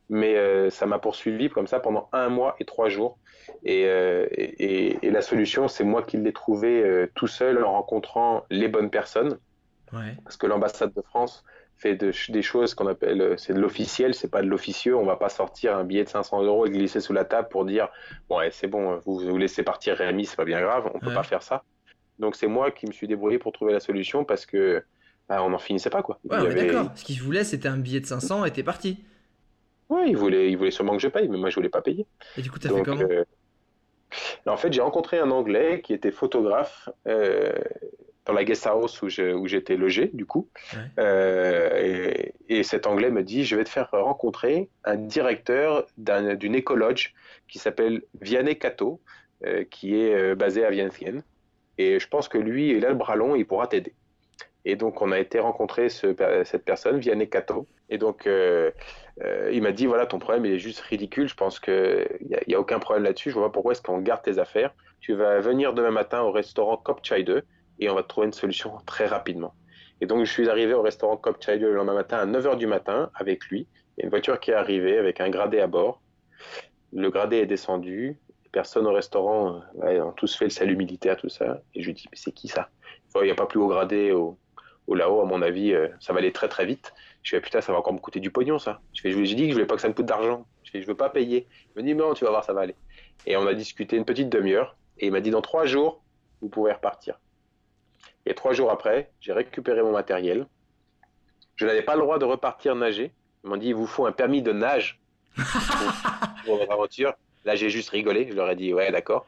Mais 0.08 0.70
ça 0.70 0.86
m'a 0.86 0.98
poursuivi 0.98 1.48
comme 1.50 1.68
ça 1.68 1.78
pendant 1.78 2.08
un 2.12 2.28
mois 2.28 2.56
et 2.58 2.64
trois 2.64 2.88
jours. 2.88 3.16
Euh, 3.66 4.26
et, 4.30 5.10
la 5.10 5.22
solution, 5.22 5.68
c'est 5.68 5.84
moi 5.84 6.02
qui 6.02 6.16
l'ai 6.16 6.32
trouvé 6.32 6.82
euh, 6.82 7.10
tout 7.14 7.26
seul 7.26 7.62
en 7.64 7.72
rencontrant 7.72 8.44
les 8.50 8.68
bonnes 8.68 8.90
personnes. 8.90 9.38
Parce 10.22 10.36
que 10.36 10.46
l'ambassade 10.46 10.94
de 10.94 11.02
France 11.02 11.44
fait 11.76 11.96
des 11.96 12.42
choses 12.42 12.74
qu'on 12.74 12.86
appelle, 12.86 13.20
euh, 13.20 13.36
c'est 13.36 13.54
de 13.54 13.58
l'officiel, 13.58 14.14
c'est 14.14 14.30
pas 14.30 14.42
de 14.42 14.46
l'officieux. 14.46 14.96
On 14.96 15.04
va 15.04 15.16
pas 15.16 15.30
sortir 15.30 15.76
un 15.76 15.82
billet 15.82 16.04
de 16.04 16.08
500 16.08 16.44
euros 16.44 16.66
et 16.66 16.70
glisser 16.70 17.00
sous 17.00 17.12
la 17.12 17.24
table 17.24 17.48
pour 17.48 17.64
dire 17.64 17.88
bon, 18.28 18.38
c'est 18.52 18.68
bon, 18.68 19.00
vous 19.04 19.18
vous 19.18 19.36
laissez 19.36 19.64
partir 19.64 19.96
Rémi, 19.96 20.26
c'est 20.26 20.36
pas 20.36 20.44
bien 20.44 20.60
grave. 20.60 20.88
On 20.94 21.00
peut 21.00 21.12
pas 21.12 21.24
faire 21.24 21.42
ça. 21.42 21.64
Donc 22.20 22.36
c'est 22.36 22.46
moi 22.46 22.70
qui 22.70 22.86
me 22.86 22.92
suis 22.92 23.08
débrouillé 23.08 23.38
pour 23.38 23.50
trouver 23.50 23.72
la 23.72 23.80
solution 23.80 24.24
parce 24.24 24.46
que 24.46 24.84
bah, 25.30 25.44
on 25.44 25.50
n'en 25.50 25.58
finissait 25.58 25.90
pas 25.90 26.02
quoi. 26.02 26.18
Ouais, 26.24 26.54
d'accord. 26.54 26.90
Ce 26.96 27.04
qu'il 27.04 27.22
voulait, 27.22 27.44
c'était 27.44 27.68
un 27.68 27.78
billet 27.78 28.00
de 28.00 28.06
500 28.06 28.44
et 28.44 28.50
t'es 28.50 28.64
parti. 28.64 28.98
Oui, 29.88 30.02
il 30.08 30.16
voulait, 30.16 30.50
il 30.50 30.56
voulait 30.56 30.72
sûrement 30.72 30.96
que 30.96 31.02
je 31.02 31.08
paye, 31.08 31.28
mais 31.28 31.38
moi 31.38 31.50
je 31.50 31.54
voulais 31.54 31.68
pas 31.68 31.82
payer. 31.82 32.04
Et 32.36 32.42
du 32.42 32.50
coup, 32.50 32.58
t'as 32.58 32.68
fait 32.68 32.82
comment? 32.82 33.06
en 34.46 34.56
fait, 34.56 34.72
j'ai 34.72 34.80
rencontré 34.80 35.20
un 35.20 35.30
Anglais 35.30 35.82
qui 35.82 35.92
était 35.92 36.10
photographe 36.10 36.88
euh, 37.06 37.52
dans 38.24 38.32
la 38.32 38.42
guest 38.42 38.66
house 38.66 39.02
où, 39.02 39.08
j'étais 39.08 39.76
logé, 39.76 40.10
du 40.12 40.26
coup. 40.26 40.48
Euh, 40.98 42.12
et, 42.48 42.62
cet 42.64 42.88
Anglais 42.88 43.10
me 43.10 43.22
dit, 43.22 43.44
je 43.44 43.54
vais 43.54 43.62
te 43.62 43.68
faire 43.68 43.88
rencontrer 43.92 44.68
un 44.84 44.96
directeur 44.96 45.86
d'une 45.96 46.56
écologe 46.56 47.14
qui 47.46 47.60
s'appelle 47.60 48.02
Vianney 48.20 48.58
Cato, 48.58 49.00
euh, 49.46 49.62
qui 49.70 49.94
est 49.94 50.34
basé 50.34 50.64
à 50.64 50.70
Vientiane. 50.70 51.22
Et 51.78 52.00
je 52.00 52.08
pense 52.08 52.28
que 52.28 52.36
lui, 52.36 52.70
il 52.70 52.84
a 52.84 52.88
le 52.88 52.96
bras 52.96 53.14
long, 53.14 53.36
il 53.36 53.46
pourra 53.46 53.68
t'aider. 53.68 53.94
Et 54.64 54.76
donc, 54.76 55.00
on 55.00 55.10
a 55.10 55.18
été 55.18 55.38
rencontrer 55.38 55.88
cette 55.88 56.64
personne, 56.64 56.98
Vianney 56.98 57.28
Cato. 57.28 57.66
Et 57.88 57.98
donc, 57.98 58.26
euh, 58.26 58.70
il 59.52 59.62
m'a 59.62 59.72
dit 59.72 59.86
voilà, 59.86 60.06
ton 60.06 60.18
problème 60.18 60.44
est 60.44 60.58
juste 60.58 60.80
ridicule. 60.80 61.28
Je 61.28 61.34
pense 61.34 61.60
qu'il 61.60 62.08
n'y 62.28 62.54
a, 62.54 62.58
a, 62.58 62.60
aucun 62.60 62.78
problème 62.78 63.04
là-dessus. 63.04 63.30
Je 63.30 63.34
vois 63.34 63.48
pas 63.48 63.52
pourquoi 63.52 63.72
est-ce 63.72 63.82
qu'on 63.82 64.00
garde 64.00 64.22
tes 64.22 64.38
affaires. 64.38 64.74
Tu 65.00 65.14
vas 65.14 65.40
venir 65.40 65.72
demain 65.72 65.90
matin 65.90 66.22
au 66.22 66.30
restaurant 66.30 66.76
Cop 66.76 67.00
Chai 67.02 67.22
2 67.22 67.42
et 67.78 67.88
on 67.88 67.94
va 67.94 68.02
trouver 68.02 68.26
une 68.26 68.32
solution 68.32 68.76
très 68.86 69.06
rapidement. 69.06 69.54
Et 70.02 70.06
donc, 70.06 70.24
je 70.24 70.30
suis 70.30 70.48
arrivé 70.48 70.74
au 70.74 70.82
restaurant 70.82 71.16
Cop 71.16 71.42
Chai 71.42 71.58
2 71.58 71.66
le 71.66 71.74
lendemain 71.74 71.94
matin 71.94 72.18
à 72.18 72.26
9h 72.26 72.56
du 72.56 72.66
matin 72.66 73.10
avec 73.14 73.46
lui. 73.46 73.66
Il 73.96 74.00
y 74.00 74.02
a 74.02 74.04
une 74.04 74.10
voiture 74.10 74.38
qui 74.40 74.50
est 74.50 74.54
arrivée 74.54 74.98
avec 74.98 75.20
un 75.20 75.30
gradé 75.30 75.60
à 75.60 75.66
bord. 75.66 76.00
Le 76.92 77.10
gradé 77.10 77.38
est 77.38 77.46
descendu. 77.46 78.18
Les 78.44 78.50
personnes 78.50 78.86
au 78.86 78.92
restaurant 78.92 79.62
euh, 79.82 80.02
ont 80.02 80.12
tous 80.12 80.36
fait 80.36 80.44
le 80.44 80.50
salut 80.50 80.76
militaire, 80.76 81.16
tout 81.16 81.28
ça. 81.28 81.60
Et 81.74 81.82
je 81.82 81.86
lui 81.86 81.94
dis 81.94 82.06
mais 82.10 82.16
c'est 82.16 82.32
qui 82.32 82.48
ça? 82.48 82.68
Il 83.16 83.22
n'y 83.22 83.30
a 83.30 83.34
pas 83.34 83.46
plus 83.46 83.58
haut 83.58 83.68
gradé 83.68 84.12
au, 84.12 84.38
au 84.90 84.96
là-haut, 84.96 85.20
à 85.20 85.24
mon 85.24 85.40
avis, 85.40 85.72
euh, 85.72 85.86
ça 86.00 86.12
va 86.12 86.18
aller 86.18 86.32
très 86.32 86.48
très 86.48 86.66
vite. 86.66 86.92
Je 87.22 87.30
fais, 87.30 87.40
putain, 87.40 87.60
ça 87.60 87.72
va 87.72 87.78
encore 87.78 87.92
me 87.92 88.00
coûter 88.00 88.18
du 88.18 88.32
pognon, 88.32 88.58
ça. 88.58 88.80
Je 88.92 89.00
fais, 89.00 89.12
j'ai 89.12 89.34
dit 89.36 89.44
que 89.44 89.50
je 89.50 89.52
voulais 89.52 89.66
pas 89.66 89.76
que 89.76 89.80
ça 89.80 89.88
me 89.88 89.94
coûte 89.94 90.06
d'argent. 90.06 90.46
Je 90.64 90.72
fais, 90.72 90.82
je 90.82 90.86
veux 90.86 90.96
pas 90.96 91.10
payer. 91.10 91.46
Il 91.76 91.82
me 91.82 91.86
dit, 91.86 91.94
non, 91.94 92.12
tu 92.12 92.24
vas 92.24 92.30
voir, 92.30 92.42
ça 92.42 92.52
va 92.52 92.62
aller. 92.62 92.74
Et 93.24 93.36
on 93.36 93.46
a 93.46 93.54
discuté 93.54 93.96
une 93.96 94.04
petite 94.04 94.28
demi-heure. 94.28 94.76
Et 94.98 95.06
il 95.06 95.12
m'a 95.12 95.20
dit, 95.20 95.30
dans 95.30 95.42
trois 95.42 95.64
jours, 95.64 96.02
vous 96.40 96.48
pouvez 96.48 96.72
repartir. 96.72 97.20
Et 98.26 98.34
trois 98.34 98.52
jours 98.52 98.72
après, 98.72 99.12
j'ai 99.20 99.32
récupéré 99.32 99.80
mon 99.80 99.92
matériel. 99.92 100.48
Je 101.54 101.66
n'avais 101.66 101.82
pas 101.82 101.94
le 101.94 102.00
droit 102.00 102.18
de 102.18 102.24
repartir 102.24 102.74
nager. 102.74 103.12
Ils 103.44 103.50
m'ont 103.50 103.56
dit, 103.56 103.68
il 103.68 103.76
vous 103.76 103.86
faut 103.86 104.06
un 104.06 104.12
permis 104.12 104.42
de 104.42 104.50
nage 104.50 105.00
pour 106.44 106.56
votre 106.56 106.72
aventure. 106.72 107.14
Là, 107.44 107.54
j'ai 107.54 107.70
juste 107.70 107.90
rigolé. 107.90 108.26
Je 108.28 108.34
leur 108.34 108.50
ai 108.50 108.56
dit, 108.56 108.74
ouais, 108.74 108.90
d'accord. 108.90 109.26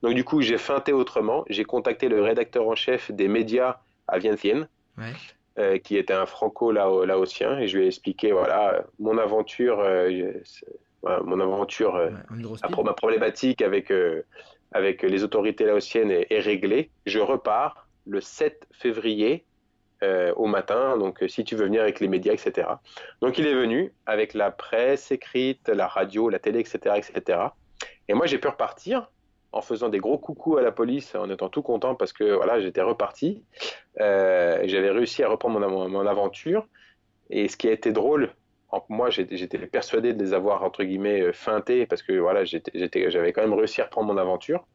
Donc, 0.00 0.14
du 0.14 0.24
coup, 0.24 0.40
j'ai 0.40 0.56
feinté 0.56 0.94
autrement. 0.94 1.44
J'ai 1.50 1.64
contacté 1.64 2.08
le 2.08 2.22
rédacteur 2.22 2.66
en 2.66 2.74
chef 2.74 3.10
des 3.12 3.28
médias 3.28 3.80
à 4.08 4.18
Vientiane, 4.18 4.68
Ouais. 4.98 5.12
euh, 5.58 5.78
qui 5.78 5.96
était 5.96 6.12
un 6.14 6.26
franco-laotien, 6.26 7.58
et 7.58 7.68
je 7.68 7.78
lui 7.78 7.84
ai 7.84 7.88
expliqué, 7.88 8.32
voilà, 8.32 8.84
mon 8.98 9.18
aventure, 9.18 9.80
euh, 9.80 10.32
voilà, 11.02 11.20
mon 11.24 11.40
aventure, 11.40 11.96
euh, 11.96 12.10
Ouais, 12.30 12.84
ma 12.84 12.92
problématique 12.94 13.62
avec, 13.62 13.90
euh, 13.90 14.22
avec 14.72 15.02
les 15.02 15.24
autorités 15.24 15.64
laotiennes 15.64 16.10
est, 16.10 16.26
est 16.30 16.40
réglée. 16.40 16.90
Je 17.06 17.18
repars 17.18 17.86
le 18.06 18.20
7 18.20 18.66
février 18.72 19.44
au 20.34 20.46
matin, 20.46 20.98
donc 20.98 21.22
si 21.28 21.44
tu 21.44 21.54
veux 21.54 21.66
venir 21.66 21.80
avec 21.82 22.00
les 22.00 22.08
médias, 22.08 22.32
etc. 22.32 22.66
Donc 23.20 23.38
il 23.38 23.46
est 23.46 23.54
venu 23.54 23.92
avec 24.04 24.34
la 24.34 24.50
presse 24.50 25.12
écrite, 25.12 25.68
la 25.68 25.86
radio, 25.86 26.28
la 26.28 26.40
télé, 26.40 26.58
etc. 26.58 26.96
etc. 26.96 27.38
Et 28.08 28.14
moi 28.14 28.26
j'ai 28.26 28.38
pu 28.38 28.48
repartir 28.48 29.08
en 29.52 29.60
faisant 29.62 29.88
des 29.88 29.98
gros 29.98 30.18
coucous 30.18 30.56
à 30.56 30.62
la 30.62 30.72
police, 30.72 31.14
en 31.14 31.28
étant 31.30 31.48
tout 31.48 31.62
content 31.62 31.94
parce 31.94 32.12
que 32.12 32.32
voilà, 32.34 32.60
j'étais 32.60 32.80
reparti. 32.82 33.42
Euh, 34.00 34.60
J'avais 34.64 34.90
réussi 34.90 35.22
à 35.22 35.28
reprendre 35.28 35.60
mon, 35.60 35.88
mon- 35.88 36.06
aventure. 36.06 36.66
Et 37.30 37.48
ce 37.48 37.56
qui 37.56 37.68
a 37.68 37.72
été 37.72 37.92
drôle, 37.92 38.32
moi 38.88 39.10
j'étais 39.10 39.58
persuadé 39.58 40.14
de 40.14 40.22
les 40.22 40.32
avoir 40.32 40.62
entre 40.64 40.82
guillemets 40.84 41.20
euh, 41.20 41.32
feintés 41.32 41.86
parce 41.86 42.02
que 42.02 42.14
voilà, 42.14 42.44
j'avais 42.44 43.32
quand 43.32 43.42
même 43.42 43.52
réussi 43.54 43.80
à 43.80 43.84
reprendre 43.84 44.12
mon 44.12 44.18
aventure. 44.18 44.66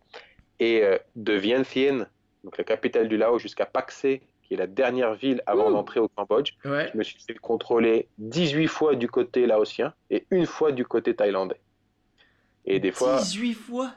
Et 0.59 0.83
euh, 0.83 0.97
de 1.15 1.33
Vientiane, 1.33 2.07
donc 2.43 2.57
la 2.57 2.63
capitale 2.63 3.07
du 3.07 3.17
Laos, 3.17 3.39
jusqu'à 3.41 3.65
Paksé, 3.65 4.21
qui 4.43 4.53
est 4.53 4.57
la 4.57 4.67
dernière 4.67 5.13
ville 5.15 5.41
avant 5.45 5.69
d'entrer 5.71 5.99
au 5.99 6.07
Cambodge, 6.07 6.51
Ouais. 6.65 6.89
je 6.93 6.97
me 6.97 7.03
suis 7.03 7.19
fait 7.21 7.33
contrôler 7.35 8.07
18 8.19 8.67
fois 8.67 8.95
du 8.95 9.07
côté 9.09 9.45
laotien 9.45 9.93
et 10.09 10.25
une 10.31 10.45
fois 10.45 10.71
du 10.71 10.85
côté 10.85 11.15
thaïlandais. 11.15 11.59
Et 12.65 12.79
des 12.79 12.91
fois, 12.91 13.17
18 13.17 13.53
fois? 13.53 13.91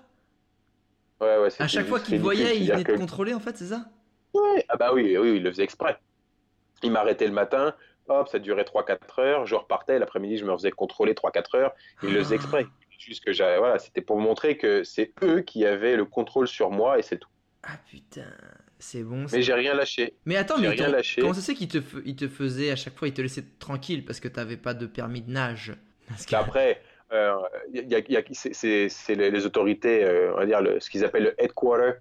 Ouais, 1.21 1.39
ouais, 1.39 1.49
À 1.59 1.69
chaque 1.69 1.87
fois 1.87 1.99
juste 1.99 2.09
qu'il 2.11 2.21
voyait, 2.21 2.59
il 2.59 2.71
venait 2.71 2.85
te 2.85 2.93
que- 2.93 2.97
contrôler 2.97 3.35
en 3.35 3.41
fait, 3.41 3.57
c'est 3.57 3.67
ça? 3.67 3.87
Ouais, 4.35 4.65
ah 4.69 4.77
bah 4.77 4.93
oui, 4.95 5.17
oui, 5.19 5.37
il 5.37 5.43
le 5.43 5.51
faisait 5.51 5.65
exprès. 5.65 5.99
Il 6.83 6.93
m'arrêtait 6.93 7.27
le 7.27 7.33
matin, 7.33 7.75
hop, 8.09 8.29
ça 8.29 8.39
durait 8.39 8.65
3-4 8.65 9.19
heures, 9.19 9.47
je 9.47 9.55
repartais, 9.55 9.99
l'après-midi, 9.99 10.37
je 10.39 10.45
me 10.45 10.53
faisais 10.57 10.71
contrôler 10.71 11.15
3-4 11.15 11.55
heures, 11.57 11.73
il 12.03 12.13
le 12.15 12.21
faisait 12.23 12.37
exprès. 12.37 12.67
Juste 12.99 13.25
que 13.25 13.33
j'avais, 13.33 13.59
voilà, 13.59 13.79
c'était 13.79 14.03
pour 14.03 14.19
montrer 14.21 14.59
que 14.59 14.85
c'est 14.85 15.13
eux 15.23 15.41
qui 15.41 15.65
avaient 15.65 15.97
le 15.97 16.05
contrôle 16.05 16.47
sur 16.47 16.71
moi 16.71 16.99
et 16.99 17.03
c'est 17.03 17.17
tout. 17.19 17.31
Ah 17.63 17.79
putain, 17.89 18.31
c'est 18.79 19.03
bon. 19.03 19.25
Mais 19.33 19.41
j'ai 19.43 19.55
rien 19.55 19.75
lâché. 19.75 20.15
Mais 20.27 20.37
attends, 20.37 20.59
mais 20.59 20.69
rien 20.69 20.89
lâché. 20.89 21.21
comment 21.23 21.33
ça 21.33 21.41
se 21.41 21.47
fait 21.47 21.55
qu'il 21.55 21.69
te, 21.69 21.79
f- 21.79 22.03
il 22.05 22.15
te 22.17 22.29
faisait 22.29 22.71
à 22.71 22.77
chaque 22.77 22.99
fois, 22.99 23.09
il 23.09 23.15
te 23.15 23.23
laissait 23.23 23.45
tranquille 23.59 24.05
parce 24.05 24.21
que 24.21 24.29
t'avais 24.29 24.59
pas 24.59 24.75
de 24.75 24.85
permis 24.87 25.23
de 25.23 25.31
nage? 25.31 25.75
Parce 26.09 26.27
que- 26.27 26.33
Mais 26.33 26.39
après, 26.43 26.83
euh, 27.13 27.35
c'est- 28.33 29.15
les, 29.15 29.47
autorités, 29.47 30.05
euh, 30.05 30.33
on 30.35 30.39
va 30.39 30.47
dire 30.47 30.61
le- 30.61 30.81
ce 30.81 30.91
qu'ils 30.91 31.05
appellent 31.05 31.25
le 31.25 31.43
headquarter 31.43 31.93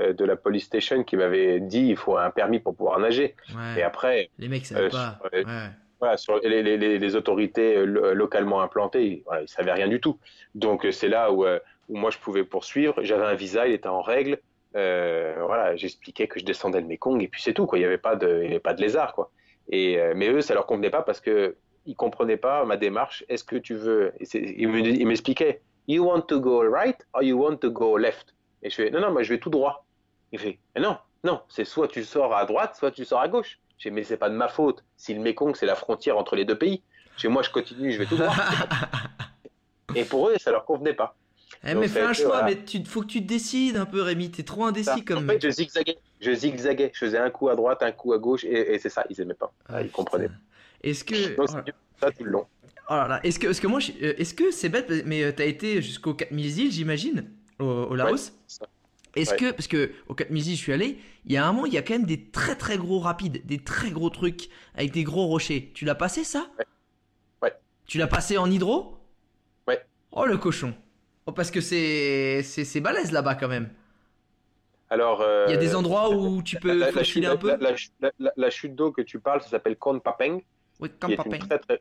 euh, 0.00 0.12
de 0.12 0.24
la 0.24 0.36
police 0.36 0.64
station 0.64 1.04
qui 1.04 1.16
m'avait 1.16 1.58
dit 1.60 1.86
il 1.88 1.96
faut 1.96 2.16
un 2.18 2.30
permis 2.30 2.58
pour 2.60 2.74
pouvoir 2.74 2.98
nager. 2.98 3.34
Ouais, 3.54 3.80
Et 3.80 3.82
après, 3.82 4.30
les 4.38 4.48
mecs 4.48 4.66
savaient 4.66 4.86
euh, 4.86 4.90
pas. 4.90 5.18
sur- 5.22 5.32
Ouais. 5.32 5.44
voilà, 6.00 6.16
sur 6.18 6.38
les, 6.40 6.62
les- 6.62 6.76
les- 6.76 6.98
les 6.98 7.16
autorités 7.16 7.86
lo- 7.86 8.12
localement 8.12 8.60
implantées, 8.60 9.04
ils, 9.06 9.22
voilà, 9.24 9.42
ils 9.42 9.48
savaient 9.48 9.72
rien 9.72 9.88
du 9.88 10.00
tout. 10.00 10.18
Donc 10.54 10.86
c'est 10.90 11.08
là 11.08 11.32
où, 11.32 11.46
où 11.46 11.96
moi 11.96 12.10
je 12.10 12.18
pouvais 12.18 12.44
poursuivre. 12.44 13.02
J'avais 13.02 13.24
un 13.24 13.34
visa, 13.34 13.66
il 13.66 13.72
était 13.74 13.88
en 13.88 14.02
règle. 14.02 14.38
Euh, 14.74 15.34
voilà, 15.46 15.74
j'expliquais 15.76 16.26
que 16.28 16.38
je 16.38 16.44
descendais 16.44 16.80
le 16.82 16.86
Mekong 16.86 17.22
et 17.22 17.28
puis 17.28 17.40
c'est 17.40 17.54
tout. 17.54 17.64
Quoi. 17.66 17.78
Il 17.78 17.82
n'y 17.82 17.86
avait 17.86 17.96
pas 17.96 18.16
de, 18.16 18.40
il 18.42 18.44
y 18.44 18.50
avait 18.50 18.60
pas 18.60 18.74
de 18.74 18.82
lézard. 18.82 19.14
Quoi. 19.14 19.30
Et, 19.70 19.98
mais 20.14 20.28
eux, 20.28 20.42
ça 20.42 20.52
leur 20.52 20.66
convenait 20.66 20.90
pas 20.90 21.00
parce 21.02 21.20
que 21.20 21.56
ils 21.86 21.94
comprenaient 21.96 22.36
pas 22.36 22.64
ma 22.64 22.76
démarche. 22.76 23.24
Est-ce 23.28 23.44
que 23.44 23.56
tu 23.56 23.74
veux 23.74 24.12
et 24.20 24.24
c'est- 24.24 24.54
Ils 24.56 24.68
me- 24.68 24.80
ils 24.80 25.06
m'expliquaient. 25.06 25.62
You 25.88 26.04
want 26.04 26.22
to 26.22 26.40
go 26.40 26.62
right 26.70 26.98
or 27.12 27.22
you 27.22 27.38
want 27.40 27.56
to 27.58 27.70
go 27.70 27.96
left? 27.96 28.34
Et 28.62 28.70
je 28.70 28.74
fais 28.74 28.90
non 28.90 29.00
non, 29.00 29.12
moi 29.12 29.22
je 29.22 29.32
vais 29.32 29.38
tout 29.38 29.50
droit. 29.50 29.84
Il 30.32 30.38
fait 30.38 30.58
mais 30.74 30.80
non 30.82 30.98
non, 31.24 31.40
c'est 31.48 31.64
soit 31.64 31.88
tu 31.88 32.04
sors 32.04 32.34
à 32.36 32.44
droite, 32.44 32.76
soit 32.76 32.90
tu 32.90 33.04
sors 33.04 33.20
à 33.20 33.28
gauche. 33.28 33.58
Je 33.78 33.84
fais 33.84 33.90
mais 33.90 34.02
c'est 34.04 34.16
pas 34.16 34.28
de 34.30 34.34
ma 34.34 34.48
faute. 34.48 34.84
Si 34.96 35.14
le 35.14 35.20
Mekong 35.20 35.54
c'est 35.56 35.66
la 35.66 35.74
frontière 35.76 36.18
entre 36.18 36.36
les 36.36 36.44
deux 36.44 36.58
pays. 36.58 36.82
Chez 37.16 37.28
moi 37.28 37.42
je 37.42 37.50
continue, 37.50 37.92
je 37.92 37.98
vais 37.98 38.06
tout 38.06 38.16
droit. 38.16 38.34
et 39.94 40.04
pour 40.04 40.28
eux, 40.28 40.34
ça 40.38 40.50
leur 40.50 40.64
convenait 40.64 40.94
pas. 40.94 41.16
Eh, 41.64 41.72
Donc, 41.72 41.82
mais 41.82 41.88
fais 41.88 42.02
un 42.02 42.12
choix, 42.12 42.26
voilà. 42.40 42.44
mais 42.46 42.64
tu 42.64 42.84
faut 42.84 43.00
que 43.00 43.06
tu 43.06 43.20
décides 43.20 43.76
un 43.76 43.86
peu, 43.86 44.02
Rémi. 44.02 44.30
T'es 44.30 44.42
trop 44.42 44.64
indécis 44.64 44.84
Ça. 44.84 44.96
comme 45.06 45.24
En 45.24 45.32
fait, 45.32 45.40
je 45.42 45.48
zigzaguais, 45.50 45.96
je 46.20 46.32
zigzaguais, 46.32 46.90
je 46.92 46.98
faisais 46.98 47.18
un 47.18 47.30
coup 47.30 47.48
à 47.48 47.56
droite, 47.56 47.82
un 47.82 47.92
coup 47.92 48.12
à 48.12 48.18
gauche, 48.18 48.44
et, 48.44 48.74
et 48.74 48.78
c'est 48.78 48.88
ça, 48.90 49.04
ils 49.08 49.20
aimaient 49.20 49.34
pas. 49.34 49.52
Ah, 49.68 49.82
ils 49.82 49.90
comprenaient. 49.90 50.28
Est-ce 50.86 51.04
que. 51.04 51.34
Oh 51.38 51.46
c'est 51.46 51.72
ça 52.00 52.10
tout 52.12 52.24
le 52.24 52.30
long. 52.30 52.46
Oh 52.88 52.94
là 52.94 53.08
là, 53.08 53.20
est-ce 53.24 53.38
que, 53.40 53.48
est-ce 53.48 53.60
que 53.60 53.66
moi, 53.66 53.80
euh, 54.02 54.14
est-ce 54.16 54.32
que 54.32 54.50
c'est 54.52 54.68
bête, 54.68 54.90
mais 55.06 55.24
euh, 55.24 55.32
t'as 55.34 55.44
été 55.46 55.82
jusqu'aux 55.82 56.14
4000 56.14 56.58
îles, 56.58 56.70
j'imagine, 56.72 57.28
au, 57.58 57.64
au 57.64 57.94
Laos. 57.96 58.32
Est-ce 59.16 59.30
Ouais. 59.32 59.36
que, 59.38 59.50
parce 59.50 59.66
que 59.66 59.90
aux 60.08 60.14
4000 60.14 60.46
îles, 60.50 60.56
je 60.56 60.60
suis 60.62 60.72
allé, 60.72 60.98
il 61.24 61.32
y 61.32 61.36
a 61.36 61.44
un 61.46 61.52
moment, 61.52 61.66
il 61.66 61.72
y 61.72 61.78
a 61.78 61.82
quand 61.82 61.94
même 61.94 62.04
des 62.06 62.26
très 62.30 62.54
très 62.54 62.76
gros 62.78 63.00
rapides, 63.00 63.44
des 63.44 63.58
très 63.58 63.90
gros 63.90 64.10
trucs 64.10 64.48
avec 64.76 64.92
des 64.92 65.02
gros 65.04 65.26
rochers. 65.26 65.72
Tu 65.74 65.84
l'as 65.84 65.94
passé 65.96 66.22
ça 66.22 66.46
Ouais. 66.58 66.64
Ouais. 67.42 67.52
Tu 67.86 67.98
l'as 67.98 68.06
passé 68.06 68.38
en 68.38 68.48
hydro 68.50 68.98
Ouais. 69.66 69.84
Oh 70.12 70.24
le 70.26 70.36
cochon. 70.36 70.72
Oh, 71.24 71.32
parce 71.32 71.50
que 71.50 71.60
c'est 71.60 72.42
c'est 72.44 72.80
balèze 72.80 73.10
là-bas 73.10 73.34
quand 73.34 73.48
même. 73.48 73.68
Alors, 74.90 75.22
euh, 75.22 75.46
Il 75.48 75.52
y 75.52 75.56
a 75.56 75.60
des 75.60 75.74
endroits 75.74 76.10
où 76.14 76.40
tu 76.42 76.56
peux 76.60 76.72
la, 76.72 76.88
un 76.88 77.36
peu. 77.36 77.56
la 78.36 78.50
chute 78.50 78.76
d'eau 78.76 78.92
que 78.92 79.02
tu 79.02 79.18
parles, 79.18 79.40
ça 79.42 79.48
s'appelle 79.48 79.76
Kon 79.76 79.98
Papeng, 79.98 80.40
Qui 80.78 81.12
est, 81.12 81.26
une 81.26 81.38
très, 81.38 81.58
très, 81.58 81.80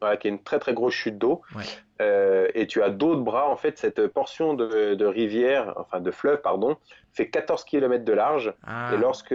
voilà, 0.00 0.16
qui 0.16 0.28
est 0.28 0.30
une 0.30 0.42
très 0.42 0.58
très 0.58 0.74
grosse 0.74 0.94
chute 0.94 1.18
d'eau. 1.18 1.42
Ouais. 1.54 1.62
Euh, 2.00 2.48
et 2.54 2.66
tu 2.66 2.82
as 2.82 2.90
d'autres 2.90 3.22
bras, 3.22 3.48
en 3.48 3.56
fait, 3.56 3.78
cette 3.78 4.06
portion 4.08 4.54
de, 4.54 4.94
de 4.94 5.06
rivière, 5.06 5.74
enfin 5.76 6.00
de 6.00 6.10
fleuve, 6.10 6.40
pardon, 6.40 6.76
fait 7.12 7.28
14 7.28 7.64
km 7.64 8.04
de 8.04 8.12
large. 8.12 8.52
Ah. 8.66 8.90
Et 8.92 8.96
lorsque 8.96 9.34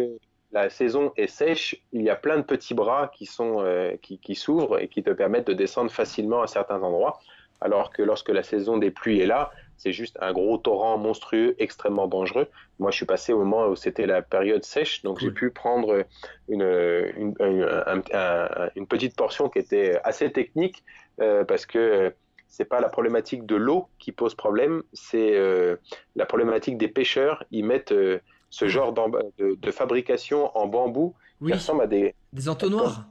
la 0.52 0.70
saison 0.70 1.14
est 1.16 1.28
sèche, 1.28 1.76
il 1.92 2.02
y 2.02 2.10
a 2.10 2.16
plein 2.16 2.38
de 2.38 2.44
petits 2.44 2.74
bras 2.74 3.12
qui 3.14 3.26
sont 3.26 3.58
euh, 3.60 3.96
qui, 4.02 4.20
qui 4.20 4.36
s'ouvrent 4.36 4.80
et 4.80 4.88
qui 4.88 5.04
te 5.04 5.12
permettent 5.12 5.48
de 5.48 5.54
descendre 5.54 5.92
facilement 5.92 6.42
à 6.42 6.48
certains 6.48 6.82
endroits. 6.82 7.20
Alors 7.62 7.92
que 7.92 8.02
lorsque 8.02 8.30
la 8.30 8.44
saison 8.44 8.78
des 8.78 8.90
pluies 8.90 9.20
est 9.20 9.26
là, 9.26 9.52
c'est 9.80 9.92
juste 9.92 10.16
un 10.22 10.32
gros 10.34 10.58
torrent 10.60 10.98
monstrueux, 11.00 11.56
extrêmement 11.58 12.08
dangereux. 12.08 12.48
Moi, 12.78 12.92
je 12.92 12.98
suis 12.98 13.06
passé 13.08 13.34
au 13.34 13.40
moment 13.40 13.66
où 13.68 13.76
c'était 13.76 14.06
la 14.06 14.22
période 14.22 14.64
sèche, 14.64 15.02
donc 15.02 15.20
j'ai 15.20 15.32
pu 15.32 15.50
prendre 15.50 16.06
une, 16.48 16.62
une, 16.62 17.34
une- 17.40 17.64
un- 17.88 18.04
un- 18.14 18.70
une 18.76 18.86
petite 18.86 19.16
portion 19.16 19.50
qui 19.50 19.58
était 19.60 20.00
assez 20.04 20.32
technique 20.32 20.84
euh, 21.22 21.44
parce 21.44 21.66
que 21.66 22.14
c'est 22.48 22.66
pas 22.66 22.80
la 22.82 22.90
problématique 22.90 23.46
de 23.46 23.56
l'eau 23.56 23.88
qui 24.00 24.12
pose 24.12 24.36
problème, 24.36 24.84
c'est 24.94 25.36
euh, 25.36 25.76
la 26.16 26.26
problématique 26.26 26.78
des 26.78 26.88
pêcheurs. 26.88 27.44
Ils 27.52 27.64
mettent 27.66 27.92
euh, 27.92 28.20
ce 28.50 28.68
genre 28.68 28.92
de, 28.94 29.56
de 29.56 29.72
fabrication 29.72 30.56
en 30.58 30.66
bambou 30.68 31.16
Oui, 31.42 31.52
qui 31.52 31.58
ressemble 31.58 31.84
à 31.84 31.88
des 31.88 32.16
des 32.34 32.50
entonnoirs. 32.50 33.06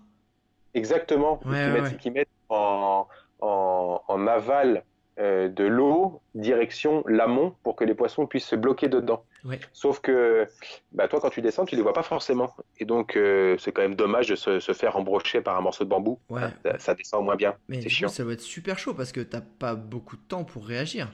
exactement 0.74 1.40
Ouais, 1.44 1.44
qui, 1.44 1.48
ouais, 1.54 1.70
mettent, 1.70 1.82
ouais. 1.92 1.96
qui 1.98 2.10
mettent 2.10 2.28
en, 2.48 3.06
en, 3.40 4.00
en 4.08 4.26
aval 4.26 4.84
euh, 5.18 5.48
de 5.48 5.64
l'eau 5.64 6.20
direction 6.34 7.02
l'amont 7.08 7.54
pour 7.64 7.74
que 7.74 7.84
les 7.84 7.94
poissons 7.94 8.26
puissent 8.26 8.46
se 8.46 8.54
bloquer 8.56 8.88
dedans. 8.88 9.24
Ouais. 9.44 9.58
Sauf 9.72 10.00
que 10.00 10.46
bah, 10.92 11.08
toi 11.08 11.20
quand 11.20 11.30
tu 11.30 11.42
descends 11.42 11.64
tu 11.64 11.74
les 11.76 11.82
vois 11.82 11.92
pas 11.92 12.02
forcément 12.02 12.54
et 12.78 12.84
donc 12.84 13.16
euh, 13.16 13.56
c'est 13.58 13.72
quand 13.72 13.82
même 13.82 13.96
dommage 13.96 14.28
de 14.28 14.36
se, 14.36 14.60
se 14.60 14.72
faire 14.72 14.96
embrocher 14.96 15.40
par 15.40 15.56
un 15.56 15.60
morceau 15.60 15.84
de 15.84 15.88
bambou. 15.88 16.20
Ouais. 16.30 16.42
Ça, 16.64 16.78
ça 16.78 16.94
descend 16.94 17.24
moins 17.24 17.36
bien. 17.36 17.56
Mais 17.68 17.76
c'est 17.76 17.82
du 17.82 17.88
coup, 17.88 17.94
chiant. 17.94 18.08
ça 18.08 18.22
doit 18.22 18.34
être 18.34 18.40
super 18.40 18.78
chaud 18.78 18.94
parce 18.94 19.10
que 19.10 19.20
t'as 19.20 19.40
pas 19.40 19.74
beaucoup 19.74 20.16
de 20.16 20.22
temps 20.22 20.44
pour 20.44 20.66
réagir. 20.66 21.10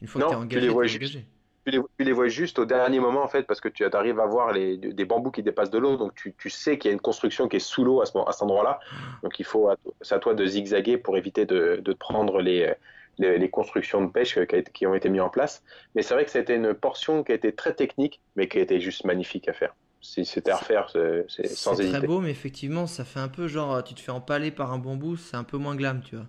Une 0.00 0.08
fois 0.08 0.22
que 0.22 0.34
Non, 0.34 0.46
t'es 0.46 0.56
tu 0.56 0.60
les 0.60 0.68
vois 0.68 0.86
t'es 0.86 0.96
engagé. 0.96 1.26
Tu 1.66 1.72
les, 1.72 1.80
tu 1.98 2.04
les 2.04 2.12
vois 2.12 2.28
juste 2.28 2.58
au 2.60 2.64
dernier 2.64 3.00
moment 3.00 3.24
en 3.24 3.28
fait 3.28 3.42
parce 3.42 3.60
que 3.60 3.68
tu 3.68 3.84
arrives 3.84 4.20
à 4.20 4.26
voir 4.26 4.52
les, 4.52 4.76
des 4.76 5.04
bambous 5.04 5.32
qui 5.32 5.42
dépassent 5.42 5.70
de 5.70 5.78
l'eau 5.78 5.96
donc 5.96 6.14
tu, 6.14 6.32
tu 6.38 6.48
sais 6.48 6.78
qu'il 6.78 6.88
y 6.88 6.92
a 6.92 6.94
une 6.94 7.00
construction 7.00 7.48
qui 7.48 7.56
est 7.56 7.58
sous 7.58 7.82
l'eau 7.84 8.00
à, 8.00 8.06
ce, 8.06 8.16
à 8.16 8.30
cet 8.30 8.42
endroit-là 8.42 8.78
donc 9.24 9.40
il 9.40 9.44
faut 9.44 9.68
c'est 10.00 10.14
à 10.14 10.20
toi 10.20 10.34
de 10.34 10.46
zigzaguer 10.46 10.96
pour 10.96 11.16
éviter 11.16 11.44
de, 11.44 11.80
de 11.84 11.92
prendre 11.92 12.40
les, 12.40 12.72
les, 13.18 13.38
les 13.38 13.50
constructions 13.50 14.04
de 14.04 14.10
pêche 14.10 14.38
qui, 14.74 14.86
ont 14.86 14.94
été 14.94 15.08
mises 15.10 15.20
en 15.22 15.30
place 15.30 15.62
mais 15.94 16.02
c'est 16.02 16.14
vrai 16.14 16.24
que 16.24 16.30
c'était 16.30 16.56
une 16.56 16.74
portion 16.74 17.24
qui 17.24 17.32
a 17.32 17.34
été 17.34 17.54
très 17.54 17.74
technique 17.74 18.22
mais 18.36 18.48
qui 18.48 18.58
a 18.58 18.62
été 18.62 18.80
juste 18.80 19.04
magnifique 19.04 19.48
à 19.48 19.52
faire 19.52 19.74
si 20.00 20.24
c'était 20.24 20.50
à 20.52 20.58
refaire 20.58 20.90
c'est 20.90 21.24
c'est 21.28 21.54
sans 21.56 21.74
C'est 21.74 21.80
hésiter 21.80 21.98
très 21.98 22.02
beau, 22.02 22.20
mais 22.20 22.30
effectivement, 22.30 22.86
ça 22.86 23.04
fait 23.04 23.20
un 23.20 23.28
peu 23.28 23.48
genre, 23.48 23.82
tu 23.84 23.94
te 23.94 24.00
fais 24.00 24.10
empaler 24.12 24.50
par 24.50 24.72
un 24.72 24.78
bambou, 24.78 25.16
c'est 25.16 25.36
un 25.36 25.44
peu 25.44 25.58
moins 25.58 25.74
glam, 25.76 26.02
tu 26.02 26.16
vois. 26.16 26.26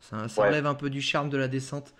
Ça, 0.00 0.28
ça 0.28 0.42
Ouais. 0.42 0.46
enlève 0.46 0.66
un 0.66 0.74
peu 0.74 0.90
du 0.90 1.00
charme 1.02 1.28
de 1.30 1.36
la 1.36 1.48
descente. 1.48 1.94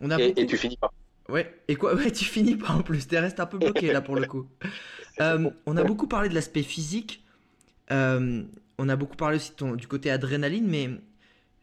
On 0.00 0.10
a 0.10 0.18
et, 0.18 0.20
beaucoup... 0.20 0.42
et 0.42 0.46
tu 0.46 0.56
finis 0.56 0.76
pas 0.76 0.90
Ouais, 1.28 1.62
et 1.68 1.76
quoi? 1.76 1.94
Ouais, 1.96 2.12
tu 2.12 2.24
finis 2.24 2.56
pas 2.56 2.72
en 2.72 2.82
plus, 2.82 3.08
tu 3.08 3.16
restes 3.18 3.40
un 3.40 3.46
peu 3.46 3.58
bloqué 3.58 3.90
là 3.90 4.02
pour 4.02 4.16
le 4.16 4.24
coup. 4.26 4.48
Euh, 5.20 5.50
on 5.66 5.76
a 5.76 5.84
beaucoup 5.84 6.08
parlé 6.08 6.28
de 6.28 6.34
l'aspect 6.34 6.62
physique, 6.64 7.24
euh, 7.92 8.44
on 8.78 8.88
a 8.88 8.96
beaucoup 8.96 9.16
parlé 9.16 9.36
aussi 9.36 9.50
de 9.52 9.56
ton- 9.56 9.76
du 9.76 9.88
côté 9.88 10.10
adrénaline, 10.10 10.66
mais 10.68 10.90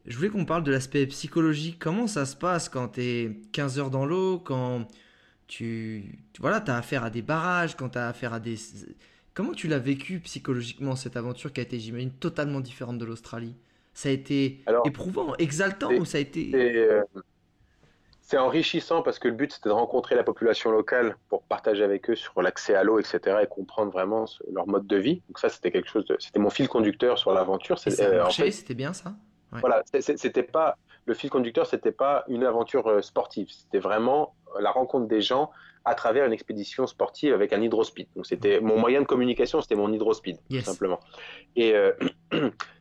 je 0.05 0.17
voulais 0.17 0.29
qu'on 0.29 0.45
parle 0.45 0.63
de 0.63 0.71
l'aspect 0.71 1.05
psychologique. 1.07 1.77
Comment 1.79 2.07
ça 2.07 2.25
se 2.25 2.35
passe 2.35 2.69
quand 2.69 2.87
t'es 2.89 3.31
15 3.51 3.79
heures 3.79 3.89
dans 3.89 4.05
l'eau, 4.05 4.39
quand 4.39 4.87
tu, 5.47 6.19
voilà, 6.39 6.61
t'as 6.61 6.77
affaire 6.77 7.03
à 7.03 7.09
des 7.09 7.21
barrages, 7.21 7.75
quand 7.75 7.89
t'as 7.89 8.07
affaire 8.07 8.33
à 8.33 8.39
des... 8.39 8.55
Comment 9.33 9.53
tu 9.53 9.67
l'as 9.67 9.79
vécu 9.79 10.19
psychologiquement 10.19 10.95
cette 10.95 11.17
aventure 11.17 11.53
qui 11.53 11.59
a 11.59 11.63
été, 11.63 11.79
j'imagine, 11.79 12.11
totalement 12.11 12.61
différente 12.61 12.97
de 12.97 13.05
l'Australie? 13.05 13.55
Ça 13.93 14.09
a 14.09 14.11
été 14.11 14.63
éprouvant, 14.85 15.35
exaltant 15.35 15.91
ou 15.91 16.05
ça 16.05 16.17
a 16.17 16.21
été... 16.21 16.51
Euh, 16.53 17.03
c'est 18.21 18.37
enrichissant 18.37 19.01
parce 19.01 19.19
que 19.19 19.27
le 19.27 19.33
but 19.33 19.51
c'était 19.51 19.67
de 19.67 19.73
rencontrer 19.73 20.15
la 20.15 20.23
population 20.23 20.71
locale 20.71 21.17
pour 21.27 21.43
partager 21.43 21.83
avec 21.83 22.09
eux 22.09 22.15
sur 22.15 22.41
l'accès 22.41 22.75
à 22.75 22.83
l'eau, 22.83 22.97
etc. 22.97 23.39
et 23.43 23.47
comprendre 23.47 23.91
vraiment 23.91 24.23
leur 24.49 24.67
mode 24.67 24.87
de 24.87 24.95
vie. 24.95 25.21
Donc 25.27 25.37
ça 25.37 25.49
c'était 25.49 25.69
quelque 25.69 25.89
chose 25.89 26.05
de... 26.05 26.15
C'était 26.17 26.39
mon 26.39 26.49
fil 26.49 26.69
conducteur 26.69 27.17
sur 27.19 27.33
l'aventure. 27.33 27.77
C'était 27.77 28.05
euh, 28.05 28.29
c'était 28.29 28.73
bien 28.73 28.93
ça? 28.93 29.13
Voilà, 29.59 29.83
c'était 29.85 30.43
pas... 30.43 30.77
Le 31.05 31.15
fil 31.15 31.29
conducteur 31.31 31.65
c'était 31.65 31.91
pas 31.91 32.23
une 32.27 32.43
aventure 32.43 32.87
euh, 32.87 33.01
sportive, 33.01 33.47
c'était 33.49 33.79
vraiment 33.79 34.35
la 34.59 34.69
rencontre 34.69 35.07
des 35.07 35.21
gens 35.21 35.49
à 35.83 35.95
travers 35.95 36.25
une 36.25 36.33
expédition 36.33 36.85
sportive 36.85 37.33
avec 37.33 37.53
un 37.53 37.61
hydrospeed. 37.61 38.07
Donc 38.15 38.25
c'était 38.25 38.59
mon 38.59 38.77
moyen 38.77 39.01
de 39.01 39.07
communication, 39.07 39.61
c'était 39.61 39.75
mon 39.75 39.91
hydrospeed, 39.91 40.37
tout 40.49 40.61
simplement. 40.61 40.99
Et 41.55 41.73
euh, 41.73 41.91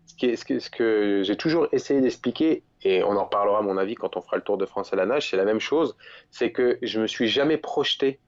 ce, 0.06 0.44
que, 0.44 0.58
ce 0.58 0.70
que 0.70 1.22
j'ai 1.24 1.36
toujours 1.36 1.66
essayé 1.72 2.00
d'expliquer, 2.00 2.62
et 2.82 3.02
on 3.02 3.16
en 3.16 3.24
reparlera 3.24 3.58
à 3.58 3.62
mon 3.62 3.78
avis 3.78 3.94
quand 3.94 4.16
on 4.16 4.20
fera 4.20 4.36
le 4.36 4.42
Tour 4.42 4.58
de 4.58 4.66
France 4.66 4.92
à 4.92 4.96
la 4.96 5.06
nage, 5.06 5.30
c'est 5.30 5.36
la 5.36 5.44
même 5.44 5.60
chose, 5.60 5.96
c'est 6.30 6.52
que 6.52 6.78
je 6.82 7.00
me 7.00 7.06
suis 7.06 7.28
jamais 7.28 7.56
projeté 7.56 8.20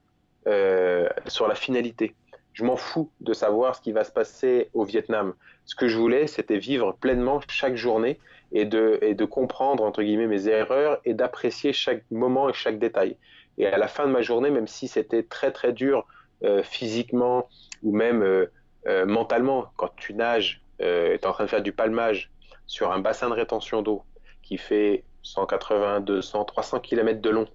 euh, 0.47 1.07
sur 1.27 1.47
la 1.47 1.55
finalité. 1.55 2.15
Je 2.53 2.63
m'en 2.63 2.75
fous 2.75 3.09
de 3.19 3.33
savoir 3.33 3.75
ce 3.75 3.81
qui 3.81 3.91
va 3.91 4.03
se 4.03 4.11
passer 4.11 4.69
au 4.73 4.83
Vietnam. 4.83 5.33
Ce 5.65 5.75
que 5.75 5.87
je 5.87 5.97
voulais, 5.97 6.27
c'était 6.27 6.57
vivre 6.57 6.95
pleinement 6.99 7.41
chaque 7.47 7.75
journée 7.75 8.19
et 8.51 8.65
de, 8.65 8.99
et 9.01 9.15
de 9.15 9.25
comprendre, 9.25 9.83
entre 9.83 10.03
guillemets, 10.03 10.27
mes 10.27 10.47
erreurs 10.47 10.99
et 11.05 11.13
d'apprécier 11.13 11.73
chaque 11.73 12.03
moment 12.11 12.49
et 12.49 12.53
chaque 12.53 12.77
détail. 12.77 13.17
Et 13.57 13.65
à 13.65 13.77
la 13.77 13.87
fin 13.87 14.05
de 14.05 14.11
ma 14.11 14.21
journée, 14.21 14.51
même 14.51 14.67
si 14.67 14.87
c'était 14.87 15.23
très 15.23 15.51
très 15.51 15.73
dur 15.73 16.05
euh, 16.43 16.61
physiquement 16.61 17.47
ou 17.83 17.95
même 17.95 18.21
euh, 18.21 18.51
euh, 18.87 19.05
mentalement, 19.05 19.65
quand 19.77 19.95
tu 19.95 20.13
nages, 20.13 20.61
tu 20.79 20.85
es 20.85 21.25
en 21.25 21.31
train 21.31 21.45
de 21.45 21.49
faire 21.49 21.61
du 21.61 21.71
palmage 21.71 22.29
sur 22.67 22.91
un 22.91 22.99
bassin 22.99 23.29
de 23.29 23.33
rétention 23.33 23.81
d'eau 23.81 24.03
qui 24.41 24.57
fait 24.57 25.03
180, 25.21 26.01
200, 26.01 26.45
300 26.45 26.79
km 26.81 27.21
de 27.21 27.29
long, 27.29 27.47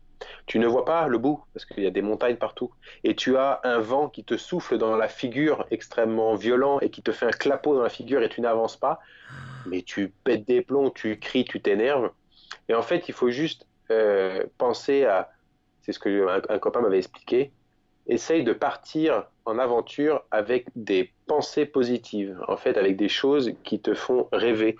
tu 0.46 0.58
ne 0.58 0.66
vois 0.66 0.84
pas 0.84 1.08
le 1.08 1.18
bout 1.18 1.42
parce 1.54 1.64
qu'il 1.64 1.82
y 1.82 1.86
a 1.86 1.90
des 1.90 2.02
montagnes 2.02 2.36
partout. 2.36 2.70
Et 3.04 3.14
tu 3.14 3.36
as 3.36 3.60
un 3.64 3.78
vent 3.78 4.08
qui 4.08 4.24
te 4.24 4.36
souffle 4.36 4.78
dans 4.78 4.96
la 4.96 5.08
figure 5.08 5.66
extrêmement 5.70 6.34
violent 6.34 6.80
et 6.80 6.90
qui 6.90 7.02
te 7.02 7.12
fait 7.12 7.26
un 7.26 7.30
clapot 7.30 7.74
dans 7.74 7.82
la 7.82 7.90
figure 7.90 8.22
et 8.22 8.28
tu 8.28 8.40
n'avances 8.40 8.76
pas, 8.76 9.00
mais 9.66 9.82
tu 9.82 10.12
pètes 10.24 10.46
des 10.46 10.62
plombs, 10.62 10.90
tu 10.90 11.18
cries, 11.18 11.44
tu 11.44 11.60
t'énerves. 11.60 12.10
Et 12.68 12.74
en 12.74 12.82
fait, 12.82 13.08
il 13.08 13.14
faut 13.14 13.30
juste 13.30 13.66
penser 14.58 15.06
à 15.06 15.30
c'est 15.88 15.92
ce 15.92 15.98
que 15.98 16.28
un, 16.50 16.58
copain 16.58 16.82
m'avait 16.82 16.98
expliqué, 16.98 17.50
essaye 18.06 18.44
de 18.44 18.52
partir 18.52 19.24
en 19.46 19.58
aventure 19.58 20.22
avec 20.30 20.66
des 20.76 21.14
pensées 21.26 21.64
positives, 21.64 22.38
en 22.46 22.58
fait 22.58 22.76
avec 22.76 22.96
des 22.96 23.08
choses 23.08 23.54
qui 23.64 23.80
te 23.80 23.94
font 23.94 24.28
rêver, 24.30 24.76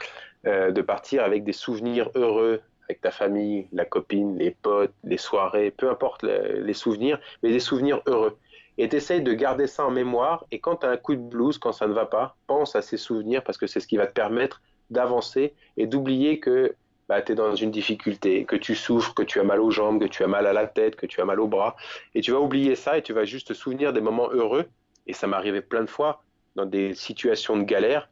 euh, 0.46 0.70
de 0.70 0.82
partir 0.82 1.24
avec 1.24 1.44
des 1.44 1.54
souvenirs 1.54 2.10
heureux 2.14 2.60
avec 2.88 3.00
ta 3.00 3.10
famille, 3.10 3.66
la 3.72 3.84
copine, 3.84 4.38
les 4.38 4.50
potes, 4.50 4.94
les 5.04 5.18
soirées, 5.18 5.70
peu 5.70 5.90
importe 5.90 6.22
les, 6.22 6.72
souvenirs, 6.72 7.20
mais 7.42 7.50
des 7.50 7.60
souvenirs 7.60 8.00
heureux. 8.06 8.38
Et 8.78 8.88
t'essayes 8.88 9.22
de 9.22 9.32
garder 9.34 9.66
ça 9.66 9.84
en 9.84 9.90
mémoire, 9.90 10.46
et 10.50 10.58
quand 10.58 10.76
tu 10.76 10.86
as 10.86 10.90
un 10.90 10.96
coup 10.96 11.14
de 11.14 11.20
blues, 11.20 11.58
quand 11.58 11.72
ça 11.72 11.86
ne 11.86 11.92
va 11.92 12.06
pas, 12.06 12.36
pense 12.46 12.76
à 12.76 12.82
ces 12.82 12.96
souvenirs 12.96 13.42
parce 13.42 13.58
que 13.58 13.66
c'est 13.66 13.80
ce 13.80 13.86
qui 13.86 13.96
va 13.96 14.06
te 14.06 14.12
permettre 14.12 14.62
d'avancer 14.90 15.52
et 15.76 15.86
d'oublier 15.86 16.40
que 16.40 16.74
bah, 17.08 17.20
tu 17.20 17.32
es 17.32 17.34
dans 17.34 17.54
une 17.54 17.70
difficulté, 17.70 18.44
que 18.44 18.56
tu 18.56 18.74
souffres, 18.74 19.14
que 19.14 19.22
tu 19.22 19.40
as 19.40 19.44
mal 19.44 19.60
aux 19.60 19.70
jambes, 19.70 20.00
que 20.00 20.06
tu 20.06 20.22
as 20.22 20.26
mal 20.26 20.46
à 20.46 20.52
la 20.52 20.66
tête, 20.66 20.96
que 20.96 21.06
tu 21.06 21.20
as 21.20 21.24
mal 21.24 21.40
aux 21.40 21.48
bras. 21.48 21.76
Et 22.14 22.20
tu 22.20 22.32
vas 22.32 22.40
oublier 22.40 22.74
ça 22.74 22.98
et 22.98 23.02
tu 23.02 23.12
vas 23.12 23.24
juste 23.24 23.48
te 23.48 23.52
souvenir 23.54 23.92
des 23.92 24.00
moments 24.00 24.30
heureux. 24.30 24.66
Et 25.06 25.12
ça 25.12 25.26
m'est 25.26 25.36
arrivé 25.36 25.60
plein 25.60 25.82
de 25.82 25.90
fois 25.90 26.22
dans 26.54 26.66
des 26.66 26.94
situations 26.94 27.56
de 27.56 27.62
galère, 27.62 28.08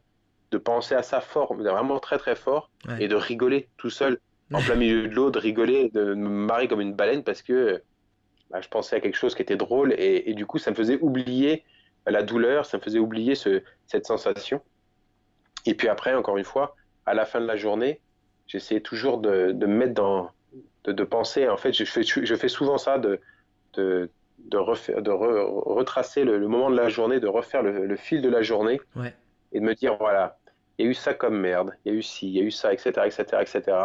de 0.51 0.57
penser 0.57 0.95
à 0.95 1.03
ça 1.03 1.21
fort, 1.21 1.53
vraiment 1.53 1.99
très 1.99 2.17
très 2.17 2.35
fort, 2.35 2.69
et 2.99 3.07
de 3.07 3.15
rigoler 3.15 3.67
tout 3.77 3.89
seul, 3.89 4.19
en 4.53 4.61
plein 4.61 4.75
milieu 4.75 5.07
de 5.07 5.13
l'eau, 5.13 5.29
de 5.29 5.39
rigoler, 5.39 5.89
de 5.89 6.13
me 6.13 6.29
marrer 6.29 6.67
comme 6.67 6.81
une 6.81 6.93
baleine 6.93 7.23
parce 7.23 7.41
que 7.41 7.81
bah, 8.49 8.61
je 8.61 8.69
pensais 8.69 8.95
à 8.95 8.99
quelque 8.99 9.17
chose 9.17 9.35
qui 9.35 9.41
était 9.41 9.57
drôle 9.57 9.93
et, 9.97 10.33
du 10.33 10.45
coup 10.45 10.57
ça 10.57 10.71
me 10.71 10.75
faisait 10.75 10.97
oublier 11.01 11.63
la 12.05 12.23
douleur, 12.23 12.65
ça 12.65 12.77
me 12.77 12.81
faisait 12.81 12.99
oublier 12.99 13.35
ce, 13.35 13.61
cette 13.85 14.05
sensation. 14.05 14.61
Et 15.65 15.73
puis 15.73 15.89
après, 15.89 16.13
encore 16.13 16.37
une 16.37 16.45
fois, 16.45 16.75
à 17.05 17.13
la 17.13 17.25
fin 17.25 17.41
de 17.41 17.45
la 17.45 17.57
journée, 17.57 17.99
j'essayais 18.47 18.79
toujours 18.79 19.17
de, 19.17 19.51
de, 19.51 19.65
me 19.65 19.75
mettre 19.75 19.93
dans, 19.93 20.31
de, 20.85 21.03
penser. 21.03 21.49
En 21.49 21.57
fait, 21.57 21.73
je 21.73 21.83
fais, 21.83 22.03
je 22.03 22.35
fais 22.35 22.47
souvent 22.47 22.77
ça, 22.77 22.97
de, 22.97 23.19
de, 23.73 24.09
de, 24.39 24.57
refaire, 24.57 25.01
de 25.01 25.11
retracer 25.11 26.23
le, 26.23 26.39
moment 26.47 26.69
de 26.69 26.77
la 26.77 26.89
journée, 26.89 27.19
de 27.19 27.27
refaire 27.27 27.63
le, 27.63 27.95
fil 27.95 28.21
de 28.21 28.29
la 28.29 28.41
journée 28.41 28.79
et 29.51 29.59
de 29.59 29.65
me 29.65 29.75
dire 29.75 29.97
voilà, 29.97 30.37
il 30.77 30.85
y 30.85 30.87
a 30.87 30.91
eu 30.91 30.93
ça 30.93 31.13
comme 31.13 31.37
merde, 31.37 31.73
il 31.85 31.91
y 31.91 31.95
a 31.95 31.97
eu 31.97 32.01
ci, 32.01 32.27
il 32.27 32.33
y 32.33 32.39
a 32.39 32.43
eu 32.43 32.51
ça, 32.51 32.73
etc., 32.73 32.91
etc., 33.05 33.23
etc. 33.41 33.77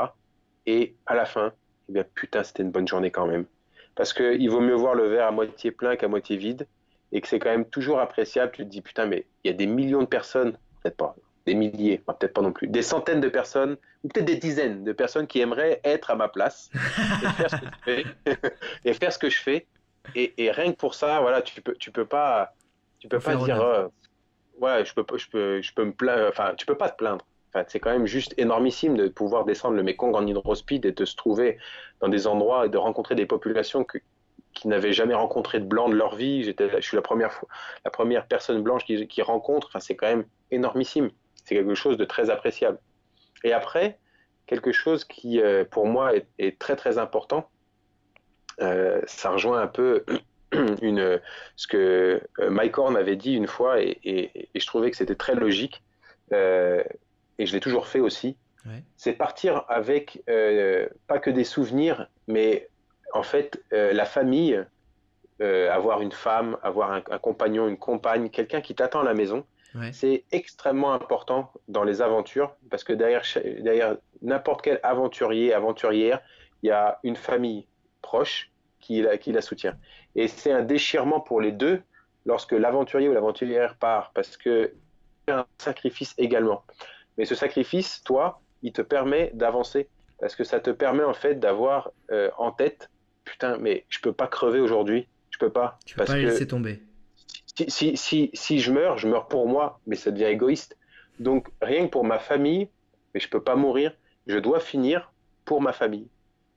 Et 0.67 0.95
à 1.07 1.15
la 1.15 1.25
fin, 1.25 1.53
eh 1.89 1.93
bien 1.93 2.05
putain, 2.15 2.43
c'était 2.45 2.63
une 2.63 2.71
bonne 2.71 2.89
journée 2.89 3.11
quand 3.11 3.27
même. 3.27 3.47
Parce 3.95 4.13
qu'il 4.13 4.51
vaut 4.51 4.61
mieux 4.61 4.75
voir 4.75 4.95
le 4.95 5.09
verre 5.09 5.27
à 5.27 5.33
moitié 5.33 5.71
plein 5.71 5.97
qu'à 5.97 6.09
moitié 6.09 6.37
vide 6.37 6.67
et 7.13 7.21
que 7.21 7.29
c'est 7.29 7.39
quand 7.39 7.51
même 7.51 7.67
toujours 7.67 8.01
appréciable. 8.01 8.53
Tu 8.53 8.65
te 8.65 8.69
dis 8.69 8.81
putain, 8.81 9.07
mais 9.07 9.27
il 9.45 9.51
y 9.51 9.55
a 9.55 9.57
des 9.57 9.67
millions 9.67 10.01
de 10.01 10.07
personnes, 10.07 10.53
peut-être 10.83 10.97
pas, 10.97 11.15
des 11.47 11.55
milliers, 11.55 11.99
peut-être 11.99 12.33
pas 12.33 12.41
non 12.41 12.53
plus, 12.53 12.69
des 12.69 12.83
centaines 12.83 13.21
de 13.21 13.29
personnes, 13.29 13.77
ou 14.03 14.09
peut-être 14.09 14.27
des 14.27 14.37
dizaines 14.37 14.85
de 14.85 14.93
personnes 14.93 15.27
qui 15.27 15.41
aimeraient 15.41 15.81
être 15.85 16.11
à 16.11 16.15
ma 16.15 16.29
place 16.29 16.71
et 16.75 17.29
faire 17.29 17.51
ce 17.51 17.57
que 17.57 17.67
je 17.67 17.85
fais. 17.85 18.05
et, 18.85 18.95
faire 18.95 19.13
ce 19.13 19.19
que 19.19 19.31
je 19.31 19.39
fais. 19.39 19.67
Et, 20.15 20.51
rien 20.51 20.73
que 20.73 20.77
pour 20.77 20.95
ça, 20.95 21.21
voilà, 21.21 21.43
tu 21.43 21.61
peux, 21.61 21.75
tu 21.75 21.91
peux 21.91 22.07
pas, 22.07 22.55
tu 22.99 23.09
peux 23.09 23.21
pas 23.21 23.37
dire, 23.37 23.61
euh, 23.61 23.89
ouais, 24.59 24.85
je 24.85 24.95
peux, 24.95 25.05
je 25.17 25.29
peux, 25.29 25.63
je 25.63 25.73
peux 25.73 25.85
me 25.85 25.93
plaindre, 25.93 26.29
enfin, 26.29 26.55
tu 26.57 26.67
peux 26.67 26.77
pas 26.77 26.89
te 26.89 26.97
plaindre. 26.97 27.25
C'est 27.69 27.81
quand 27.81 27.91
même 27.91 28.07
juste 28.07 28.35
énormissime 28.39 28.97
de 28.97 29.09
pouvoir 29.09 29.45
descendre 29.45 29.77
le 29.77 29.83
Mekong 29.83 30.15
en 30.15 30.27
hydrospeed 30.27 30.87
et 30.87 30.93
de 30.93 31.05
se 31.05 31.17
trouver 31.17 31.59
dans 32.01 32.09
des 32.09 32.27
endroits 32.27 32.67
et 32.67 32.69
de 32.71 32.79
rencontrer 32.79 33.15
des 33.15 33.27
populations 33.27 33.85
qui 34.55 34.69
n'avaient 34.69 34.93
jamais 34.93 35.15
rencontré 35.15 35.61
de 35.61 35.67
blancs 35.67 35.91
de 35.91 35.97
leur 35.97 36.17
vie. 36.17 36.45
Je 36.45 36.81
suis 36.81 36.97
la 36.97 37.91
première 37.91 38.27
personne 38.27 38.63
blanche 38.63 38.85
qui, 38.87 39.07
qui 39.07 39.21
rencontre. 39.21 39.67
Enfin, 39.69 39.81
c'est 39.81 39.97
quand 39.97 40.07
même 40.09 40.25
énormissime. 40.51 41.11
C'est 41.45 41.55
quelque 41.55 41.75
chose 41.75 41.97
de 41.97 42.05
très 42.05 42.31
appréciable. 42.31 42.79
Et 43.45 43.53
après, 43.53 43.99
quelque 44.47 44.73
chose 44.73 45.05
qui, 45.05 45.41
euh, 45.41 45.65
pour 45.65 45.87
moi, 45.87 46.13
est, 46.39 46.59
très 46.59 46.77
très 46.77 46.99
important, 46.99 47.49
euh, 48.61 49.01
ça 49.07 49.31
rejoint 49.31 49.61
un 49.61 49.67
peu 49.67 50.05
ce 50.53 51.67
que 51.67 52.21
euh, 52.39 52.51
Mike 52.51 52.79
Horn 52.79 52.97
avait 52.97 53.17
dit 53.17 53.35
une 53.35 53.47
fois, 53.47 53.81
et, 53.81 54.49
je 54.55 54.67
trouvais 54.67 54.91
que 54.91 54.97
c'était 54.97 55.15
très 55.15 55.35
logique, 55.35 55.83
et 57.39 57.47
je 57.47 57.53
l'ai 57.53 57.61
toujours 57.61 57.87
fait 57.87 58.01
aussi, 58.01 58.37
c'est 58.97 59.15
partir 59.15 59.65
avec 59.69 60.23
pas 61.07 61.19
que 61.19 61.31
des 61.31 61.45
souvenirs, 61.45 62.09
mais 62.29 62.69
en 63.13 63.23
fait 63.23 63.63
la 63.71 64.05
famille, 64.05 64.65
avoir 65.41 66.01
une 66.01 66.13
femme, 66.13 66.57
avoir 66.63 66.93
un 66.93 67.19
compagnon, 67.19 67.67
une 67.69 67.79
compagne, 67.79 68.31
quelqu'un 68.31 68.61
qui 68.61 68.75
t'attend 68.75 69.01
à 69.01 69.05
la 69.05 69.15
maison, 69.15 69.45
c'est 69.93 70.25
extrêmement 70.33 70.93
important 70.93 71.51
dans 71.69 71.83
les 71.83 72.03
aventures 72.03 72.55
parce 72.71 72.85
que 72.85 72.93
derrière, 72.93 73.23
derrière 73.61 73.97
n'importe 74.21 74.63
quel 74.63 74.79
aventurier, 74.83 75.55
aventurière, 75.55 76.21
il 76.63 76.69
y 76.69 76.71
a 76.71 76.99
une 77.03 77.17
famille 77.17 77.67
proche 78.03 78.51
qui 78.81 79.01
la, 79.01 79.17
qui 79.17 79.33
la 79.33 79.41
soutient. 79.41 79.77
Et 80.15 80.29
c'est 80.29 80.53
un 80.53 80.63
déchirement 80.63 81.21
pour 81.21 81.41
les 81.41 81.53
deux 81.53 81.83
lorsque 82.27 82.53
l'aventurier 82.53 83.09
ou 83.09 83.13
l'aventurière 83.13 83.77
part 83.77 84.13
parce 84.15 84.37
que 84.37 84.75
c'est 85.27 85.35
un 85.35 85.47
sacrifice 85.59 86.15
également. 86.19 86.65
Mais 87.19 87.25
ce 87.25 87.35
sacrifice, 87.35 88.03
toi, 88.05 88.41
il 88.63 88.73
te 88.73 88.83
permet 88.83 89.31
d'avancer 89.35 89.89
parce 90.21 90.37
que 90.37 90.45
ça 90.45 90.61
te 90.61 90.71
permet 90.71 91.05
en 91.05 91.15
fait 91.15 91.41
d'avoir 91.41 91.91
euh, 92.11 92.31
en 92.39 92.53
tête 92.53 92.91
putain, 93.25 93.57
mais 93.59 93.85
je 93.89 94.01
peux 94.01 94.13
pas 94.13 94.27
crever 94.27 94.61
aujourd'hui, 94.61 95.07
je 95.31 95.39
peux 95.39 95.51
pas. 95.51 95.79
Tu 95.85 95.95
peux 95.95 96.05
pas 96.05 96.17
laisser 96.17 96.47
tomber 96.47 96.81
si, 97.69 97.97
si, 97.97 98.31
si, 98.33 98.61
je 98.61 98.73
meurs, 98.73 98.99
je 98.99 99.09
meurs 99.09 99.29
pour 99.29 99.47
moi, 99.47 99.81
mais 99.87 99.97
ça 99.97 100.11
devient 100.11 100.25
égoïste. 100.25 100.77
Donc 101.19 101.49
rien 101.61 101.87
que 101.87 101.91
pour 101.91 102.05
ma 102.05 102.19
famille, 102.19 102.69
mais 103.15 103.21
je 103.21 103.29
peux 103.29 103.43
pas 103.43 103.57
mourir, 103.57 103.95
je 104.27 104.39
dois 104.39 104.61
finir 104.61 105.13
pour 105.45 105.61
ma 105.61 105.73
famille. 105.73 106.09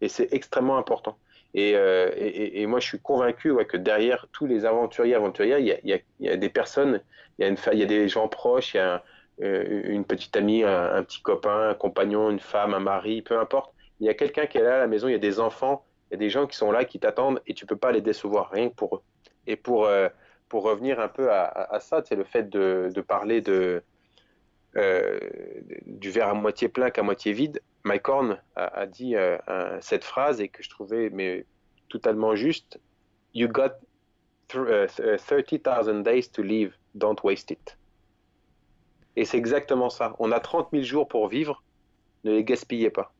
Et 0.02 0.08
c'est 0.08 0.34
extrêmement 0.34 0.78
important. 0.78 1.18
Et, 1.54 1.76
euh, 1.76 2.10
et, 2.16 2.62
et, 2.62 2.68
moi, 2.68 2.82
je 2.82 2.88
suis 2.88 3.00
convaincu 3.00 3.50
ouais, 3.52 3.66
que 3.66 3.78
derrière 3.78 4.28
tous 4.34 4.46
les 4.46 4.66
aventuriers, 4.66 5.16
aventurières, 5.16 5.60
il 5.60 5.68
y 5.68 5.72
a, 5.72 5.78
il 5.84 6.02
y 6.20 6.30
a, 6.30 6.36
des 6.36 6.50
personnes, 6.50 7.02
il 7.38 7.44
y 7.44 7.46
a, 7.46 7.48
une, 7.48 7.58
il 7.72 7.80
y 7.80 7.84
a 7.84 7.86
des 7.86 8.10
gens 8.10 8.28
proches, 8.28 8.74
il 8.74 8.78
y 8.78 8.80
a 8.82 8.96
euh, 8.96 9.00
une 9.40 10.06
petite 10.06 10.36
amie, 10.38 10.64
un, 10.64 11.04
petit 11.04 11.22
copain, 11.22 11.70
un 11.70 11.74
compagnon, 11.74 12.30
une 12.30 12.40
femme, 12.40 12.74
un 12.74 12.80
mari, 12.80 13.22
peu 13.22 13.38
importe. 13.40 13.74
Il 14.00 14.06
y 14.06 14.10
a 14.10 14.14
quelqu'un 14.14 14.46
qui 14.46 14.58
est 14.58 14.64
là 14.64 14.76
à 14.76 14.80
la 14.80 14.88
maison, 14.88 15.08
il 15.08 15.12
y 15.12 15.16
a 15.16 15.20
des 15.20 15.40
enfants, 15.40 15.86
il 16.10 16.14
y 16.14 16.16
a 16.16 16.18
des 16.18 16.30
gens 16.30 16.48
qui 16.48 16.56
sont 16.56 16.72
là, 16.72 16.86
qui 16.86 17.00
t'attendent, 17.00 17.42
et 17.48 17.54
tu 17.54 17.66
peux 17.66 17.76
pas 17.76 17.92
les 17.92 18.02
décevoir, 18.02 18.50
rien 18.50 18.70
que 18.70 18.76
pour 18.76 18.98
eux. 18.98 19.02
Et 19.48 19.56
pour, 19.56 19.86
euh, 19.86 20.10
pour 20.50 20.64
revenir 20.64 21.00
un 21.00 21.08
peu 21.08 21.32
à, 21.32 21.78
ça, 21.80 22.04
c'est 22.06 22.16
le 22.16 22.24
fait 22.24 22.50
de, 22.50 22.90
parler 23.02 23.42
de, 23.42 23.84
euh, 24.78 25.20
du 25.86 26.12
verre 26.12 26.30
à 26.30 26.34
moitié 26.34 26.70
plein 26.70 26.90
qu'à 26.90 27.04
moitié 27.04 27.34
vide. 27.34 27.62
Mike 27.84 28.08
Horn 28.10 28.40
a, 28.56 28.86
dit 28.88 29.16
euh, 29.16 29.38
cette 29.80 30.04
phrase 30.04 30.42
et 30.42 30.50
que 30.50 30.64
je 30.64 30.70
trouvais 30.70 31.10
mais 31.12 31.46
totalement 31.90 32.36
juste. 32.36 32.80
You 33.34 33.48
got 33.48 33.74
30,000 34.48 36.00
uh, 36.00 36.04
days 36.04 36.30
to 36.32 36.42
live, 36.42 36.74
don't 36.96 37.22
waste 37.24 37.52
it. 37.52 37.78
Et 39.16 39.26
c'est 39.26 39.38
exactement 39.38 39.90
ça. 39.90 40.16
On 40.20 40.32
a 40.32 40.40
30 40.40 40.70
000 40.72 40.84
jours 40.84 41.08
pour 41.08 41.28
vivre, 41.28 41.64
ne 42.24 42.32
les 42.32 42.44
gaspillez 42.44 42.90
pas. 42.90 43.14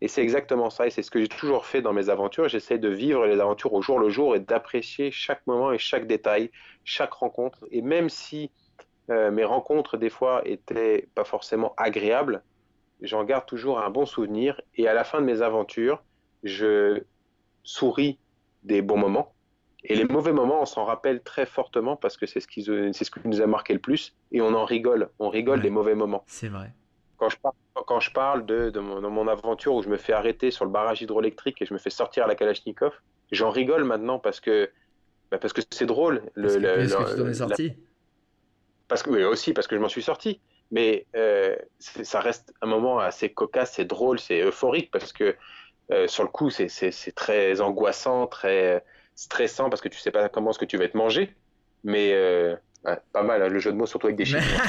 Et 0.00 0.08
c'est 0.08 0.22
exactement 0.22 0.68
ça, 0.68 0.86
et 0.86 0.90
c'est 0.90 1.02
ce 1.02 1.12
que 1.12 1.20
j'ai 1.20 1.28
toujours 1.28 1.64
fait 1.64 1.80
dans 1.80 1.92
mes 1.92 2.08
aventures. 2.08 2.48
J'essaie 2.48 2.78
de 2.78 2.88
vivre 2.88 3.24
les 3.24 3.38
aventures 3.38 3.72
au 3.72 3.82
jour 3.82 4.00
le 4.00 4.10
jour 4.10 4.34
et 4.34 4.40
d'apprécier 4.40 5.12
chaque 5.12 5.46
moment 5.46 5.72
et 5.72 5.78
chaque 5.78 6.08
détail, 6.08 6.50
chaque 6.82 7.12
rencontre. 7.12 7.66
Et 7.70 7.82
même 7.82 8.08
si 8.08 8.50
euh, 9.10 9.30
mes 9.30 9.44
rencontres, 9.44 9.96
des 9.96 10.10
fois, 10.10 10.42
étaient 10.44 11.08
pas 11.14 11.22
forcément 11.22 11.72
agréables, 11.76 12.42
j'en 13.00 13.22
garde 13.22 13.46
toujours 13.46 13.78
un 13.78 13.90
bon 13.90 14.04
souvenir. 14.04 14.60
Et 14.74 14.88
à 14.88 14.94
la 14.94 15.04
fin 15.04 15.20
de 15.20 15.26
mes 15.26 15.40
aventures, 15.40 16.02
je 16.42 17.04
souris 17.62 18.18
des 18.64 18.82
bons 18.82 18.98
moments. 18.98 19.32
Et 19.84 19.96
les 19.96 20.04
mauvais 20.04 20.32
moments, 20.32 20.62
on 20.62 20.66
s'en 20.66 20.84
rappelle 20.84 21.22
très 21.22 21.44
fortement 21.44 21.96
parce 21.96 22.16
que 22.16 22.26
c'est 22.26 22.40
ce, 22.40 22.46
qui, 22.46 22.62
c'est 22.62 23.04
ce 23.04 23.10
qui 23.10 23.20
nous 23.24 23.40
a 23.40 23.46
marqué 23.46 23.72
le 23.72 23.80
plus. 23.80 24.14
Et 24.30 24.40
on 24.40 24.54
en 24.54 24.64
rigole. 24.64 25.10
On 25.18 25.28
rigole 25.28 25.60
des 25.60 25.70
mauvais 25.70 25.94
moments. 25.94 26.22
C'est 26.26 26.48
vrai. 26.48 26.72
Quand 27.16 27.28
je 27.28 27.36
parle, 27.36 27.54
quand 27.86 28.00
je 28.00 28.12
parle 28.12 28.46
de, 28.46 28.70
de 28.70 28.80
mon, 28.80 29.00
mon, 29.10 29.28
aventure 29.28 29.74
où 29.74 29.82
je 29.82 29.88
me 29.88 29.96
fais 29.96 30.12
arrêter 30.12 30.50
sur 30.50 30.64
le 30.64 30.70
barrage 30.70 31.02
hydroélectrique 31.02 31.60
et 31.62 31.66
je 31.66 31.74
me 31.74 31.78
fais 31.78 31.90
sortir 31.90 32.24
à 32.24 32.26
la 32.26 32.34
Kalachnikov, 32.34 32.92
j'en 33.30 33.50
rigole 33.50 33.84
maintenant 33.84 34.18
parce 34.18 34.40
que 34.40 34.70
bah 35.30 35.38
parce 35.38 35.52
que 35.52 35.62
c'est 35.70 35.86
drôle. 35.86 36.22
Parce 36.34 36.54
que, 36.54 36.60
le, 36.60 36.88
parce 36.88 36.94
que 36.94 37.10
tu 37.14 37.22
t'en 37.22 37.28
es 37.28 37.34
sorti. 37.34 37.68
La... 37.68 37.74
Parce 38.88 39.02
que 39.02 39.10
oui, 39.10 39.24
aussi 39.24 39.52
parce 39.52 39.66
que 39.66 39.76
je 39.76 39.80
m'en 39.80 39.88
suis 39.88 40.02
sorti. 40.02 40.40
Mais 40.70 41.06
euh, 41.16 41.54
ça 41.78 42.20
reste 42.20 42.54
un 42.62 42.66
moment 42.66 42.98
assez 42.98 43.30
cocasse, 43.30 43.74
c'est 43.74 43.84
drôle, 43.84 44.18
c'est 44.18 44.42
euphorique 44.42 44.90
parce 44.90 45.12
que 45.12 45.36
euh, 45.90 46.06
sur 46.08 46.22
le 46.22 46.30
coup, 46.30 46.50
c'est 46.50 46.68
très 47.14 47.60
angoissant, 47.60 48.26
très 48.26 48.82
stressant 49.22 49.70
parce 49.70 49.80
que 49.80 49.88
tu 49.88 49.98
sais 49.98 50.10
pas 50.10 50.28
comment 50.28 50.52
ce 50.52 50.58
que 50.58 50.64
tu 50.64 50.76
vas 50.76 50.88
te 50.88 50.96
manger. 50.96 51.34
Mais 51.84 52.10
euh, 52.12 52.54
ouais, 52.84 52.98
pas 53.12 53.22
mal, 53.22 53.42
hein, 53.42 53.48
le 53.48 53.58
jeu 53.58 53.72
de 53.72 53.76
mots, 53.76 53.86
surtout 53.86 54.08
avec 54.08 54.16
des 54.16 54.24
chiffres. 54.24 54.62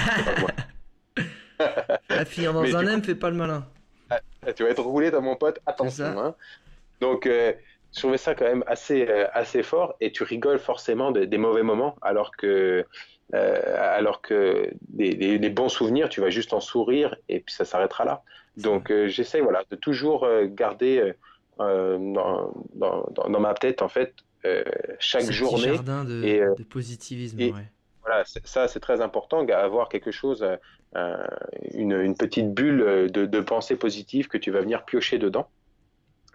La 2.09 2.25
fille 2.25 2.45
dans 2.53 2.61
mais 2.61 2.75
un 2.75 2.87
M, 2.87 3.03
fait 3.03 3.15
pas 3.15 3.29
le 3.29 3.35
malin. 3.35 3.65
Ah, 4.09 4.19
tu 4.53 4.63
vas 4.63 4.69
être 4.69 4.83
roulé 4.83 5.11
dans 5.11 5.21
mon 5.21 5.35
pote, 5.35 5.59
attention. 5.65 6.05
Hein. 6.19 6.35
Donc, 6.99 7.25
euh, 7.25 7.53
je 7.93 7.99
trouvais 7.99 8.17
ça 8.17 8.35
quand 8.35 8.45
même 8.45 8.63
assez, 8.67 9.07
euh, 9.07 9.27
assez 9.33 9.63
fort 9.63 9.95
et 10.01 10.11
tu 10.11 10.23
rigoles 10.23 10.59
forcément 10.59 11.11
de, 11.11 11.25
des 11.25 11.37
mauvais 11.37 11.63
moments 11.63 11.95
alors 12.01 12.35
que, 12.35 12.85
euh, 13.33 13.95
alors 13.97 14.21
que 14.21 14.69
des, 14.89 15.13
des, 15.15 15.39
des, 15.39 15.49
bons 15.49 15.69
souvenirs, 15.69 16.09
tu 16.09 16.21
vas 16.21 16.29
juste 16.29 16.53
en 16.53 16.59
sourire 16.59 17.15
et 17.29 17.39
puis 17.39 17.53
ça 17.53 17.65
s'arrêtera 17.65 18.05
là. 18.05 18.23
Donc, 18.57 18.91
j'essaie 19.07 19.41
voilà, 19.41 19.63
de 19.69 19.75
toujours 19.75 20.25
euh, 20.25 20.45
garder 20.47 21.13
dans, 21.59 22.51
dans, 22.73 23.05
dans, 23.13 23.39
ma 23.39 23.53
tête 23.53 23.83
en 23.83 23.87
fait 23.87 24.13
chaque 24.99 25.23
Ce 25.23 25.31
journée. 25.31 25.63
Petit 25.63 25.75
jardin 25.75 26.03
de, 26.05 26.23
et, 26.23 26.39
de 26.39 26.63
positivisme. 26.63 27.39
Et, 27.39 27.51
ouais. 27.51 27.71
Voilà, 28.03 28.23
ça 28.43 28.67
c'est 28.67 28.81
très 28.81 28.99
important, 28.99 29.47
avoir 29.47 29.87
quelque 29.87 30.11
chose, 30.11 30.45
euh, 30.95 31.27
une, 31.73 31.93
une, 31.93 32.15
petite 32.15 32.53
bulle 32.53 33.09
de, 33.11 33.25
de, 33.25 33.39
pensée 33.39 33.77
positive 33.77 34.27
que 34.27 34.37
tu 34.37 34.51
vas 34.51 34.59
venir 34.59 34.83
piocher 34.83 35.17
dedans. 35.17 35.47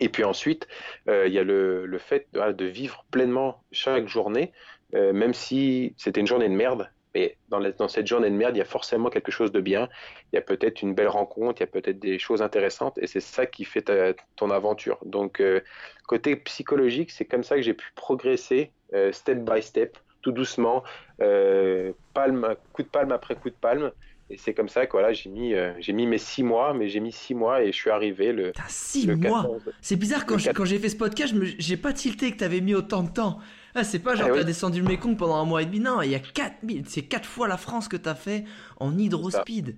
Et 0.01 0.09
puis 0.09 0.25
ensuite, 0.25 0.67
euh, 1.09 1.27
il 1.27 1.33
y 1.33 1.39
a 1.39 1.45
le, 1.45 1.85
le 1.85 1.99
fait 1.99 2.27
de, 2.33 2.53
de, 2.53 2.65
vivre 2.65 3.05
pleinement 3.11 3.63
chaque 3.71 4.09
journée, 4.09 4.53
euh, 4.95 5.13
même 5.13 5.35
si 5.35 5.95
c'était 5.99 6.21
une 6.21 6.27
journée 6.27 6.49
de 6.49 6.55
merde. 6.55 6.91
Mais 7.15 7.37
dans, 7.49 7.59
la, 7.59 7.73
dans 7.73 7.89
cette 7.89 8.07
journée 8.07 8.31
de 8.31 8.35
merde, 8.35 8.57
il 8.57 8.59
y 8.59 8.63
a 8.63 8.67
forcément 8.67 9.11
quelque 9.11 9.33
chose 9.33 9.53
de 9.53 9.61
bien. 9.61 9.89
Il 10.33 10.37
y 10.37 10.39
a 10.39 10.43
peut-être 10.43 10.83
une 10.83 10.95
belle 10.95 11.09
rencontre, 11.09 11.61
il 11.61 11.65
y 11.65 11.69
a 11.69 11.69
peut-être 11.69 11.99
des 11.99 12.19
choses 12.19 12.43
intéressantes, 12.43 12.99
et 12.99 13.07
c'est 13.07 13.21
ça 13.21 13.47
qui 13.47 13.65
fait 13.65 13.83
ta, 13.83 14.13
ton 14.37 14.51
aventure. 14.51 14.99
Donc, 15.05 15.41
euh, 15.41 15.61
côté 16.07 16.37
psychologique, 16.37 17.11
c'est 17.11 17.25
comme 17.25 17.43
ça 17.43 17.57
que 17.57 17.63
j'ai 17.63 17.75
pu 17.75 17.91
progresser 17.95 18.73
euh, 18.95 19.13
step 19.13 19.39
by 19.39 19.63
step 19.63 19.99
tout 20.23 20.33
doucement, 20.33 20.83
euh, 21.21 21.93
palme, 22.15 22.57
coup 22.73 22.83
de 22.83 22.89
palme 22.89 23.13
après 23.13 23.35
coup 23.37 23.51
de 23.51 23.55
palme. 23.55 23.93
Et 24.31 24.37
c'est 24.37 24.53
comme 24.53 24.69
ça 24.69 24.87
que 24.87 24.93
voilà, 24.93 25.13
j'ai 25.13 25.31
mis, 25.31 25.55
euh, 25.55 25.73
j'ai 25.79 25.95
mis 25.95 26.07
mes 26.07 26.19
six 26.19 26.43
mois, 26.43 26.75
mais 26.75 26.89
j'ai 26.89 27.01
mis 27.01 27.13
six 27.13 27.35
mois 27.35 27.63
et 27.63 27.73
je 27.73 27.77
suis 27.77 27.91
arrivé 27.91 28.33
le. 28.33 28.53
T'as 28.53 28.63
six 28.69 29.07
le 29.07 29.17
mois 29.17 29.47
C'est 29.81 29.97
bizarre 29.97 30.27
quand, 30.27 30.37
je, 30.37 30.51
quand 30.51 30.67
j'ai 30.67 30.79
fait 30.79 30.91
ce 30.91 30.97
podcast, 30.97 31.35
j'ai 31.59 31.77
pas 31.79 31.95
tilté 31.95 32.31
que 32.33 32.37
t'avais 32.37 32.61
mis 32.61 32.75
autant 32.75 33.03
de 33.03 33.11
temps. 33.11 33.39
Ah, 33.75 33.85
c'est 33.85 33.99
pas 33.99 34.15
genre 34.15 34.29
eh 34.29 34.33
t'as 34.33 34.39
oui. 34.39 34.45
descendu 34.45 34.81
le 34.81 34.87
Mekong 34.89 35.17
pendant 35.17 35.37
un 35.37 35.45
mois 35.45 35.63
et 35.63 35.67
demi, 35.67 35.81
non, 35.81 36.03
il 36.03 36.11
y 36.11 36.15
a 36.15 36.21
4000, 36.21 36.89
c'est 36.89 37.03
quatre 37.03 37.29
fois 37.29 37.49
la 37.49 37.57
France 37.57 37.89
que 37.89 37.97
t'as 37.97 38.15
fait 38.15 38.45
en 38.79 38.97
hydrospeed. 38.97 39.77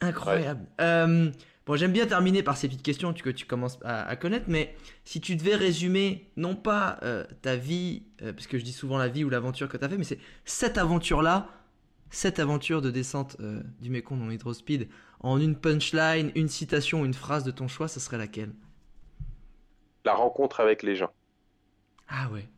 Incroyable. 0.00 0.62
Ouais. 0.78 0.84
Euh, 0.84 1.30
Bon, 1.64 1.76
j'aime 1.76 1.92
bien 1.92 2.06
terminer 2.06 2.42
par 2.42 2.56
ces 2.56 2.66
petites 2.66 2.82
questions 2.82 3.12
que 3.12 3.30
tu 3.30 3.46
commences 3.46 3.78
à, 3.84 4.02
à 4.04 4.16
connaître, 4.16 4.46
mais 4.48 4.74
si 5.04 5.20
tu 5.20 5.36
devais 5.36 5.54
résumer, 5.54 6.28
non 6.36 6.56
pas 6.56 6.98
euh, 7.04 7.24
ta 7.40 7.54
vie, 7.54 8.02
euh, 8.22 8.32
parce 8.32 8.48
que 8.48 8.58
je 8.58 8.64
dis 8.64 8.72
souvent 8.72 8.98
la 8.98 9.06
vie 9.06 9.22
ou 9.22 9.30
l'aventure 9.30 9.68
que 9.68 9.76
tu 9.76 9.84
as 9.84 9.88
fait, 9.88 9.96
mais 9.96 10.02
c'est 10.04 10.18
cette 10.44 10.76
aventure-là, 10.76 11.48
cette 12.10 12.40
aventure 12.40 12.82
de 12.82 12.90
descente 12.90 13.36
euh, 13.38 13.62
du 13.80 13.90
Mekong 13.90 14.20
en 14.22 14.30
hydrospeed, 14.30 14.88
en 15.20 15.38
une 15.38 15.54
punchline, 15.54 16.32
une 16.34 16.48
citation, 16.48 17.04
une 17.04 17.14
phrase 17.14 17.44
de 17.44 17.52
ton 17.52 17.68
choix, 17.68 17.86
ce 17.86 18.00
serait 18.00 18.18
laquelle? 18.18 18.52
La 20.04 20.14
rencontre 20.14 20.58
avec 20.58 20.82
les 20.82 20.96
gens. 20.96 21.12
Ah 22.08 22.28
ouais. 22.32 22.48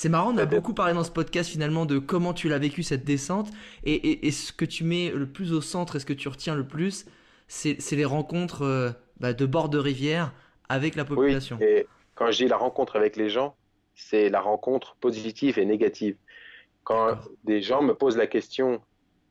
C'est 0.00 0.08
marrant, 0.08 0.32
on 0.32 0.38
a 0.38 0.46
beaucoup 0.46 0.72
parlé 0.72 0.94
dans 0.94 1.04
ce 1.04 1.10
podcast 1.10 1.50
finalement 1.50 1.84
de 1.84 1.98
comment 1.98 2.32
tu 2.32 2.48
l'as 2.48 2.56
vécu 2.56 2.82
cette 2.82 3.04
descente 3.04 3.50
et, 3.84 3.92
et, 3.92 4.26
et, 4.26 4.30
ce 4.30 4.50
que 4.50 4.64
tu 4.64 4.82
mets 4.82 5.10
le 5.10 5.26
plus 5.26 5.52
au 5.52 5.60
centre 5.60 5.96
et 5.96 5.98
ce 5.98 6.06
que 6.06 6.14
tu 6.14 6.26
retiens 6.28 6.54
le 6.54 6.66
plus, 6.66 7.04
c'est 7.48 7.76
les 7.92 8.06
rencontres 8.06 8.62
euh, 8.62 8.92
bah, 9.18 9.34
de 9.34 9.44
bord 9.44 9.68
de 9.68 9.76
rivière 9.76 10.32
avec 10.70 10.96
la 10.96 11.04
population. 11.04 11.58
Oui, 11.60 11.66
et 11.66 11.86
quand 12.14 12.30
je 12.30 12.44
dis 12.44 12.48
la 12.48 12.56
rencontre 12.56 12.96
avec 12.96 13.14
les 13.16 13.28
gens, 13.28 13.56
c'est 13.94 14.30
la 14.30 14.40
rencontre 14.40 14.96
positive 15.02 15.58
et 15.58 15.66
négative. 15.66 16.16
Quand 16.82 17.18
des 17.44 17.60
gens 17.60 17.82
me 17.82 17.92
posent 17.92 18.16
la 18.16 18.26
question, 18.26 18.80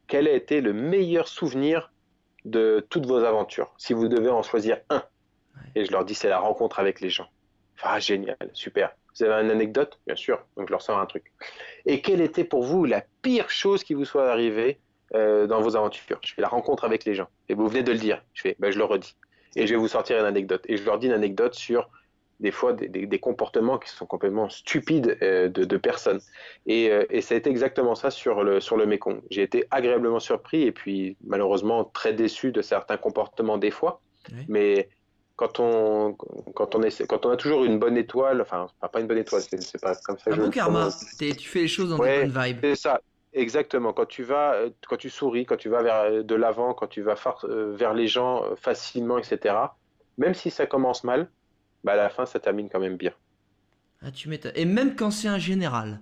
quel 0.05 0.27
a 0.27 0.33
été 0.33 0.61
le 0.61 0.73
meilleur 0.73 1.27
souvenir 1.27 1.91
de 2.45 2.85
toutes 2.91 3.07
vos 3.07 3.23
aventures? 3.23 3.73
Si 3.79 3.93
vous 3.93 4.07
devez 4.07 4.29
en 4.29 4.43
choisir 4.43 4.77
un. 4.91 4.97
Ouais. 4.97 5.81
Et 5.81 5.85
je 5.85 5.91
leur 5.91 6.05
dis, 6.05 6.13
c'est 6.13 6.29
la 6.29 6.37
rencontre 6.37 6.77
avec 6.77 7.01
les 7.01 7.09
gens. 7.09 7.27
Ah, 7.81 7.99
génial, 7.99 8.37
super. 8.53 8.91
Vous 9.17 9.25
avez 9.25 9.43
une 9.43 9.51
anecdote? 9.51 9.99
Bien 10.05 10.15
sûr. 10.15 10.43
Donc 10.55 10.67
je 10.67 10.71
leur 10.71 10.81
sors 10.81 10.99
un 10.99 11.05
truc. 11.05 11.31
Et 11.85 12.01
quelle 12.01 12.21
était 12.21 12.43
pour 12.43 12.63
vous 12.63 12.85
la 12.85 13.03
pire 13.21 13.49
chose 13.49 13.83
qui 13.83 13.93
vous 13.93 14.05
soit 14.05 14.29
arrivée 14.29 14.79
euh, 15.13 15.47
dans 15.47 15.61
vos 15.61 15.75
aventures? 15.75 16.19
Je 16.23 16.33
fais 16.33 16.41
la 16.41 16.47
rencontre 16.47 16.83
avec 16.83 17.05
les 17.05 17.15
gens. 17.15 17.27
Et 17.49 17.53
vous 17.53 17.67
venez 17.67 17.83
de 17.83 17.91
le 17.91 17.97
dire. 17.97 18.23
Je 18.33 18.41
fais, 18.41 18.55
ben, 18.59 18.71
je 18.71 18.77
le 18.77 18.85
redis. 18.85 19.15
Et 19.55 19.67
je 19.67 19.73
vais 19.73 19.79
vous 19.79 19.87
sortir 19.87 20.19
une 20.19 20.25
anecdote. 20.25 20.63
Et 20.67 20.77
je 20.77 20.85
leur 20.85 20.99
dis 20.99 21.07
une 21.07 21.13
anecdote 21.13 21.55
sur 21.55 21.89
des 22.39 22.51
fois 22.51 22.71
des, 22.71 22.87
des, 22.87 23.05
des 23.05 23.19
comportements 23.19 23.77
qui 23.77 23.89
sont 23.89 24.05
complètement 24.05 24.47
stupides 24.47 25.17
euh, 25.21 25.49
de, 25.49 25.65
de, 25.65 25.77
personnes. 25.77 26.21
Et, 26.67 26.89
euh, 26.89 27.05
et 27.09 27.21
ça 27.21 27.35
a 27.35 27.37
été 27.37 27.49
exactement 27.49 27.95
ça 27.95 28.11
sur 28.11 28.43
le, 28.43 28.61
sur 28.61 28.77
le 28.77 28.85
Mekong. 28.85 29.21
J'ai 29.29 29.41
été 29.41 29.65
agréablement 29.71 30.19
surpris 30.19 30.63
et 30.63 30.71
puis 30.71 31.17
malheureusement 31.25 31.83
très 31.83 32.13
déçu 32.13 32.51
de 32.53 32.61
certains 32.61 32.97
comportements 32.97 33.57
des 33.57 33.71
fois. 33.71 34.01
Oui. 34.31 34.45
Mais 34.47 34.89
quand 35.39 35.61
on, 35.61 36.17
quand, 36.53 36.75
on 36.75 36.83
est, 36.83 37.07
quand 37.07 37.25
on 37.25 37.29
a 37.29 37.37
toujours 37.37 37.63
une 37.63 37.79
bonne 37.79 37.95
étoile, 37.95 38.41
enfin, 38.41 38.67
pas 38.91 38.99
une 38.99 39.07
bonne 39.07 39.19
étoile, 39.19 39.41
c'est 39.41 39.79
pas 39.79 39.95
comme 39.95 40.17
ça. 40.17 40.33
Un 40.33 40.35
bon 40.35 40.49
karma, 40.49 40.89
tu 41.17 41.47
fais 41.47 41.61
les 41.61 41.67
choses 41.69 41.91
dans 41.91 41.97
ouais, 41.97 42.25
des 42.25 42.31
bonnes 42.33 42.43
vibes. 42.43 42.59
C'est 42.61 42.75
ça, 42.75 42.99
Exactement. 43.31 43.93
Quand 43.93 44.05
tu 44.05 44.23
vas, 44.23 44.57
quand 44.85 44.97
tu 44.97 45.09
souris, 45.09 45.45
quand 45.45 45.55
tu 45.55 45.69
vas 45.69 45.81
vers 45.81 46.25
de 46.25 46.35
l'avant, 46.35 46.73
quand 46.73 46.87
tu 46.87 47.01
vas 47.01 47.15
vers 47.47 47.93
les 47.93 48.07
gens 48.07 48.43
facilement, 48.57 49.17
etc. 49.17 49.55
Même 50.17 50.33
si 50.33 50.51
ça 50.51 50.65
commence 50.65 51.05
mal, 51.05 51.29
bah 51.85 51.93
à 51.93 51.95
la 51.95 52.09
fin 52.09 52.25
ça 52.25 52.41
termine 52.41 52.67
quand 52.67 52.81
même 52.81 52.97
bien. 52.97 53.13
Ah, 54.01 54.11
tu. 54.11 54.29
Et 54.55 54.65
même 54.65 54.97
quand 54.97 55.11
c'est 55.11 55.29
un 55.29 55.39
général 55.39 56.01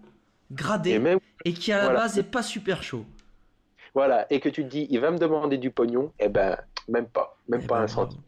gradé 0.51 0.91
et, 0.91 0.99
même, 0.99 1.19
et 1.45 1.53
qui 1.53 1.71
à 1.71 1.77
la 1.77 1.83
voilà. 1.83 1.99
base 1.99 2.17
est 2.17 2.23
pas 2.23 2.41
super 2.41 2.81
chaud. 2.81 3.05
Voilà. 3.93 4.25
Et 4.31 4.39
que 4.39 4.49
tu 4.49 4.63
te 4.63 4.69
dis, 4.69 4.87
il 4.89 4.99
va 4.99 5.11
me 5.11 5.19
demander 5.19 5.59
du 5.59 5.69
pognon, 5.69 6.11
eh 6.17 6.27
ben 6.27 6.57
même 6.87 7.07
pas, 7.07 7.37
même 7.47 7.61
eh 7.63 7.67
pas 7.67 7.77
ben, 7.77 7.83
un 7.83 7.87
centime. 7.87 8.21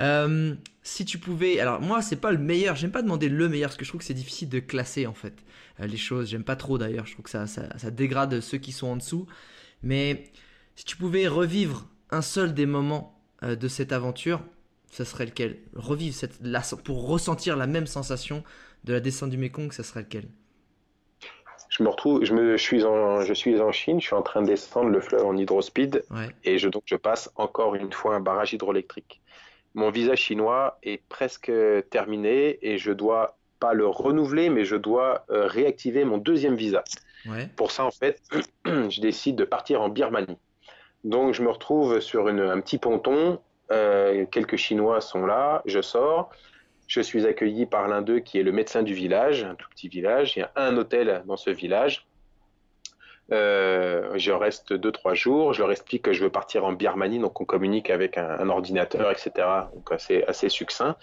Euh, 0.00 0.54
si 0.82 1.04
tu 1.04 1.18
pouvais, 1.18 1.60
alors 1.60 1.80
moi 1.80 2.02
c'est 2.02 2.16
pas 2.16 2.30
le 2.30 2.38
meilleur, 2.38 2.76
j'aime 2.76 2.92
pas 2.92 3.02
demander 3.02 3.28
le 3.28 3.48
meilleur 3.48 3.70
parce 3.70 3.76
que 3.76 3.84
je 3.84 3.90
trouve 3.90 4.00
que 4.00 4.06
c'est 4.06 4.14
difficile 4.14 4.48
de 4.48 4.60
classer 4.60 5.06
en 5.06 5.14
fait 5.14 5.34
euh, 5.80 5.86
les 5.86 5.96
choses. 5.96 6.30
J'aime 6.30 6.44
pas 6.44 6.56
trop 6.56 6.78
d'ailleurs, 6.78 7.06
je 7.06 7.12
trouve 7.12 7.24
que 7.24 7.30
ça, 7.30 7.46
ça, 7.46 7.76
ça, 7.76 7.90
dégrade 7.90 8.40
ceux 8.40 8.58
qui 8.58 8.72
sont 8.72 8.88
en 8.88 8.96
dessous. 8.96 9.26
Mais 9.82 10.24
si 10.76 10.84
tu 10.84 10.96
pouvais 10.96 11.26
revivre 11.26 11.86
un 12.10 12.22
seul 12.22 12.54
des 12.54 12.66
moments 12.66 13.20
euh, 13.42 13.56
de 13.56 13.68
cette 13.68 13.92
aventure, 13.92 14.40
ça 14.90 15.04
serait 15.04 15.26
lequel? 15.26 15.58
Revivre 15.74 16.14
cette, 16.14 16.38
la, 16.42 16.62
pour 16.84 17.06
ressentir 17.06 17.56
la 17.56 17.66
même 17.66 17.86
sensation 17.86 18.44
de 18.84 18.92
la 18.92 19.00
descente 19.00 19.30
du 19.30 19.36
Mekong, 19.36 19.72
ça 19.72 19.82
serait 19.82 20.02
lequel? 20.02 20.28
Je 21.68 21.82
me 21.82 21.90
retrouve, 21.90 22.24
je, 22.24 22.32
me, 22.32 22.56
je, 22.56 22.62
suis 22.62 22.84
en, 22.84 23.20
je 23.20 23.34
suis 23.34 23.60
en 23.60 23.72
Chine, 23.72 24.00
je 24.00 24.06
suis 24.06 24.14
en 24.14 24.22
train 24.22 24.40
de 24.40 24.46
descendre 24.46 24.88
le 24.88 25.00
fleuve 25.00 25.26
en 25.26 25.36
hydrospeed 25.36 26.02
ouais. 26.10 26.30
et 26.42 26.58
je, 26.58 26.68
donc 26.68 26.82
je 26.86 26.96
passe 26.96 27.30
encore 27.36 27.74
une 27.74 27.92
fois 27.92 28.16
un 28.16 28.20
barrage 28.20 28.54
hydroélectrique. 28.54 29.20
Mon 29.74 29.90
visa 29.90 30.16
chinois 30.16 30.78
est 30.82 31.02
presque 31.08 31.52
terminé 31.90 32.58
et 32.62 32.78
je 32.78 32.92
dois 32.92 33.38
pas 33.60 33.74
le 33.74 33.86
renouveler, 33.86 34.50
mais 34.50 34.64
je 34.64 34.76
dois 34.76 35.24
euh, 35.30 35.46
réactiver 35.46 36.04
mon 36.04 36.18
deuxième 36.18 36.56
visa. 36.56 36.84
Ouais. 37.26 37.48
Pour 37.56 37.70
ça, 37.70 37.84
en 37.84 37.90
fait, 37.90 38.22
je 38.64 39.00
décide 39.00 39.36
de 39.36 39.44
partir 39.44 39.82
en 39.82 39.88
Birmanie. 39.88 40.38
Donc, 41.04 41.34
je 41.34 41.42
me 41.42 41.50
retrouve 41.50 42.00
sur 42.00 42.28
une, 42.28 42.40
un 42.40 42.60
petit 42.60 42.78
ponton. 42.78 43.40
Euh, 43.70 44.24
quelques 44.26 44.56
Chinois 44.56 45.00
sont 45.00 45.26
là. 45.26 45.62
Je 45.66 45.80
sors. 45.80 46.30
Je 46.86 47.00
suis 47.00 47.26
accueilli 47.26 47.66
par 47.66 47.86
l'un 47.86 48.00
d'eux 48.00 48.20
qui 48.20 48.38
est 48.38 48.42
le 48.42 48.52
médecin 48.52 48.82
du 48.82 48.94
village, 48.94 49.44
un 49.44 49.54
tout 49.54 49.68
petit 49.70 49.88
village. 49.88 50.36
Il 50.36 50.40
y 50.40 50.42
a 50.42 50.52
un 50.56 50.76
hôtel 50.76 51.22
dans 51.26 51.36
ce 51.36 51.50
village. 51.50 52.07
Euh, 53.30 54.12
je 54.16 54.32
reste 54.32 54.72
deux 54.72 54.92
trois 54.92 55.14
jours. 55.14 55.52
Je 55.52 55.60
leur 55.60 55.70
explique 55.70 56.02
que 56.02 56.12
je 56.12 56.24
veux 56.24 56.30
partir 56.30 56.64
en 56.64 56.72
Birmanie, 56.72 57.18
donc 57.18 57.40
on 57.40 57.44
communique 57.44 57.90
avec 57.90 58.16
un, 58.16 58.48
ordinateur, 58.48 59.10
etc. 59.10 59.46
Donc 59.74 59.92
assez 59.92 60.24
assez 60.24 60.48
succinct. 60.48 60.96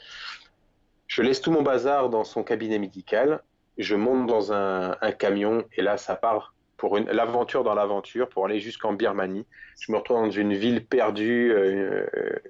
Je 1.08 1.22
laisse 1.22 1.42
tout 1.42 1.52
mon 1.52 1.62
bazar 1.62 2.10
dans 2.10 2.24
son 2.24 2.44
cabinet 2.44 2.80
médical. 2.80 3.44
Je 3.78 3.96
monte 3.96 4.26
dans 4.26 4.54
un, 4.54 4.96
un 5.02 5.12
camion 5.12 5.66
et 5.74 5.82
là 5.82 5.98
ça 5.98 6.16
part 6.16 6.55
pour 6.86 7.00
l'aventure 7.00 7.64
dans 7.64 7.74
l'aventure, 7.74 8.30
pour 8.30 8.46
aller 8.46 8.60
jusqu'en 8.60 8.94
Birmanie. 8.94 9.48
Je 9.80 9.92
me 9.92 9.98
retrouve 9.98 10.18
dans 10.18 10.30
une 10.30 10.54
ville 10.54 10.86
perdue, 10.86 11.52
euh, 11.52 12.06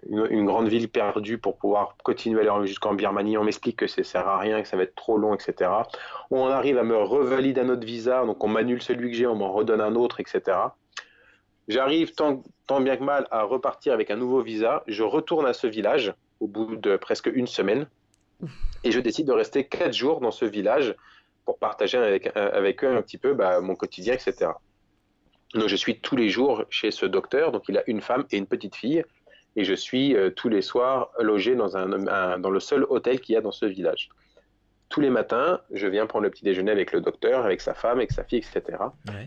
une, 0.10 0.46
grande 0.46 0.68
ville 0.68 0.90
perdue 0.90 1.38
pour 1.38 1.56
pouvoir 1.56 1.96
continuer 2.04 2.46
à 2.46 2.54
aller 2.54 2.68
jusqu'en 2.68 2.96
Birmanie. 2.96 3.38
On 3.38 3.46
m'explique 3.46 3.78
que 3.78 3.88
ça 3.88 4.04
sert 4.04 4.28
à 4.28 4.38
rien, 4.38 4.62
que 4.62 4.68
ça 4.68 4.76
va 4.76 4.84
être 4.84 4.96
trop 4.96 5.18
long, 5.18 5.34
etc. 5.34 5.72
On 6.32 6.48
arrive 6.48 6.78
à 6.78 6.84
me 6.84 6.98
revalider 6.98 7.62
un 7.62 7.70
autre 7.70 7.86
visa, 7.86 8.26
donc 8.26 8.44
on 8.44 8.50
m'annule 8.50 8.82
celui 8.82 9.10
que 9.10 9.16
j'ai, 9.16 9.26
on 9.26 9.36
m'en 9.36 9.54
redonne 9.54 9.80
un 9.80 9.96
autre, 9.96 10.20
etc. 10.20 10.42
J'arrive 11.70 12.14
tant, 12.14 12.44
tant 12.68 12.82
bien 12.82 12.98
que 12.98 13.04
mal 13.04 13.28
à 13.32 13.44
repartir 13.44 13.94
avec 13.94 14.12
un 14.12 14.18
nouveau 14.18 14.42
visa. 14.42 14.84
Je 14.88 15.04
retourne 15.04 15.46
à 15.46 15.54
ce 15.54 15.66
village 15.66 16.14
au 16.42 16.48
bout 16.48 16.76
de 16.76 16.98
presque 16.98 17.32
une 17.34 17.48
semaine 17.48 17.88
et 18.84 18.92
je 18.92 19.00
décide 19.00 19.28
de 19.28 19.32
rester 19.32 19.66
quatre 19.66 19.94
jours 19.94 20.20
dans 20.20 20.32
ce 20.32 20.44
village 20.44 20.94
pour 21.46 21.60
partager 21.60 21.98
avec, 21.98 22.36
avec 22.36 22.84
eux 22.84 22.96
un 22.96 23.02
petit 23.02 23.18
peu 23.18 23.34
bah, 23.34 23.62
mon 23.62 23.76
quotidien, 23.76 24.14
etc. 24.14 24.52
Donc 25.54 25.70
je 25.70 25.76
suis 25.76 26.00
tous 26.00 26.16
les 26.16 26.30
jours 26.30 26.66
chez 26.70 26.92
ce 26.92 27.06
docteur, 27.06 27.52
donc 27.52 27.64
il 27.70 27.78
a 27.78 27.84
une 27.88 28.02
femme 28.02 28.26
et 28.32 28.38
une 28.38 28.48
petite 28.48 28.76
fille, 28.76 29.04
et 29.56 29.64
je 29.64 29.74
suis 29.74 30.16
euh, 30.16 30.30
tous 30.30 30.50
les 30.50 30.62
soirs 30.62 31.12
logé 31.20 31.56
dans, 31.56 31.78
un, 31.78 32.40
dans 32.40 32.50
le 32.50 32.60
seul 32.60 32.86
hôtel 32.90 33.22
qu'il 33.22 33.34
y 33.34 33.38
a 33.38 33.42
dans 33.42 33.52
ce 33.52 33.66
village. 33.66 34.10
Tous 34.90 35.02
les 35.02 35.10
matins, 35.10 35.62
je 35.72 35.88
viens 35.88 36.06
prendre 36.06 36.24
le 36.24 36.30
petit 36.30 36.44
déjeuner 36.44 36.72
avec 36.72 36.92
le 36.92 37.02
docteur, 37.02 37.46
avec 37.46 37.62
sa 37.62 37.74
femme, 37.74 37.98
avec 37.98 38.12
sa 38.12 38.24
fille, 38.24 38.40
etc. 38.40 38.78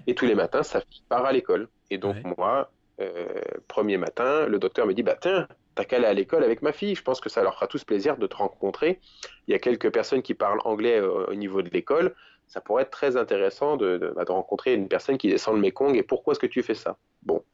Et 0.07 0.15
tous 0.15 0.27
les 0.27 0.35
matins, 0.35 0.63
sa 0.63 0.81
fille 0.81 1.03
part 1.09 1.25
à 1.25 1.33
l'école. 1.33 1.69
Et 1.91 1.99
donc 1.99 2.17
moi, 2.37 2.71
euh, 3.01 3.27
premier 3.67 3.97
matin, 3.97 4.47
le 4.47 4.59
docteur 4.59 4.87
me 4.87 4.95
dit, 4.95 5.03
bah 5.03 5.17
tiens, 5.21 5.49
t'as 5.79 5.85
qu'à 5.85 5.97
aller 5.97 6.07
à 6.07 6.13
l'école 6.13 6.43
avec 6.43 6.61
ma 6.61 6.73
fille. 6.73 6.97
Je 6.97 7.03
pense 7.03 7.21
que 7.21 7.29
ça 7.29 7.41
leur 7.41 7.55
fera 7.55 7.69
tous 7.69 7.85
plaisir 7.85 8.17
de 8.17 8.27
te 8.27 8.35
rencontrer. 8.35 8.99
Il 9.47 9.53
y 9.53 9.55
a 9.55 9.61
quelques 9.61 9.93
personnes 9.93 10.23
qui 10.23 10.35
parlent 10.35 10.61
anglais 10.65 11.01
euh, 11.01 11.27
au 11.27 11.35
niveau 11.35 11.63
de 11.63 11.71
l'école. 11.71 12.17
Ça 12.49 12.61
pourrait 12.61 12.83
être 12.83 12.91
très 12.91 13.17
intéressant 13.17 13.77
de, 13.77 14.13
bah, 14.17 14.25
de, 14.25 14.33
rencontrer 14.33 14.75
une 14.75 14.89
personne 14.89 15.19
qui 15.19 15.29
descend 15.29 15.55
le 15.55 15.61
Mekong. 15.61 15.95
Et 15.95 16.03
pourquoi 16.03 16.33
est-ce 16.33 16.41
que 16.41 16.47
tu 16.47 16.65
fais 16.65 16.75
ça? 16.75 16.97
Bon. 17.23 17.45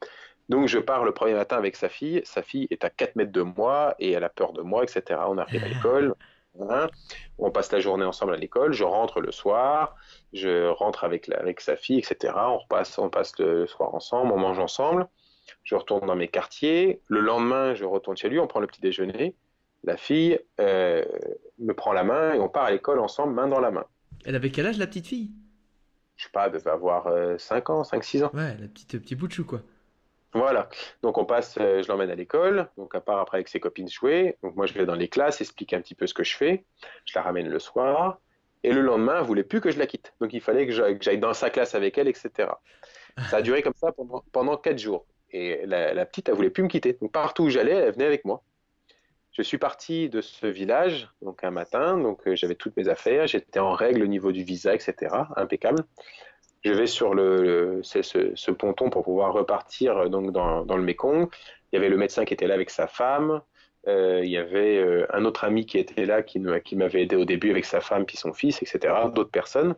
Donc 0.49 0.69
je 0.69 0.79
pars 0.79 1.05
le 1.05 1.13
premier 1.13 1.35
matin 1.35 1.59
avec 1.59 1.77
sa 1.77 1.91
fille. 1.91 2.23
Sa 2.25 2.43
fille 2.43 2.67
est 2.71 2.85
à 2.85 2.89
4 2.89 3.17
mètres 3.17 3.33
de 3.33 3.43
moi 3.43 3.95
et 3.99 4.13
elle 4.13 4.25
a 4.25 4.31
peur 4.31 4.55
de 4.55 4.63
moi, 4.63 4.85
etc. 4.85 5.21
On 5.27 5.37
arrive 5.37 5.63
à 5.63 5.69
l'école. 5.69 6.15
On 7.39 7.51
passe 7.51 7.73
la 7.73 7.81
journée 7.81 8.07
ensemble 8.07 8.33
à 8.33 8.37
l'école. 8.39 8.73
Je 8.73 8.85
rentre 8.85 9.21
le 9.21 9.33
soir. 9.33 9.97
Je 10.33 10.69
rentre 10.69 11.05
avec, 11.05 11.29
sa 11.61 11.77
fille, 11.77 11.99
etc. 11.99 12.33
On 12.37 12.67
passe 13.11 13.39
le 13.39 13.67
soir 13.67 13.95
ensemble. 13.95 14.33
On 14.33 14.39
mange 14.39 14.59
ensemble 14.59 15.09
je 15.63 15.75
retourne 15.75 16.07
dans 16.07 16.17
mes 16.17 16.29
quartiers. 16.29 17.01
Le 17.09 17.21
lendemain, 17.21 17.75
je 17.75 17.85
retourne 17.85 18.17
chez 18.17 18.29
lui, 18.29 18.39
on 18.39 18.47
prend 18.47 18.61
le 18.61 18.67
petit 18.67 18.81
déjeuner. 18.81 19.35
La 19.85 19.97
fille 19.97 20.39
euh, 20.61 21.05
me 21.59 21.75
prend 21.75 21.93
la 21.93 22.05
main 22.05 22.35
et 22.35 22.41
on 22.41 22.49
part 22.49 22.65
à 22.65 22.71
l'école 22.71 23.01
ensemble, 23.01 23.35
main 23.35 23.47
dans 23.47 23.61
la 23.61 23.71
main. 23.71 23.85
Elle 24.25 24.35
avait 24.35 24.51
quel 24.51 24.67
âge 24.67 24.79
la 24.79 24.87
petite 24.87 25.07
fille? 25.07 25.31
Je 26.17 26.25
sais 26.25 26.31
pas, 26.33 26.47
elle 26.47 26.53
devait 26.53 26.71
avoir 26.71 27.05
5 27.39 27.71
euh, 27.71 27.73
ans, 27.73 27.83
5-6 27.83 28.25
ans. 28.25 28.31
Ouais, 28.33 28.57
la 28.59 28.69
petite 28.69 28.99
petit 28.99 29.15
bout 29.15 29.29
de 29.29 29.33
chou 29.33 29.45
quoi. 29.45 29.61
Voilà. 30.33 30.69
Donc 31.03 31.17
on 31.19 31.25
passe, 31.25 31.57
euh, 31.61 31.83
je 31.83 31.89
l'emmène 31.89 32.11
à 32.11 32.15
l'école. 32.15 32.69
Donc 32.77 32.95
à 32.95 33.01
part 33.01 33.19
après 33.21 33.39
avec 33.39 33.49
ses 33.49 33.61
copines 33.61 33.89
jouer. 33.89 34.37
Donc 34.43 34.57
moi 34.57 34.67
je 34.67 34.75
vais 34.75 34.85
dans 34.85 34.95
les 34.95 35.09
classes, 35.09 35.41
expliquer 35.41 35.77
un 35.77 35.81
petit 35.81 35.95
peu 35.95 36.07
ce 36.07 36.15
que 36.15 36.25
je 36.25 36.37
fais. 36.37 36.65
Je 37.05 37.13
la 37.15 37.23
ramène 37.23 37.49
le 37.49 37.59
soir. 37.59 38.19
Et 38.65 38.73
le 38.73 38.81
lendemain, 38.81 39.19
elle 39.19 39.27
voulait 39.27 39.45
plus 39.45 39.61
que 39.61 39.71
je 39.71 39.79
la 39.79 39.87
quitte. 39.87 40.15
Donc 40.21 40.33
il 40.33 40.41
fallait 40.41 40.67
que 40.67 40.73
j'aille 40.73 41.19
dans 41.19 41.35
sa 41.35 41.51
classe 41.51 41.75
avec 41.75 41.99
elle, 41.99 42.09
etc. 42.09 42.49
Ça 43.29 43.37
a 43.37 43.43
duré 43.43 43.63
comme 43.63 43.75
ça 43.77 43.93
pendant, 43.93 44.25
pendant 44.33 44.57
4 44.57 44.79
jours. 44.79 45.07
Et 45.35 45.67
la, 45.67 46.07
petite, 46.07 46.29
elle 46.29 46.37
voulait 46.37 46.49
plus 46.49 46.63
me 46.63 46.69
quitter. 46.69 46.97
Donc 47.03 47.11
partout 47.11 47.43
où 47.43 47.51
j'allais, 47.51 47.73
elle 47.73 47.93
venait 47.93 48.07
avec 48.07 48.25
moi. 48.25 48.45
Je 49.33 49.43
suis 49.43 49.59
parti 49.59 50.09
de 50.09 50.21
ce 50.21 50.47
village, 50.47 51.11
donc 51.23 51.43
un 51.43 51.51
matin, 51.51 51.99
donc 51.99 52.21
euh, 52.29 52.37
j'avais 52.37 52.55
toutes 52.55 52.77
mes 52.77 52.89
affaires, 52.89 53.27
j'étais 53.27 53.59
en 53.59 53.73
règle 53.73 54.05
au 54.05 54.07
niveau 54.07 54.31
du 54.31 54.45
visa, 54.45 54.73
etc. 54.73 55.13
Impeccable. 55.35 55.83
Je 56.65 56.73
vais 56.73 56.87
sur 56.87 57.15
le, 57.15 57.81
ce, 57.83 58.51
ponton 58.53 58.91
pour 58.91 59.03
pouvoir 59.03 59.33
repartir 59.33 59.99
euh, 59.99 60.09
donc 60.09 60.31
dans, 60.31 60.63
le 60.65 60.83
Mekong. 60.83 61.29
Il 61.73 61.77
y 61.77 61.79
avait 61.79 61.89
le 61.89 61.97
médecin 61.97 62.25
qui 62.25 62.33
était 62.33 62.47
là 62.47 62.55
avec 62.55 62.71
sa 62.71 62.87
femme. 62.87 63.43
Euh, 63.89 64.21
il 64.23 64.31
y 64.31 64.39
avait 64.39 65.05
un 65.13 65.25
autre 65.25 65.43
ami 65.43 65.67
qui 65.67 65.79
était 65.79 66.07
là, 66.07 66.23
qui, 66.23 66.41
qui 66.65 66.77
m'avait 66.77 67.03
aidé 67.03 67.17
au 67.17 67.25
début 67.25 67.51
avec 67.51 67.65
sa 67.65 67.81
femme 67.81 68.07
puis 68.07 68.17
son 68.17 68.33
fils, 68.33 68.63
etc. 68.63 68.95
D'autres 69.13 69.33
personnes. 69.33 69.75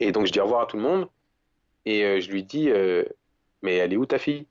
Et 0.00 0.12
donc 0.12 0.24
je 0.24 0.32
dis 0.32 0.40
au 0.40 0.44
revoir 0.44 0.62
à 0.62 0.66
tout 0.66 0.78
le 0.78 0.82
monde. 0.82 1.08
Et 1.84 2.22
je 2.22 2.30
lui 2.30 2.42
dis, 2.42 2.70
mais 3.62 3.76
elle 3.76 3.92
est 3.92 3.96
où 3.96 4.06
ta 4.06 4.18
fille? 4.18 4.46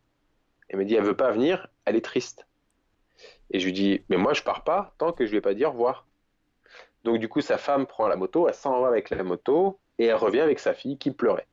Elle 0.69 0.79
me 0.79 0.85
dit, 0.85 0.95
elle 0.95 1.03
veut 1.03 1.17
pas 1.17 1.31
venir, 1.31 1.67
elle 1.85 1.95
est 1.95 2.05
triste. 2.05 2.47
Et 3.51 3.59
je 3.59 3.65
lui 3.65 3.73
dis, 3.73 4.03
mais 4.09 4.17
moi 4.17 4.33
je 4.33 4.43
pars 4.43 4.63
pas 4.63 4.93
tant 4.97 5.11
que 5.11 5.25
je 5.25 5.31
lui 5.31 5.37
ai 5.37 5.41
pas 5.41 5.53
dit 5.53 5.65
au 5.65 5.71
revoir. 5.71 6.05
Donc 7.03 7.17
du 7.17 7.27
coup, 7.27 7.41
sa 7.41 7.57
femme 7.57 7.85
prend 7.85 8.07
la 8.07 8.15
moto, 8.15 8.47
elle 8.47 8.53
s'en 8.53 8.81
va 8.81 8.87
avec 8.87 9.09
la 9.09 9.23
moto 9.23 9.79
et 9.97 10.05
elle 10.05 10.15
revient 10.15 10.41
avec 10.41 10.59
sa 10.59 10.73
fille 10.73 10.97
qui 10.97 11.11
pleurait. 11.11 11.47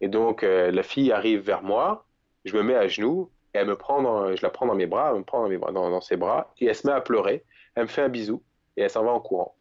Et 0.00 0.08
donc 0.08 0.42
euh, 0.42 0.70
la 0.70 0.82
fille 0.82 1.12
arrive 1.12 1.40
vers 1.40 1.62
moi, 1.62 2.06
je 2.44 2.56
me 2.56 2.62
mets 2.62 2.74
à 2.74 2.88
genoux 2.88 3.30
et 3.54 3.58
elle 3.58 3.66
me 3.66 3.76
prend, 3.76 4.34
je 4.34 4.42
la 4.42 4.50
prends 4.50 4.66
dans 4.66 4.74
mes 4.74 4.86
bras, 4.86 5.10
elle 5.12 5.18
me 5.18 5.24
prend 5.24 5.48
dans, 5.48 6.00
ses 6.00 6.16
bras 6.16 6.52
et 6.58 6.66
elle 6.66 6.74
se 6.74 6.86
met 6.86 6.92
à 6.92 7.00
pleurer. 7.00 7.44
Elle 7.74 7.84
me 7.84 7.88
fait 7.88 8.02
un 8.02 8.08
bisou 8.08 8.42
et 8.76 8.82
elle 8.82 8.90
s'en 8.90 9.04
va 9.04 9.10
en 9.10 9.20
courant. 9.20 9.54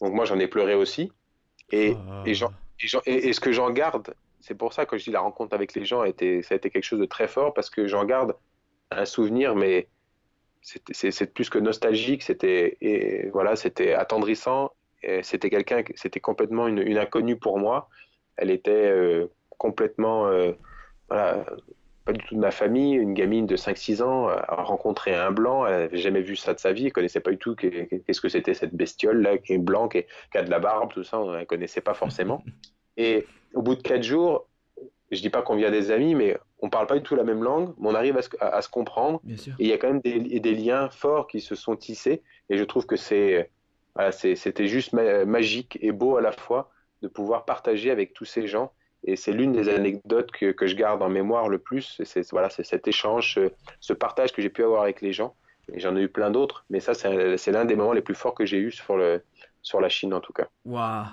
Donc 0.00 0.12
moi 0.12 0.24
j'en 0.24 0.38
ai 0.38 0.48
pleuré 0.48 0.74
aussi. 0.74 1.12
Et, 1.70 1.94
ah. 2.10 2.24
et, 2.26 2.32
et, 3.06 3.28
et 3.28 3.32
ce 3.32 3.40
que 3.40 3.52
j'en 3.52 3.70
garde, 3.70 4.14
c'est 4.40 4.54
pour 4.54 4.72
ça 4.72 4.86
que 4.86 4.98
je 4.98 5.04
dis 5.04 5.10
la 5.10 5.20
rencontre 5.20 5.54
avec 5.54 5.74
les 5.74 5.84
gens, 5.84 6.00
a 6.00 6.08
été, 6.08 6.42
ça 6.42 6.54
a 6.54 6.56
été 6.56 6.70
quelque 6.70 6.84
chose 6.84 7.00
de 7.00 7.06
très 7.06 7.28
fort 7.28 7.54
parce 7.54 7.70
que 7.70 7.86
j'en 7.86 8.04
garde 8.04 8.36
un 8.90 9.04
souvenir, 9.04 9.54
mais 9.54 9.88
c'est 10.62 11.32
plus 11.32 11.50
que 11.50 11.58
nostalgique, 11.58 12.22
c'était 12.22 13.30
voilà, 13.32 13.56
c'était 13.56 13.94
attendrissant. 13.94 14.72
C'était 15.22 15.50
quelqu'un, 15.50 15.82
c'était 15.94 16.20
complètement 16.20 16.66
une, 16.66 16.98
inconnue 16.98 17.36
pour 17.36 17.58
moi. 17.58 17.88
Elle 18.36 18.50
était 18.50 18.90
euh, 18.90 19.26
complètement, 19.56 20.26
euh, 20.26 20.52
voilà, 21.08 21.44
pas 22.04 22.12
du 22.12 22.24
tout 22.24 22.34
de 22.34 22.40
ma 22.40 22.50
famille, 22.50 22.94
une 22.94 23.14
gamine 23.14 23.46
de 23.46 23.56
5-6 23.56 24.02
ans 24.02 24.28
a 24.28 24.62
rencontré 24.62 25.14
un 25.14 25.30
blanc, 25.30 25.66
elle 25.66 25.82
n'avait 25.82 25.98
jamais 25.98 26.22
vu 26.22 26.36
ça 26.36 26.54
de 26.54 26.58
sa 26.58 26.72
vie, 26.72 26.86
elle 26.86 26.92
connaissait 26.92 27.20
pas 27.20 27.30
du 27.30 27.38
tout 27.38 27.54
qu'est-ce 27.54 28.20
que 28.20 28.28
c'était 28.28 28.54
cette 28.54 28.74
bestiole 28.74 29.20
là 29.22 29.38
qui 29.38 29.54
est 29.54 29.58
blanc, 29.58 29.88
qui, 29.88 30.04
a 30.34 30.42
de 30.42 30.50
la 30.50 30.58
barbe, 30.58 30.92
tout 30.92 31.04
ça, 31.04 31.20
elle 31.38 31.46
connaissait 31.46 31.80
pas 31.80 31.94
forcément. 31.94 32.42
Et 32.98 33.26
au 33.54 33.62
bout 33.62 33.76
de 33.76 33.82
quatre 33.82 34.02
jours, 34.02 34.46
je 35.10 35.20
dis 35.22 35.30
pas 35.30 35.40
qu'on 35.40 35.56
vient 35.56 35.70
des 35.70 35.90
amis, 35.90 36.14
mais 36.14 36.36
on 36.60 36.68
parle 36.68 36.86
pas 36.86 36.96
du 36.96 37.02
tout 37.02 37.14
la 37.14 37.24
même 37.24 37.42
langue, 37.42 37.72
mais 37.78 37.88
on 37.88 37.94
arrive 37.94 38.18
à 38.40 38.62
se, 38.62 38.68
comprendre. 38.68 39.22
Et 39.26 39.36
il 39.60 39.66
y 39.68 39.72
a 39.72 39.78
quand 39.78 39.88
même 39.88 40.00
des, 40.00 40.54
liens 40.54 40.90
forts 40.90 41.28
qui 41.28 41.40
se 41.40 41.54
sont 41.54 41.76
tissés. 41.76 42.22
Et 42.50 42.58
je 42.58 42.64
trouve 42.64 42.84
que 42.84 42.96
c'est, 42.96 43.50
c'était 44.12 44.66
juste 44.66 44.92
magique 44.92 45.78
et 45.80 45.92
beau 45.92 46.16
à 46.16 46.20
la 46.20 46.32
fois 46.32 46.70
de 47.00 47.08
pouvoir 47.08 47.44
partager 47.44 47.90
avec 47.90 48.12
tous 48.12 48.24
ces 48.24 48.46
gens. 48.46 48.72
Et 49.04 49.14
c'est 49.14 49.30
l'une 49.30 49.52
des 49.52 49.68
anecdotes 49.68 50.32
que, 50.32 50.66
je 50.66 50.74
garde 50.74 51.00
en 51.00 51.08
mémoire 51.08 51.48
le 51.48 51.58
plus. 51.58 52.02
C'est 52.04 52.28
voilà, 52.32 52.50
c'est 52.50 52.64
cet 52.64 52.88
échange, 52.88 53.38
ce, 53.80 53.92
partage 53.92 54.32
que 54.32 54.42
j'ai 54.42 54.50
pu 54.50 54.64
avoir 54.64 54.82
avec 54.82 55.00
les 55.00 55.12
gens. 55.12 55.34
Et 55.72 55.78
j'en 55.78 55.96
ai 55.96 56.00
eu 56.00 56.08
plein 56.08 56.30
d'autres, 56.30 56.64
mais 56.70 56.80
ça, 56.80 56.94
c'est 56.94 57.52
l'un 57.52 57.66
des 57.66 57.76
moments 57.76 57.92
les 57.92 58.00
plus 58.00 58.14
forts 58.14 58.34
que 58.34 58.46
j'ai 58.46 58.58
eu 58.58 58.72
sur 58.72 58.96
le 58.96 59.22
sur 59.60 59.80
la 59.82 59.90
Chine 59.90 60.14
en 60.14 60.20
tout 60.20 60.32
cas. 60.32 60.48
Waouh 60.64 61.04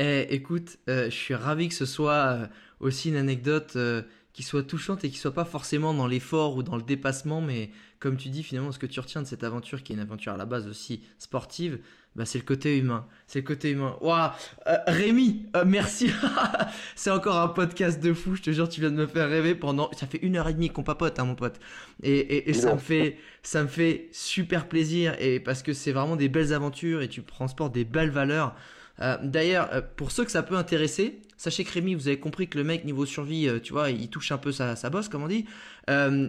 eh, 0.00 0.34
écoute, 0.34 0.78
euh, 0.88 1.10
je 1.10 1.14
suis 1.14 1.34
ravi 1.34 1.68
que 1.68 1.74
ce 1.74 1.84
soit 1.84 2.12
euh, 2.12 2.46
aussi 2.80 3.10
une 3.10 3.16
anecdote 3.16 3.74
euh, 3.76 4.02
qui 4.32 4.42
soit 4.42 4.62
touchante 4.62 5.04
et 5.04 5.10
qui 5.10 5.18
soit 5.18 5.34
pas 5.34 5.44
forcément 5.44 5.92
dans 5.92 6.06
l'effort 6.06 6.56
ou 6.56 6.62
dans 6.62 6.76
le 6.76 6.82
dépassement, 6.82 7.42
mais 7.42 7.70
comme 7.98 8.16
tu 8.16 8.30
dis, 8.30 8.42
finalement, 8.42 8.72
ce 8.72 8.78
que 8.78 8.86
tu 8.86 8.98
retiens 8.98 9.20
de 9.20 9.26
cette 9.26 9.44
aventure, 9.44 9.82
qui 9.82 9.92
est 9.92 9.96
une 9.96 10.00
aventure 10.00 10.32
à 10.32 10.38
la 10.38 10.46
base 10.46 10.66
aussi 10.66 11.02
sportive, 11.18 11.80
bah, 12.20 12.26
c'est 12.26 12.38
le 12.38 12.44
côté 12.44 12.76
humain. 12.76 13.06
C'est 13.26 13.38
le 13.38 13.46
côté 13.46 13.70
humain. 13.70 13.96
Waouh 14.02 14.30
Rémi, 14.86 15.46
merci. 15.64 16.10
c'est 16.94 17.10
encore 17.10 17.38
un 17.38 17.48
podcast 17.48 17.98
de 17.98 18.12
fou. 18.12 18.36
Je 18.36 18.42
te 18.42 18.50
jure, 18.50 18.68
tu 18.68 18.82
viens 18.82 18.90
de 18.90 18.96
me 18.96 19.06
faire 19.06 19.26
rêver 19.26 19.54
pendant. 19.54 19.90
Ça 19.92 20.06
fait 20.06 20.18
une 20.18 20.36
heure 20.36 20.46
et 20.46 20.52
demie 20.52 20.68
qu'on 20.68 20.82
papote, 20.82 21.18
hein, 21.18 21.24
mon 21.24 21.34
pote. 21.34 21.58
Et, 22.02 22.50
et, 22.50 22.52
ça 22.52 22.74
me 22.74 22.78
fait, 22.78 23.16
ça 23.42 23.62
me 23.62 23.68
fait 23.68 24.10
super 24.12 24.68
plaisir 24.68 25.16
et 25.18 25.40
parce 25.40 25.62
que 25.62 25.72
c'est 25.72 25.92
vraiment 25.92 26.16
des 26.16 26.28
belles 26.28 26.52
aventures 26.52 27.00
et 27.00 27.08
tu 27.08 27.22
transportes 27.22 27.72
des 27.72 27.86
belles 27.86 28.10
valeurs. 28.10 28.54
Euh, 29.00 29.16
d'ailleurs, 29.22 29.70
euh, 29.72 29.80
pour 29.96 30.10
ceux 30.10 30.26
que 30.26 30.30
ça 30.30 30.42
peut 30.42 30.56
intéresser, 30.56 31.22
sachez 31.38 31.64
que 31.64 31.72
Rémi, 31.72 31.94
vous 31.94 32.08
avez 32.08 32.20
compris 32.20 32.48
que 32.48 32.58
le 32.58 32.64
mec 32.64 32.84
niveau 32.84 33.06
survie, 33.06 33.48
euh, 33.48 33.60
tu 33.60 33.72
vois, 33.72 33.88
il 33.88 34.10
touche 34.10 34.30
un 34.30 34.36
peu 34.36 34.52
sa, 34.52 34.76
sa 34.76 34.90
bosse, 34.90 35.08
comme 35.08 35.22
on 35.22 35.28
dit. 35.28 35.46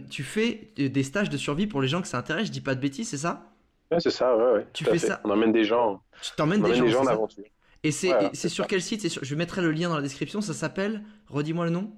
tu 0.10 0.24
fais 0.24 0.72
des 0.78 1.04
stages 1.04 1.30
de 1.30 1.38
survie 1.38 1.68
pour 1.68 1.82
les 1.82 1.90
gens 1.90 2.02
que 2.02 2.08
ça 2.08 2.18
intéresse. 2.18 2.48
Je 2.48 2.52
dis 2.54 2.62
pas 2.62 2.76
de 2.76 2.80
bêtises, 2.80 3.10
c'est 3.10 3.18
ça? 3.18 3.51
Ouais, 3.92 4.00
c'est 4.00 4.12
ça. 4.12 4.36
Ouais, 4.36 4.52
ouais, 4.54 4.68
tu 4.74 4.86
fais 4.86 4.98
ça. 4.98 5.20
On 5.24 5.30
emmène 5.30 5.52
des 5.52 5.64
gens. 5.64 6.02
Tu 6.22 6.32
t'emmènes 6.36 6.62
des, 6.62 6.76
gens, 6.76 7.02
en 7.02 7.08
aventure. 7.08 7.44
Et 7.84 7.92
c'est 7.92 8.50
sur 8.50 8.68
quel 8.68 8.82
site? 8.82 9.24
Je 9.24 9.36
mettrai 9.36 9.62
le 9.62 9.72
lien 9.72 9.90
dans 9.90 9.96
la 9.96 10.02
description. 10.02 10.42
Ça 10.42 10.54
s'appelle. 10.54 11.04
Redis-moi 11.28 11.66
le 11.66 11.72
nom. 11.72 11.92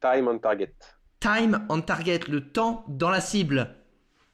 Time 0.00 0.28
on 0.28 0.38
Target. 0.38 0.74
Time 1.20 1.66
on 1.70 1.80
Target, 1.80 2.20
le 2.28 2.50
temps 2.50 2.84
dans 2.88 3.10
la 3.10 3.20
cible. 3.20 3.74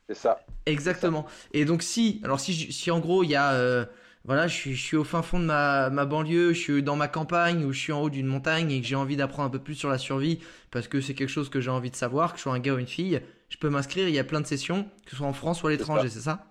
C'est 0.09 0.17
ça. 0.17 0.41
Exactement. 0.67 1.27
Et 1.53 1.65
donc 1.65 1.83
si, 1.83 2.21
alors 2.25 2.41
si, 2.41 2.53
si 2.73 2.91
en 2.91 2.99
gros 2.99 3.23
il 3.23 3.31
y 3.31 3.37
a 3.37 3.87
voilà, 4.25 4.49
je 4.49 4.55
suis, 4.55 4.75
je 4.75 4.83
suis 4.83 4.97
au 4.97 5.05
fin 5.05 5.23
fond 5.23 5.41
de 5.41 5.47
ma, 5.47 5.89
ma 5.89 6.05
banlieue, 6.05 6.53
je 6.53 6.61
suis 6.61 6.83
dans 6.83 6.97
ma 6.97 7.09
campagne 7.09 7.65
ou 7.65 7.73
je 7.73 7.79
suis 7.79 7.93
en 7.93 8.03
haut 8.03 8.11
d'une 8.11 8.27
montagne 8.27 8.71
et 8.71 8.81
que 8.81 8.87
j'ai 8.87 8.97
envie 8.97 9.17
d'apprendre 9.17 9.49
un 9.49 9.51
peu 9.51 9.59
plus 9.59 9.75
sur 9.75 9.89
la 9.89 9.97
survie 9.97 10.41
parce 10.71 10.89
que 10.89 11.01
c'est 11.01 11.15
quelque 11.15 11.31
chose 11.31 11.49
que 11.49 11.61
j'ai 11.61 11.71
envie 11.71 11.91
de 11.91 11.97
savoir, 11.97 12.33
que 12.33 12.39
je 12.39 12.43
sois 12.43 12.53
un 12.53 12.59
gars 12.59 12.75
ou 12.75 12.79
une 12.79 12.87
fille, 12.87 13.23
je 13.49 13.57
peux 13.57 13.71
m'inscrire. 13.71 14.09
Il 14.09 14.15
y 14.15 14.19
a 14.19 14.25
plein 14.25 14.43
de 14.43 14.47
sessions, 14.47 14.85
que 15.05 15.11
ce 15.13 15.17
soit 15.17 15.27
en 15.27 15.33
France 15.33 15.63
ou 15.63 15.69
à 15.69 15.71
l'étranger, 15.71 16.11
c'est 16.11 16.21
ça? 16.21 16.50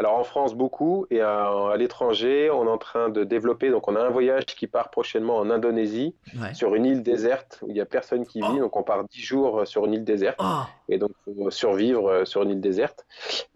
Alors 0.00 0.16
en 0.16 0.24
France 0.24 0.54
beaucoup 0.54 1.06
et 1.10 1.20
à, 1.20 1.74
l'étranger 1.76 2.50
on 2.50 2.66
est 2.66 2.70
en 2.70 2.78
train 2.78 3.10
de 3.10 3.22
développer 3.22 3.70
donc 3.70 3.86
on 3.86 3.96
a 3.96 4.00
un 4.00 4.08
voyage 4.08 4.46
qui 4.46 4.66
part 4.66 4.88
prochainement 4.88 5.36
en 5.36 5.50
Indonésie 5.50 6.14
sur 6.54 6.74
une 6.74 6.86
île 6.86 7.02
déserte 7.02 7.58
où 7.60 7.68
il 7.68 7.76
y 7.76 7.82
a 7.82 7.86
personne 7.86 8.24
qui 8.24 8.40
vit 8.40 8.46
oh. 8.56 8.60
donc 8.60 8.76
on 8.76 8.82
part 8.82 9.04
dix 9.04 9.20
jours 9.20 9.66
sur 9.66 9.84
une 9.84 9.92
île 9.92 10.04
déserte 10.04 10.40
oh. 10.42 10.62
et 10.88 10.96
donc 10.96 11.10
faut 11.24 11.50
survivre 11.50 12.08
euh, 12.08 12.24
sur 12.24 12.42
une 12.42 12.50
île 12.50 12.60
déserte. 12.60 13.06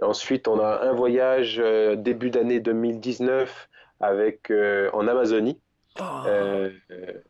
Et 0.00 0.04
ensuite 0.04 0.48
on 0.48 0.60
a 0.60 0.82
un 0.82 0.92
voyage 0.92 1.58
euh, 1.58 1.96
début 1.96 2.30
d'année 2.30 2.60
2019 2.60 3.68
avec 4.00 4.50
euh, 4.50 4.90
en 4.92 5.08
Amazonie 5.08 5.58
Oh. 6.00 6.22
Euh, 6.26 6.70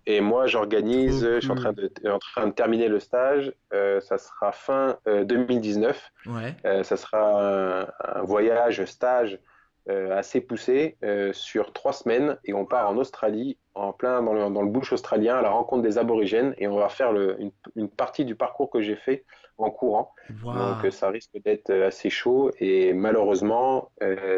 et 0.07 0.20
moi, 0.20 0.47
j'organise, 0.47 1.23
je 1.23 1.41
suis 1.41 1.51
en 1.51 1.55
train, 1.55 1.73
de, 1.73 1.91
en 2.09 2.19
train 2.19 2.47
de 2.47 2.53
terminer 2.53 2.89
le 2.89 2.99
stage. 2.99 3.53
Euh, 3.74 4.01
ça 4.01 4.16
sera 4.16 4.53
fin 4.53 4.99
2019. 5.07 6.12
Euh, 6.27 6.31
ouais. 6.32 6.85
ça 6.85 6.97
sera 6.97 7.85
un, 8.01 8.23
voyage, 8.23 8.85
stage 8.86 9.39
assez 9.86 10.41
poussé 10.41 10.97
sur 11.32 11.73
trois 11.74 11.93
semaines. 11.93 12.39
Et 12.45 12.55
on 12.55 12.65
part 12.65 12.89
en 12.89 12.97
Australie, 12.97 13.59
en 13.74 13.93
plein 13.93 14.23
dans 14.23 14.32
le, 14.32 14.51
dans 14.51 14.62
le 14.62 14.70
bush 14.70 14.93
australien, 14.93 15.36
à 15.36 15.43
la 15.43 15.51
rencontre 15.51 15.82
des 15.82 15.99
aborigènes. 15.99 16.55
Et 16.57 16.66
on 16.66 16.77
va 16.77 16.89
faire 16.89 17.12
le, 17.12 17.39
une, 17.41 17.53
une, 17.77 17.91
partie 17.91 18.24
du 18.24 18.35
parcours 18.35 18.70
que 18.70 18.81
j'ai 18.81 18.97
fait 18.97 19.24
en 19.59 19.70
courant. 19.70 20.15
Donc 20.43 20.91
ça 20.91 21.11
risque 21.11 21.36
d'être 21.45 21.70
assez 21.70 22.09
chaud. 22.09 22.51
Et 22.61 22.95
malheureusement, 22.95 23.91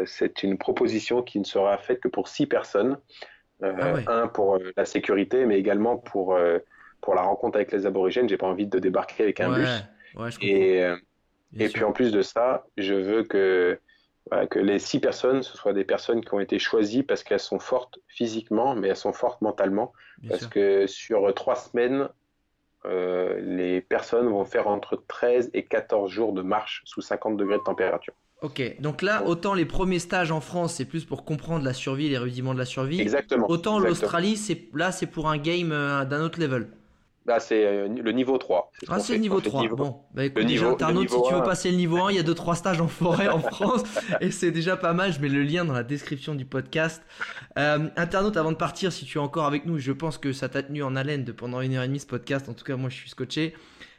c'est 0.05 0.43
une 0.43 0.57
proposition 0.57 1.21
qui 1.21 1.39
ne 1.39 1.45
sera 1.45 1.77
faite 1.77 2.01
que 2.01 2.09
pour 2.09 2.27
six 2.27 2.45
personnes. 2.45 2.97
Euh, 3.63 4.01
ah 4.05 4.21
un 4.21 4.27
pour 4.27 4.55
euh, 4.55 4.71
la 4.77 4.85
sécurité, 4.85 5.45
mais 5.45 5.57
également 5.57 5.97
pour, 5.97 6.35
euh, 6.35 6.59
pour 7.01 7.15
la 7.15 7.21
rencontre 7.21 7.57
avec 7.57 7.71
les 7.71 7.85
aborigènes. 7.85 8.29
J'ai 8.29 8.37
pas 8.37 8.47
envie 8.47 8.67
de 8.67 8.79
débarquer 8.79 9.23
avec 9.23 9.39
un 9.39 9.53
bus. 9.53 9.83
et, 10.41 10.83
et 11.57 11.69
puis 11.69 11.83
en 11.83 11.91
plus 11.91 12.11
de 12.11 12.21
ça, 12.21 12.65
je 12.77 12.93
veux 12.93 13.23
que, 13.23 13.79
que 14.49 14.59
les 14.59 14.79
six 14.79 14.99
personnes, 14.99 15.41
ce 15.41 15.57
soient 15.57 15.73
des 15.73 15.85
personnes 15.85 16.23
qui 16.23 16.33
ont 16.33 16.39
été 16.39 16.59
choisies 16.59 17.03
parce 17.03 17.23
qu'elles 17.23 17.39
sont 17.39 17.59
fortes 17.59 17.99
physiquement, 18.07 18.75
mais 18.75 18.89
elles 18.89 18.95
sont 18.95 19.13
fortes 19.13 19.41
mentalement. 19.41 19.93
parce 20.29 20.45
que 20.45 20.85
sur 20.87 21.33
trois 21.33 21.55
semaines, 21.55 22.09
les 22.85 23.81
personnes 23.81 24.27
vont 24.27 24.45
faire 24.45 24.67
entre 24.67 25.03
13 25.07 25.49
et 25.53 25.63
14 25.63 26.11
jours 26.11 26.33
de 26.33 26.41
marche 26.41 26.83
sous 26.85 27.01
50 27.01 27.37
degrés 27.37 27.57
de 27.57 27.63
température. 27.63 28.13
Ok, 28.43 28.61
donc 28.79 29.01
là, 29.01 29.23
autant 29.25 29.55
les 29.55 29.65
premiers 29.65 29.97
stages 29.97 30.31
en 30.31 30.41
France, 30.41 30.75
c'est 30.75 30.85
plus 30.85 31.05
pour 31.05 31.25
comprendre 31.25 31.65
la 31.65 31.73
survie, 31.73 32.07
les 32.07 32.19
rudiments 32.19 32.53
de 32.53 32.59
la 32.59 32.65
survie. 32.65 33.01
Exactement. 33.01 33.49
Autant 33.49 33.79
l'Australie, 33.79 34.37
c'est 34.37 34.67
là, 34.75 34.91
c'est 34.91 35.07
pour 35.07 35.27
un 35.27 35.37
game 35.37 35.71
euh, 35.71 36.05
d'un 36.05 36.21
autre 36.21 36.39
level. 36.39 36.69
Là, 37.25 37.39
c'est 37.41 37.65
euh, 37.65 37.87
le 37.89 38.11
niveau 38.11 38.37
3. 38.37 38.71
Ah, 38.87 38.99
c'est 38.99 39.13
le 39.13 39.19
niveau 39.19 39.41
3. 39.41 39.67
Bon, 39.69 39.97
bah 40.13 40.23
écoute, 40.23 40.45
déjà, 40.45 40.69
internaute, 40.69 41.09
si 41.09 41.21
tu 41.27 41.33
veux 41.33 41.43
passer 41.43 41.71
le 41.71 41.77
niveau 41.77 41.97
1, 41.97 42.11
il 42.11 42.15
y 42.17 42.19
a 42.19 42.23
2-3 42.23 42.55
stages 42.55 42.79
en 42.79 42.87
forêt 42.87 43.27
en 43.27 43.39
France. 43.39 43.83
et 44.21 44.29
c'est 44.31 44.51
déjà 44.51 44.77
pas 44.77 44.93
mal. 44.93 45.11
Je 45.11 45.19
mets 45.19 45.27
le 45.27 45.41
lien 45.41 45.65
dans 45.65 45.73
la 45.73 45.83
description 45.83 46.35
du 46.35 46.45
podcast. 46.45 47.01
Euh, 47.57 47.89
internaute, 47.97 48.37
avant 48.37 48.51
de 48.51 48.57
partir, 48.57 48.93
si 48.93 49.03
tu 49.03 49.17
es 49.17 49.21
encore 49.21 49.45
avec 49.45 49.65
nous, 49.65 49.77
je 49.79 49.91
pense 49.91 50.17
que 50.17 50.31
ça 50.31 50.47
t'a 50.47 50.63
tenu 50.63 50.83
en 50.83 50.95
haleine 50.95 51.25
de 51.25 51.33
pendant 51.33 51.59
une 51.59 51.73
heure 51.73 51.83
et 51.83 51.87
demie 51.87 51.99
ce 51.99 52.05
podcast. 52.05 52.47
En 52.47 52.53
tout 52.53 52.63
cas, 52.63 52.77
moi, 52.77 52.89
je 52.89 52.95
suis 52.95 53.09
scotché 53.09 53.55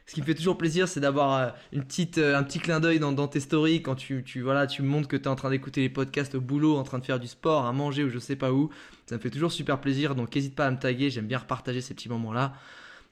ce 0.09 0.15
qui 0.15 0.21
me 0.21 0.25
fait 0.25 0.33
toujours 0.33 0.57
plaisir, 0.57 0.87
c'est 0.87 0.99
d'avoir 0.99 1.35
euh, 1.35 1.49
une 1.71 1.83
petite, 1.83 2.17
euh, 2.17 2.35
un 2.35 2.41
petit 2.41 2.57
clin 2.57 2.79
d'œil 2.79 2.97
dans, 2.97 3.27
tes 3.27 3.39
stories 3.39 3.83
quand 3.83 3.93
tu, 3.93 4.23
tu, 4.23 4.41
voilà, 4.41 4.65
tu 4.65 4.81
me 4.81 4.87
montres 4.87 5.07
que 5.07 5.15
tu 5.15 5.25
es 5.25 5.27
en 5.27 5.35
train 5.35 5.51
d'écouter 5.51 5.81
les 5.81 5.89
podcasts 5.89 6.33
au 6.33 6.41
boulot, 6.41 6.77
en 6.77 6.83
train 6.83 6.97
de 6.97 7.05
faire 7.05 7.19
du 7.19 7.27
sport, 7.27 7.67
à 7.67 7.73
manger 7.73 8.03
ou 8.03 8.09
je 8.09 8.17
sais 8.17 8.35
pas 8.35 8.51
où. 8.51 8.71
Ça 9.05 9.17
me 9.17 9.21
fait 9.21 9.29
toujours 9.29 9.51
super 9.51 9.79
plaisir, 9.79 10.15
donc 10.15 10.33
n'hésite 10.33 10.55
pas 10.55 10.65
à 10.65 10.71
me 10.71 10.79
taguer, 10.79 11.11
j'aime 11.11 11.27
bien 11.27 11.37
repartager 11.37 11.79
ces 11.81 11.93
petits 11.93 12.09
moments-là. 12.09 12.53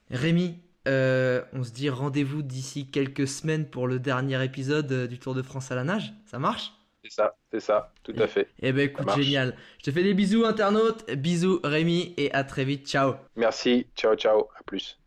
Rémi, 0.09 0.57
euh, 0.87 1.43
on 1.53 1.63
se 1.63 1.71
dit 1.71 1.87
rendez-vous 1.91 2.41
d'ici 2.41 2.89
quelques 2.89 3.27
semaines 3.27 3.69
pour 3.69 3.87
le 3.87 3.99
dernier 3.99 4.43
épisode 4.43 5.07
du 5.07 5.19
Tour 5.19 5.35
de 5.35 5.43
France 5.43 5.71
à 5.71 5.75
la 5.75 5.83
nage. 5.83 6.15
Ça 6.25 6.39
marche? 6.39 6.73
C'est 7.03 7.11
ça, 7.11 7.35
c'est 7.51 7.59
ça, 7.59 7.93
tout 8.01 8.15
à 8.17 8.25
fait. 8.25 8.47
Eh 8.63 8.73
ben 8.73 8.89
écoute, 8.89 9.07
génial. 9.15 9.55
Je 9.77 9.83
te 9.83 9.91
fais 9.91 10.01
des 10.01 10.15
bisous 10.15 10.45
internautes, 10.45 11.07
bisous 11.11 11.59
Rémi 11.63 12.15
et 12.17 12.33
à 12.33 12.43
très 12.43 12.65
vite, 12.65 12.87
ciao. 12.87 13.17
Merci, 13.35 13.85
ciao 13.95 14.15
ciao, 14.15 14.47
à 14.59 14.63
plus. 14.63 14.97